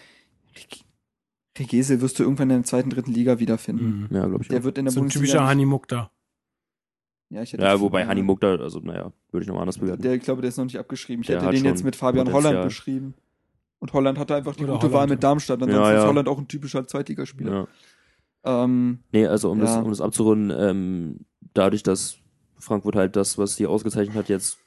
Regese 1.59 2.01
wirst 2.01 2.19
du 2.19 2.23
irgendwann 2.23 2.49
in 2.51 2.57
der 2.59 2.65
zweiten, 2.65 2.89
dritten 2.91 3.13
Liga 3.13 3.39
wiederfinden. 3.39 4.09
Mhm. 4.11 4.17
ja 4.17 4.27
glaube 4.27 4.43
ich 4.43 4.49
Der 4.49 4.61
auch. 4.61 4.65
wird 4.65 4.79
in 4.79 4.87
der 4.87 4.93
So 4.93 5.01
ein 5.01 5.03
Bundesliga. 5.03 5.25
typischer 5.27 5.41
nicht- 5.41 5.49
Hani 5.49 5.67
Mukta. 5.67 6.11
Ja, 7.29 7.43
ich 7.43 7.53
hätte 7.53 7.63
Ja, 7.63 7.73
das- 7.73 7.81
wobei 7.81 8.07
Hani 8.07 8.23
Mukta, 8.23 8.55
also 8.57 8.81
naja, 8.81 9.13
würde 9.31 9.43
ich 9.43 9.49
nochmal 9.49 9.63
anders 9.63 9.79
bewerten. 9.79 10.03
Der, 10.03 10.15
ich 10.15 10.23
glaube, 10.23 10.41
der 10.43 10.49
ist 10.49 10.57
noch 10.57 10.65
nicht 10.65 10.79
abgeschrieben. 10.79 11.23
Ich 11.23 11.27
Der 11.29 11.37
hätte 11.37 11.47
hat 11.47 11.55
den 11.55 11.65
jetzt 11.65 11.85
mit 11.85 11.97
Fabian 11.97 12.27
Potenzial. 12.27 12.53
Holland 12.55 12.69
beschrieben. 12.69 13.15
Und 13.81 13.93
Holland 13.93 14.19
hatte 14.19 14.35
einfach 14.35 14.55
die 14.57 14.65
Oder 14.65 14.75
gute 14.75 14.87
Holland, 14.89 14.95
Wahl 15.01 15.07
mit. 15.09 15.23
Darmstadt. 15.23 15.63
Ansonsten 15.63 15.83
Ja, 15.83 15.91
ist 15.93 16.03
ja. 16.03 16.09
Holland 16.09 16.29
auch 16.29 16.39
ein 16.39 16.49
typischer 16.49 16.87
Zweitligaspieler. 16.87 17.69
ja. 18.45 18.65
Ähm, 18.65 19.01
Nee, 19.13 19.27
also 19.27 19.51
um, 19.51 19.61
das, 19.61 19.71
Ja. 19.75 19.81
um 19.83 19.91
das 19.91 20.01
abzurunden, 20.01 20.57
ähm, 20.59 21.21
dadurch, 21.55 21.83
dass 21.83 22.17
Frankfurt 22.59 22.97
halt 22.97 23.17
das, 23.17 23.39
was 23.39 23.57
sie 23.57 23.67
ausgezeichnet 23.67 24.17
hat, 24.17 24.29
jetzt 24.29 24.59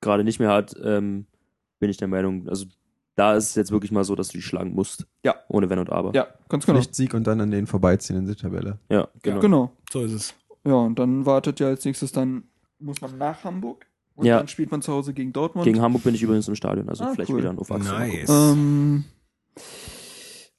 gerade 0.00 0.24
nicht 0.24 0.38
mehr 0.40 0.50
hat, 0.50 0.74
ähm, 0.82 1.26
bin 1.78 1.90
ich 1.90 1.96
der 1.96 2.08
Meinung, 2.08 2.48
also 2.48 2.66
da 3.16 3.34
ist 3.34 3.50
es 3.50 3.54
jetzt 3.54 3.70
wirklich 3.72 3.92
mal 3.92 4.04
so, 4.04 4.14
dass 4.14 4.28
du 4.28 4.38
die 4.38 4.42
schlagen 4.42 4.72
musst. 4.74 5.06
Ja. 5.24 5.34
Ohne 5.48 5.68
Wenn 5.68 5.78
und 5.78 5.90
Aber. 5.90 6.12
ja, 6.14 6.28
ganz 6.48 6.64
genau. 6.64 6.78
Pflichtsieg 6.78 7.12
und 7.14 7.26
dann 7.26 7.40
an 7.40 7.50
den 7.50 7.66
vorbeiziehen 7.66 8.18
in 8.18 8.26
der 8.26 8.36
Tabelle. 8.36 8.78
Ja, 8.88 9.08
genau. 9.22 9.40
Genau. 9.40 9.72
So 9.90 10.00
ist 10.02 10.12
es. 10.12 10.34
Ja, 10.64 10.74
und 10.74 10.98
dann 10.98 11.26
wartet 11.26 11.60
ja 11.60 11.66
als 11.68 11.84
nächstes 11.84 12.12
dann, 12.12 12.44
muss 12.78 13.00
man 13.00 13.18
nach 13.18 13.44
Hamburg. 13.44 13.84
Und 14.14 14.26
Ja. 14.26 14.38
dann 14.38 14.48
spielt 14.48 14.70
man 14.70 14.80
zu 14.82 14.92
Hause 14.92 15.12
gegen 15.14 15.32
Dortmund. 15.32 15.64
Gegen 15.64 15.80
Hamburg 15.80 16.02
bin 16.04 16.14
ich 16.14 16.22
übrigens 16.22 16.46
im 16.48 16.54
Stadion, 16.54 16.88
also 16.88 17.04
Ah, 17.04 17.12
vielleicht 17.14 17.30
cool. 17.30 17.38
wieder 17.38 17.50
ein 17.50 17.58
auf 17.58 17.70
Achse. 17.70 17.90
Nice. 17.90 18.28
ähm, 18.30 19.04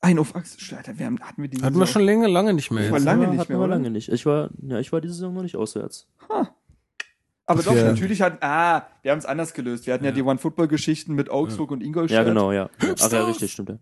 ein 0.01 0.17
auf 0.19 0.35
Achse. 0.35 0.57
Alter, 0.75 0.97
wir 0.97 1.05
haben, 1.05 1.19
hatten 1.21 1.41
wir 1.41 1.49
die 1.49 1.61
Hatten 1.61 1.77
wir 1.79 1.85
schon 1.85 2.01
lange, 2.03 2.27
lange 2.27 2.53
nicht 2.53 2.71
mehr. 2.71 2.85
Ich 2.85 2.91
war 2.91 2.97
Jetzt. 2.97 3.05
lange 3.05 3.23
Ja, 3.25 3.29
nicht 3.29 3.39
hatten 3.39 3.51
mehr, 3.53 3.59
wir 3.59 3.65
oder? 3.65 3.75
lange 3.75 3.89
nicht. 3.91 4.09
Ich 4.09 4.25
war, 4.25 4.49
ja, 4.61 4.79
ich 4.79 4.91
war 4.91 4.99
diese 5.01 5.13
Saison 5.13 5.33
noch 5.33 5.43
nicht 5.43 5.55
auswärts. 5.55 6.07
Aber 6.27 7.57
Dass 7.57 7.65
doch, 7.65 7.75
wir- 7.75 7.83
natürlich 7.85 8.21
hat, 8.21 8.41
ah, 8.41 8.87
wir 9.01 9.11
haben 9.11 9.19
es 9.19 9.25
anders 9.25 9.53
gelöst. 9.53 9.85
Wir 9.85 9.93
hatten 9.93 10.05
ja, 10.05 10.11
die 10.11 10.21
One-Football-Geschichten 10.23 11.13
mit 11.13 11.29
Augsburg 11.29 11.71
und 11.71 11.81
Ingolstadt. 11.83 12.17
Ja, 12.17 12.23
genau, 12.23 12.51
ja. 12.51 12.69
Ach 12.99 13.11
ja, 13.11 13.25
richtig, 13.25 13.51
stimmt 13.51 13.69
ja. 13.69 13.77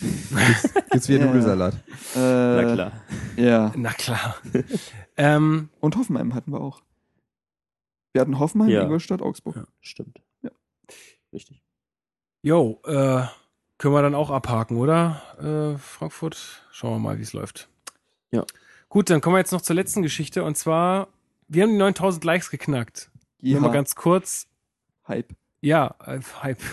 Gibt's 0.90 1.08
wieder 1.08 1.20
Ja. 1.20 1.26
Nudelsalat. 1.26 1.74
Äh, 2.14 2.18
Na 2.18 2.72
klar. 2.74 2.92
Ja. 3.36 3.72
Na 3.76 3.92
klar. 3.92 4.36
ähm, 5.16 5.68
Und 5.80 5.96
Hoffenheim 5.96 6.34
hatten 6.34 6.52
wir 6.52 6.60
auch. 6.60 6.82
Wir 8.12 8.20
hatten 8.20 8.38
Hoffenheim, 8.38 8.68
Ja. 8.70 8.82
Ingolstadt, 8.82 9.22
Augsburg. 9.22 9.56
Ja. 9.56 9.64
Stimmt. 9.80 10.20
Ja. 10.42 10.50
Richtig. 11.32 11.62
jo, 12.42 12.80
äh, 12.86 13.22
können 13.78 13.94
wir 13.94 14.02
dann 14.02 14.14
auch 14.14 14.30
abhaken, 14.30 14.76
oder? 14.76 15.22
Äh, 15.74 15.78
Frankfurt. 15.78 16.62
Schauen 16.70 16.92
wir 16.92 16.98
mal, 16.98 17.18
wie 17.18 17.22
es 17.22 17.32
läuft. 17.32 17.68
Ja. 18.30 18.44
Gut, 18.88 19.10
dann 19.10 19.20
kommen 19.20 19.34
wir 19.34 19.40
jetzt 19.40 19.52
noch 19.52 19.62
zur 19.62 19.76
letzten 19.76 20.02
Geschichte. 20.02 20.44
Und 20.44 20.56
zwar, 20.56 21.08
wir 21.48 21.62
haben 21.64 21.70
die 21.70 21.78
9000 21.78 22.24
Likes 22.24 22.50
geknackt. 22.50 23.10
Nur 23.40 23.54
Ja, 23.54 23.60
mal 23.60 23.72
ganz 23.72 23.94
kurz. 23.94 24.46
Hype. 25.08 25.34
Ja, 25.60 25.94
äh, 26.06 26.20
Hype. 26.42 26.60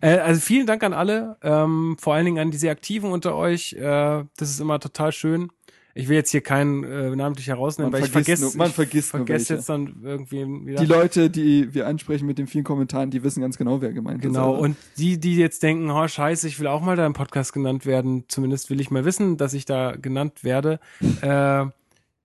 Äh, 0.00 0.18
also 0.18 0.40
vielen 0.40 0.68
Dank 0.68 0.84
an 0.84 0.92
alle, 0.92 1.38
ähm, 1.42 1.96
vor 1.98 2.14
allen 2.14 2.24
Dingen 2.24 2.38
an 2.38 2.52
die 2.52 2.56
sehr 2.56 2.70
Aktiven 2.70 3.10
unter 3.10 3.34
euch. 3.34 3.72
Äh, 3.72 4.24
das 4.36 4.50
ist 4.50 4.60
immer 4.60 4.78
total 4.78 5.10
schön. 5.10 5.50
Ich 5.98 6.08
will 6.08 6.16
jetzt 6.16 6.30
hier 6.30 6.42
keinen 6.42 6.84
äh, 6.84 7.16
namentlich 7.16 7.48
herausnehmen, 7.48 7.90
Man 7.90 8.00
weil 8.00 8.06
ich 8.06 8.12
vergisst 8.12 8.42
vergesse, 8.42 8.56
nur- 8.58 8.64
man 8.64 8.68
ich 8.68 8.74
vergisst 8.74 9.14
nur 9.14 9.26
vergesse 9.26 9.54
jetzt 9.54 9.68
dann 9.68 9.96
irgendwie 10.02 10.44
wieder. 10.66 10.80
Die 10.80 10.86
Leute, 10.86 11.30
die 11.30 11.72
wir 11.72 11.86
ansprechen 11.86 12.26
mit 12.26 12.36
den 12.36 12.46
vielen 12.46 12.64
Kommentaren, 12.64 13.10
die 13.10 13.22
wissen 13.22 13.40
ganz 13.40 13.56
genau, 13.56 13.80
wer 13.80 13.92
gemeint 13.94 14.22
ist. 14.22 14.30
Genau, 14.30 14.54
und 14.54 14.76
die, 14.98 15.18
die 15.18 15.36
jetzt 15.36 15.62
denken, 15.62 15.90
oh 15.90 16.06
scheiße, 16.06 16.46
ich 16.48 16.60
will 16.60 16.66
auch 16.66 16.82
mal 16.82 16.96
da 16.96 17.06
im 17.06 17.14
Podcast 17.14 17.54
genannt 17.54 17.86
werden, 17.86 18.24
zumindest 18.28 18.68
will 18.68 18.80
ich 18.80 18.90
mal 18.90 19.06
wissen, 19.06 19.38
dass 19.38 19.54
ich 19.54 19.64
da 19.64 19.92
genannt 19.96 20.44
werde, 20.44 20.80
äh, 21.22 21.64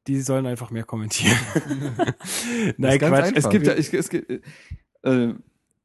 die 0.07 0.19
sollen 0.19 0.48
einfach 0.48 0.72
mehr 0.72 0.84
kommentieren. 0.84 1.38
Nein, 2.77 2.99
ganz 2.99 3.15
Quatsch. 3.15 3.23
einfach. 3.23 3.38
es 3.38 3.49
gibt 3.49 3.68
ja, 3.68 3.73
es, 3.73 3.93
es 3.93 4.10
gibt, 4.10 4.30
äh, 5.03 5.34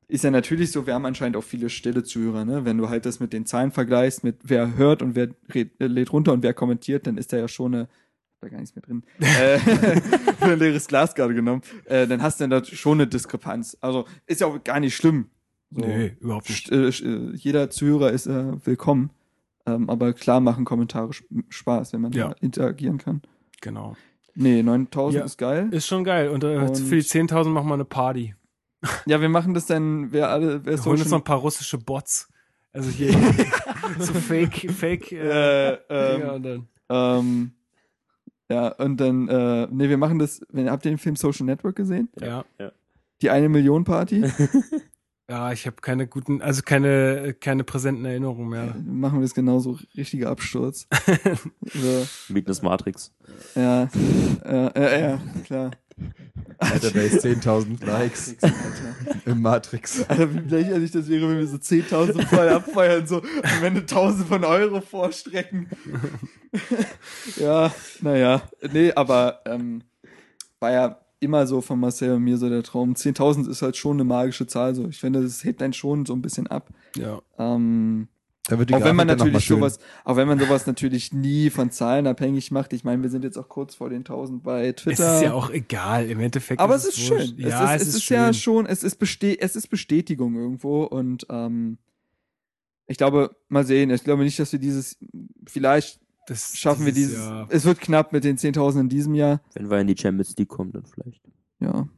ist 0.08 0.24
ja 0.24 0.30
natürlich 0.30 0.70
so, 0.72 0.86
wir 0.86 0.94
haben 0.94 1.04
anscheinend 1.06 1.36
auch 1.36 1.44
viele 1.44 1.68
stille 1.70 2.04
Zuhörer, 2.04 2.44
ne? 2.44 2.64
Wenn 2.64 2.78
du 2.78 2.88
halt 2.88 3.06
das 3.06 3.18
mit 3.20 3.32
den 3.32 3.44
Zahlen 3.46 3.72
vergleichst, 3.72 4.22
mit 4.24 4.36
wer 4.44 4.76
hört 4.76 5.02
und 5.02 5.14
wer 5.16 5.28
red, 5.54 5.80
äh, 5.80 5.86
lädt 5.86 6.12
runter 6.12 6.32
und 6.32 6.42
wer 6.42 6.54
kommentiert, 6.54 7.06
dann 7.06 7.16
ist 7.18 7.32
da 7.32 7.38
ja 7.38 7.48
schon 7.48 7.74
eine, 7.74 7.88
da 8.40 8.48
gar 8.48 8.60
nichts 8.60 8.76
mehr 8.76 8.82
drin, 8.82 9.02
äh, 9.18 9.58
für 10.38 10.44
ein 10.52 10.58
leeres 10.58 10.86
Glas 10.86 11.14
gerade 11.14 11.34
genommen, 11.34 11.62
äh, 11.86 12.06
dann 12.06 12.22
hast 12.22 12.38
du 12.40 12.44
dann 12.46 12.50
da 12.50 12.64
schon 12.64 12.98
eine 12.98 13.06
Diskrepanz. 13.08 13.76
Also 13.80 14.04
ist 14.26 14.40
ja 14.40 14.46
auch 14.46 14.62
gar 14.62 14.78
nicht 14.80 14.94
schlimm. 14.94 15.26
So. 15.70 15.80
Nee, 15.84 16.16
überhaupt 16.20 16.48
nicht. 16.48 16.70
Äh, 16.70 16.88
äh, 16.88 17.32
jeder 17.34 17.70
Zuhörer 17.70 18.12
ist 18.12 18.26
äh, 18.28 18.64
willkommen. 18.64 19.10
Ähm, 19.66 19.90
aber 19.90 20.12
klar 20.12 20.38
machen 20.38 20.64
Kommentare 20.64 21.10
Spaß, 21.48 21.92
wenn 21.92 22.02
man 22.02 22.12
Ja. 22.12 22.28
da 22.28 22.34
interagieren 22.40 22.98
kann. 22.98 23.22
Genau. 23.60 23.96
Nee, 24.36 24.62
9000 24.62 25.18
Ja. 25.20 25.24
ist 25.24 25.38
geil. 25.38 25.68
Ist 25.72 25.88
schon 25.88 26.04
geil. 26.04 26.28
Und, 26.28 26.44
äh, 26.44 26.58
Und- 26.58 26.76
für 26.78 26.94
die 26.94 27.02
10.000 27.02 27.52
machen 27.52 27.66
wir 27.66 27.74
eine 27.74 27.84
Party. 27.84 28.36
Ja, 29.06 29.20
wir 29.20 29.28
machen 29.28 29.54
das 29.54 29.66
dann, 29.66 30.12
wer 30.12 30.30
alle, 30.30 30.64
wer 30.64 30.76
Wir 30.78 30.84
holen 30.84 31.00
uns 31.00 31.10
noch 31.10 31.18
ein 31.18 31.24
paar 31.24 31.38
russische 31.38 31.78
Bots. 31.78 32.28
Also 32.72 32.90
hier 32.90 33.12
so 33.98 34.12
Fake, 34.12 34.70
Fake. 34.70 35.12
Äh, 35.12 35.72
äh, 35.72 35.78
ähm, 35.88 36.20
Dinger 36.20 36.34
und 36.34 36.42
dann. 36.42 36.68
ähm, 36.90 37.52
ja, 38.50 38.68
und 38.68 39.00
dann, 39.00 39.28
äh, 39.28 39.66
nee, 39.70 39.88
wir 39.88 39.98
machen 39.98 40.18
das, 40.18 40.40
wenn, 40.50 40.70
habt 40.70 40.84
ihr 40.84 40.92
den 40.92 40.98
Film 40.98 41.16
Social 41.16 41.46
Network 41.46 41.76
gesehen? 41.76 42.08
Ja. 42.20 42.44
Die 43.22 43.30
eine 43.30 43.48
Million 43.48 43.84
Party? 43.84 44.24
Ja, 45.28 45.50
ich 45.50 45.66
habe 45.66 45.76
keine 45.80 46.06
guten, 46.06 46.40
also 46.40 46.62
keine, 46.62 47.34
keine 47.34 47.64
präsenten 47.64 48.04
Erinnerungen 48.04 48.48
mehr. 48.48 48.76
machen 48.86 49.18
wir 49.18 49.22
das 49.22 49.34
genauso, 49.34 49.76
richtiger 49.96 50.30
Absturz. 50.30 50.86
so, 51.62 52.06
Weakness 52.28 52.62
Matrix. 52.62 53.12
ja, 53.56 53.88
äh, 54.44 54.66
äh, 54.68 55.00
ja, 55.00 55.20
klar. 55.44 55.70
Database 56.58 57.20
10.000 57.20 57.84
Likes 57.84 58.36
im 59.24 59.42
Matrix. 59.42 60.02
Alter, 60.08 60.32
wie 60.34 60.38
lächerlich 60.38 60.90
das 60.90 61.08
wäre, 61.08 61.28
wenn 61.28 61.38
wir 61.38 61.46
so 61.46 61.56
10.000 61.56 62.26
voll 62.26 62.48
abfeuern, 62.48 63.06
so 63.06 63.22
am 63.42 63.64
Ende 63.64 63.80
1.000 63.80 64.24
von 64.24 64.44
Euro 64.44 64.80
vorstrecken. 64.80 65.68
ja, 67.36 67.72
naja, 68.00 68.42
nee, 68.72 68.92
aber 68.92 69.40
ähm, 69.46 69.82
war 70.60 70.72
ja 70.72 71.00
immer 71.20 71.46
so 71.46 71.60
von 71.60 71.80
Marcel 71.80 72.14
und 72.14 72.24
mir 72.24 72.38
so 72.38 72.48
der 72.48 72.62
Traum. 72.62 72.94
10.000 72.94 73.48
ist 73.50 73.62
halt 73.62 73.76
schon 73.76 73.96
eine 73.96 74.04
magische 74.04 74.46
Zahl, 74.46 74.74
so. 74.74 74.86
Ich 74.88 74.98
finde, 74.98 75.22
das 75.22 75.44
hebt 75.44 75.62
einen 75.62 75.72
schon 75.72 76.06
so 76.06 76.14
ein 76.14 76.22
bisschen 76.22 76.46
ab. 76.46 76.68
Ja. 76.96 77.20
Ähm, 77.38 78.08
Da 78.48 78.58
wird 78.58 78.70
die 78.70 78.74
auch 78.74 78.84
wenn 78.84 78.94
man 78.94 79.08
Grafik 79.08 79.18
noch 79.18 79.24
mal 79.26 79.32
natürlich 79.32 79.48
sowas, 79.48 79.78
auch 80.04 80.16
wenn 80.16 80.28
man 80.28 80.38
sowas 80.38 80.66
natürlich 80.66 81.12
nie 81.12 81.50
von 81.50 81.70
Zahlen 81.72 82.06
abhängig 82.06 82.50
macht. 82.52 82.72
Ich 82.72 82.84
meine, 82.84 83.02
wir 83.02 83.10
sind 83.10 83.24
jetzt 83.24 83.36
auch 83.38 83.48
kurz 83.48 83.74
vor 83.74 83.88
den 83.90 83.98
1000 84.04 84.42
bei 84.42 84.68
Es 84.68 84.76
Twitter. 84.76 85.16
ist 85.16 85.22
ja 85.22 85.32
auch 85.32 85.50
egal, 85.50 86.06
im 86.08 86.20
Endeffekt. 86.20 86.60
Aber 86.60 86.74
es 86.76 86.84
ist 86.84 86.98
schön. 87.00 87.20
Es 87.20 87.32
Ja, 87.38 87.74
ist, 87.74 87.82
es, 87.82 87.88
es 87.88 87.94
ist, 87.96 88.04
schön. 88.04 88.16
ja 88.16 88.32
schon, 88.32 88.66
es 88.66 88.82
ist, 88.84 88.96
beste 89.00 89.40
es 89.40 89.56
ist 89.56 89.66
Bestätigung 89.68 90.36
irgendwo 90.36 90.84
und 90.84 91.26
ähm, 91.28 91.78
ich 92.86 92.98
glaube, 92.98 93.34
mal 93.48 93.66
sehen. 93.66 93.90
Ich 93.90 94.04
glaube 94.04 94.22
nicht, 94.22 94.38
dass 94.38 94.52
wir 94.52 94.60
dieses, 94.60 94.96
vielleicht 95.46 95.98
Das, 96.28 96.56
schaffen 96.56 96.86
wir 96.86 96.92
dieses 96.92 97.14
dieses, 97.14 97.26
Jahr- 97.26 97.48
es 97.50 97.64
wird 97.64 97.80
knapp 97.80 98.12
mit 98.12 98.22
den 98.22 98.36
10.000 98.38 98.80
in 98.82 98.88
diesem 98.88 99.14
Jahr. 99.16 99.40
Wenn 99.54 99.68
wir 99.70 99.80
in 99.80 99.88
die 99.88 99.96
Champions 99.96 100.36
League 100.36 100.48
kommen, 100.48 100.70
dann 100.70 100.84
vielleicht. 100.86 101.20
Ja. 101.58 101.88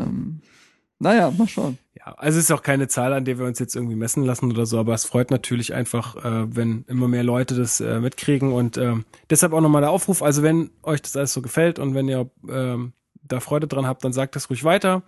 ähm, 0.00 0.40
naja, 0.98 1.30
mal 1.30 1.46
schauen. 1.46 1.78
Also 2.04 2.38
es 2.38 2.44
ist 2.44 2.50
auch 2.52 2.62
keine 2.62 2.86
Zahl, 2.86 3.14
an 3.14 3.24
der 3.24 3.38
wir 3.38 3.46
uns 3.46 3.58
jetzt 3.58 3.74
irgendwie 3.74 3.96
messen 3.96 4.24
lassen 4.24 4.50
oder 4.50 4.66
so, 4.66 4.78
aber 4.78 4.92
es 4.92 5.06
freut 5.06 5.30
natürlich 5.30 5.72
einfach, 5.72 6.16
äh, 6.16 6.54
wenn 6.54 6.84
immer 6.86 7.08
mehr 7.08 7.24
Leute 7.24 7.54
das 7.54 7.80
äh, 7.80 7.98
mitkriegen 7.98 8.52
und 8.52 8.76
ähm, 8.76 9.06
deshalb 9.30 9.54
auch 9.54 9.62
nochmal 9.62 9.80
der 9.80 9.90
Aufruf, 9.90 10.22
also 10.22 10.42
wenn 10.42 10.70
euch 10.82 11.00
das 11.00 11.16
alles 11.16 11.32
so 11.32 11.40
gefällt 11.40 11.78
und 11.78 11.94
wenn 11.94 12.08
ihr 12.08 12.30
ähm, 12.46 12.92
da 13.26 13.40
Freude 13.40 13.66
dran 13.66 13.86
habt, 13.86 14.04
dann 14.04 14.12
sagt 14.12 14.36
das 14.36 14.50
ruhig 14.50 14.64
weiter. 14.64 15.02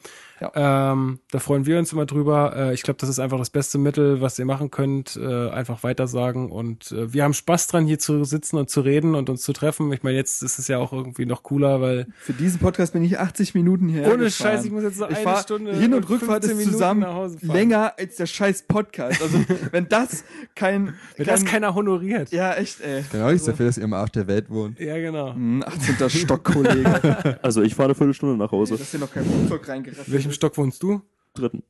Ähm, 0.55 1.19
da 1.31 1.39
freuen 1.39 1.67
wir 1.67 1.79
uns 1.79 1.93
immer 1.93 2.07
drüber. 2.07 2.55
Äh, 2.57 2.75
ich 2.75 2.83
glaube, 2.83 2.99
das 3.01 3.09
ist 3.09 3.19
einfach 3.19 3.39
das 3.39 3.51
beste 3.51 3.79
Mittel, 3.79 4.21
was 4.21 4.39
ihr 4.39 4.45
machen 4.45 4.71
könnt. 4.71 5.17
Äh, 5.17 5.49
einfach 5.51 5.83
weitersagen. 5.83 6.51
Und 6.51 6.93
äh, 6.93 7.13
wir 7.13 7.25
haben 7.25 7.33
Spaß 7.35 7.69
dran, 7.69 7.87
hier 7.87 7.99
zu 7.99 8.25
sitzen 8.25 8.57
und 8.59 8.69
zu 8.71 8.81
reden 8.83 9.15
und 9.15 9.31
uns 9.31 9.43
zu 9.43 9.53
treffen. 9.53 9.93
Ich 9.93 10.03
meine, 10.03 10.17
jetzt 10.17 10.43
ist 10.43 10.59
es 10.59 10.69
ja 10.69 10.79
auch 10.79 10.93
irgendwie 10.93 11.27
noch 11.27 11.43
cooler, 11.43 11.81
weil 11.81 12.07
Für 12.19 12.33
diesen 12.35 12.59
Podcast 12.61 12.93
bin 12.93 13.03
ich 13.03 13.19
80 13.19 13.55
Minuten 13.55 13.89
hierher 13.89 14.13
ohne. 14.13 14.31
Scheiß, 14.31 14.65
ich 14.65 14.71
muss 14.71 14.83
jetzt 14.83 14.99
noch 15.01 15.11
Ich 15.11 15.27
eine 15.27 15.39
Stunde 15.39 15.75
Hin- 15.75 15.93
und 15.95 16.05
und 16.05 16.11
Rückfahrt 16.11 16.45
15 16.45 16.67
ist 16.67 16.73
zusammen 16.73 17.01
nach 17.01 17.15
Hause 17.15 17.39
fahren. 17.39 17.57
länger 17.57 17.95
als 17.99 18.17
der 18.17 18.27
scheiß 18.27 18.65
Podcast. 18.69 19.23
Also, 19.23 19.39
wenn 19.73 19.89
das 19.89 20.25
kein, 20.55 20.95
wenn 21.17 21.27
kein 21.27 21.35
das 21.35 21.45
keiner 21.45 21.75
honoriert. 21.75 22.31
ja, 22.31 22.53
echt, 22.55 22.81
ey. 22.83 23.03
Genau 23.11 23.31
nichts 23.31 23.47
dafür, 23.47 23.67
dass 23.67 23.79
ihr 23.79 23.85
im 23.85 23.95
Arsch 23.95 24.13
der 24.13 24.27
Welt 24.27 24.51
wohnt. 24.51 24.79
Ja, 24.79 24.97
genau. 24.99 25.35
Hm, 25.35 25.65
18. 25.67 26.11
Stock, 26.11 26.45
Kollege. 26.45 27.39
Also 27.43 27.63
ich 27.63 27.75
fahre 27.75 27.89
eine 27.89 27.95
Viertelstunde 27.95 28.37
nach 28.37 28.51
Hause. 28.51 28.77
Dass 28.77 28.91
hier 28.91 29.01
noch 29.01 29.13
kein 29.13 29.25
Flugzeug 29.25 29.69
reingerafft 29.69 30.09
In 30.09 30.26
welchem 30.29 30.35
Stock 30.35 30.57
wohnst 30.57 30.83
du? 30.83 31.03
Dritten. 31.35 31.63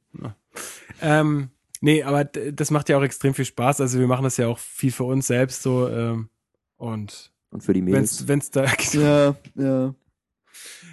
Ähm, 1.03 1.51
nee, 1.81 2.03
aber 2.03 2.25
das 2.25 2.71
macht 2.71 2.89
ja 2.89 2.97
auch 2.99 3.03
extrem 3.03 3.35
viel 3.35 3.45
Spaß. 3.45 3.81
Also 3.81 3.99
wir 3.99 4.07
machen 4.07 4.25
das 4.25 4.37
ja 4.37 4.47
auch 4.49 4.59
viel 4.59 4.93
für 4.93 5.05
uns 5.05 5.27
selbst 5.27 5.63
so. 5.63 5.89
Ähm, 5.89 6.29
und 6.77 7.33
Und 7.51 7.63
für 7.63 7.73
die 7.73 7.83
Mädels. 7.83 8.27
wenn's, 8.29 8.51
wenn's 8.51 8.51
da 8.51 8.65
Ja, 8.93 9.37
ja. 9.55 9.95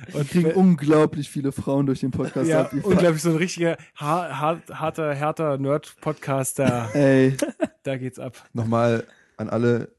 Wir 0.07 0.15
und 0.15 0.30
kriegen 0.30 0.49
wenn- 0.49 0.56
unglaublich 0.56 1.30
viele 1.30 1.52
Frauen 1.53 1.85
durch 1.85 2.02
den 2.02 2.11
Podcast 2.11 2.49
ja, 2.49 2.64
ab. 2.64 2.73
Unglaublich 2.73 3.22
so 3.22 3.30
ein 3.30 3.38
richtiger 3.38 3.77
har 3.95 4.38
hart, 4.40 4.69
harter, 4.69 5.14
härter 5.15 5.57
Nerd-Podcast, 5.57 6.60
da, 6.60 6.90
Ey, 6.94 7.38
da 7.84 7.95
geht's 7.98 8.19
ab. 8.19 8.44
Nochmal 8.53 9.07
an 9.38 9.49
alle. 9.49 9.94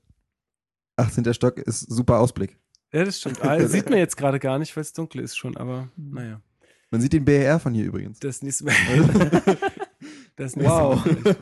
18. 0.97 1.32
Stock 1.35 1.59
ist 1.59 1.81
super 1.81 2.20
Ausblick. 2.20 2.57
Ja, 2.93 3.05
das 3.05 3.19
stimmt. 3.19 3.43
Ah, 3.45 3.59
sieht 3.66 3.89
man 3.91 3.99
jetzt 3.99 4.16
gerade 4.16 4.39
gar 4.39 4.59
nicht, 4.61 4.77
weil 4.77 4.82
es 4.82 4.93
dunkel 4.93 5.20
ist 5.23 5.36
schon, 5.36 5.57
aber 5.57 5.89
naja. 5.97 6.41
Man 6.95 7.01
sieht 7.01 7.12
den 7.12 7.25
BR 7.25 7.59
von 7.59 7.75
hier 7.75 7.87
übrigens. 7.87 8.21
Das 8.21 8.41
nächste 8.41 8.66
Mal. 8.66 8.73
das 10.37 10.55
nächste 10.55 10.73
Wow. 10.73 11.05
Mal. 11.05 11.35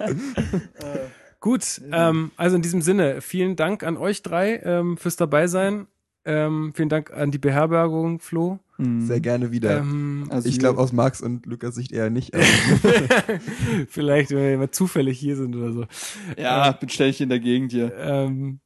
Gut, 1.41 1.83
ähm, 1.93 2.31
also 2.39 2.57
in 2.57 2.63
diesem 2.63 2.81
Sinne, 2.81 3.21
vielen 3.21 3.55
Dank 3.55 3.83
an 3.83 3.99
euch 3.99 4.23
drei 4.23 4.57
ähm, 4.65 4.97
fürs 4.97 5.17
Dabeisein. 5.17 5.89
Ähm, 6.25 6.73
vielen 6.75 6.89
Dank 6.89 7.13
an 7.13 7.31
die 7.33 7.39
Beherbergung, 7.39 8.19
Flo. 8.19 8.61
hm. 8.77 9.07
Sehr 9.07 9.21
gerne 9.21 9.51
wieder. 9.53 9.77
Ähm, 9.81 10.27
Also 10.31 10.49
ich 10.49 10.59
glaube 10.59 10.81
aus 10.81 10.95
Marx 10.95 11.21
und 11.21 11.45
Lukas 11.45 11.75
Sicht 11.75 11.93
eher 11.93 12.09
nicht. 12.09 12.35
Vielleicht, 13.89 14.31
wenn 14.31 14.39
wir 14.39 14.57
mal 14.57 14.71
zufällig 14.71 15.19
hier 15.19 15.37
sind 15.37 15.55
oder 15.55 15.73
so. 15.75 15.85
ja, 16.39 16.73
bin 16.73 16.89
ständig 16.89 17.21
in 17.21 17.29
der 17.29 17.41
Gegend 17.41 17.73
hier. 17.73 17.93
Ähm, 17.99 18.61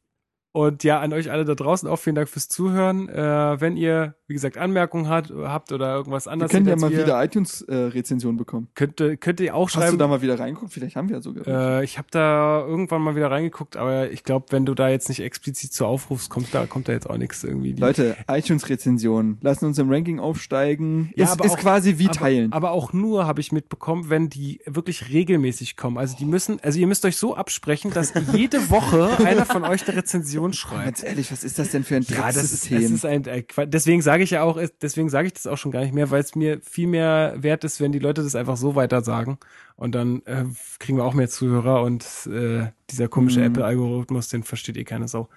und 0.56 0.84
ja, 0.84 1.00
an 1.00 1.12
euch 1.12 1.30
alle 1.30 1.44
da 1.44 1.54
draußen 1.54 1.86
auch 1.88 1.96
vielen 1.98 2.16
Dank 2.16 2.28
fürs 2.30 2.48
Zuhören. 2.48 3.08
Äh, 3.10 3.60
wenn 3.60 3.76
ihr, 3.76 4.14
wie 4.26 4.32
gesagt, 4.34 4.56
Anmerkungen 4.56 5.08
hat, 5.08 5.30
habt 5.30 5.70
oder 5.70 5.94
irgendwas 5.94 6.24
Wir 6.26 6.32
anderes 6.32 6.50
können 6.50 6.66
ja 6.66 6.76
mal 6.76 6.90
wir, 6.90 7.00
wieder 7.04 7.22
iTunes-Rezensionen 7.22 8.38
bekommen. 8.38 8.68
könnt, 8.74 8.98
ihr- 9.00 9.16
könnt 9.18 9.40
ihr 9.40 9.54
auch 9.54 9.66
Hast 9.66 9.76
du 9.76 9.80
schreiben. 9.80 9.98
da 9.98 10.06
mal 10.08 10.22
wieder 10.22 10.38
reingeguckt? 10.38 10.72
Vielleicht 10.72 10.96
haben 10.96 11.08
wir 11.10 11.16
ja 11.16 11.22
sogar. 11.22 11.46
Äh, 11.80 11.84
ich 11.84 11.98
habe 11.98 12.08
da 12.10 12.64
irgendwann 12.66 13.02
mal 13.02 13.14
wieder 13.16 13.30
reingeguckt, 13.30 13.76
aber 13.76 14.10
ich 14.10 14.24
glaube, 14.24 14.46
wenn 14.50 14.64
du 14.66 14.74
da 14.74 14.88
jetzt 14.88 15.08
nicht 15.08 15.20
explizit 15.20 15.72
zu 15.72 15.84
aufrufst, 15.86 16.30
kommt 16.30 16.54
da 16.54 16.66
kommt 16.66 16.88
da 16.88 16.92
jetzt 16.92 17.08
auch 17.08 17.18
nichts 17.18 17.44
irgendwie. 17.44 17.72
Leute, 17.74 18.16
iTunes-Rezensionen 18.26 19.38
lassen 19.42 19.66
uns 19.66 19.78
im 19.78 19.90
Ranking 19.90 20.18
aufsteigen. 20.20 21.10
Ja, 21.16 21.24
ist, 21.26 21.32
aber 21.32 21.44
ist 21.44 21.52
auch- 21.52 21.58
quasi 21.58 21.98
wie 21.98 22.06
aber, 22.06 22.14
teilen. 22.14 22.52
Aber 22.52 22.70
auch 22.70 22.92
nur 22.92 23.26
habe 23.26 23.40
ich 23.40 23.52
mitbekommen, 23.52 24.10
wenn 24.10 24.28
die 24.28 24.60
wirklich 24.66 25.10
regelmäßig 25.10 25.76
kommen. 25.76 25.98
Also 25.98 26.16
die 26.16 26.24
müssen, 26.24 26.58
also 26.62 26.78
ihr 26.78 26.86
müsst 26.86 27.04
euch 27.04 27.16
so 27.16 27.36
absprechen, 27.36 27.92
dass 27.92 28.12
jede 28.32 28.70
Woche 28.70 29.08
einer 29.26 29.44
von 29.44 29.64
euch 29.64 29.86
eine 29.86 29.96
Rezension 29.98 30.45
schreibt. 30.52 30.84
Ganz 30.84 31.02
ehrlich, 31.02 31.30
was 31.32 31.44
ist 31.44 31.58
das 31.58 31.70
denn 31.70 31.84
für 31.84 31.96
ein 31.96 32.02
Ja, 32.08 32.26
das 32.26 32.36
ist, 32.52 32.70
das 32.70 32.82
ist 32.82 33.04
ein, 33.06 33.24
äh, 33.26 33.44
deswegen 33.66 34.02
sage 34.02 34.22
ich 34.22 34.30
ja 34.30 34.42
auch, 34.42 34.56
es- 34.56 34.76
deswegen 34.80 35.08
sage 35.08 35.26
ich 35.28 35.32
das 35.34 35.46
auch 35.46 35.58
schon 35.58 35.72
gar 35.72 35.80
nicht 35.80 35.94
mehr, 35.94 36.10
weil 36.10 36.20
es 36.20 36.34
mir 36.34 36.60
viel 36.62 36.86
mehr 36.86 37.34
wert 37.38 37.64
ist, 37.64 37.80
wenn 37.80 37.92
die 37.92 37.98
Leute 37.98 38.22
das 38.22 38.34
einfach 38.34 38.56
so 38.56 38.74
weiter 38.74 39.02
sagen 39.02 39.38
und 39.76 39.94
dann 39.94 40.22
äh, 40.26 40.44
kriegen 40.78 40.98
wir 40.98 41.04
auch 41.04 41.14
mehr 41.14 41.28
Zuhörer 41.28 41.82
und 41.82 42.04
äh, 42.26 42.66
dieser 42.90 43.08
komische 43.08 43.40
Mhm. 43.40 43.46
Apple-Algorithmus, 43.46 44.28
den 44.28 44.42
versteht 44.42 44.76
eh 44.76 44.84
keine 44.84 45.08
Sau. 45.08 45.28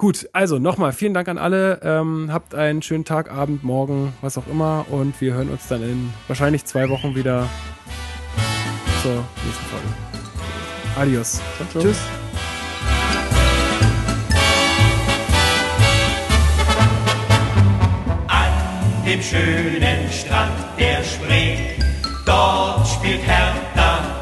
Gut, 0.00 0.28
also 0.32 0.60
nochmal 0.60 0.92
vielen 0.92 1.12
Dank 1.12 1.26
an 1.26 1.38
alle. 1.38 1.80
Ähm, 1.82 2.28
habt 2.32 2.54
einen 2.54 2.82
schönen 2.82 3.04
Tag, 3.04 3.32
Abend, 3.32 3.64
Morgen, 3.64 4.12
was 4.20 4.38
auch 4.38 4.46
immer 4.46 4.86
und 4.90 5.20
wir 5.20 5.34
hören 5.34 5.48
uns 5.48 5.66
dann 5.66 5.82
in 5.82 6.10
wahrscheinlich 6.28 6.64
zwei 6.66 6.88
Wochen 6.88 7.16
wieder 7.16 7.48
zur 9.02 9.24
nächsten 9.44 9.64
Folge. 9.66 9.86
Adios. 10.96 11.40
Tschüss. 11.80 12.27
Dem 19.08 19.22
schönen 19.22 20.12
Strand 20.12 20.52
der 20.78 21.02
Spree. 21.02 21.56
Dort 22.26 22.86
spielt 22.88 23.22
Hertha 23.22 24.17